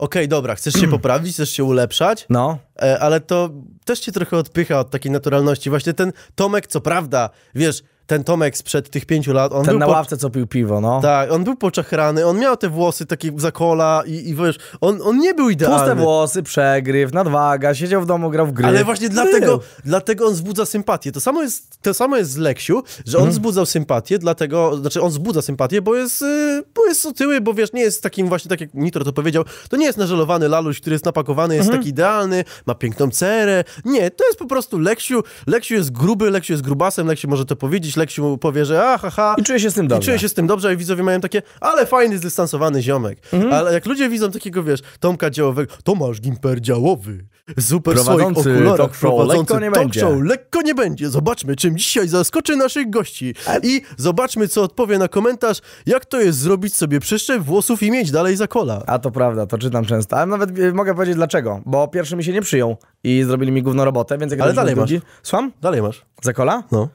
Okej, 0.00 0.28
dobra, 0.28 0.54
chcesz 0.54 0.74
się 0.74 0.88
poprawić, 0.88 1.34
chcesz 1.34 1.50
się 1.50 1.64
ulepszać, 1.64 2.26
No, 2.28 2.58
e, 2.82 2.98
ale 2.98 3.20
to 3.20 3.50
też 3.84 4.00
cię 4.00 4.12
trochę 4.12 4.36
odpycha 4.36 4.80
od 4.80 4.90
takiej 4.90 5.12
naturalności. 5.12 5.70
Właśnie 5.70 5.92
ten 5.92 6.12
Tomek, 6.34 6.66
co 6.66 6.80
prawda, 6.80 7.30
wiesz, 7.54 7.82
ten 8.10 8.24
Tomek 8.24 8.56
sprzed 8.56 8.90
tych 8.90 9.06
pięciu 9.06 9.32
lat, 9.32 9.52
on 9.52 9.64
ten 9.64 9.72
był 9.72 9.78
na 9.78 9.86
po... 9.86 9.92
ławce, 9.92 10.16
co 10.16 10.30
pił 10.30 10.46
piwo, 10.46 10.80
no. 10.80 11.00
Tak, 11.00 11.32
on 11.32 11.44
był 11.44 11.56
poczachrany, 11.56 12.26
on 12.26 12.38
miał 12.38 12.56
te 12.56 12.68
włosy 12.68 13.06
takie 13.06 13.32
za 13.36 13.52
kola 13.52 14.02
i, 14.06 14.28
i 14.28 14.34
wiesz, 14.34 14.56
on, 14.80 14.98
on 15.02 15.18
nie 15.18 15.34
był 15.34 15.50
idealny. 15.50 15.78
Puste 15.78 15.94
włosy, 15.96 16.42
przegryw, 16.42 17.12
nadwaga, 17.12 17.74
siedział 17.74 18.02
w 18.02 18.06
domu, 18.06 18.30
grał 18.30 18.46
w 18.46 18.52
gry. 18.52 18.66
Ale 18.66 18.84
właśnie 18.84 19.08
Był. 19.08 19.14
dlatego, 19.14 19.60
dlatego 19.84 20.26
on 20.26 20.32
wzbudza 20.34 20.66
sympatię. 20.66 21.12
To 21.12 21.20
samo 21.20 21.42
jest, 21.42 21.78
to 21.82 21.94
samo 21.94 22.16
jest 22.16 22.30
z 22.30 22.36
Leksiu, 22.36 22.82
że 23.06 23.18
Mhm. 23.18 23.24
on 23.24 23.30
wzbudzał 23.30 23.66
sympatię, 23.66 24.18
dlatego, 24.18 24.76
znaczy 24.76 25.02
on 25.02 25.10
wzbudza 25.10 25.42
sympatię, 25.42 25.82
bo 25.82 25.94
jest, 25.96 26.20
yy, 26.20 26.62
bo 26.74 26.86
jest 26.86 27.06
otyły, 27.06 27.40
bo 27.40 27.54
wiesz, 27.54 27.72
nie 27.72 27.82
jest 27.82 28.02
takim 28.02 28.28
właśnie, 28.28 28.48
tak 28.48 28.60
jak 28.60 28.74
Nitro 28.74 29.04
to 29.04 29.12
powiedział, 29.12 29.44
to 29.68 29.76
nie 29.76 29.86
jest 29.86 29.98
nażelowany 29.98 30.48
laluś, 30.48 30.80
który 30.80 30.94
jest 30.94 31.04
napakowany, 31.04 31.54
jest 31.54 31.66
Mhm. 31.68 31.78
taki 31.82 31.90
idealny, 31.90 32.44
ma 32.66 32.74
piękną 32.74 33.10
cerę. 33.10 33.64
Nie, 33.84 34.10
to 34.10 34.24
jest 34.26 34.38
po 34.38 34.46
prostu 34.46 34.78
Leksiu. 34.78 35.22
Leksiu 35.46 35.74
jest 35.74 35.92
gruby, 35.92 36.30
Leksiu 36.30 36.52
jest 36.52 36.62
grubasem, 36.62 37.06
Leksiu 37.06 37.28
może 37.28 37.44
to 37.44 37.56
powiedzieć, 37.56 37.96
Leksiu 38.00 38.38
powie, 38.38 38.64
że 38.64 38.82
a, 38.88 38.98
ha, 38.98 39.10
ha. 39.10 39.34
I 39.38 39.42
czuję 39.42 39.60
się 39.60 39.70
z 39.70 39.74
tym 39.74 39.84
I 39.84 39.88
dobrze. 39.88 40.06
czuję 40.06 40.18
się 40.18 40.28
z 40.28 40.34
tym 40.34 40.46
dobrze, 40.46 40.68
a 40.70 40.76
widzowie 40.76 41.02
mają 41.02 41.20
takie, 41.20 41.42
ale 41.60 41.86
fajny, 41.86 42.18
zdystansowany 42.18 42.82
ziomek. 42.82 43.18
Mhm. 43.32 43.52
Ale 43.52 43.72
jak 43.72 43.86
ludzie 43.86 44.08
widzą 44.08 44.30
takiego, 44.30 44.62
wiesz, 44.62 44.80
Tomka 45.00 45.30
działowego, 45.30 45.72
Tomasz 45.84 46.20
Gimper 46.20 46.60
działowy, 46.60 47.24
super 47.60 47.98
swoich 47.98 48.06
Prowadzący 48.16 48.50
okularach, 48.52 48.76
talk 48.76 48.94
show, 48.94 49.00
prowadzący 49.00 49.38
lekko 49.54 49.58
nie 49.60 49.70
talk 49.70 49.84
będzie. 49.84 50.00
show, 50.00 50.12
lekko 50.22 50.62
nie 50.62 50.74
będzie. 50.74 51.08
Zobaczmy, 51.10 51.56
czym 51.56 51.76
dzisiaj 51.78 52.08
zaskoczy 52.08 52.56
naszych 52.56 52.90
gości. 52.90 53.34
I 53.62 53.82
zobaczmy, 53.96 54.48
co 54.48 54.62
odpowie 54.62 54.98
na 54.98 55.08
komentarz, 55.08 55.58
jak 55.86 56.06
to 56.06 56.20
jest 56.20 56.38
zrobić 56.38 56.74
sobie 56.74 57.00
przeszczep 57.00 57.42
włosów 57.42 57.82
i 57.82 57.90
mieć 57.90 58.10
dalej 58.10 58.36
za 58.36 58.46
kola. 58.46 58.82
A 58.86 58.98
to 58.98 59.10
prawda, 59.10 59.46
to 59.46 59.58
czytam 59.58 59.84
często. 59.84 60.16
Ale 60.16 60.26
nawet 60.26 60.58
e, 60.58 60.72
mogę 60.72 60.94
powiedzieć 60.94 61.14
dlaczego. 61.16 61.60
Bo 61.66 61.88
pierwszy 61.88 62.16
mi 62.16 62.24
się 62.24 62.32
nie 62.32 62.42
przyjął 62.42 62.76
i 63.04 63.22
zrobili 63.26 63.52
mi 63.52 63.62
gówno 63.62 63.84
robotę, 63.84 64.18
więc 64.18 64.32
jak 64.32 64.40
Ale 64.40 64.52
dalej 64.52 64.76
masz. 64.76 64.80
ludzi... 64.90 65.00
Słucham? 65.22 65.52
Dalej 65.62 65.82
masz. 65.82 66.04
Zakola? 66.22 66.62
No. 66.72 66.88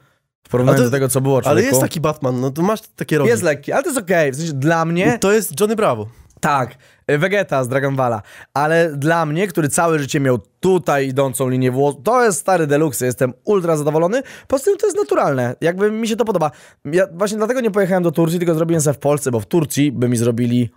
W 0.45 0.49
porównaniu 0.49 0.77
to- 0.77 0.83
do 0.83 0.91
tego, 0.91 1.09
co 1.09 1.21
było 1.21 1.41
człowieku. 1.41 1.49
Ale 1.49 1.61
jest 1.61 1.81
taki 1.81 2.01
Batman, 2.01 2.41
no 2.41 2.51
to 2.51 2.61
masz 2.61 2.81
takie 2.81 3.17
rogi. 3.17 3.29
Jest 3.29 3.43
lekki, 3.43 3.71
ale 3.71 3.83
to 3.83 3.89
jest 3.89 4.01
okej. 4.01 4.31
W 4.31 4.35
sensie 4.35 4.53
dla 4.53 4.85
mnie... 4.85 5.17
To 5.19 5.31
jest 5.31 5.59
Johnny 5.59 5.75
Bravo. 5.75 6.07
Tak, 6.39 6.75
y, 7.11 7.17
Vegeta 7.17 7.63
z 7.63 7.67
Dragon 7.67 7.95
Balla. 7.95 8.21
Ale 8.53 8.91
dla 8.95 9.25
mnie, 9.25 9.47
który 9.47 9.69
całe 9.69 9.99
życie 9.99 10.19
miał 10.19 10.39
tutaj 10.59 11.07
idącą 11.07 11.49
linię 11.49 11.71
włosów, 11.71 12.01
to 12.03 12.23
jest 12.23 12.39
stary 12.39 12.67
deluxe, 12.67 13.05
jestem 13.05 13.33
ultra 13.43 13.77
zadowolony. 13.77 14.21
Poza 14.47 14.63
tym 14.63 14.77
to 14.77 14.87
jest 14.87 14.97
naturalne, 14.97 15.55
jakby 15.61 15.91
mi 15.91 16.07
się 16.07 16.15
to 16.15 16.25
podoba. 16.25 16.51
Ja 16.85 17.07
właśnie 17.13 17.37
dlatego 17.37 17.61
nie 17.61 17.71
pojechałem 17.71 18.03
do 18.03 18.11
Turcji, 18.11 18.39
tylko 18.39 18.55
zrobiłem 18.55 18.81
sobie 18.81 18.93
w 18.93 18.99
Polsce, 18.99 19.31
bo 19.31 19.39
w 19.39 19.45
Turcji 19.45 19.91
by 19.91 20.09
mi 20.09 20.17
zrobili 20.17 20.69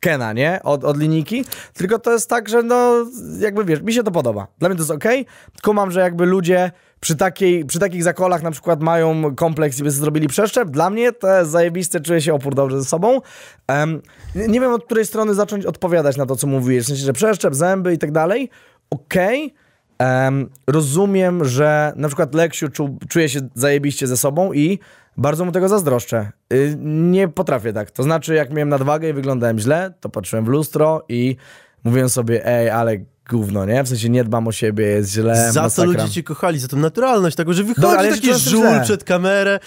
Kena, 0.00 0.32
nie? 0.32 0.60
Od, 0.62 0.84
od 0.84 0.98
linijki. 0.98 1.44
Tylko 1.74 1.98
to 1.98 2.12
jest 2.12 2.30
tak, 2.30 2.48
że 2.48 2.62
no, 2.62 3.06
jakby 3.38 3.64
wiesz, 3.64 3.82
mi 3.82 3.92
się 3.92 4.02
to 4.02 4.10
podoba. 4.10 4.46
Dla 4.58 4.68
mnie 4.68 4.76
to 4.76 4.82
jest 4.82 4.90
okej. 4.90 5.26
Tylko 5.52 5.72
mam, 5.72 5.90
że 5.90 6.00
jakby 6.00 6.26
ludzie 6.26 6.70
przy, 7.00 7.16
takiej, 7.16 7.64
przy 7.64 7.78
takich 7.78 8.02
zakolach 8.02 8.42
na 8.42 8.50
przykład 8.50 8.82
mają 8.82 9.34
kompleks 9.34 9.80
i 9.80 9.82
by 9.82 9.90
zrobili 9.90 10.28
przeszczep. 10.28 10.70
Dla 10.70 10.90
mnie 10.90 11.12
to 11.12 11.38
jest 11.38 11.50
zajebiste, 11.50 12.00
czuję 12.00 12.20
się 12.20 12.34
opór 12.34 12.54
dobrze 12.54 12.78
ze 12.78 12.84
sobą. 12.84 13.20
Um, 13.68 14.02
nie, 14.34 14.60
wiem 14.60 14.72
od 14.72 14.84
której 14.84 15.06
strony 15.06 15.34
zacząć 15.34 15.66
odpowiadać 15.66 16.16
na 16.16 16.26
to, 16.26 16.36
co 16.36 16.46
mówiłeś. 16.46 16.84
W 16.84 16.88
sensie, 16.88 17.04
że 17.04 17.12
przeszczep, 17.12 17.54
zęby 17.54 17.92
i 17.92 17.98
tak 17.98 18.12
dalej. 18.12 18.50
Okej. 18.90 19.54
Em, 19.98 20.48
rozumiem, 20.66 21.44
że 21.44 21.92
na 21.96 22.08
przykład 22.08 22.34
Leksiu 22.34 22.68
czu, 22.68 22.98
czuje 23.08 23.28
się 23.28 23.40
zajebiście 23.54 24.06
ze 24.06 24.16
sobą 24.16 24.52
i 24.52 24.78
bardzo 25.16 25.44
mu 25.44 25.52
tego 25.52 25.68
zazdroszczę. 25.68 26.30
Y, 26.52 26.76
nie 26.80 27.28
potrafię 27.28 27.72
tak. 27.72 27.90
To 27.90 28.02
znaczy, 28.02 28.34
jak 28.34 28.50
miałem 28.50 28.68
nadwagę 28.68 29.08
i 29.08 29.12
wyglądałem 29.12 29.58
źle, 29.58 29.92
to 30.00 30.08
patrzyłem 30.08 30.44
w 30.44 30.48
lustro 30.48 31.04
i 31.08 31.36
mówiłem 31.84 32.08
sobie, 32.08 32.46
ej, 32.46 32.70
ale 32.70 32.96
gówno, 33.30 33.66
nie? 33.66 33.82
W 33.84 33.88
sensie 33.88 34.08
nie 34.08 34.24
dbam 34.24 34.48
o 34.48 34.52
siebie, 34.52 34.86
jest 34.86 35.10
źle, 35.10 35.52
Za 35.52 35.60
to 35.60 35.66
masakra. 35.66 35.92
ludzie 35.92 36.10
cię 36.14 36.22
kochali, 36.22 36.58
za 36.58 36.68
tą 36.68 36.76
naturalność, 36.76 37.36
tego, 37.36 37.52
że 37.52 37.62
wychodzi 37.64 37.80
Dobra, 37.82 38.02
taki 38.10 38.34
żul 38.34 38.60
źle. 38.60 38.80
przed 38.84 39.04
kamerę. 39.04 39.58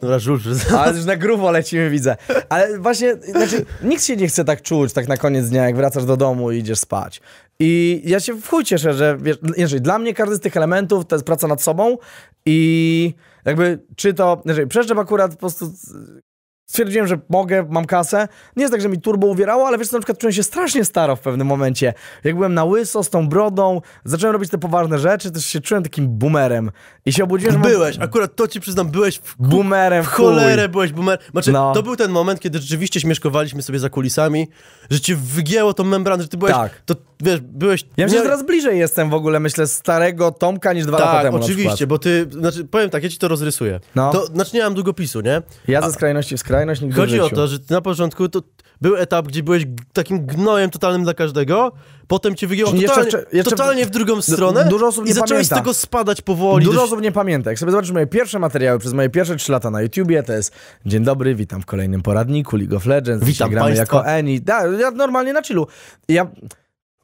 Dobra, 0.00 0.18
żul, 0.18 0.38
że... 0.38 0.50
Ale 0.78 0.96
już 0.96 1.04
na 1.04 1.16
grubo 1.16 1.50
lecimy, 1.50 1.90
widzę. 1.90 2.16
Ale 2.48 2.78
właśnie, 2.78 3.14
znaczy, 3.16 3.64
nikt 3.82 4.04
się 4.04 4.16
nie 4.16 4.28
chce 4.28 4.44
tak 4.44 4.62
czuć, 4.62 4.92
tak 4.92 5.08
na 5.08 5.16
koniec 5.16 5.48
dnia, 5.48 5.64
jak 5.64 5.76
wracasz 5.76 6.04
do 6.04 6.16
domu 6.16 6.52
i 6.52 6.58
idziesz 6.58 6.78
spać. 6.78 7.20
I 7.60 8.02
ja 8.04 8.20
się 8.20 8.34
w 8.34 8.48
chuj 8.48 8.64
cieszę, 8.64 8.94
że 8.94 9.18
wiesz, 9.20 9.36
inaczej, 9.56 9.80
dla 9.80 9.98
mnie 9.98 10.14
każdy 10.14 10.36
z 10.36 10.40
tych 10.40 10.56
elementów 10.56 11.06
to 11.06 11.16
jest 11.16 11.26
praca 11.26 11.48
nad 11.48 11.62
sobą 11.62 11.98
i 12.46 13.14
jakby, 13.44 13.86
czy 13.96 14.14
to, 14.14 14.42
znaczy, 14.44 14.66
przeszczep 14.66 14.98
akurat 14.98 15.32
po 15.32 15.38
prostu 15.38 15.72
stwierdziłem, 16.66 17.06
że 17.06 17.18
mogę, 17.28 17.66
mam 17.70 17.84
kasę. 17.84 18.28
Nie 18.56 18.62
jest 18.62 18.72
tak, 18.72 18.80
że 18.80 18.88
mi 18.88 19.00
turbo 19.00 19.26
uwierało, 19.26 19.66
ale 19.66 19.78
wiesz 19.78 19.88
co, 19.88 19.96
na 19.96 20.00
przykład 20.00 20.18
czułem 20.18 20.32
się 20.32 20.42
strasznie 20.42 20.84
staro 20.84 21.16
w 21.16 21.20
pewnym 21.20 21.46
momencie. 21.46 21.94
Jak 22.24 22.34
byłem 22.34 22.54
na 22.54 22.64
łyso 22.64 23.02
z 23.04 23.10
tą 23.10 23.28
brodą, 23.28 23.80
zacząłem 24.04 24.32
robić 24.32 24.50
te 24.50 24.58
poważne 24.58 24.98
rzeczy, 24.98 25.30
też 25.30 25.46
się 25.46 25.60
czułem 25.60 25.82
takim 25.82 26.08
boomerem. 26.18 26.70
I 27.06 27.12
się 27.12 27.24
obudziłem, 27.24 27.54
że 27.54 27.60
Byłeś, 27.70 27.98
akurat 28.00 28.36
to 28.36 28.48
ci 28.48 28.60
przyznam, 28.60 28.88
byłeś 28.88 29.18
w 29.18 29.34
Boomerem, 29.38 30.04
w 30.04 30.06
chuj. 30.06 30.24
cholerę 30.26 30.68
byłeś 30.68 30.92
boomer. 30.92 31.18
Znaczy, 31.32 31.52
No. 31.52 31.72
to 31.74 31.82
był 31.82 31.96
ten 31.96 32.10
moment, 32.10 32.40
kiedy 32.40 32.58
rzeczywiście 32.58 33.00
śmieszkowaliśmy 33.00 33.62
sobie 33.62 33.78
za 33.78 33.88
kulisami, 33.90 34.48
że 34.90 35.00
cię 35.00 35.16
wygięło 35.16 35.74
tą 35.74 35.84
membranę, 35.84 36.22
że 36.22 36.28
ty 36.28 36.36
byłeś, 36.36 36.54
Tak. 36.54 36.72
to 36.86 36.94
wiesz, 37.22 37.40
byłeś... 37.40 37.84
Ja 37.96 38.04
myślę, 38.06 38.18
że 38.18 38.24
teraz 38.24 38.46
bliżej 38.46 38.78
jestem 38.78 39.10
w 39.10 39.14
ogóle, 39.14 39.40
myślę, 39.40 39.66
starego 39.66 40.30
Tomka 40.30 40.72
niż 40.72 40.86
dwa 40.86 40.98
lata 40.98 41.12
Tak, 41.12 41.22
temu 41.22 41.38
na 41.38 41.44
oczywiście, 41.44 41.68
przykład. 41.70 41.88
bo 41.88 41.98
ty, 41.98 42.26
znaczy, 42.30 42.64
powiem 42.64 42.90
tak, 42.90 43.02
ja 43.02 43.08
ci 43.08 43.18
to 43.18 43.28
rozrysuję. 43.28 43.80
No. 43.94 44.12
To, 44.12 44.26
znaczy, 44.26 44.56
nie 44.56 44.62
mam 44.62 44.74
długopisu, 44.74 45.20
nie? 45.20 45.42
Ja 45.68 45.82
ze 45.82 45.92
skrajności 45.92 46.36
w 46.36 46.40
skrajność 46.54 46.80
nigdy 46.80 46.96
Chodzi 47.00 47.20
o 47.20 47.30
to, 47.30 47.46
że 47.46 47.58
ty 47.58 47.74
na 47.74 47.80
początku 47.80 48.28
to 48.28 48.42
był 48.80 48.96
etap, 48.96 49.26
gdzie 49.26 49.42
byłeś 49.42 49.66
takim 49.92 50.26
gnojem 50.26 50.70
totalnym 50.70 51.04
dla 51.04 51.14
każdego, 51.14 51.72
potem 52.06 52.34
cię 52.34 52.46
wygięło 52.46 52.72
jeszcze 52.74 52.88
totalnie, 52.88 53.10
wcze- 53.10 53.36
jeszcze- 53.36 53.50
totalnie 53.50 53.86
w 53.86 53.90
drugą 53.90 54.22
stronę 54.22 54.64
dużo 54.64 54.86
osób 54.86 55.04
i 55.04 55.08
nie 55.08 55.14
zacząłeś 55.14 55.46
z 55.46 55.48
pamięta. 55.48 55.56
tego 55.56 55.74
spadać 55.74 56.22
powoli. 56.22 56.64
Dużo 56.64 56.78
dość- 56.80 56.92
osób 56.92 57.02
nie 57.02 57.12
pamięta. 57.12 57.50
Jak 57.50 57.58
sobie 57.58 57.72
zobaczysz 57.72 57.92
moje 57.92 58.06
pierwsze 58.06 58.38
materiały 58.38 58.78
przez 58.78 58.92
moje 58.92 59.10
pierwsze 59.10 59.36
trzy 59.36 59.52
lata 59.52 59.70
na 59.70 59.82
YouTubie, 59.82 60.22
to 60.22 60.32
jest 60.32 60.52
Dzień 60.86 61.04
dobry, 61.04 61.34
witam 61.34 61.62
w 61.62 61.66
kolejnym 61.66 62.02
poradniku 62.02 62.56
League 62.56 62.76
of 62.76 62.86
Legends. 62.86 63.24
Witam 63.26 63.50
gramy 63.50 63.66
państwa. 63.66 63.96
jako 63.96 64.08
Eni. 64.08 64.40
Da, 64.40 64.66
ja 64.66 64.90
normalnie 64.90 65.32
na 65.32 65.42
chillu. 65.42 65.66
I 66.08 66.14
Ja... 66.14 66.26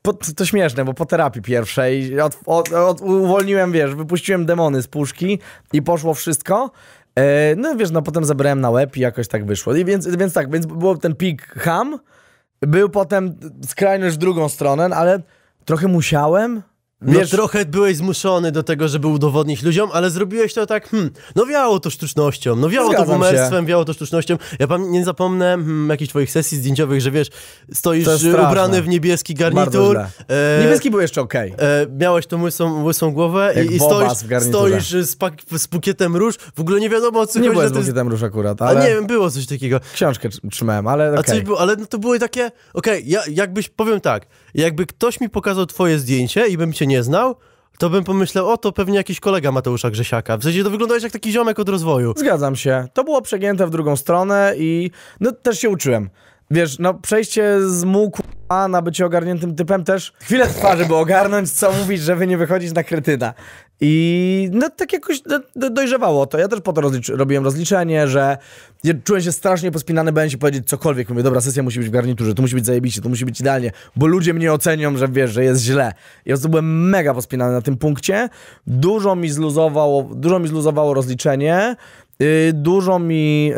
Po, 0.02 0.12
to 0.12 0.46
śmieszne, 0.46 0.84
bo 0.84 0.94
po 0.94 1.06
terapii 1.06 1.42
pierwszej 1.42 2.20
od, 2.20 2.38
od, 2.46 2.72
od, 2.72 3.00
uwolniłem, 3.00 3.72
wiesz, 3.72 3.94
wypuściłem 3.94 4.46
demony 4.46 4.82
z 4.82 4.88
puszki 4.88 5.38
i 5.72 5.82
poszło 5.82 6.14
wszystko. 6.14 6.70
E, 7.18 7.54
no 7.56 7.76
wiesz, 7.76 7.90
no 7.90 8.02
potem 8.02 8.24
zabrałem 8.24 8.60
na 8.60 8.70
łeb 8.70 8.96
i 8.96 9.00
jakoś 9.00 9.28
tak 9.28 9.44
wyszło. 9.44 9.74
I 9.74 9.84
więc, 9.84 10.16
więc 10.16 10.32
tak, 10.32 10.50
więc 10.50 10.66
był 10.66 10.96
ten 10.96 11.16
pik 11.16 11.46
ham, 11.46 11.98
był 12.60 12.88
potem 12.88 13.36
skrajność 13.66 14.16
w 14.16 14.18
drugą 14.18 14.48
stronę, 14.48 14.84
ale 14.84 15.22
trochę 15.64 15.88
musiałem. 15.88 16.62
No 17.02 17.12
Wiesz, 17.12 17.30
trochę 17.30 17.64
byłeś 17.64 17.96
zmuszony 17.96 18.52
do 18.52 18.62
tego, 18.62 18.88
żeby 18.88 19.06
udowodnić 19.06 19.62
ludziom, 19.62 19.90
ale 19.92 20.10
zrobiłeś 20.10 20.54
to 20.54 20.66
tak, 20.66 20.88
hmm, 20.90 21.10
no 21.36 21.46
wiało 21.46 21.80
to 21.80 21.90
sztucznością, 21.90 22.56
no 22.56 22.68
wiało 22.68 22.86
to 22.86 22.92
Zgadzam 22.96 23.20
boomerstwem, 23.20 23.66
wiało 23.66 23.84
to 23.84 23.92
sztucznością. 23.92 24.36
Ja 24.58 24.66
nie 24.78 25.04
zapomnę 25.04 25.44
hmm, 25.44 25.88
jakichś 25.90 26.10
twoich 26.10 26.30
sesji 26.30 26.58
zdjęciowych, 26.58 27.00
że 27.00 27.10
wiesz, 27.10 27.28
stoisz 27.72 28.08
ubrany 28.48 28.82
w 28.82 28.88
niebieski 28.88 29.34
garnitur, 29.34 29.96
e, 30.28 30.60
Niebieski 30.62 30.90
był 30.90 31.00
jeszcze 31.00 31.20
okej. 31.20 31.54
e, 31.58 31.86
miałeś 31.98 32.26
tą 32.26 32.42
łysą, 32.42 32.84
łysą 32.84 33.12
głowę 33.12 33.52
Jak 33.56 33.70
i, 33.70 33.74
i 33.74 33.80
stoisz, 33.80 34.12
stoisz 34.48 34.90
z, 34.90 35.16
pak- 35.16 35.42
z 35.58 35.66
bukietem 35.66 36.16
róż, 36.16 36.34
w 36.56 36.60
ogóle 36.60 36.80
nie 36.80 36.90
wiadomo 36.90 37.20
o 37.20 37.26
co 37.26 37.38
Nie 37.38 37.48
chodzi. 37.48 37.54
byłem 37.56 37.74
że 37.74 37.74
z 37.74 37.86
bukietem 37.86 38.08
róż 38.08 38.22
akurat, 38.22 38.62
A 38.62 38.66
ale 38.66 38.80
nie 38.80 38.94
wiem, 38.94 39.06
było 39.06 39.30
coś 39.30 39.46
takiego. 39.46 39.80
książkę 39.94 40.28
tr- 40.28 40.50
trzymałem, 40.50 40.86
ale 40.86 41.08
A 41.08 41.20
okej. 41.20 41.24
coś 41.24 41.40
było, 41.42 41.60
ale 41.60 41.76
no 41.76 41.86
to 41.86 41.98
były 41.98 42.18
takie, 42.18 42.50
okej, 42.74 43.02
ja, 43.06 43.22
jakbyś, 43.30 43.68
powiem 43.68 44.00
tak, 44.00 44.26
jakby 44.54 44.86
ktoś 44.86 45.20
mi 45.20 45.28
pokazał 45.28 45.66
twoje 45.66 45.98
zdjęcie 45.98 46.46
i 46.46 46.56
bym 46.56 46.72
cię 46.72 46.86
nie 46.86 47.02
znał, 47.02 47.36
to 47.78 47.90
bym 47.90 48.04
pomyślał, 48.04 48.48
o, 48.48 48.56
to 48.56 48.72
pewnie 48.72 48.96
jakiś 48.96 49.20
kolega 49.20 49.52
Mateusza 49.52 49.90
Grzesiaka. 49.90 50.36
W 50.36 50.42
sensie 50.42 50.64
to 50.64 50.70
wyglądałeś 50.70 51.02
jak 51.02 51.12
taki 51.12 51.32
ziomek 51.32 51.58
od 51.58 51.68
rozwoju. 51.68 52.14
Zgadzam 52.16 52.56
się. 52.56 52.88
To 52.92 53.04
było 53.04 53.22
przegięte 53.22 53.66
w 53.66 53.70
drugą 53.70 53.96
stronę 53.96 54.54
i 54.56 54.90
no 55.20 55.32
też 55.32 55.60
się 55.60 55.68
uczyłem. 55.68 56.10
Wiesz, 56.50 56.78
no 56.78 56.94
przejście 56.94 57.68
z 57.68 57.84
muku 57.84 58.22
a 58.50 58.68
na 58.68 58.82
bycie 58.82 59.06
ogarniętym 59.06 59.54
typem 59.54 59.84
też 59.84 60.12
chwilę 60.20 60.46
trwa, 60.46 60.76
żeby 60.76 60.96
ogarnąć, 60.96 61.52
co 61.52 61.72
mówić, 61.72 62.02
żeby 62.02 62.26
nie 62.26 62.38
wychodzić 62.38 62.72
na 62.72 62.84
kretyna. 62.84 63.34
I 63.80 64.48
no 64.52 64.70
tak 64.70 64.92
jakoś 64.92 65.22
no, 65.26 65.40
do- 65.56 65.70
dojrzewało 65.70 66.26
to. 66.26 66.38
Ja 66.38 66.48
też 66.48 66.60
po 66.60 66.72
to 66.72 66.82
robiłem 67.08 67.44
rozliczenie, 67.44 68.08
że 68.08 68.38
czułem 69.04 69.22
się 69.22 69.32
strasznie 69.32 69.70
pospinany, 69.70 70.12
bałem 70.12 70.30
się 70.30 70.38
powiedzieć 70.38 70.68
cokolwiek. 70.68 71.08
Mówię, 71.08 71.22
dobra, 71.22 71.40
sesja 71.40 71.62
musi 71.62 71.78
być 71.78 71.88
w 71.88 71.90
garniturze, 71.90 72.34
to 72.34 72.42
musi 72.42 72.54
być 72.54 72.66
zajebiście, 72.66 73.00
to 73.00 73.08
musi 73.08 73.24
być 73.24 73.40
idealnie, 73.40 73.72
bo 73.96 74.06
ludzie 74.06 74.34
mnie 74.34 74.52
ocenią, 74.52 74.96
że 74.96 75.08
wiesz, 75.08 75.30
że 75.30 75.44
jest 75.44 75.62
źle. 75.62 75.92
Ja 76.26 76.36
byłem 76.48 76.88
mega 76.88 77.14
pospinany 77.14 77.52
na 77.52 77.62
tym 77.62 77.76
punkcie. 77.76 78.28
Dużo 78.66 79.16
mi 79.16 79.30
zluzowało, 79.30 80.02
dużo 80.14 80.38
mi 80.38 80.48
zluzowało 80.48 80.94
rozliczenie. 80.94 81.76
Yy, 82.20 82.52
dużo 82.52 82.98
mi 82.98 83.46
yy, 83.46 83.54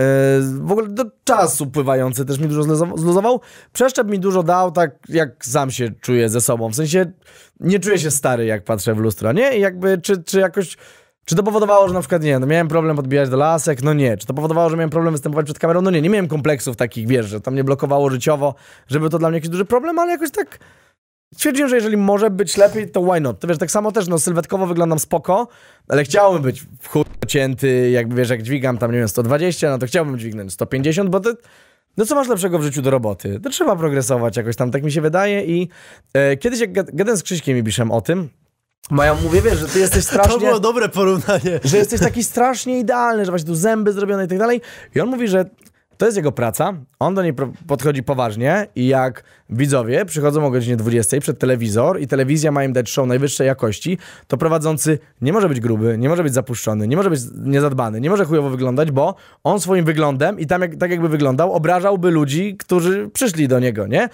w 0.60 0.72
ogóle 0.72 0.88
do 0.88 1.04
czasu 1.24 1.66
pływający 1.66 2.24
też 2.24 2.38
mi 2.38 2.48
dużo 2.48 2.62
zluzował-. 2.96 3.40
Przeszczep 3.72 4.08
mi 4.08 4.18
dużo 4.18 4.42
dał, 4.42 4.72
tak 4.72 4.90
jak 5.08 5.44
sam 5.44 5.70
się 5.70 5.90
czuję 6.00 6.28
ze 6.28 6.40
sobą. 6.40 6.68
W 6.68 6.74
sensie 6.74 7.12
nie 7.60 7.78
czuję 7.78 7.98
się 7.98 8.10
stary, 8.10 8.44
jak 8.44 8.64
patrzę 8.64 8.94
w 8.94 8.98
lustro, 8.98 9.32
nie? 9.32 9.56
I 9.56 9.60
jakby, 9.60 9.98
czy, 9.98 10.22
czy 10.22 10.40
jakoś. 10.40 10.76
Czy 11.24 11.36
to 11.36 11.42
powodowało, 11.42 11.88
że 11.88 11.94
na 11.94 12.00
przykład, 12.00 12.22
nie 12.22 12.38
no 12.38 12.46
miałem 12.46 12.68
problem 12.68 12.96
podbijać 12.96 13.28
do 13.28 13.36
lasek? 13.36 13.82
No 13.82 13.92
nie. 13.92 14.16
Czy 14.16 14.26
to 14.26 14.34
powodowało, 14.34 14.70
że 14.70 14.76
miałem 14.76 14.90
problem 14.90 15.12
występować 15.14 15.46
przed 15.46 15.58
kamerą? 15.58 15.82
No 15.82 15.90
nie, 15.90 16.02
nie 16.02 16.10
miałem 16.10 16.28
kompleksów 16.28 16.76
takich, 16.76 17.08
wiesz, 17.08 17.26
że 17.26 17.40
to 17.40 17.50
mnie 17.50 17.64
blokowało 17.64 18.10
życiowo, 18.10 18.54
żeby 18.88 19.10
to 19.10 19.18
dla 19.18 19.28
mnie 19.28 19.36
jakiś 19.36 19.50
duży 19.50 19.64
problem, 19.64 19.98
ale 19.98 20.12
jakoś 20.12 20.30
tak 20.30 20.58
stwierdziłem, 21.34 21.68
że 21.70 21.76
jeżeli 21.76 21.96
może 21.96 22.30
być 22.30 22.56
lepiej, 22.56 22.90
to 22.90 23.02
why 23.02 23.20
not? 23.20 23.40
To 23.40 23.48
wiesz, 23.48 23.58
tak 23.58 23.70
samo 23.70 23.92
też, 23.92 24.08
no 24.08 24.18
sylwetkowo 24.18 24.66
wyglądam 24.66 24.98
spoko, 24.98 25.48
ale 25.88 26.04
chciałbym 26.04 26.42
być 26.42 26.64
w 26.80 26.88
chuj 26.88 27.04
cięty, 27.26 27.90
jakby 27.90 28.14
wiesz, 28.16 28.30
jak 28.30 28.42
dźwigam 28.42 28.78
tam, 28.78 28.92
nie 28.92 28.98
wiem, 28.98 29.08
120, 29.08 29.70
no 29.70 29.78
to 29.78 29.86
chciałbym 29.86 30.18
dźwignąć 30.18 30.52
150, 30.52 31.10
bo 31.10 31.20
to... 31.20 31.30
No 31.96 32.06
co 32.06 32.14
masz 32.14 32.28
lepszego 32.28 32.58
w 32.58 32.62
życiu 32.62 32.82
do 32.82 32.90
roboty? 32.90 33.40
To 33.40 33.50
trzeba 33.50 33.76
progresować 33.76 34.36
jakoś 34.36 34.56
tam, 34.56 34.70
tak 34.70 34.82
mi 34.82 34.92
się 34.92 35.00
wydaje 35.00 35.44
i 35.44 35.68
e, 36.14 36.36
kiedyś 36.36 36.60
jak 36.60 36.72
gad- 36.72 36.90
gadałem 36.94 37.18
z 37.18 37.22
Krzyśkiem 37.22 37.58
i 37.58 37.62
Biszem 37.62 37.90
o 37.90 38.00
tym, 38.00 38.28
bo 38.90 39.02
ja 39.02 39.14
mówię, 39.14 39.42
wiesz, 39.42 39.58
że 39.58 39.68
ty 39.68 39.78
jesteś 39.78 40.04
To 40.06 40.10
strasznie 40.10 40.38
było 40.46 40.60
dobre 40.60 40.88
porównanie. 40.88 41.60
że 41.64 41.76
jesteś 41.78 42.00
taki 42.00 42.24
strasznie 42.24 42.78
idealny, 42.78 43.24
że 43.24 43.32
właśnie 43.32 43.46
tu 43.46 43.54
zęby 43.54 43.92
zrobione 43.92 44.24
i 44.24 44.28
tak 44.28 44.38
dalej. 44.38 44.60
I 44.94 45.00
on 45.00 45.08
mówi, 45.08 45.28
że 45.28 45.44
to 46.02 46.06
jest 46.06 46.16
jego 46.16 46.32
praca, 46.32 46.74
on 46.98 47.14
do 47.14 47.22
niej 47.22 47.34
podchodzi 47.66 48.02
poważnie 48.02 48.66
i 48.76 48.86
jak 48.86 49.24
widzowie 49.50 50.04
przychodzą 50.04 50.46
o 50.46 50.50
godzinie 50.50 50.76
20 50.76 51.20
przed 51.20 51.38
telewizor 51.38 52.00
i 52.00 52.06
telewizja 52.06 52.52
ma 52.52 52.64
im 52.64 52.72
dać 52.72 52.90
show 52.90 53.06
najwyższej 53.06 53.46
jakości, 53.46 53.98
to 54.26 54.36
prowadzący 54.36 54.98
nie 55.20 55.32
może 55.32 55.48
być 55.48 55.60
gruby, 55.60 55.98
nie 55.98 56.08
może 56.08 56.22
być 56.22 56.34
zapuszczony, 56.34 56.88
nie 56.88 56.96
może 56.96 57.10
być 57.10 57.20
niezadbany, 57.44 58.00
nie 58.00 58.10
może 58.10 58.24
chujowo 58.24 58.50
wyglądać, 58.50 58.90
bo 58.90 59.14
on 59.44 59.60
swoim 59.60 59.84
wyglądem 59.84 60.40
i 60.40 60.46
tam 60.46 60.62
jak, 60.62 60.76
tak 60.76 60.90
jakby 60.90 61.08
wyglądał, 61.08 61.52
obrażałby 61.52 62.10
ludzi, 62.10 62.56
którzy 62.56 63.10
przyszli 63.12 63.48
do 63.48 63.60
niego, 63.60 63.86
nie? 63.86 64.08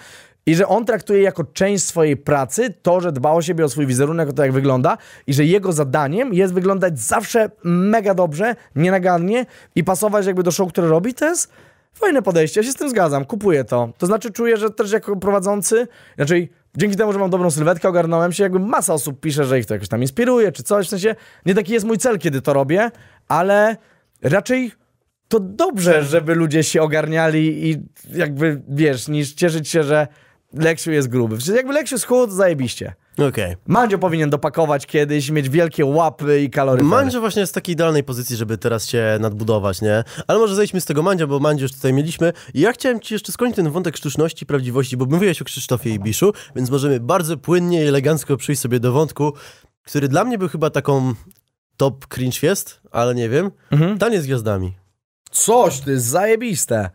I 0.45 0.55
że 0.55 0.67
on 0.67 0.85
traktuje 0.85 1.21
jako 1.21 1.43
część 1.43 1.83
swojej 1.83 2.17
pracy 2.17 2.73
to, 2.81 3.01
że 3.01 3.11
dba 3.11 3.31
o 3.31 3.41
siebie, 3.41 3.65
o 3.65 3.69
swój 3.69 3.85
wizerunek, 3.85 4.29
o 4.29 4.33
to 4.33 4.43
jak 4.43 4.51
wygląda 4.51 4.97
i 5.27 5.33
że 5.33 5.45
jego 5.45 5.73
zadaniem 5.73 6.33
jest 6.33 6.53
wyglądać 6.53 6.99
zawsze 6.99 7.49
mega 7.63 8.13
dobrze, 8.13 8.55
nienagannie 8.75 9.45
i 9.75 9.83
pasować 9.83 10.25
jakby 10.25 10.43
do 10.43 10.51
show, 10.51 10.69
które 10.69 10.87
robi, 10.87 11.13
to 11.13 11.25
jest 11.25 11.51
fajne 11.93 12.21
podejście, 12.21 12.59
ja 12.59 12.65
się 12.65 12.71
z 12.71 12.75
tym 12.75 12.89
zgadzam, 12.89 13.25
kupuję 13.25 13.63
to. 13.63 13.93
To 13.97 14.05
znaczy 14.05 14.31
czuję, 14.31 14.57
że 14.57 14.69
też 14.69 14.91
jako 14.91 15.15
prowadzący, 15.15 15.87
znaczy 16.15 16.47
dzięki 16.77 16.97
temu, 16.97 17.13
że 17.13 17.19
mam 17.19 17.29
dobrą 17.29 17.51
sylwetkę, 17.51 17.89
ogarnąłem 17.89 18.31
się, 18.31 18.43
jakby 18.43 18.59
masa 18.59 18.93
osób 18.93 19.19
pisze, 19.19 19.45
że 19.45 19.59
ich 19.59 19.65
to 19.65 19.73
jakoś 19.73 19.89
tam 19.89 20.01
inspiruje, 20.01 20.51
czy 20.51 20.63
coś, 20.63 20.87
w 20.87 20.89
sensie 20.89 21.15
nie 21.45 21.55
taki 21.55 21.73
jest 21.73 21.85
mój 21.85 21.97
cel, 21.97 22.19
kiedy 22.19 22.41
to 22.41 22.53
robię, 22.53 22.91
ale 23.27 23.77
raczej 24.21 24.71
to 25.27 25.39
dobrze, 25.39 26.03
żeby 26.03 26.35
ludzie 26.35 26.63
się 26.63 26.81
ogarniali 26.81 27.69
i 27.69 27.77
jakby, 28.17 28.61
wiesz, 28.69 29.07
niż 29.07 29.33
cieszyć 29.33 29.69
się, 29.69 29.83
że 29.83 30.07
Leksiu 30.53 30.91
jest 30.91 31.07
gruby. 31.07 31.37
Jakby 31.55 31.73
Leksiu 31.73 31.97
schudł, 31.97 32.33
zajebiście. 32.33 32.93
Okej. 33.27 33.55
Mandzio 33.67 33.97
powinien 33.97 34.29
dopakować 34.29 34.85
kiedyś, 34.85 35.29
mieć 35.29 35.49
wielkie 35.49 35.85
łapy 35.85 36.41
i 36.41 36.49
kaloryfery. 36.49 36.89
Mandzio 36.89 37.19
właśnie 37.19 37.39
jest 37.39 37.53
w 37.53 37.55
takiej 37.55 37.73
idealnej 37.73 38.03
pozycji, 38.03 38.35
żeby 38.35 38.57
teraz 38.57 38.87
się 38.87 39.17
nadbudować, 39.19 39.81
nie? 39.81 40.03
Ale 40.27 40.39
może 40.39 40.55
zejdźmy 40.55 40.81
z 40.81 40.85
tego 40.85 41.03
Mandzia, 41.03 41.27
bo 41.27 41.39
Mandzio 41.39 41.63
już 41.63 41.71
tutaj 41.71 41.93
mieliśmy. 41.93 42.33
I 42.53 42.59
ja 42.59 42.73
chciałem 42.73 42.99
ci 42.99 43.13
jeszcze 43.13 43.31
skończyć 43.31 43.55
ten 43.55 43.71
wątek 43.71 43.97
sztuczności, 43.97 44.45
prawdziwości, 44.45 44.97
bo 44.97 45.05
mówiłeś 45.05 45.41
o 45.41 45.45
Krzysztofie 45.45 45.89
i 45.89 45.99
Biszu, 45.99 46.33
więc 46.55 46.69
możemy 46.69 46.99
bardzo 46.99 47.37
płynnie 47.37 47.83
i 47.83 47.87
elegancko 47.87 48.37
przyjść 48.37 48.61
sobie 48.61 48.79
do 48.79 48.91
wątku, 48.91 49.33
który 49.83 50.07
dla 50.07 50.23
mnie 50.23 50.37
był 50.37 50.47
chyba 50.49 50.69
taką 50.69 51.13
top 51.77 52.07
cringe 52.07 52.39
jest, 52.47 52.81
ale 52.91 53.15
nie 53.15 53.29
wiem. 53.29 53.51
Mhm. 53.71 53.97
Taniec 53.97 54.23
z 54.23 54.25
gwiazdami. 54.25 54.73
Coś, 55.31 55.79
to 55.79 55.91
jest 55.91 56.05
zajebiste. 56.05 56.89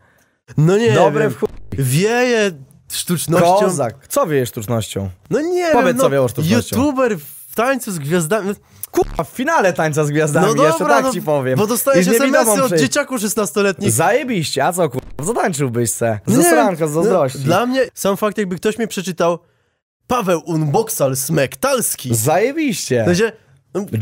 No 0.57 0.77
nie 0.77 0.91
Dobre 0.91 1.23
wiem. 1.23 1.31
w 1.31 1.39
chuj. 1.39 1.49
Wieje 1.71 2.51
sztucznością. 2.91 3.59
Kozak. 3.59 4.07
Co 4.07 4.27
wiesz 4.27 4.49
sztucznością? 4.49 5.09
No 5.29 5.41
nie 5.41 5.69
Powiedz, 5.71 5.87
wiem, 5.87 5.97
no, 5.97 6.03
co 6.03 6.09
wiało 6.09 6.27
sztucznością. 6.27 6.77
YouTuber 6.77 7.17
w 7.19 7.55
tańcu 7.55 7.91
z 7.91 7.99
gwiazdami. 7.99 8.53
Kurwa, 8.91 9.23
w 9.23 9.29
finale 9.29 9.73
tańca 9.73 10.05
z 10.05 10.11
gwiazdami, 10.11 10.53
No 10.55 10.63
jeszcze 10.63 10.79
dobra, 10.79 10.95
tak 10.95 11.05
no, 11.05 11.11
ci 11.13 11.21
powiem. 11.21 11.59
Bo 11.59 11.67
dostajesz 11.67 12.07
SMS-y 12.07 12.63
od 12.63 12.73
dzieciaków 12.73 13.21
16-letnich. 13.21 13.91
Zajebiście, 13.91 14.65
a 14.65 14.73
co 14.73 14.89
kurwa? 14.89 15.07
Zatańczyłbyś 15.23 15.91
se. 15.91 16.19
No 16.27 16.35
Ze 16.35 16.75
z 16.75 16.91
zazdrości. 16.91 17.39
No, 17.39 17.45
dla 17.45 17.65
mnie 17.65 17.81
sam 17.93 18.17
fakt, 18.17 18.37
jakby 18.37 18.55
ktoś 18.55 18.77
mi 18.77 18.87
przeczytał 18.87 19.39
Paweł 20.07 20.41
Unboxal 20.45 21.15
Smektalski. 21.15 22.15
Zajebiście. 22.15 23.03
No, 23.07 23.13
wiesz, 23.13 23.31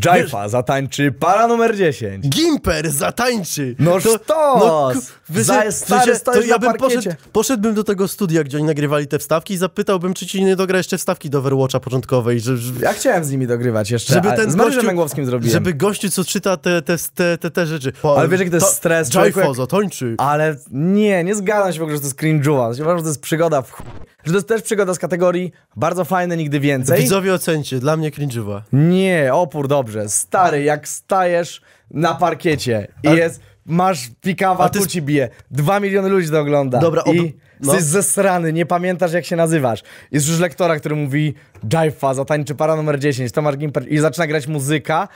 Jaifa 0.06 0.50
zatańczy 0.50 1.12
para 1.12 1.48
numer 1.48 1.78
10. 1.78 2.30
Gimper 2.30 2.92
zatańczy. 2.92 3.76
No 3.80 3.92
To- 3.92 4.00
sztos! 4.00 4.94
ku- 4.94 5.02
wiesz, 5.30 5.46
Za- 5.46 5.72
stary, 5.72 6.20
to 6.20 6.42
ja 6.42 6.60
bym 6.60 6.74
poszedł, 6.74 7.10
poszedłbym 7.32 7.74
do 7.74 7.84
tego 7.84 8.08
studia, 8.08 8.44
gdzie 8.44 8.58
oni 8.58 8.66
nagrywali 8.66 9.08
te 9.08 9.20
wstawki 9.20 9.54
i 9.54 9.58
zapytałbym, 9.58 10.14
czy 10.14 10.26
ci 10.28 10.44
nie 10.44 10.56
dogra 10.56 10.78
jeszcze 10.78 10.98
wstawki 10.98 11.30
do 11.30 11.40
Overwatcha 11.40 11.80
początkowej, 11.80 12.40
że, 12.40 12.58
że, 12.58 12.72
Ja 12.82 12.94
chciałem 12.94 13.24
z 13.24 13.32
nimi 13.32 13.48
dogrywać 13.48 13.92
jeszcze, 13.92 14.14
żeby 14.14 14.30
ten 14.36 14.52
z 14.52 14.56
Mariuszem 14.56 14.76
gościu, 14.76 14.88
Męgłowskim 14.88 15.26
zrobiłem. 15.26 15.54
żeby 15.54 15.74
gościu, 15.74 16.10
co 16.10 16.24
czyta 16.26 16.58
te, 16.58 16.82
te, 16.82 16.96
te, 17.16 17.38
te, 17.38 17.52
te 17.52 17.66
rzeczy. 17.66 17.92
Ale 18.18 18.28
wiesz, 18.28 18.40
jaki 18.40 18.52
to 18.52 18.58
jest 18.58 18.68
stres, 18.74 19.14
Jaifa 19.14 19.42
jak- 19.42 19.56
zatańczy. 19.56 20.16
Ale 20.18 20.56
nie, 20.72 21.24
nie 21.24 21.36
zgadzam 21.36 21.74
się 21.74 21.80
w 21.80 21.82
ogóle, 21.82 21.96
że 21.98 22.02
to 22.02 22.08
jest 22.08 22.20
cringe'uwa. 22.20 22.74
Uważam, 22.82 22.98
że 22.98 23.04
to 23.04 23.10
jest 23.10 23.22
przygoda 23.22 23.62
w 23.62 23.72
chuj. 23.72 23.86
Że 24.26 24.32
to 24.32 24.38
jest 24.38 24.48
też 24.48 24.62
przygoda 24.62 24.94
z 24.94 25.00
kategorii 25.00 25.52
bardzo 25.76 26.06
fajne, 26.06 26.38
nigdy 26.38 26.60
więcej. 26.60 27.00
Widzowie 27.02 27.34
ocencie, 27.34 27.80
dla 27.80 27.98
mnie 27.98 28.12
cringe'owa. 28.12 28.62
Nie, 28.74 29.30
opór 29.34 29.68
dobrze. 29.68 30.10
Stary, 30.10 30.64
jak 30.64 30.88
stajesz 30.88 31.62
na 31.92 32.16
parkiecie 32.16 32.88
i 33.04 33.08
Ale- 33.08 33.18
jest, 33.18 33.42
masz 33.66 34.10
pikawa, 34.22 34.70
tu 34.70 34.88
ci 34.88 35.02
bije. 35.02 35.30
Dwa 35.52 35.80
miliony 35.80 36.10
ludzi 36.10 36.30
to 36.30 36.40
ogląda. 36.40 36.80
Dobra, 36.80 37.04
ob- 37.04 37.16
I 37.16 37.34
no. 37.60 37.74
jesteś 37.74 37.92
zesrany, 37.92 38.54
nie 38.54 38.66
pamiętasz 38.66 39.14
jak 39.14 39.26
się 39.26 39.36
nazywasz. 39.36 39.84
Jest 40.12 40.28
już 40.30 40.40
lektora, 40.40 40.80
który 40.80 40.96
mówi 40.96 41.34
Jaifa, 41.74 42.14
zatańczy 42.14 42.56
para 42.56 42.76
numer 42.76 43.00
10, 43.00 43.32
Tomasz 43.32 43.58
Gimper 43.58 43.92
i 43.92 43.98
zaczyna 44.00 44.28
grać 44.28 44.48
muzyka. 44.48 45.08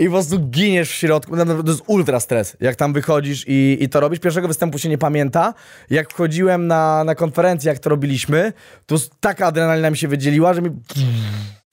I 0.00 0.04
po 0.04 0.10
prostu 0.10 0.38
giniesz 0.38 0.90
w 0.90 0.94
środku. 0.94 1.36
To 1.36 1.70
jest 1.70 1.82
ultra 1.86 2.20
stres, 2.20 2.56
jak 2.60 2.76
tam 2.76 2.92
wychodzisz 2.92 3.44
i, 3.48 3.78
i 3.80 3.88
to 3.88 4.00
robisz. 4.00 4.20
Pierwszego 4.20 4.48
występu 4.48 4.78
się 4.78 4.88
nie 4.88 4.98
pamięta. 4.98 5.54
Jak 5.90 6.10
wchodziłem 6.10 6.66
na, 6.66 7.04
na 7.04 7.14
konferencję, 7.14 7.68
jak 7.68 7.78
to 7.78 7.90
robiliśmy, 7.90 8.52
to 8.86 8.96
taka 9.20 9.46
adrenalina 9.46 9.90
mi 9.90 9.96
się 9.96 10.08
wydzieliła, 10.08 10.54
że 10.54 10.62
mi 10.62 10.70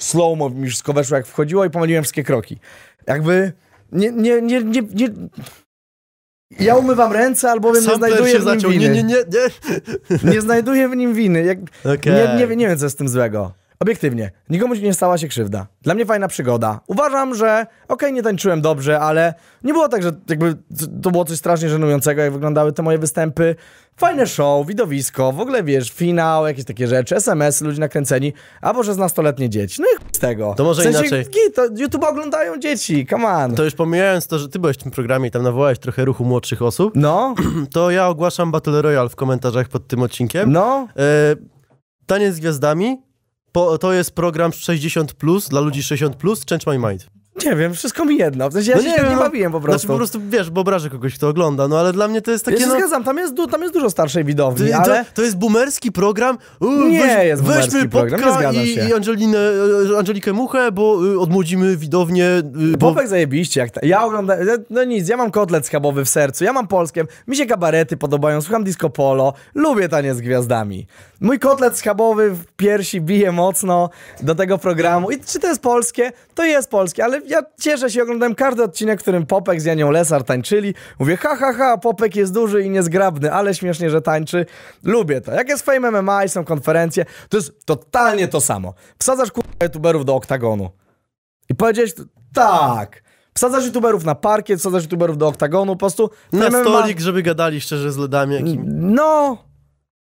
slow-mo 0.02 0.50
mi 0.50 0.70
wszystko 0.70 0.94
weszło, 0.94 1.18
jak 1.18 1.28
wchodziło 1.28 1.66
i 1.66 1.70
pomyliłem 1.70 2.04
wszystkie 2.04 2.24
kroki. 2.24 2.60
Jakby 3.08 3.52
nie, 3.92 4.12
nie, 4.12 4.42
nie, 4.42 4.64
nie, 4.64 4.82
nie... 4.82 5.10
Ja 6.60 6.76
umywam 6.76 7.12
ręce, 7.12 7.52
albowiem 7.52 7.84
nie 7.84 7.96
znajduję 7.96 8.32
się 8.32 8.40
w 8.40 8.46
nim 8.46 8.54
zaciął, 8.54 8.72
winy. 8.72 8.90
nie, 8.90 9.04
nie, 9.04 9.04
nie, 9.04 9.16
nie. 10.24 10.32
Nie 10.34 10.42
znajduję 10.42 10.90
w 10.90 10.96
nim 10.96 11.14
winy. 11.14 11.44
Jak, 11.44 11.58
Okej. 11.96 12.14
nie, 12.14 12.48
nie, 12.48 12.56
nie 12.56 12.68
wiem, 12.68 12.78
co 12.78 12.86
jest 12.86 12.96
z 12.96 12.98
tym 12.98 13.10
złego. 13.10 13.54
Obiektywnie, 13.80 14.32
nikomu 14.50 14.74
nie 14.76 14.94
stała 14.94 15.18
się 15.18 15.28
krzywda. 15.28 15.68
Dla 15.82 15.94
mnie 15.94 16.06
fajna 16.06 16.28
przygoda. 16.28 16.80
Uważam, 16.88 17.36
że 17.36 17.66
okej, 17.88 18.14
nie 18.14 18.24
tańczyłem 18.24 18.62
dobrze, 18.62 19.00
ale 19.00 19.34
nie 19.64 19.74
było 19.74 19.88
tak, 19.90 20.04
że 20.04 20.12
jakby 20.30 20.56
to 21.02 21.12
było 21.12 21.26
coś 21.26 21.38
strasznie 21.38 21.70
żenującego, 21.70 22.22
jak 22.22 22.34
wyglądały 22.34 22.74
te 22.74 22.84
moje 22.84 22.98
występy. 22.98 23.56
Fajne 23.98 24.28
show, 24.28 24.68
widowisko, 24.68 25.32
w 25.32 25.40
ogóle 25.40 25.64
wiesz, 25.64 25.92
finał, 25.92 26.48
jakieś 26.48 26.66
takie 26.66 26.88
rzeczy, 26.88 27.16
SMS, 27.16 27.62
ludzie 27.62 27.80
nakręceni, 27.80 28.34
albo 28.62 28.82
16-letnie 28.82 29.50
dzieci. 29.50 29.82
No 29.82 29.88
i 29.88 30.16
z 30.16 30.20
tego. 30.20 30.54
To 30.58 30.64
może 30.64 30.82
w 30.82 30.84
sensie, 30.84 31.00
inaczej. 31.00 31.24
Git, 31.26 31.56
to 31.56 31.66
YouTube 31.78 32.04
oglądają 32.04 32.58
dzieci, 32.60 33.08
come 33.10 33.28
on. 33.28 33.56
To 33.56 33.64
już 33.64 33.74
pomijając 33.74 34.28
to, 34.28 34.40
że 34.40 34.50
ty 34.50 34.60
byłeś 34.60 34.78
w 34.78 34.84
tym 34.84 34.92
programie 34.92 35.28
i 35.28 35.32
tam 35.32 35.44
nawołałeś 35.44 35.80
trochę 35.80 36.06
ruchu 36.06 36.26
młodszych 36.26 36.62
osób, 36.62 36.94
No, 36.96 37.36
to 37.74 37.92
ja 37.92 38.08
ogłaszam 38.08 38.52
Battle 38.52 38.82
Royale 38.82 39.10
w 39.10 39.16
komentarzach 39.16 39.68
pod 39.70 39.88
tym 39.88 40.02
odcinkiem. 40.02 40.52
no, 40.52 40.88
E, 40.98 41.36
Taniec 42.06 42.36
z 42.36 42.40
gwiazdami 42.40 43.02
po, 43.58 43.78
to 43.78 43.94
jest 43.94 44.16
program 44.16 44.52
60+, 44.52 45.14
plus, 45.14 45.50
dla 45.50 45.62
ludzi 45.62 45.82
60+, 45.82 46.14
plus, 46.14 46.46
Change 46.46 46.72
My 46.72 46.90
Mind. 46.90 47.17
Nie 47.46 47.56
wiem, 47.56 47.74
wszystko 47.74 48.06
mi 48.06 48.18
jedno. 48.18 48.50
W 48.50 48.54
sensie 48.54 48.72
ja 48.72 48.78
się 48.78 48.84
nie, 48.84 49.10
nie 49.10 49.16
no, 49.16 49.20
bawiłem 49.20 49.52
po 49.52 49.62
prostu. 49.62 49.80
Znaczy 49.80 49.88
po 49.88 49.98
prostu, 49.98 50.20
wiesz, 50.30 50.50
bo 50.50 50.62
obrażę 50.62 50.90
kogoś, 50.90 51.16
kto 51.16 51.28
ogląda, 51.28 51.68
no 51.68 51.80
ale 51.80 51.94
dla 51.94 52.08
mnie 52.08 52.22
to 52.22 52.32
jest 52.32 52.48
Ja 52.48 52.54
takie, 52.54 52.64
się 52.64 52.70
no... 52.70 52.78
zgadzam, 52.78 53.04
tam 53.04 53.18
jest, 53.18 53.34
du- 53.34 53.48
tam 53.48 53.62
jest 53.62 53.74
dużo 53.74 53.90
starszej 53.90 54.24
widowni, 54.24 54.68
Ty, 54.68 54.76
ale... 54.76 55.06
to, 55.06 55.12
to 55.14 55.22
jest 55.22 55.38
boomerski 55.38 55.92
program. 55.92 56.38
U, 56.60 56.72
Nie 56.72 57.02
weź, 57.02 57.28
jest 57.28 57.44
boomerski 57.44 57.72
Weźmy 57.72 57.90
program, 57.90 58.22
Popka 58.22 58.52
i, 58.52 58.68
się. 58.68 58.90
i 58.90 58.94
Angelinę, 58.94 59.40
e, 59.94 59.98
Angelikę 60.00 60.34
Muchę, 60.34 60.72
bo 60.72 61.06
y, 61.06 61.20
odmłodzimy 61.20 61.78
widownię. 61.78 62.28
Y, 62.74 62.78
bo... 62.78 62.90
Popek 62.90 63.08
zajebiście, 63.08 63.60
jak 63.60 63.72
ta, 63.72 63.82
ja 63.84 64.04
oglądam, 64.04 64.38
no 64.70 64.84
nic, 64.84 65.10
ja 65.10 65.18
mam 65.18 65.32
kotlet 65.32 65.66
schabowy 65.66 66.06
w 66.06 66.10
sercu, 66.10 66.44
ja 66.44 66.54
mam 66.54 66.68
polskie, 66.68 67.06
mi 67.28 67.36
się 67.36 67.46
kabarety 67.46 67.98
podobają, 67.98 68.42
słucham 68.42 68.64
disco 68.64 68.90
polo, 68.90 69.34
lubię 69.56 69.90
taniec 69.90 70.18
z 70.18 70.22
gwiazdami. 70.22 70.88
Mój 71.22 71.40
kotlet 71.40 71.78
schabowy 71.78 72.32
w 72.32 72.46
piersi 72.58 73.02
bije 73.02 73.32
mocno 73.32 73.90
do 74.22 74.36
tego 74.36 74.58
programu 74.58 75.12
i 75.12 75.20
czy 75.20 75.40
to 75.40 75.48
jest 75.48 75.62
polskie? 75.62 76.12
To 76.36 76.46
jest 76.46 76.70
polskie, 76.70 77.04
ale 77.04 77.22
ja 77.28 77.42
cieszę 77.60 77.90
się, 77.90 78.04
oglądałem 78.04 78.36
każdy 78.36 78.64
odcinek, 78.64 79.00
w 79.00 79.02
którym 79.02 79.26
Popek 79.26 79.62
z 79.62 79.66
Janią 79.66 79.92
Lesar 79.92 80.24
tańczyli, 80.24 80.74
mówię 81.00 81.18
ha 81.18 81.36
ha 81.36 81.54
ha, 81.54 81.78
Popek 81.78 82.16
jest 82.16 82.34
duży 82.34 82.64
i 82.64 82.70
niezgrabny, 82.70 83.34
ale 83.34 83.56
śmiesznie, 83.56 83.90
że 83.90 84.02
tańczy, 84.02 84.46
lubię 84.84 85.22
to. 85.22 85.32
Jak 85.32 85.50
jest 85.50 85.66
Fame 85.66 85.92
MMA 85.92 86.26
i 86.26 86.30
są 86.30 86.46
konferencje, 86.46 87.06
to 87.30 87.38
jest 87.38 87.66
totalnie 87.66 88.28
to 88.28 88.42
samo. 88.42 88.74
Wsadzasz 89.00 89.32
kurwa 89.32 89.50
youtuberów 89.64 90.06
do 90.06 90.16
oktagonu. 90.16 90.70
I 91.50 91.56
powiedziałeś, 91.56 91.94
tak. 92.34 93.04
Wsadzasz 93.34 93.66
youtuberów 93.66 94.06
na 94.06 94.16
parkiet, 94.16 94.60
wsadzasz 94.60 94.84
youtuberów 94.84 95.18
do 95.18 95.28
oktagonu, 95.28 95.72
po 95.74 95.80
prostu... 95.80 96.10
Na 96.32 96.50
MMA 96.50 96.62
stolik, 96.62 97.00
żeby 97.00 97.24
gadali 97.24 97.62
szczerze 97.62 97.92
z 97.92 97.98
ledami 97.98 98.36
jakimi. 98.36 98.64
No, 98.68 99.38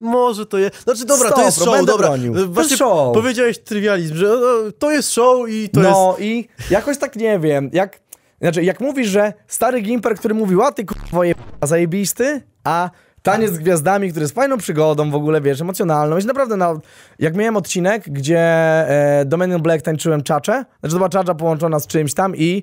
Może 0.03 0.47
to 0.47 0.59
jest. 0.59 0.83
Znaczy, 0.83 1.05
dobra, 1.05 1.29
to 1.29 1.35
Stop, 1.35 1.45
jest 1.45 1.59
no, 1.59 1.65
show, 1.65 1.87
dobra. 1.87 2.09
bronił. 2.09 2.35
To 2.35 2.49
Właśnie 2.49 2.77
show. 2.77 3.15
powiedziałeś 3.15 3.59
trywializm, 3.59 4.17
że 4.17 4.27
no, 4.27 4.73
to 4.79 4.91
jest 4.91 5.13
show 5.13 5.49
i 5.49 5.69
to 5.69 5.81
jest. 5.81 5.93
no 5.93 6.17
i 6.19 6.49
jakoś 6.71 6.99
tak 6.99 7.17
nie 7.17 7.39
wiem, 7.39 7.71
jak... 7.73 8.01
Znaczy, 8.41 8.65
jak 8.65 8.81
mówisz, 8.81 9.09
że 9.09 9.33
stary 9.47 9.81
Gimper, 9.81 10.15
który 10.15 10.35
mówił, 10.35 10.63
a 10.63 10.73
ty 10.73 10.85
kurwa 10.85 11.27
je... 11.27 11.35
zajebisty, 11.63 12.43
a 12.65 12.91
taniec 13.23 13.53
z 13.53 13.59
gwiazdami, 13.59 14.11
który 14.11 14.25
jest 14.25 14.35
fajną 14.35 14.59
przygodą 14.59 15.11
w 15.11 15.15
ogóle, 15.15 15.41
wiesz, 15.41 15.61
emocjonalną. 15.61 16.17
Jest 16.17 16.29
naprawdę, 16.29 16.57
na... 16.57 16.75
jak 17.19 17.37
miałem 17.37 17.57
odcinek, 17.57 18.03
gdzie 18.07 18.39
e, 18.39 19.25
Dominion 19.27 19.63
Black 19.63 19.85
tańczyłem 19.85 20.23
czacze, 20.23 20.65
znaczy 20.81 20.93
to 20.93 20.97
była 20.97 21.09
czacza 21.09 21.35
połączona 21.35 21.81
z 21.81 21.87
czymś 21.87 22.15
tam 22.15 22.37
i 22.37 22.63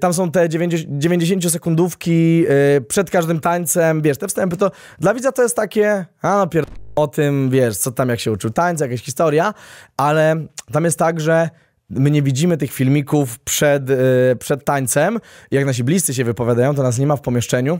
tam 0.00 0.14
są 0.14 0.30
te 0.30 0.48
90, 0.48 0.98
90 0.98 1.52
sekundówki 1.52 2.44
y, 2.76 2.80
przed 2.80 3.10
każdym 3.10 3.40
tańcem, 3.40 4.02
wiesz, 4.02 4.18
te 4.18 4.28
wstępy 4.28 4.56
to 4.56 4.70
dla 4.98 5.14
widza 5.14 5.32
to 5.32 5.42
jest 5.42 5.56
takie, 5.56 6.06
a 6.22 6.38
no 6.38 6.46
pier... 6.46 6.64
o 6.96 7.08
tym, 7.08 7.50
wiesz, 7.50 7.76
co 7.76 7.92
tam 7.92 8.08
jak 8.08 8.20
się 8.20 8.32
uczył 8.32 8.50
tańca, 8.50 8.84
jakaś 8.84 9.02
historia, 9.02 9.54
ale 9.96 10.46
tam 10.72 10.84
jest 10.84 10.98
tak, 10.98 11.20
że 11.20 11.50
my 11.90 12.10
nie 12.10 12.22
widzimy 12.22 12.56
tych 12.56 12.72
filmików 12.72 13.38
przed, 13.38 13.90
y, 13.90 13.96
przed 14.38 14.64
tańcem. 14.64 15.18
Jak 15.50 15.66
nasi 15.66 15.84
bliscy 15.84 16.14
się 16.14 16.24
wypowiadają, 16.24 16.74
to 16.74 16.82
nas 16.82 16.98
nie 16.98 17.06
ma 17.06 17.16
w 17.16 17.20
pomieszczeniu. 17.20 17.78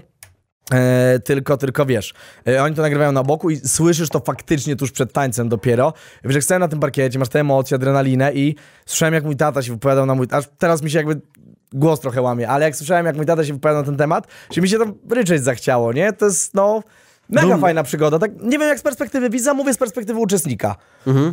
E, 0.72 1.18
tylko, 1.24 1.56
tylko 1.56 1.86
wiesz, 1.86 2.14
e, 2.48 2.62
oni 2.62 2.76
to 2.76 2.82
nagrywają 2.82 3.12
na 3.12 3.22
boku 3.22 3.50
i 3.50 3.56
słyszysz 3.56 4.08
to 4.08 4.20
faktycznie 4.20 4.76
tuż 4.76 4.90
przed 4.92 5.12
tańcem 5.12 5.48
dopiero. 5.48 5.92
Wiesz, 6.24 6.34
jak 6.34 6.44
stałem 6.44 6.60
na 6.60 6.68
tym 6.68 6.80
parkiecie, 6.80 7.18
masz 7.18 7.28
te 7.28 7.40
emocje, 7.40 7.74
adrenalinę 7.74 8.32
i 8.32 8.54
słyszałem, 8.86 9.14
jak 9.14 9.24
mój 9.24 9.36
tata 9.36 9.62
się 9.62 9.72
wypowiadał 9.72 10.06
na 10.06 10.14
mój... 10.14 10.26
Aż 10.30 10.44
teraz 10.58 10.82
mi 10.82 10.90
się 10.90 10.98
jakby 10.98 11.20
głos 11.72 12.00
trochę 12.00 12.22
łamie, 12.22 12.48
ale 12.48 12.64
jak 12.64 12.76
słyszałem, 12.76 13.06
jak 13.06 13.16
mój 13.16 13.26
tata 13.26 13.44
się 13.44 13.52
wypowiadał 13.52 13.82
na 13.82 13.86
ten 13.86 13.96
temat, 13.96 14.26
że 14.50 14.60
mi 14.60 14.68
się 14.68 14.78
tam 14.78 14.94
ryczeć 15.10 15.42
zachciało, 15.42 15.92
nie? 15.92 16.12
To 16.12 16.26
jest, 16.26 16.54
no... 16.54 16.82
Mega 17.28 17.46
Dum- 17.46 17.60
fajna 17.60 17.82
przygoda. 17.82 18.18
Tak, 18.18 18.30
nie 18.42 18.58
wiem 18.58 18.68
jak 18.68 18.78
z 18.78 18.82
perspektywy 18.82 19.30
widza, 19.30 19.54
mówię 19.54 19.74
z 19.74 19.78
perspektywy 19.78 20.20
uczestnika. 20.20 20.76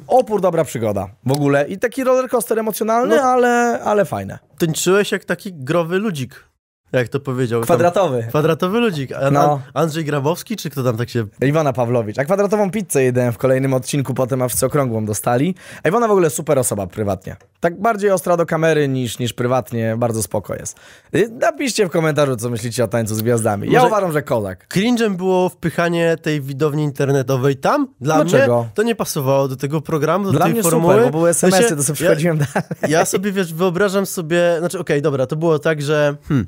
Opór, 0.08 0.42
dobra 0.42 0.64
przygoda 0.64 1.08
w 1.26 1.32
ogóle. 1.32 1.68
I 1.68 1.78
taki 1.78 2.04
roller 2.04 2.30
coaster 2.30 2.60
emocjonalny, 2.60 3.24
ale, 3.24 3.80
ale 3.84 4.06
fajne. 4.06 4.40
Tańczyłeś 4.58 5.12
jak 5.12 5.26
taki 5.26 5.54
growy 5.54 5.98
ludzik. 5.98 6.44
Jak 6.92 7.08
to 7.10 7.20
powiedział? 7.20 7.60
tam- 7.60 7.66
Kwadratowy. 7.66 8.26
Kwadratowy 8.30 8.80
ludzik. 8.80 9.12
A 9.12 9.32
No. 9.32 9.62
Andrzej 9.74 10.06
Grabowski, 10.06 10.56
czy 10.56 10.70
kto 10.70 10.84
tam 10.84 10.98
tak 10.98 11.10
się... 11.10 11.26
Iwona 11.42 11.74
Pawlowicz. 11.74 12.20
A 12.20 12.26
kwadratową 12.26 12.72
pizzę 12.72 13.04
jedę 13.04 13.32
w 13.32 13.38
kolejnym 13.38 13.74
odcinku, 13.74 14.14
potem 14.14 14.42
a 14.42 14.48
wszyscy 14.48 14.66
okrągłą 14.66 15.06
dostali. 15.06 15.56
A 15.84 15.88
Iwona 15.90 16.08
w 16.08 16.12
ogóle 16.12 16.30
super 16.30 16.60
osoba 16.60 16.88
prywatnie. 16.88 17.36
Tak 17.60 17.82
bardziej 17.82 18.12
ostra 18.12 18.38
do 18.38 18.46
kamery 18.46 18.88
niż, 18.88 19.20
niż 19.20 19.34
prywatnie, 19.34 19.96
bardzo 19.98 20.24
spoko 20.24 20.56
jest. 20.56 20.78
Y, 21.16 21.30
Napiszcie 21.42 21.86
w 21.88 21.90
komentarzu, 21.90 22.36
co 22.36 22.50
myślicie 22.50 22.84
o 22.84 22.88
tańcu 22.88 23.16
z 23.16 23.22
gwiazdami. 23.22 23.72
Ja 23.72 23.80
Może- 23.80 23.88
uważam, 23.88 24.12
że 24.12 24.22
kozak. 24.22 24.68
Cringe'em 24.74 25.16
było 25.16 25.50
wpychanie 25.50 26.16
tej 26.22 26.42
widowni 26.42 26.84
internetowej 26.84 27.56
tam. 27.56 27.88
Dla 28.02 28.16
Dlaczego? 28.16 28.60
mnie 28.62 28.70
to 28.74 28.84
nie 28.84 28.96
pasowało 28.96 29.48
do 29.48 29.56
tego 29.56 29.82
programu, 29.82 30.26
do 30.26 30.32
Dla 30.32 30.46
tej 30.46 30.54
mnie 30.54 30.64
formuły. 30.64 30.94
super, 30.94 31.12
bo 31.12 31.18
były 31.18 31.34
W 31.34 31.44
SMS-y, 31.44 31.76
to 31.76 31.84
sobie 31.84 31.96
przychodziłem 31.96 32.38
dalej. 32.38 32.52
ja, 32.82 32.88
ja 32.90 33.06
sobie, 33.06 33.32
wiesz, 33.32 33.54
wyobrażam 33.54 34.06
sobie... 34.06 34.56
Znaczy, 34.60 34.80
okej, 34.80 35.02
dobra, 35.02 35.26
to 35.26 35.36
było 35.36 35.60
tak, 35.60 35.82
że... 35.82 36.16
Hmm, 36.28 36.48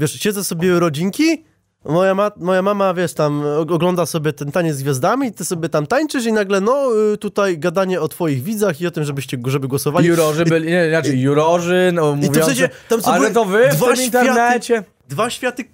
wiesz, 0.00 0.12
siedzę 0.20 0.44
sobie 0.44 0.80
rodzinki, 0.80 1.44
moja, 1.84 2.14
ma, 2.14 2.30
moja 2.36 2.62
mama, 2.62 2.94
wiesz, 2.94 3.14
tam 3.14 3.42
og- 3.42 3.72
ogląda 3.72 4.06
sobie 4.06 4.32
ten 4.32 4.52
taniec 4.52 4.76
z 4.76 4.82
gwiazdami, 4.82 5.32
ty 5.32 5.44
sobie 5.44 5.68
tam 5.68 5.86
tańczysz 5.86 6.26
i 6.26 6.32
nagle, 6.32 6.60
no, 6.60 6.88
y, 7.14 7.18
tutaj 7.18 7.58
gadanie 7.58 8.00
o 8.00 8.08
twoich 8.08 8.42
widzach 8.42 8.80
i 8.80 8.86
o 8.86 8.90
tym, 8.90 9.04
żebyście, 9.04 9.38
żeby 9.46 9.68
głosowali. 9.68 10.08
Jurorzy 10.08 10.44
byli, 10.44 10.68
nie, 10.68 10.88
znaczy 10.90 11.16
jurorzy, 11.16 11.90
no 11.94 12.02
I 12.02 12.04
to 12.04 12.16
w 12.16 12.26
mówiący, 12.26 12.44
sensie, 12.46 12.68
tam 12.88 13.00
ale 13.04 13.30
to 13.30 13.44
wy 13.44 13.68
w 13.68 13.76
dwa 13.76 13.86
tym 13.86 13.96
światy- 13.96 14.06
internecie. 14.06 14.84
Dwa 15.08 15.30
światy... 15.30 15.64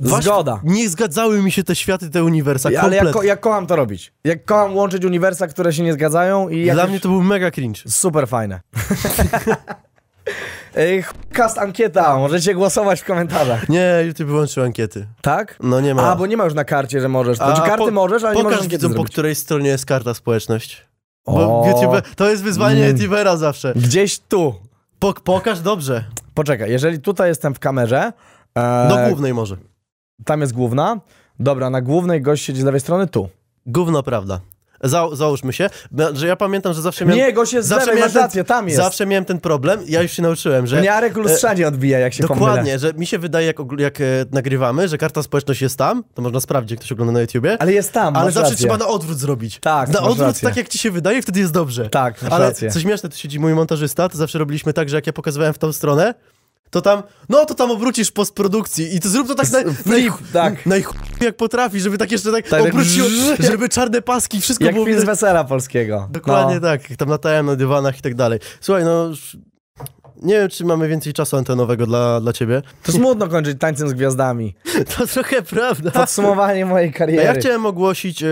Dwa 0.00 0.20
Zgoda. 0.22 0.52
świ- 0.52 0.60
Nie 0.64 0.88
zgadzały 0.88 1.42
mi 1.42 1.52
się 1.52 1.64
te 1.64 1.76
światy, 1.76 2.10
te 2.10 2.24
uniwersa, 2.24 2.70
ale 2.80 2.96
ja, 2.96 3.04
ko- 3.12 3.22
ja 3.22 3.36
kocham 3.36 3.66
to 3.66 3.76
robić. 3.76 4.12
Ja 4.24 4.36
kocham 4.36 4.76
łączyć 4.76 5.04
uniwersa, 5.04 5.46
które 5.46 5.72
się 5.72 5.82
nie 5.82 5.92
zgadzają 5.92 6.48
i 6.48 6.64
Dla 6.64 6.74
jakoś- 6.74 6.90
mnie 6.90 7.00
to 7.00 7.08
był 7.08 7.22
mega 7.22 7.50
cringe. 7.50 7.80
Super 7.88 8.28
fajne. 8.28 8.60
Ej, 10.76 11.04
Cast 11.32 11.58
ankieta, 11.58 12.16
możecie 12.18 12.54
głosować 12.54 13.00
w 13.00 13.04
komentarzach. 13.04 13.68
Nie, 13.68 14.02
YouTube 14.06 14.26
wyłączył 14.28 14.64
ankiety. 14.64 15.06
Tak? 15.22 15.56
No 15.62 15.80
nie 15.80 15.94
ma. 15.94 16.02
A, 16.12 16.16
bo 16.16 16.26
nie 16.26 16.36
ma 16.36 16.44
już 16.44 16.54
na 16.54 16.64
karcie, 16.64 17.00
że 17.00 17.08
możesz. 17.08 17.40
A 17.40 17.46
Znaczy 17.46 17.62
karty 17.70 17.84
po- 17.84 17.90
możesz, 17.90 18.24
ale 18.24 18.36
nie 18.36 18.42
możesz 18.42 18.58
ankiety 18.58 18.76
widzom, 18.76 18.90
po 18.90 18.94
zrobić. 18.94 19.12
której 19.12 19.34
stronie 19.34 19.68
jest 19.68 19.86
karta 19.86 20.14
społeczność. 20.14 20.86
Bo 21.26 21.60
O. 21.62 21.68
YouTube, 21.68 22.14
to 22.16 22.30
jest 22.30 22.42
wyzwanie 22.42 22.84
Mm. 22.84 22.96
YouTubera 22.96 23.36
zawsze. 23.36 23.72
Gdzieś 23.76 24.18
tu. 24.18 24.54
Pok 24.98 25.20
pokaż 25.20 25.60
dobrze. 25.60 26.04
Poczekaj, 26.34 26.70
jeżeli 26.70 26.98
tutaj 27.00 27.28
jestem 27.28 27.54
w 27.54 27.58
kamerze, 27.58 28.12
e, 28.54 28.88
Do 28.88 28.96
głównej 29.08 29.34
może. 29.34 29.56
tam 30.24 30.40
jest 30.40 30.52
główna. 30.52 31.00
Dobra, 31.40 31.70
na 31.70 31.80
głównej 31.80 32.22
gość 32.22 32.44
siedzi 32.44 32.60
z 32.60 32.64
lewej 32.64 32.80
strony, 32.80 33.06
tu. 33.06 33.28
Gówno 33.66 34.02
prawda. 34.02 34.40
Za, 34.84 35.08
załóżmy 35.12 35.52
się, 35.52 35.70
bo- 35.90 36.16
że 36.16 36.26
ja 36.26 36.36
pamiętam, 36.36 36.74
że 36.74 36.82
zawsze 36.82 37.04
miałem... 37.04 37.18
Nie, 37.18 37.42
jest 37.52 37.66
z 37.66 37.70
zawsze 37.70 37.94
miałem 37.94 38.12
rację, 38.14 38.44
tam 38.44 38.66
jest. 38.68 38.76
Zawsze 38.76 39.06
miałem 39.06 39.24
ten 39.24 39.40
problem, 39.40 39.80
ja 39.86 40.02
już 40.02 40.12
się 40.12 40.22
nauczyłem, 40.22 40.66
że... 40.66 40.80
Mnie 40.80 40.92
Arek 40.94 41.16
lustrzanie 41.16 41.68
odbija, 41.68 41.98
jak 41.98 42.14
się 42.14 42.24
pomylę. 42.28 42.46
Dokładnie, 42.46 42.78
że 42.78 42.92
mi 42.92 43.06
się 43.06 43.18
wydaje, 43.18 43.46
jak, 43.46 43.56
jak 43.78 44.00
e, 44.00 44.04
nagrywamy, 44.32 44.88
że 44.88 44.98
karta 44.98 45.22
społeczność 45.22 45.62
jest 45.62 45.78
tam, 45.78 46.04
to 46.14 46.22
można 46.22 46.40
sprawdzić, 46.40 46.70
jak 46.70 46.80
ktoś 46.80 46.92
ogląda 46.92 47.12
na 47.12 47.20
YouTubie, 47.20 47.56
Ale 47.62 47.72
jest 47.72 47.92
tam, 47.92 48.16
ale 48.16 48.30
zawsze 48.32 48.50
rację. 48.50 48.56
trzeba 48.56 48.78
na 48.78 48.86
odwrót 48.88 49.18
zrobić. 49.18 49.58
Tak, 49.60 49.88
Na 49.88 50.00
odwrót 50.00 50.18
rację. 50.26 50.48
tak, 50.48 50.56
jak 50.56 50.68
ci 50.68 50.78
się 50.78 50.90
wydaje, 50.90 51.22
wtedy 51.22 51.40
jest 51.40 51.52
dobrze. 51.52 51.88
Tak, 51.88 52.14
Ale 52.30 52.44
rację. 52.46 52.70
co 52.70 52.80
śmieszne, 52.80 53.08
tu 53.08 53.16
siedzi 53.16 53.40
mój 53.40 53.54
montażysta, 53.54 54.08
to 54.08 54.18
zawsze 54.18 54.38
robiliśmy 54.38 54.72
tak, 54.72 54.88
że 54.88 54.96
jak 54.96 55.06
ja 55.06 55.12
pokazywałem 55.12 55.54
w 55.54 55.58
tą 55.58 55.72
stronę, 55.72 56.14
to 56.74 56.80
tam, 56.82 57.02
no 57.28 57.44
to 57.44 57.54
tam 57.54 57.70
obrócisz 57.70 58.10
postprodukcji 58.10 58.96
i 58.96 59.00
to 59.00 59.08
zrób 59.08 59.28
to 59.28 59.34
tak 59.34 59.46
Flip, 59.46 59.86
naj, 59.86 60.10
tak. 60.32 60.66
naj, 60.66 60.84
jak 61.20 61.36
potrafi, 61.36 61.80
żeby 61.80 61.98
tak 61.98 62.12
jeszcze 62.12 62.32
tak, 62.32 62.48
Tak, 62.48 62.62
tak 62.62 62.72
obróciło, 62.72 63.08
brzz- 63.08 63.50
żeby 63.50 63.68
czarne 63.68 64.02
paski, 64.02 64.40
wszystko 64.40 64.64
Jak 64.64 64.74
było 64.74 64.86
film 64.86 65.00
z 65.00 65.04
wesela 65.04 65.44
polskiego. 65.44 66.08
Dokładnie 66.10 66.54
no. 66.54 66.60
tak, 66.60 66.90
jak 66.90 66.98
tam 66.98 67.08
latałem 67.08 67.46
na 67.46 67.56
dywanach 67.56 67.98
i 67.98 68.02
tak 68.02 68.14
dalej. 68.14 68.38
Słuchaj, 68.60 68.84
no... 68.84 69.10
Nie 70.22 70.34
wiem, 70.34 70.48
czy 70.48 70.64
mamy 70.64 70.88
więcej 70.88 71.12
czasu 71.12 71.36
antenowego 71.36 71.86
dla, 71.86 72.20
dla 72.20 72.32
ciebie. 72.32 72.62
To 72.82 72.92
smutno 72.92 73.28
kończyć 73.28 73.60
tańcem 73.60 73.88
z 73.88 73.92
gwiazdami. 73.92 74.54
To 74.96 75.06
trochę 75.06 75.42
prawda. 75.42 75.90
Podsumowanie 75.90 76.66
mojej 76.66 76.88
A 76.88 76.92
kariery. 76.92 77.24
ja 77.24 77.34
chciałem 77.34 77.66
ogłosić 77.66 78.22
e, 78.22 78.26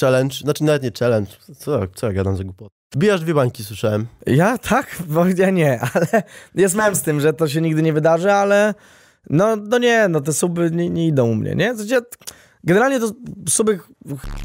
challenge, 0.00 0.34
znaczy 0.36 0.64
nawet 0.64 0.82
nie 0.82 0.90
challenge, 0.98 1.30
co, 1.58 1.80
co 1.94 2.06
ja 2.06 2.12
gadam 2.12 2.36
za 2.36 2.44
głupot. 2.44 2.72
Wbijasz 2.94 3.20
dwie 3.20 3.34
bańki, 3.34 3.64
słyszałem. 3.64 4.06
Ja 4.26 4.58
tak? 4.58 4.96
Bo 5.08 5.26
ja 5.36 5.50
nie, 5.50 5.80
ale 5.94 6.22
jest 6.54 6.74
mem 6.74 6.94
z 6.94 7.02
tym, 7.02 7.20
że 7.20 7.32
to 7.32 7.48
się 7.48 7.60
nigdy 7.60 7.82
nie 7.82 7.92
wydarzy, 7.92 8.32
ale 8.32 8.74
no, 9.30 9.56
no 9.56 9.78
nie, 9.78 10.08
no 10.08 10.20
te 10.20 10.32
suby 10.32 10.70
nie, 10.70 10.90
nie 10.90 11.06
idą 11.06 11.26
u 11.26 11.34
mnie, 11.34 11.54
nie? 11.54 11.74
Generalnie 12.64 13.00
to 13.00 13.10
suby 13.48 13.78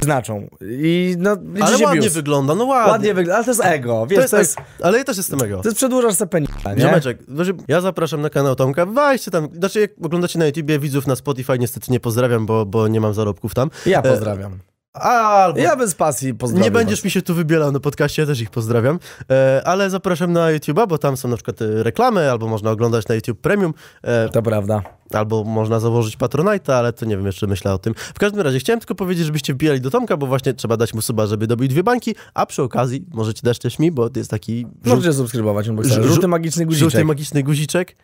znaczą 0.01 0.47
i 0.61 1.15
no 1.19 1.37
Ale 1.61 1.77
ładnie 1.77 2.01
views. 2.01 2.13
wygląda, 2.13 2.55
no 2.55 2.65
ładnie. 2.65 2.91
Ładnie 2.91 3.13
wygląda, 3.13 3.35
ale 3.35 3.45
to 3.45 3.51
jest 3.51 3.65
ego, 3.65 4.07
wiesz, 4.07 4.17
to 4.17 4.21
jest, 4.21 4.31
to 4.31 4.37
jest, 4.37 4.57
Ale 4.81 4.97
ja 4.97 5.03
też 5.03 5.17
jestem 5.17 5.41
ego. 5.43 5.61
to 5.61 5.67
jest 5.69 5.77
przedłużasz 5.77 6.15
se 6.15 6.27
penisa, 6.27 6.73
nie? 6.73 6.81
Ziomeczek, 6.81 7.19
ja 7.67 7.81
zapraszam 7.81 8.21
na 8.21 8.29
kanał 8.29 8.55
Tomka, 8.55 8.85
weźcie 8.85 9.31
tam, 9.31 9.49
znaczy 9.53 9.79
jak 9.79 9.91
oglądacie 10.03 10.39
na 10.39 10.45
YouTubie 10.45 10.79
widzów 10.79 11.07
na 11.07 11.15
Spotify, 11.15 11.59
niestety 11.59 11.91
nie 11.91 11.99
pozdrawiam, 11.99 12.45
bo, 12.45 12.65
bo 12.65 12.87
nie 12.87 13.01
mam 13.01 13.13
zarobków 13.13 13.53
tam. 13.53 13.69
Ja 13.85 14.01
pozdrawiam. 14.01 14.59
Albo 15.01 15.59
Ja 15.59 15.75
bez 15.75 15.95
pasji 15.95 16.33
pozdrawiam 16.33 16.63
nie 16.63 16.71
będziesz 16.71 16.99
was. 16.99 17.05
mi 17.05 17.11
się 17.11 17.21
tu 17.21 17.35
wybielał 17.35 17.71
na 17.71 17.79
podcaście, 17.79 18.21
ja 18.21 18.25
też 18.25 18.41
ich 18.41 18.49
pozdrawiam, 18.49 18.99
e, 19.31 19.61
ale 19.65 19.89
zapraszam 19.89 20.33
na 20.33 20.47
YouTube'a, 20.47 20.87
bo 20.87 20.97
tam 20.97 21.17
są 21.17 21.27
na 21.27 21.35
przykład 21.35 21.61
e, 21.61 21.83
reklamy, 21.83 22.31
albo 22.31 22.47
można 22.47 22.71
oglądać 22.71 23.07
na 23.07 23.15
YouTube 23.15 23.39
Premium, 23.41 23.73
e, 24.03 24.29
To 24.29 24.41
prawda. 24.41 24.81
albo 25.13 25.43
można 25.43 25.79
założyć 25.79 26.17
Patronite'a, 26.17 26.71
ale 26.73 26.93
to 26.93 27.05
nie 27.05 27.17
wiem, 27.17 27.25
jeszcze 27.25 27.47
myślę 27.47 27.73
o 27.73 27.77
tym. 27.77 27.93
W 27.97 28.19
każdym 28.19 28.41
razie 28.41 28.59
chciałem 28.59 28.79
tylko 28.79 28.95
powiedzieć, 28.95 29.25
żebyście 29.25 29.53
wbijali 29.53 29.81
do 29.81 29.91
Tomka, 29.91 30.17
bo 30.17 30.27
właśnie 30.27 30.53
trzeba 30.53 30.77
dać 30.77 30.93
mu 30.93 31.01
suba, 31.01 31.27
żeby 31.27 31.47
dobił 31.47 31.67
dwie 31.67 31.83
bańki, 31.83 32.15
a 32.33 32.45
przy 32.45 32.63
okazji 32.63 33.05
możecie 33.13 33.41
dać 33.43 33.59
też 33.59 33.79
mi, 33.79 33.91
bo 33.91 34.09
to 34.09 34.19
jest 34.19 34.31
taki 34.31 34.65
żół- 34.85 34.95
Możecie 34.95 35.13
subskrybować, 35.13 35.69
on 35.69 35.77
żół- 35.83 36.03
żółty 36.07 36.27
magiczny 36.27 36.65
guziczek. 36.65 36.89
żółty 36.91 37.05
magiczny 37.05 37.43
guziczek. 37.43 37.95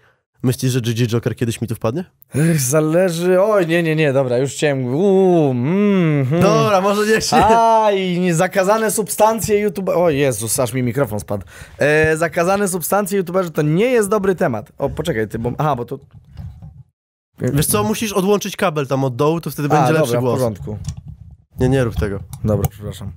Myślisz, 0.44 0.72
że 0.72 0.82
GG 0.82 1.08
Joker 1.08 1.36
kiedyś 1.36 1.62
mi 1.62 1.68
tu 1.68 1.76
wpadnie? 1.76 2.06
Ech, 2.36 2.60
Zależy, 2.62 3.42
oj 3.42 3.68
nie, 3.68 3.84
nie, 3.84 3.96
nie, 3.96 4.14
dobra, 4.14 4.38
już 4.38 4.52
chciałem, 4.52 4.86
uuu, 4.86 5.52
mm, 5.52 6.28
mm. 6.32 6.42
Dobra, 6.42 6.82
może 6.82 7.12
niech 7.14 7.24
się... 7.24 7.36
Aj, 7.46 8.20
nie- 8.20 8.36
zakazane 8.36 8.92
substancje 8.92 9.60
YouTube. 9.60 9.90
O 9.90 10.10
Jezus, 10.10 10.60
aż 10.60 10.74
mi 10.74 10.84
mikrofon 10.84 11.20
spadł. 11.20 11.46
E, 11.78 12.18
zakazane 12.18 12.68
substancje 12.68 13.18
YouTuberzy 13.18 13.52
to 13.52 13.62
nie 13.62 13.86
jest 13.86 14.10
dobry 14.10 14.36
temat. 14.36 14.72
O, 14.78 14.90
poczekaj, 14.90 15.28
ty, 15.28 15.40
bo. 15.40 15.52
Aha, 15.58 15.76
bo 15.76 15.86
to. 15.86 16.00
Wiesz 17.40 17.66
co, 17.66 17.84
musisz 17.84 18.14
odłączyć 18.14 18.56
kabel 18.56 18.88
tam 18.88 19.04
od 19.04 19.16
dołu, 19.16 19.42
to 19.42 19.52
wtedy 19.52 19.70
będzie 19.70 19.86
A, 19.86 19.90
lepszy 19.92 20.06
dobra, 20.12 20.20
w 20.20 20.24
głos. 20.24 20.34
porządku. 20.34 20.78
Nie, 21.60 21.70
nie 21.70 21.84
rób 21.84 21.96
tego. 21.96 22.20
Dobra, 22.44 22.70
przepraszam. 22.70 23.12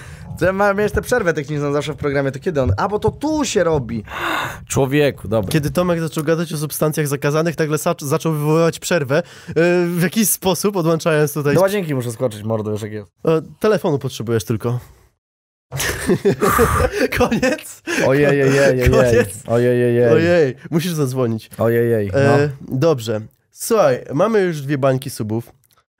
Że 0.40 0.52
ma- 0.52 0.74
Miałeś 0.74 0.92
tę 0.92 1.02
przerwę 1.02 1.32
techniczną 1.34 1.72
zawsze 1.72 1.92
w 1.92 1.96
programie, 1.96 2.32
to 2.32 2.38
kiedy 2.38 2.62
on. 2.62 2.72
A, 2.76 2.88
bo 2.88 2.98
to 2.98 3.10
tu 3.10 3.44
się 3.44 3.64
robi. 3.64 4.04
Człowieku, 4.68 5.28
dobra. 5.28 5.52
Kiedy 5.52 5.70
Tomek 5.70 6.00
zaczął 6.00 6.24
gadać 6.24 6.52
o 6.52 6.56
substancjach 6.56 7.08
zakazanych, 7.08 7.58
nagle 7.58 7.78
zaczął 8.00 8.32
wywoływać 8.32 8.78
przerwę 8.78 9.22
yy, 9.48 9.54
w 9.86 10.02
jakiś 10.02 10.30
sposób, 10.30 10.76
odłączając 10.76 11.32
tutaj... 11.32 11.54
Do 11.54 11.60
łazienki 11.60 11.94
muszę 11.94 12.12
skoczyć, 12.12 12.42
mordo, 12.42 12.70
już 12.70 12.82
jak 12.82 12.92
jest. 12.92 13.12
E, 13.24 13.42
telefonu 13.60 13.98
potrzebujesz 13.98 14.44
tylko. 14.44 14.78
Koniec? 17.18 17.82
Ojej, 18.06 18.26
ojej, 18.26 18.42
ojej, 18.42 18.90
Koniec. 18.90 19.42
ojej, 19.46 19.68
ojej, 19.68 20.08
Ojej, 20.08 20.54
musisz 20.70 20.92
zadzwonić. 20.92 21.50
ojej, 21.58 22.10
no. 22.12 22.18
E, 22.18 22.50
dobrze. 22.68 23.20
Słuchaj, 23.50 24.04
mamy 24.14 24.40
już 24.40 24.60
dwie 24.62 24.78
bańki 24.78 25.10
subów. 25.10 25.52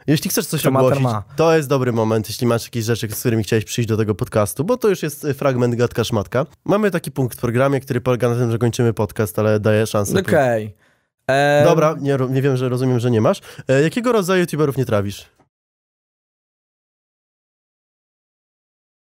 Jeśli 0.07 0.31
chcesz 0.31 0.47
coś 0.47 0.65
ma, 0.65 0.81
ogłosić, 0.81 1.03
ma. 1.03 1.23
to 1.37 1.57
jest 1.57 1.69
dobry 1.69 1.93
moment, 1.93 2.29
jeśli 2.29 2.47
masz 2.47 2.65
jakieś 2.65 2.85
rzeczy, 2.85 3.09
z 3.09 3.21
którymi 3.21 3.43
chciałeś 3.43 3.65
przyjść 3.65 3.89
do 3.89 3.97
tego 3.97 4.15
podcastu, 4.15 4.65
bo 4.65 4.77
to 4.77 4.89
już 4.89 5.03
jest 5.03 5.25
e, 5.25 5.35
fragment 5.35 5.75
gadka 5.75 6.05
szmatka. 6.05 6.47
Mamy 6.65 6.91
taki 6.91 7.11
punkt 7.13 7.37
w 7.39 7.41
programie, 7.41 7.81
który 7.81 8.01
polega 8.01 8.29
na 8.29 8.37
tym, 8.37 8.51
że 8.51 8.59
kończymy 8.59 8.93
podcast, 8.93 9.39
ale 9.39 9.61
daje 9.61 9.87
szansę. 9.87 10.21
Okej. 10.21 10.75
Em, 11.27 11.65
Dobra, 11.65 11.97
nie, 12.01 12.19
nie 12.31 12.43
wiem, 12.43 12.57
że 12.57 12.69
rozumiem, 12.69 13.01
że 13.01 13.11
nie 13.11 13.21
masz. 13.21 13.41
E, 13.69 13.83
jakiego 13.83 14.13
rodzaju 14.13 14.41
youtuberów 14.41 14.77
nie 14.77 14.85
trawisz? 14.85 15.29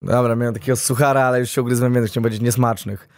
Dobra, 0.02 0.36
miałem 0.36 0.54
takiego 0.54 0.76
suchara, 0.76 1.24
ale 1.24 1.40
już 1.40 1.50
się 1.50 1.62
ugryzłem, 1.62 1.94
więc 1.94 2.10
chciałem 2.10 2.24
powiedzieć 2.24 2.42
niesmacznych. 2.42 3.10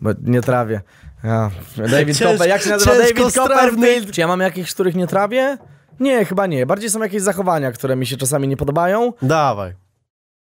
Bo 0.00 0.10
nie 0.22 0.40
trawię. 0.40 0.80
Ja. 1.24 1.50
David 1.90 2.16
Cięż- 2.18 2.46
jak 2.46 2.62
się 2.62 2.70
nazywa 2.70 2.98
David. 2.98 3.34
Copperfield? 3.34 4.10
Czy 4.10 4.20
ja 4.20 4.26
mam 4.28 4.40
jakichś, 4.40 4.74
których 4.74 4.94
nie 4.94 5.06
trawię? 5.06 5.58
Nie, 6.00 6.24
chyba 6.24 6.46
nie. 6.46 6.66
Bardziej 6.66 6.90
są 6.90 7.00
jakieś 7.02 7.22
zachowania, 7.22 7.72
które 7.72 7.96
mi 7.96 8.06
się 8.06 8.16
czasami 8.16 8.48
nie 8.48 8.56
podobają. 8.56 9.12
Dawaj. 9.22 9.74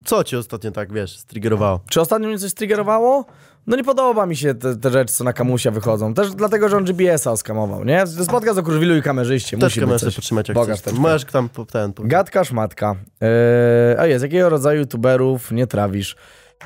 Co 0.05 0.25
ci 0.25 0.37
ostatnio 0.37 0.71
tak, 0.71 0.93
wiesz, 0.93 1.19
striggerowało? 1.19 1.81
Czy 1.91 2.01
ostatnio 2.01 2.29
mnie 2.29 2.39
coś 2.39 2.55
triggerowało? 2.55 3.25
No 3.67 3.77
nie 3.77 3.85
podoba 3.85 4.27
mi 4.27 4.37
się 4.37 4.55
te, 4.55 4.77
te 4.77 4.91
rzeczy, 4.91 5.15
co 5.15 5.25
na 5.25 5.33
kamusia 5.33 5.71
wychodzą. 5.71 6.15
Też 6.15 6.31
dlatego, 6.31 6.69
że 6.69 6.77
on 6.77 6.85
GBS-a 6.85 7.31
oskamował, 7.31 7.85
nie? 7.85 8.05
To 8.27 8.33
podcast 8.33 8.59
o 8.59 8.95
i 8.97 9.03
kamerzyście. 9.03 9.59
Też 9.59 9.77
Musi 9.77 9.99
coś. 9.99 10.15
potrzymać 10.17 10.49
jak 10.49 10.55
Pokaż 10.55 10.79
chcesz. 10.81 10.93
Możesz 10.93 11.25
tam 11.25 11.49
ten... 11.71 11.93
Gadka 11.99 12.45
szmatka. 12.45 12.97
Eee, 13.21 13.99
a 13.99 14.07
jest, 14.07 14.23
jakiego 14.23 14.49
rodzaju 14.49 14.81
youtuberów 14.81 15.53
nie 15.53 15.67
trawisz? 15.67 16.17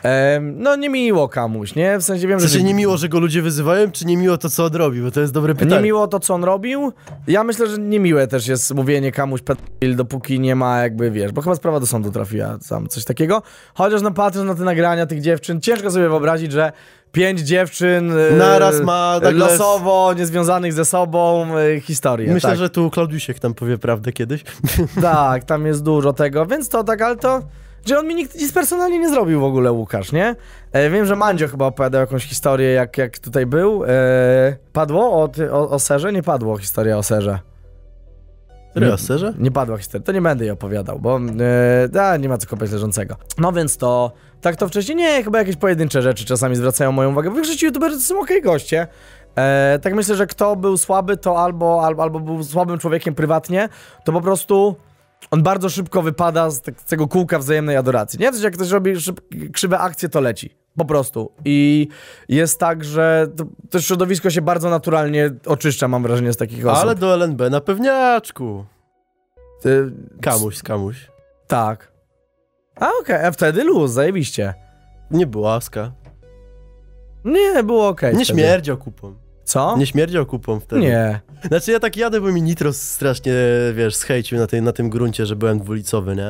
Em, 0.02 0.62
no 0.62 0.76
niemiło 0.76 1.28
kamuś, 1.28 1.74
nie? 1.74 1.98
W 1.98 2.02
sensie 2.02 2.28
wiem, 2.28 2.38
W 2.38 2.42
że... 2.42 2.48
sensie 2.48 2.64
nie 2.64 2.74
miło, 2.74 2.96
że 2.96 3.08
go 3.08 3.20
ludzie 3.20 3.42
wyzywają, 3.42 3.90
czy 3.90 4.06
nie 4.06 4.16
miło 4.16 4.38
to, 4.38 4.50
co 4.50 4.64
on 4.64 4.74
robi? 4.74 5.02
Bo 5.02 5.10
to 5.10 5.20
jest 5.20 5.32
dobre 5.32 5.54
pytanie. 5.54 5.76
Niemiło 5.76 6.08
to, 6.08 6.20
co 6.20 6.34
on 6.34 6.44
robił. 6.44 6.92
Ja 7.28 7.44
myślę, 7.44 7.66
że 7.66 7.78
niemiłe 7.78 8.26
też 8.26 8.46
jest 8.46 8.74
mówienie 8.74 9.12
kamuś 9.12 9.42
pedofil, 9.42 9.96
dopóki 9.96 10.40
nie 10.40 10.56
ma 10.56 10.78
jakby, 10.78 11.10
wiesz, 11.10 11.32
bo 11.32 11.42
chyba 11.42 11.54
sprawa 11.54 11.80
do 11.80 11.86
sądu 11.86 12.10
trafiła, 12.10 12.58
tam 12.68 12.88
coś 12.88 13.04
takiego. 13.04 13.42
Chociaż 13.74 14.02
no 14.02 14.10
patrząc 14.10 14.46
na 14.46 14.54
te 14.54 14.62
nagrania 14.62 15.06
tych 15.06 15.20
dziewczyn, 15.20 15.60
ciężko 15.60 15.90
sobie 15.90 16.08
wyobrazić, 16.08 16.52
że 16.52 16.72
pięć 17.12 17.40
dziewczyn 17.40 18.12
e, 18.12 18.30
Naraz 18.36 18.80
ma 18.80 19.18
nagle- 19.22 19.32
losowo, 19.38 20.14
niezwiązanych 20.16 20.72
ze 20.72 20.84
sobą 20.84 21.46
e, 21.58 21.80
historię. 21.80 22.32
Myślę, 22.34 22.50
tak. 22.50 22.58
że 22.58 22.70
tu 22.70 22.90
Klaudiusiek 22.90 23.38
tam 23.38 23.54
powie 23.54 23.78
prawdę 23.78 24.12
kiedyś. 24.12 24.44
Tak, 25.02 25.44
tam 25.44 25.66
jest 25.66 25.82
dużo 25.82 26.12
tego, 26.12 26.46
więc 26.46 26.68
to 26.68 26.84
tak, 26.84 27.02
ale 27.02 27.16
to... 27.16 27.42
Że 27.86 27.98
on 27.98 28.06
mi 28.06 28.14
nikt 28.14 28.40
nic 28.40 28.52
personalnie 28.52 28.98
nie 28.98 29.08
zrobił 29.08 29.40
w 29.40 29.44
ogóle, 29.44 29.72
Łukasz, 29.72 30.12
nie? 30.12 30.36
E, 30.72 30.90
wiem, 30.90 31.06
że 31.06 31.16
Mandzio 31.16 31.48
chyba 31.48 31.66
opowiadał 31.66 32.00
jakąś 32.00 32.24
historię, 32.24 32.72
jak, 32.72 32.98
jak 32.98 33.18
tutaj 33.18 33.46
był. 33.46 33.84
E, 33.84 33.88
padło 34.72 35.12
o, 35.12 35.30
o, 35.52 35.70
o 35.70 35.78
serze? 35.78 36.12
Nie 36.12 36.22
padło 36.22 36.58
historia 36.58 36.98
o 36.98 37.02
serze. 37.02 37.38
Serio, 38.74 38.98
serze? 38.98 39.34
Nie 39.38 39.50
padła 39.50 39.78
historia, 39.78 40.06
to 40.06 40.12
nie 40.12 40.20
będę 40.22 40.44
jej 40.44 40.50
opowiadał, 40.50 40.98
bo 40.98 41.20
e, 41.94 42.10
a, 42.10 42.16
nie 42.16 42.28
ma 42.28 42.38
co 42.38 42.46
kopać 42.46 42.70
leżącego. 42.70 43.16
No 43.38 43.52
więc 43.52 43.76
to, 43.76 44.12
tak 44.40 44.56
to 44.56 44.68
wcześniej, 44.68 44.96
nie, 44.96 45.22
chyba 45.22 45.38
jakieś 45.38 45.56
pojedyncze 45.56 46.02
rzeczy 46.02 46.24
czasami 46.24 46.56
zwracają 46.56 46.92
moją 46.92 47.10
uwagę. 47.10 47.30
W 47.30 47.34
większości 47.34 47.66
youtuberzy 47.66 47.96
to 47.96 48.02
są 48.02 48.20
okej 48.20 48.42
goście. 48.42 48.86
E, 49.36 49.78
tak 49.82 49.94
myślę, 49.94 50.16
że 50.16 50.26
kto 50.26 50.56
był 50.56 50.76
słaby, 50.76 51.16
to 51.16 51.38
albo, 51.38 51.86
albo, 51.86 52.02
albo 52.02 52.20
był 52.20 52.44
słabym 52.44 52.78
człowiekiem 52.78 53.14
prywatnie, 53.14 53.68
to 54.04 54.12
po 54.12 54.20
prostu 54.20 54.76
on 55.30 55.42
bardzo 55.42 55.68
szybko 55.68 56.02
wypada 56.02 56.50
z, 56.50 56.62
tak- 56.62 56.80
z 56.80 56.84
tego 56.84 57.08
kółka 57.08 57.38
wzajemnej 57.38 57.76
adoracji. 57.76 58.18
Nie? 58.20 58.30
W 58.30 58.34
sensie, 58.34 58.44
jak 58.46 58.54
ktoś 58.54 58.70
robi 58.70 59.00
szyb, 59.00 59.20
krzywe 59.52 59.78
akcje, 59.78 60.08
to 60.08 60.20
leci. 60.20 60.54
Po 60.76 60.84
prostu. 60.84 61.32
I 61.44 61.88
jest 62.28 62.60
tak, 62.60 62.84
że 62.84 63.26
to, 63.36 63.44
to 63.70 63.80
środowisko 63.80 64.30
się 64.30 64.42
bardzo 64.42 64.70
naturalnie 64.70 65.30
oczyszcza, 65.46 65.88
mam 65.88 66.02
wrażenie, 66.02 66.32
z 66.32 66.36
takich 66.36 66.66
osób. 66.66 66.82
Ale 66.82 66.94
do 66.94 67.14
LNB 67.14 67.40
na 67.50 67.60
pewniaczku. 67.60 68.64
Y, 69.66 69.92
Kamuś 70.20 70.56
z 70.56 70.62
kamuś. 70.62 71.10
Tak. 71.46 71.92
A 72.80 72.90
okej, 73.00 73.24
a 73.24 73.30
wtedy 73.30 73.64
luz, 73.64 73.90
zajebiście. 73.92 74.54
Nie 75.10 75.26
było 75.26 75.44
łaska. 75.48 75.92
Nie, 77.24 77.62
było 77.64 77.88
okej. 77.88 78.16
Nie 78.16 78.24
wtedy. 78.24 78.40
śmierdział 78.40 78.76
kupą. 78.76 79.14
Co? 79.48 79.76
Nie 79.78 79.86
śmierdział 79.86 80.26
kupą 80.26 80.60
wtedy. 80.60 80.82
Nie. 80.82 81.20
Znaczy 81.48 81.72
ja 81.72 81.80
tak 81.80 81.96
jadę, 81.96 82.20
bo 82.20 82.32
mi 82.32 82.42
Nitro 82.42 82.72
strasznie, 82.72 83.32
wiesz, 83.74 83.96
schejcił 83.96 84.38
na, 84.38 84.46
tej, 84.46 84.62
na 84.62 84.72
tym 84.72 84.90
gruncie, 84.90 85.26
że 85.26 85.36
byłem 85.36 85.58
dwulicowy, 85.58 86.16
nie? 86.16 86.22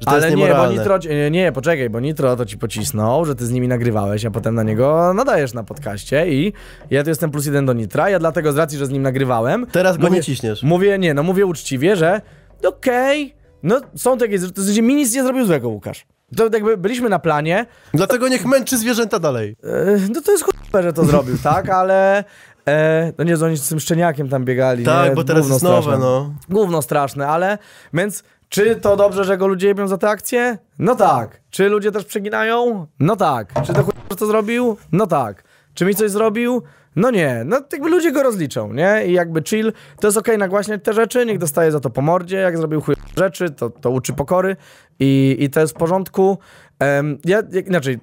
Że 0.00 0.04
to 0.04 0.10
Ale 0.10 0.26
jest 0.26 0.36
nie, 0.36 0.42
bo 0.42 0.48
niemoralne. 0.48 0.78
Nitro, 0.78 0.98
nie, 0.98 1.30
nie, 1.30 1.52
poczekaj, 1.52 1.90
bo 1.90 2.00
Nitro 2.00 2.36
to 2.36 2.46
ci 2.46 2.58
pocisnął, 2.58 3.24
że 3.24 3.34
ty 3.34 3.46
z 3.46 3.50
nimi 3.50 3.68
nagrywałeś, 3.68 4.24
a 4.24 4.30
potem 4.30 4.54
na 4.54 4.62
niego 4.62 5.14
nadajesz 5.14 5.54
na 5.54 5.64
podcaście 5.64 6.28
i 6.32 6.52
ja 6.90 7.02
tu 7.02 7.08
jestem 7.08 7.30
plus 7.30 7.46
jeden 7.46 7.66
do 7.66 7.72
Nitra, 7.72 8.10
ja 8.10 8.18
dlatego 8.18 8.52
z 8.52 8.56
racji, 8.56 8.78
że 8.78 8.86
z 8.86 8.90
nim 8.90 9.02
nagrywałem, 9.02 9.66
Teraz 9.72 9.96
go 9.96 10.08
nie 10.08 10.22
ciśniesz. 10.22 10.62
mówię, 10.62 10.98
nie, 10.98 11.14
no 11.14 11.22
mówię 11.22 11.46
uczciwie, 11.46 11.96
że 11.96 12.20
okej, 12.68 13.34
no 13.62 13.80
są 13.96 14.18
takie, 14.18 14.38
to 14.38 14.62
znaczy 14.62 14.82
mi 14.82 14.94
nic 14.94 15.14
nie 15.14 15.22
zrobił 15.22 15.46
złego, 15.46 15.68
Łukasz. 15.68 16.06
To 16.36 16.48
jakby 16.52 16.76
byliśmy 16.76 17.08
na 17.08 17.18
planie, 17.18 17.66
Dlatego 17.94 18.28
niech 18.28 18.44
męczy 18.46 18.78
zwierzęta 18.78 19.18
dalej. 19.18 19.56
e, 19.64 19.98
no 20.14 20.20
to 20.20 20.32
jest 20.32 20.44
chujowe, 20.44 20.82
że 20.82 20.92
to 20.92 21.04
zrobił, 21.04 21.38
tak, 21.42 21.68
ale... 21.68 22.24
E, 22.68 23.12
no 23.18 23.24
nie, 23.24 23.36
że 23.36 23.46
oni 23.46 23.56
z 23.56 23.68
tym 23.68 23.80
szczeniakiem 23.80 24.28
tam 24.28 24.44
biegali, 24.44 24.84
Tak, 24.84 25.08
nie? 25.08 25.14
bo 25.16 25.24
teraz 25.24 25.40
Gówno 25.42 25.54
jest 25.54 25.64
nowe, 25.64 25.82
straszne. 25.82 26.04
no. 26.04 26.34
Gówno 26.48 26.82
straszne, 26.82 27.28
ale 27.28 27.58
więc 27.94 28.22
czy 28.48 28.76
to 28.76 28.96
dobrze, 28.96 29.24
że 29.24 29.38
go 29.38 29.46
ludzie 29.46 29.66
jebią 29.68 29.88
za 29.88 29.98
te 29.98 30.08
akcje? 30.08 30.58
No 30.78 30.94
tak. 30.96 31.40
Czy 31.50 31.68
ludzie 31.68 31.92
też 31.92 32.04
przeginają? 32.04 32.86
No 33.00 33.16
tak. 33.16 33.62
Czy 33.66 33.72
to 33.72 33.82
chuj, 33.82 33.92
to 34.18 34.26
zrobił? 34.26 34.76
No 34.92 35.06
tak. 35.06 35.44
Czy 35.74 35.84
mi 35.84 35.94
coś 35.94 36.10
zrobił? 36.10 36.62
No 36.96 37.10
nie. 37.10 37.42
No 37.46 37.60
jakby 37.72 37.88
ludzie 37.90 38.12
go 38.12 38.22
rozliczą, 38.22 38.72
nie? 38.72 39.02
I 39.06 39.12
jakby 39.12 39.42
chill, 39.42 39.72
to 40.00 40.06
jest 40.08 40.18
okej 40.18 40.38
nagłaśniać 40.38 40.80
te 40.84 40.92
rzeczy, 40.92 41.26
niech 41.26 41.38
dostaje 41.38 41.72
za 41.72 41.80
to 41.80 41.90
po 41.90 42.02
mordzie, 42.02 42.36
jak 42.36 42.56
zrobił 42.58 42.80
chuj 42.80 42.94
rzeczy, 43.16 43.50
to, 43.50 43.70
to 43.70 43.90
uczy 43.90 44.12
pokory 44.12 44.56
i, 45.00 45.36
i 45.40 45.50
to 45.50 45.60
jest 45.60 45.72
w 45.74 45.76
porządku. 45.76 46.38
Em, 46.78 47.18
ja, 47.24 47.42
inaczej, 47.66 47.98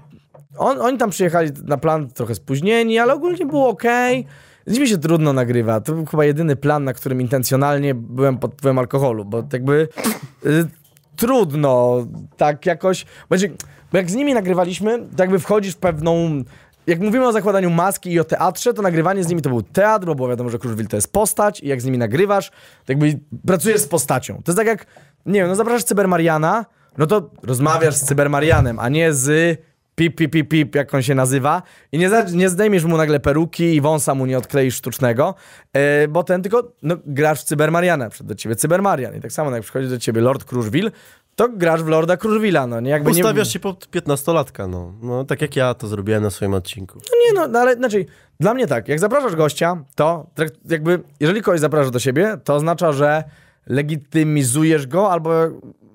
on, 0.57 0.81
oni 0.81 0.97
tam 0.97 1.09
przyjechali 1.09 1.51
na 1.65 1.77
plan 1.77 2.07
trochę 2.09 2.35
spóźnieni, 2.35 2.99
ale 2.99 3.13
ogólnie 3.13 3.45
było 3.45 3.69
okej. 3.69 4.25
Z 4.67 4.73
nimi 4.73 4.87
się 4.87 4.97
trudno 4.97 5.33
nagrywa. 5.33 5.81
To 5.81 5.93
był 5.93 6.05
chyba 6.05 6.25
jedyny 6.25 6.55
plan, 6.55 6.83
na 6.83 6.93
którym 6.93 7.21
intencjonalnie 7.21 7.95
byłem 7.95 8.37
pod 8.37 8.53
wpływem 8.53 8.79
alkoholu, 8.79 9.25
bo 9.25 9.43
jakby 9.53 9.87
y, 10.45 10.65
trudno 11.15 12.05
tak 12.37 12.65
jakoś. 12.65 13.05
Będzie, 13.29 13.49
bo 13.91 13.97
jak 13.97 14.11
z 14.11 14.15
nimi 14.15 14.33
nagrywaliśmy, 14.33 14.99
to 14.99 15.23
jakby 15.23 15.39
wchodzisz 15.39 15.73
w 15.73 15.77
pewną. 15.77 16.43
Jak 16.87 16.99
mówimy 16.99 17.27
o 17.27 17.31
zakładaniu 17.31 17.69
maski 17.69 18.11
i 18.11 18.19
o 18.19 18.23
teatrze, 18.23 18.73
to 18.73 18.81
nagrywanie 18.81 19.23
z 19.23 19.27
nimi 19.27 19.41
to 19.41 19.49
był 19.49 19.61
teatr, 19.61 20.05
bo 20.05 20.15
było 20.15 20.27
wiadomo, 20.27 20.49
że 20.49 20.59
Kruszwil 20.59 20.87
to 20.87 20.97
jest 20.97 21.13
postać 21.13 21.59
i 21.59 21.67
jak 21.67 21.81
z 21.81 21.85
nimi 21.85 21.97
nagrywasz, 21.97 22.49
to 22.85 22.91
jakby 22.91 23.19
pracujesz 23.45 23.81
z 23.81 23.87
postacią. 23.87 24.33
To 24.33 24.51
jest 24.51 24.57
tak 24.57 24.67
jak, 24.67 24.85
nie 25.25 25.39
wiem, 25.39 25.47
no 25.47 25.55
zapraszasz 25.55 25.83
Cybermariana, 25.83 26.65
no 26.97 27.07
to 27.07 27.29
rozmawiasz 27.43 27.95
z 27.95 28.05
Cybermarianem, 28.05 28.79
a 28.79 28.89
nie 28.89 29.13
z 29.13 29.57
pip, 29.97 30.15
pip, 30.15 30.31
pip, 30.31 30.49
pip, 30.49 30.75
jak 30.75 30.93
on 30.93 31.01
się 31.01 31.15
nazywa 31.15 31.61
i 31.91 31.97
nie, 31.97 32.09
nie 32.33 32.49
zdejmiesz 32.49 32.83
mu 32.83 32.97
nagle 32.97 33.19
peruki 33.19 33.75
i 33.75 33.81
wąsa 33.81 34.15
mu 34.15 34.25
nie 34.25 34.37
odkleisz 34.37 34.75
sztucznego, 34.75 35.35
e, 35.73 36.07
bo 36.07 36.23
ten 36.23 36.41
tylko, 36.41 36.71
no, 36.83 36.95
grasz 37.05 37.41
w 37.41 37.43
Cybermariana, 37.43 38.09
przyszedł 38.09 38.27
do 38.27 38.35
ciebie 38.35 38.55
Cybermarian 38.55 39.15
i 39.15 39.21
tak 39.21 39.31
samo 39.31 39.51
jak 39.51 39.63
przychodzi 39.63 39.89
do 39.89 39.97
ciebie 39.97 40.21
Lord 40.21 40.43
Kruszwil, 40.43 40.91
to 41.35 41.49
grasz 41.49 41.83
w 41.83 41.87
Lorda 41.87 42.17
Kruszwila, 42.17 42.67
no 42.67 42.79
nie? 42.79 42.91
Jakby 42.91 43.11
nie, 43.11 43.21
Ustawiasz 43.21 43.53
się 43.53 43.59
pod 43.59 43.87
15-latka, 43.91 44.69
no. 44.69 44.93
No, 45.01 45.23
tak 45.23 45.41
jak 45.41 45.55
ja 45.55 45.73
to 45.73 45.87
zrobiłem 45.87 46.23
na 46.23 46.29
swoim 46.29 46.53
odcinku. 46.53 46.99
Nie 47.25 47.33
no, 47.33 47.47
no 47.47 47.59
ale 47.59 47.75
znaczy, 47.75 48.05
dla 48.39 48.53
mnie 48.53 48.67
tak, 48.67 48.87
jak 48.87 48.99
zapraszasz 48.99 49.35
gościa, 49.35 49.83
to 49.95 50.27
jakby, 50.69 50.99
jeżeli 51.19 51.41
kogoś 51.41 51.59
zapraszasz 51.59 51.91
do 51.91 51.99
siebie, 51.99 52.37
to 52.43 52.55
oznacza, 52.55 52.91
że 52.91 53.23
legitymizujesz 53.67 54.87
go, 54.87 55.11
albo 55.11 55.31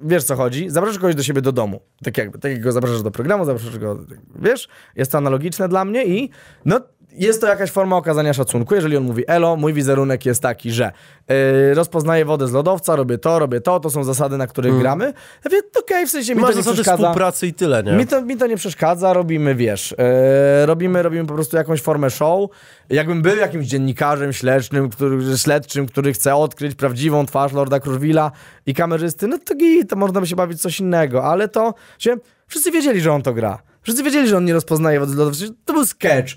wiesz 0.02 0.24
co 0.24 0.36
chodzi, 0.36 0.70
zapraszasz 0.70 0.98
kogoś 0.98 1.14
do 1.14 1.22
siebie 1.22 1.42
do 1.42 1.52
domu. 1.52 1.80
Tak 2.04 2.18
jakby, 2.18 2.38
tak 2.38 2.52
jak 2.52 2.60
go 2.60 2.72
zapraszasz 2.72 3.02
do 3.02 3.10
programu, 3.10 3.44
zapraszasz 3.44 3.78
go, 3.78 3.98
wiesz, 4.34 4.68
jest 4.96 5.12
to 5.12 5.18
analogiczne 5.18 5.68
dla 5.68 5.84
mnie 5.84 6.04
i 6.04 6.30
no 6.64 6.80
jest 7.14 7.40
to 7.40 7.46
jakaś 7.46 7.70
forma 7.70 7.96
okazania 7.96 8.32
szacunku, 8.32 8.74
jeżeli 8.74 8.96
on 8.96 9.04
mówi 9.04 9.24
elo, 9.26 9.56
mój 9.56 9.72
wizerunek 9.72 10.26
jest 10.26 10.42
taki, 10.42 10.72
że 10.72 10.92
yy, 11.28 11.74
rozpoznaję 11.74 12.24
wodę 12.24 12.48
z 12.48 12.52
lodowca, 12.52 12.96
robię 12.96 13.18
to, 13.18 13.38
robię 13.38 13.60
to, 13.60 13.80
to 13.80 13.90
są 13.90 14.04
zasady, 14.04 14.38
na 14.38 14.46
których 14.46 14.78
gramy. 14.78 15.04
Ja 15.04 15.12
mówię, 15.44 15.58
okej, 15.78 16.06
w 16.06 16.10
sensie 16.10 16.34
mi 16.34 16.40
Masz 16.40 16.50
to 16.50 16.56
nie 16.56 16.62
zasady 16.62 16.74
przeszkadza. 16.74 17.02
współpracy 17.02 17.46
i 17.46 17.54
tyle, 17.54 17.82
nie? 17.82 17.92
Mi 17.92 18.06
to, 18.06 18.22
mi 18.22 18.36
to 18.36 18.46
nie 18.46 18.56
przeszkadza, 18.56 19.12
robimy, 19.12 19.54
wiesz, 19.54 19.94
e, 19.98 20.66
robimy, 20.66 21.02
robimy 21.02 21.26
po 21.26 21.34
prostu 21.34 21.56
jakąś 21.56 21.82
formę 21.82 22.10
show. 22.10 22.50
Jakbym 22.90 23.22
był 23.22 23.36
jakimś 23.36 23.66
dziennikarzem 23.66 24.32
śledczym, 24.32 24.90
który, 24.90 25.38
śledczym, 25.38 25.86
który 25.86 26.12
chce 26.12 26.34
odkryć 26.34 26.74
prawdziwą 26.74 27.26
twarz 27.26 27.52
Lorda 27.52 27.80
Kruszwila 27.80 28.30
i 28.66 28.74
kamerzysty, 28.74 29.26
no 29.28 29.38
to 29.38 29.54
git, 29.54 29.90
to 29.90 29.96
można 29.96 30.20
by 30.20 30.26
się 30.26 30.36
bawić 30.36 30.60
coś 30.60 30.80
innego, 30.80 31.24
ale 31.24 31.48
to, 31.48 31.74
się, 31.98 32.16
wszyscy 32.46 32.70
wiedzieli, 32.70 33.00
że 33.00 33.12
on 33.12 33.22
to 33.22 33.34
gra. 33.34 33.62
Wszyscy 33.82 34.02
wiedzieli, 34.02 34.28
że 34.28 34.36
on 34.36 34.44
nie 34.44 34.52
rozpoznaje 34.52 35.00
wody 35.00 35.12
z 35.12 35.16
lodu. 35.16 35.36
To 35.64 35.72
był 35.72 35.86
sketch. 35.86 36.32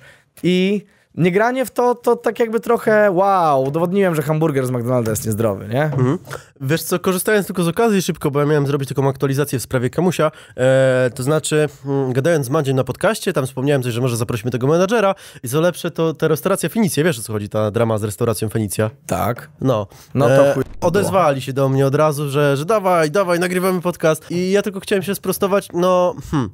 I 0.48 0.86
niegranie 1.18 1.66
w 1.66 1.72
to, 1.72 1.96
to 1.96 2.16
tak 2.16 2.40
jakby 2.40 2.60
trochę, 2.60 3.12
wow, 3.12 3.64
udowodniłem, 3.64 4.16
że 4.16 4.22
hamburger 4.22 4.68
z 4.68 4.72
McDonalda 4.72 5.12
jest 5.12 5.26
niezdrowy, 5.26 5.68
nie? 5.68 5.84
Mhm. 5.84 6.18
Wiesz 6.62 6.84
co, 6.84 7.00
korzystając 7.00 7.48
tylko 7.48 7.64
z 7.64 7.68
okazji 7.68 8.02
szybko, 8.02 8.32
bo 8.32 8.40
ja 8.40 8.46
miałem 8.46 8.68
zrobić 8.68 8.90
taką 8.90 9.10
aktualizację 9.10 9.60
w 9.60 9.62
sprawie 9.62 9.90
Kamusia, 9.90 10.32
e, 10.58 11.10
to 11.16 11.24
znaczy 11.24 11.68
mm, 11.86 12.14
gadając 12.14 12.46
z 12.46 12.50
Mandziem 12.50 12.76
na 12.76 12.84
podcaście, 12.84 13.34
tam 13.34 13.46
wspomniałem 13.46 13.84
coś, 13.84 13.94
że 13.94 14.02
może 14.02 14.18
zaprosimy 14.18 14.52
tego 14.52 14.68
menadżera 14.68 15.16
i 15.44 15.50
co 15.50 15.62
lepsze 15.62 15.92
to 15.92 16.14
ta 16.14 16.28
restauracja 16.28 16.70
Fenicja, 16.70 17.04
wiesz 17.04 17.20
o 17.20 17.22
co 17.22 17.34
chodzi, 17.34 17.50
ta 17.50 17.72
drama 17.72 17.98
z 17.98 18.04
restauracją 18.04 18.50
Fenicja? 18.50 18.90
Tak. 19.08 19.50
No, 19.62 19.88
No 20.14 20.28
to 20.28 20.54
chuj 20.54 20.64
było. 20.64 20.88
odezwali 20.88 21.42
się 21.42 21.54
do 21.54 21.70
mnie 21.70 21.88
od 21.88 21.96
razu, 21.96 22.30
że, 22.30 22.58
że 22.58 22.66
dawaj, 22.66 23.12
dawaj, 23.12 23.40
nagrywamy 23.40 23.82
podcast 23.82 24.32
i 24.32 24.52
ja 24.52 24.62
tylko 24.62 24.80
chciałem 24.80 25.04
się 25.04 25.16
sprostować, 25.16 25.68
no, 25.74 26.16
hmm, 26.32 26.50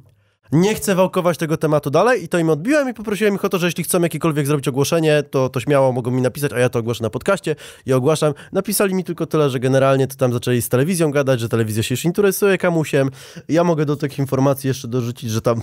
nie 0.52 0.74
chcę 0.74 0.94
wałkować 0.94 1.38
tego 1.38 1.56
tematu 1.56 1.90
dalej 1.90 2.24
i 2.24 2.28
to 2.28 2.38
im 2.38 2.50
odbiłem 2.50 2.90
i 2.90 2.94
poprosiłem 2.94 3.34
ich 3.34 3.44
o 3.44 3.48
to, 3.48 3.58
że 3.58 3.66
jeśli 3.66 3.84
chcą 3.84 4.02
jakiekolwiek 4.02 4.46
zrobić 4.46 4.68
ogłoszenie, 4.68 5.22
to, 5.30 5.48
to 5.48 5.60
śmiało 5.60 5.92
mogą 5.92 6.10
mi 6.10 6.22
napisać, 6.22 6.52
a 6.52 6.58
ja 6.58 6.68
to 6.68 6.78
ogłoszę 6.78 7.02
na 7.02 7.10
podcaście 7.10 7.56
i 7.86 7.92
ogłaszam. 7.92 8.34
Napisali 8.52 8.94
mi 8.94 9.04
tylko 9.04 9.26
tyle, 9.26 9.50
że 9.50 9.60
generalnie 9.60 10.06
to 10.06 10.16
tam 10.16 10.32
zaczęli 10.32 10.62
z 10.62 10.68
telewizją 10.68 11.10
gadać, 11.10 11.40
że 11.40 11.48
telewizja 11.48 11.82
się 11.82 11.92
już 11.92 12.04
interesuje 12.04 12.58
kamusiem. 12.58 13.10
Ja 13.48 13.64
mogę 13.64 13.84
do 13.84 13.96
tych 13.96 14.18
informacji 14.18 14.68
jeszcze 14.68 14.88
dorzucić, 14.88 15.30
że 15.30 15.40
tam 15.42 15.62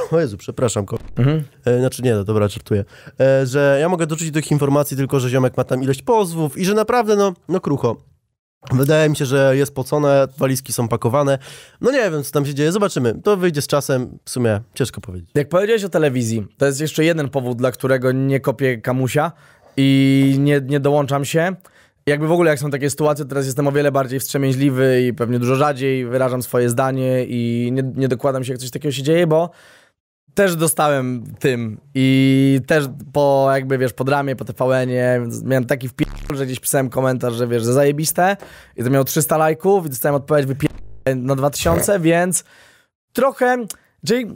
o 0.12 0.20
Jezu, 0.20 0.36
przepraszam, 0.36 0.86
ko. 0.86 0.98
Mhm. 1.16 1.44
E, 1.64 1.78
znaczy 1.78 2.02
nie, 2.02 2.14
no 2.14 2.24
dobra, 2.24 2.48
żartuję. 2.48 2.84
E, 3.20 3.46
że 3.46 3.78
ja 3.80 3.88
mogę 3.88 4.06
dorzucić 4.06 4.30
do 4.30 4.40
tych 4.40 4.50
informacji 4.50 4.96
tylko, 4.96 5.20
że 5.20 5.30
ziomek 5.30 5.56
ma 5.56 5.64
tam 5.64 5.82
ilość 5.82 6.02
pozwów 6.02 6.58
i 6.58 6.64
że 6.64 6.74
naprawdę, 6.74 7.16
no, 7.16 7.32
no 7.48 7.60
krucho. 7.60 7.96
Wydaje 8.72 9.08
mi 9.08 9.16
się, 9.16 9.26
że 9.26 9.56
jest 9.56 9.74
pocone, 9.74 10.28
walizki 10.38 10.72
są 10.72 10.88
pakowane. 10.88 11.38
No 11.80 11.90
nie 11.90 12.10
wiem, 12.10 12.24
co 12.24 12.32
tam 12.32 12.46
się 12.46 12.54
dzieje, 12.54 12.72
zobaczymy. 12.72 13.14
To 13.24 13.36
wyjdzie 13.36 13.62
z 13.62 13.66
czasem, 13.66 14.18
w 14.24 14.30
sumie 14.30 14.60
ciężko 14.74 15.00
powiedzieć. 15.00 15.30
Jak 15.34 15.48
powiedziałeś 15.48 15.84
o 15.84 15.88
telewizji, 15.88 16.46
to 16.58 16.66
jest 16.66 16.80
jeszcze 16.80 17.04
jeden 17.04 17.28
powód, 17.28 17.58
dla 17.58 17.72
którego 17.72 18.12
nie 18.12 18.40
kopię 18.40 18.78
kamusia 18.78 19.32
i 19.76 20.36
nie, 20.38 20.60
nie 20.60 20.80
dołączam 20.80 21.24
się. 21.24 21.56
Jakby 22.06 22.26
w 22.26 22.32
ogóle 22.32 22.50
jak 22.50 22.58
są 22.58 22.70
takie 22.70 22.90
sytuacje, 22.90 23.24
teraz 23.24 23.46
jestem 23.46 23.66
o 23.66 23.72
wiele 23.72 23.92
bardziej 23.92 24.20
wstrzemięźliwy 24.20 25.02
i 25.02 25.14
pewnie 25.14 25.38
dużo 25.38 25.56
rzadziej 25.56 26.06
wyrażam 26.06 26.42
swoje 26.42 26.68
zdanie 26.68 27.24
i 27.28 27.70
nie, 27.72 27.82
nie 27.94 28.08
dokładam 28.08 28.44
się, 28.44 28.52
jak 28.52 28.60
coś 28.60 28.70
takiego 28.70 28.92
się 28.92 29.02
dzieje, 29.02 29.26
bo 29.26 29.50
też 30.36 30.56
dostałem 30.56 31.24
tym 31.38 31.80
i 31.94 32.60
też 32.66 32.84
po 33.12 33.48
jakby, 33.54 33.78
wiesz, 33.78 33.92
po 33.92 34.04
dramie, 34.04 34.36
po 34.36 34.44
TVN-ie 34.44 35.28
miałem 35.44 35.64
taki 35.64 35.88
wpis, 35.88 36.08
że 36.34 36.46
gdzieś 36.46 36.60
pisałem 36.60 36.90
komentarz, 36.90 37.34
że 37.34 37.46
wiesz, 37.48 37.62
że 37.62 37.72
zajebiste 37.72 38.36
i 38.76 38.84
to 38.84 38.90
miało 38.90 39.04
300 39.04 39.36
lajków 39.36 39.86
i 39.86 39.88
dostałem 39.88 40.14
odpowiedź 40.14 40.46
wypie... 40.46 40.68
na 41.16 41.36
2000, 41.36 42.00
więc 42.00 42.44
trochę, 43.12 43.66
czyli 44.06 44.26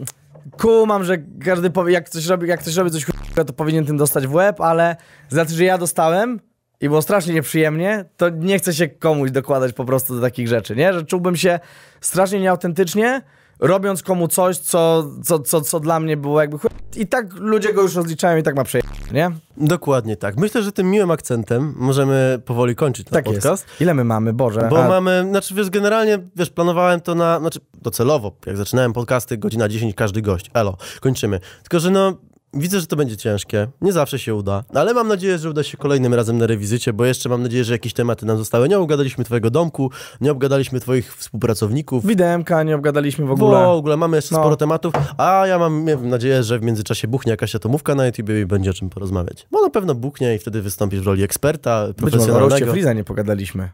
kumam, 0.58 1.04
że 1.04 1.18
każdy 1.44 1.70
powie, 1.70 1.92
jak 1.92 2.08
coś 2.08 2.26
robi, 2.26 2.48
jak 2.48 2.60
ktoś 2.60 2.76
robi 2.76 2.90
coś 2.90 3.04
chujowego, 3.04 3.44
to 3.44 3.52
powinien 3.52 3.86
tym 3.86 3.96
dostać 3.96 4.26
w 4.26 4.34
łeb, 4.34 4.60
ale 4.60 4.96
to, 5.30 5.44
że 5.48 5.64
ja 5.64 5.78
dostałem 5.78 6.40
i 6.80 6.88
było 6.88 7.02
strasznie 7.02 7.34
nieprzyjemnie, 7.34 8.04
to 8.16 8.28
nie 8.28 8.58
chcę 8.58 8.74
się 8.74 8.88
komuś 8.88 9.30
dokładać 9.30 9.72
po 9.72 9.84
prostu 9.84 10.14
do 10.14 10.20
takich 10.20 10.48
rzeczy, 10.48 10.76
nie? 10.76 10.92
Że 10.92 11.04
czułbym 11.04 11.36
się 11.36 11.60
strasznie 12.00 12.40
nieautentycznie, 12.40 13.22
robiąc 13.60 14.02
komu 14.02 14.28
coś, 14.28 14.58
co, 14.58 15.10
co, 15.24 15.38
co, 15.38 15.60
co 15.60 15.80
dla 15.80 16.00
mnie 16.00 16.16
było 16.16 16.40
jakby 16.40 16.58
chuj... 16.58 16.70
I 16.96 17.06
tak 17.06 17.34
ludzie 17.34 17.72
go 17.72 17.82
już 17.82 17.94
rozliczają 17.94 18.38
i 18.38 18.42
tak 18.42 18.56
ma 18.56 18.64
przejść, 18.64 18.88
nie? 19.12 19.30
Dokładnie 19.56 20.16
tak. 20.16 20.36
Myślę, 20.36 20.62
że 20.62 20.72
tym 20.72 20.90
miłym 20.90 21.10
akcentem 21.10 21.74
możemy 21.76 22.40
powoli 22.44 22.76
kończyć 22.76 23.06
ten 23.06 23.12
Tak 23.14 23.24
podcast. 23.24 23.46
jest. 23.68 23.80
Ile 23.80 23.94
my 23.94 24.04
mamy, 24.04 24.32
Boże? 24.32 24.66
Bo 24.70 24.84
A, 24.84 24.88
mamy, 24.88 25.26
znaczy 25.30 25.54
wiesz, 25.54 25.70
generalnie, 25.70 26.18
wiesz, 26.36 26.50
planowałem 26.50 27.00
to 27.00 27.14
na, 27.14 27.38
znaczy 27.40 27.60
docelowo, 27.82 28.32
jak 28.46 28.56
zaczynałem 28.56 28.92
podcasty, 28.92 29.38
godzina 29.38 29.68
10 29.68 29.94
każdy 29.94 30.22
gość, 30.22 30.50
elo, 30.54 30.76
kończymy. 31.00 31.40
Tylko, 31.62 31.80
że 31.80 31.90
no, 31.90 32.12
widzę, 32.54 32.80
że 32.80 32.86
to 32.86 32.96
będzie 32.96 33.16
ciężkie, 33.16 33.68
nie 33.80 33.92
zawsze 33.92 34.18
się 34.18 34.34
uda, 34.34 34.64
ale 34.74 34.94
mam 34.94 35.08
nadzieję, 35.08 35.38
że 35.38 35.50
uda 35.50 35.62
się 35.62 35.76
kolejnym 35.76 36.14
razem 36.14 36.38
na 36.38 36.46
rewizycie, 36.46 36.92
bo 36.92 37.04
jeszcze 37.04 37.28
mam 37.28 37.42
nadzieję, 37.42 37.64
że 37.64 37.72
jakieś 37.72 37.92
tematy 37.92 38.26
nam 38.26 38.38
zostały. 38.38 38.68
Nie 38.68 38.78
obgadaliśmy 38.78 39.24
twojego 39.24 39.50
domku, 39.50 39.90
nie 40.20 40.32
obgadaliśmy 40.32 40.80
twoich 40.80 41.16
współpracowników, 41.16 42.06
Widemka 42.06 42.62
nie 42.62 42.74
obgadaliśmy 42.76 43.24
w 43.24 43.28
w 43.28 43.32
ogóle. 43.32 43.68
ogóle 43.68 43.96
mamy 43.96 44.16
jeszcze 44.16 44.34
No. 44.34 44.40
sporo 44.40 44.56
tematów, 44.56 44.94
a 45.18 45.46
ja 45.46 45.58
mam 45.58 45.84
nadzieję, 46.08 46.42
że 46.42 46.58
w 46.58 46.62
międzyczasie 46.62 47.08
buchnie 47.08 47.30
jakaś 47.30 47.54
atomówka 47.54 47.94
na 47.94 48.06
YouTube 48.06 48.28
i 48.42 48.46
będzie 48.46 48.70
o 48.70 48.74
czym 48.74 48.90
porozmawiać. 48.90 49.46
Bo 49.50 49.62
na 49.62 49.70
pewno 49.70 49.94
buchnie 49.94 50.34
i 50.34 50.38
wtedy 50.38 50.62
wystąpisz 50.62 51.00
w 51.00 51.06
roli 51.06 51.22
eksperta, 51.22 51.86
Być 51.86 52.00
może 52.00 52.10
profesjonalnego. 52.10 52.72
Freeza 52.72 52.92
nie 52.92 53.04
pogadaliśmy. 53.04 53.68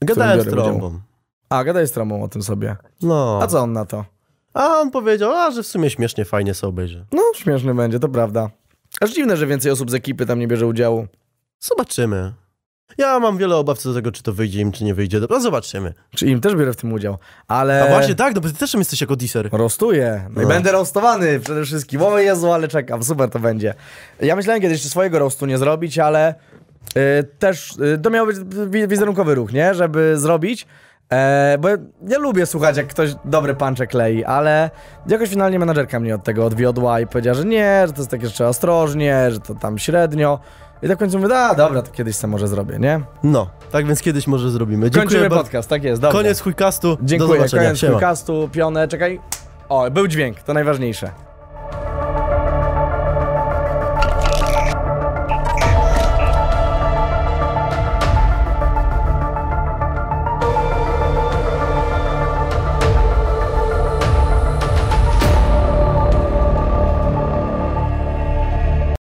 Gadałem 0.00 0.40
z 0.40 0.44
biorę 0.44 0.62
udział. 0.62 0.64
trąbą. 0.78 1.00
A, 1.48 1.64
gadaj 1.64 1.86
z 1.88 1.92
Tromą 1.92 2.22
o 2.22 2.28
tym 2.28 2.42
sobie. 2.42 2.76
No. 3.02 3.38
A 3.42 3.46
co 3.46 3.58
on 3.60 3.72
na 3.72 3.84
to? 3.84 4.04
A 4.54 4.66
on 4.80 4.90
powiedział, 4.90 5.32
a 5.32 5.50
że 5.50 5.62
w 5.62 5.66
sumie 5.66 5.90
śmiesznie, 5.90 6.24
fajnie 6.24 6.54
sobie 6.54 6.68
obejrzy. 6.68 7.04
No, 7.12 7.22
śmieszny 7.36 7.74
będzie, 7.74 7.98
to 7.98 8.08
prawda. 8.08 8.50
Aż 9.00 9.14
dziwne, 9.14 9.36
że 9.36 9.46
więcej 9.46 9.72
osób 9.72 9.90
z 9.90 9.94
ekipy 9.94 10.26
tam 10.26 10.38
nie 10.38 10.48
bierze 10.48 10.66
udziału. 10.66 11.06
Zobaczymy. 11.60 12.32
Ja 12.98 13.18
mam 13.20 13.38
wiele 13.38 13.56
obaw 13.56 13.78
co 13.78 13.88
do 13.88 13.94
tego, 13.94 14.12
czy 14.12 14.22
to 14.22 14.32
wyjdzie 14.32 14.60
im, 14.60 14.72
czy 14.72 14.84
nie 14.84 14.94
wyjdzie. 14.94 15.20
No 15.30 15.40
zobaczymy. 15.40 15.94
Czy 16.16 16.26
im 16.26 16.40
też 16.40 16.54
biorę 16.56 16.72
w 16.72 16.76
tym 16.76 16.92
udział. 16.92 17.18
Ale... 17.48 17.82
A 17.84 17.86
właśnie 17.88 18.14
tak, 18.14 18.34
no 18.34 18.40
bo 18.40 18.48
ty 18.48 18.54
też 18.54 18.74
jesteś 18.74 19.00
jako 19.00 19.16
diser. 19.16 19.48
Rostuję. 19.52 20.26
No, 20.30 20.40
i 20.42 20.44
No. 20.44 20.48
będę 20.48 20.72
roastowany 20.72 21.40
przede 21.40 21.64
wszystkim. 21.64 22.02
O 22.02 22.18
Jezu, 22.18 22.52
ale 22.52 22.68
czekam, 22.68 23.02
super 23.02 23.30
to 23.30 23.38
będzie. 23.38 23.74
Ja 24.20 24.36
myślałem 24.36 24.62
kiedyś, 24.62 24.82
czy 24.82 24.88
swojego 24.88 25.18
roastu 25.18 25.46
nie 25.46 25.58
zrobić, 25.58 25.98
ale 25.98 26.34
y, 26.96 27.24
też 27.38 27.70
y, 27.76 27.98
to 28.02 28.10
miał 28.10 28.26
być 28.26 28.36
wi- 28.70 28.88
wizerunkowy 28.88 29.34
ruch, 29.34 29.52
nie? 29.52 29.74
Żeby 29.74 30.18
zrobić. 30.18 30.66
E, 31.12 31.56
bo 31.60 31.68
ja, 32.08 32.18
lubię 32.18 32.46
słuchać, 32.46 32.76
jak 32.76 32.86
ktoś 32.86 33.14
dobre 33.24 33.54
puncze 33.54 33.86
klei, 33.86 34.24
ale 34.24 34.70
jakoś 35.06 35.28
finalnie 35.28 35.58
menadżerka 35.58 36.00
mnie 36.00 36.14
od 36.14 36.24
tego 36.24 36.46
odwiodła 36.46 37.00
i 37.00 37.06
powiedziała, 37.06 37.34
że 37.34 37.44
nie, 37.44 37.82
że 37.86 37.92
to 37.92 37.98
jest 37.98 38.10
takie, 38.10 38.26
że 38.26 38.32
trzeba 38.32 38.50
ostrożnie, 38.50 39.30
że 39.30 39.40
to 39.40 39.54
tam 39.54 39.78
średnio. 39.78 40.38
I 40.82 40.88
tak 40.88 40.96
w 40.96 41.00
końcu 41.00 41.18
mówię, 41.18 41.34
a 41.38 41.54
dobra, 41.54 41.82
to 41.82 41.90
kiedyś 41.90 42.16
sobie 42.16 42.30
może 42.30 42.48
zrobię, 42.48 42.78
nie? 42.78 43.00
No, 43.22 43.50
tak 43.70 43.86
więc 43.86 44.02
kiedyś 44.02 44.26
może 44.26 44.50
zrobimy. 44.50 44.90
Dziękuję 44.90 45.02
Kończymy 45.04 45.28
bardzo. 45.28 45.44
podcast, 45.44 45.68
tak 45.68 45.84
jest, 45.84 46.02
dobra. 46.02 46.18
Koniec 46.20 46.40
chujkastu. 46.40 46.96
Do 46.96 47.02
Dziękuję, 47.02 47.38
zobaczenia. 47.38 47.62
koniec 47.62 47.78
Siema. 47.78 47.92
podcastu, 47.92 48.48
pionę, 48.52 48.88
czekaj. 48.88 49.20
O, 49.68 49.90
był 49.90 50.06
dźwięk, 50.08 50.40
to 50.40 50.54
najważniejsze. 50.54 51.10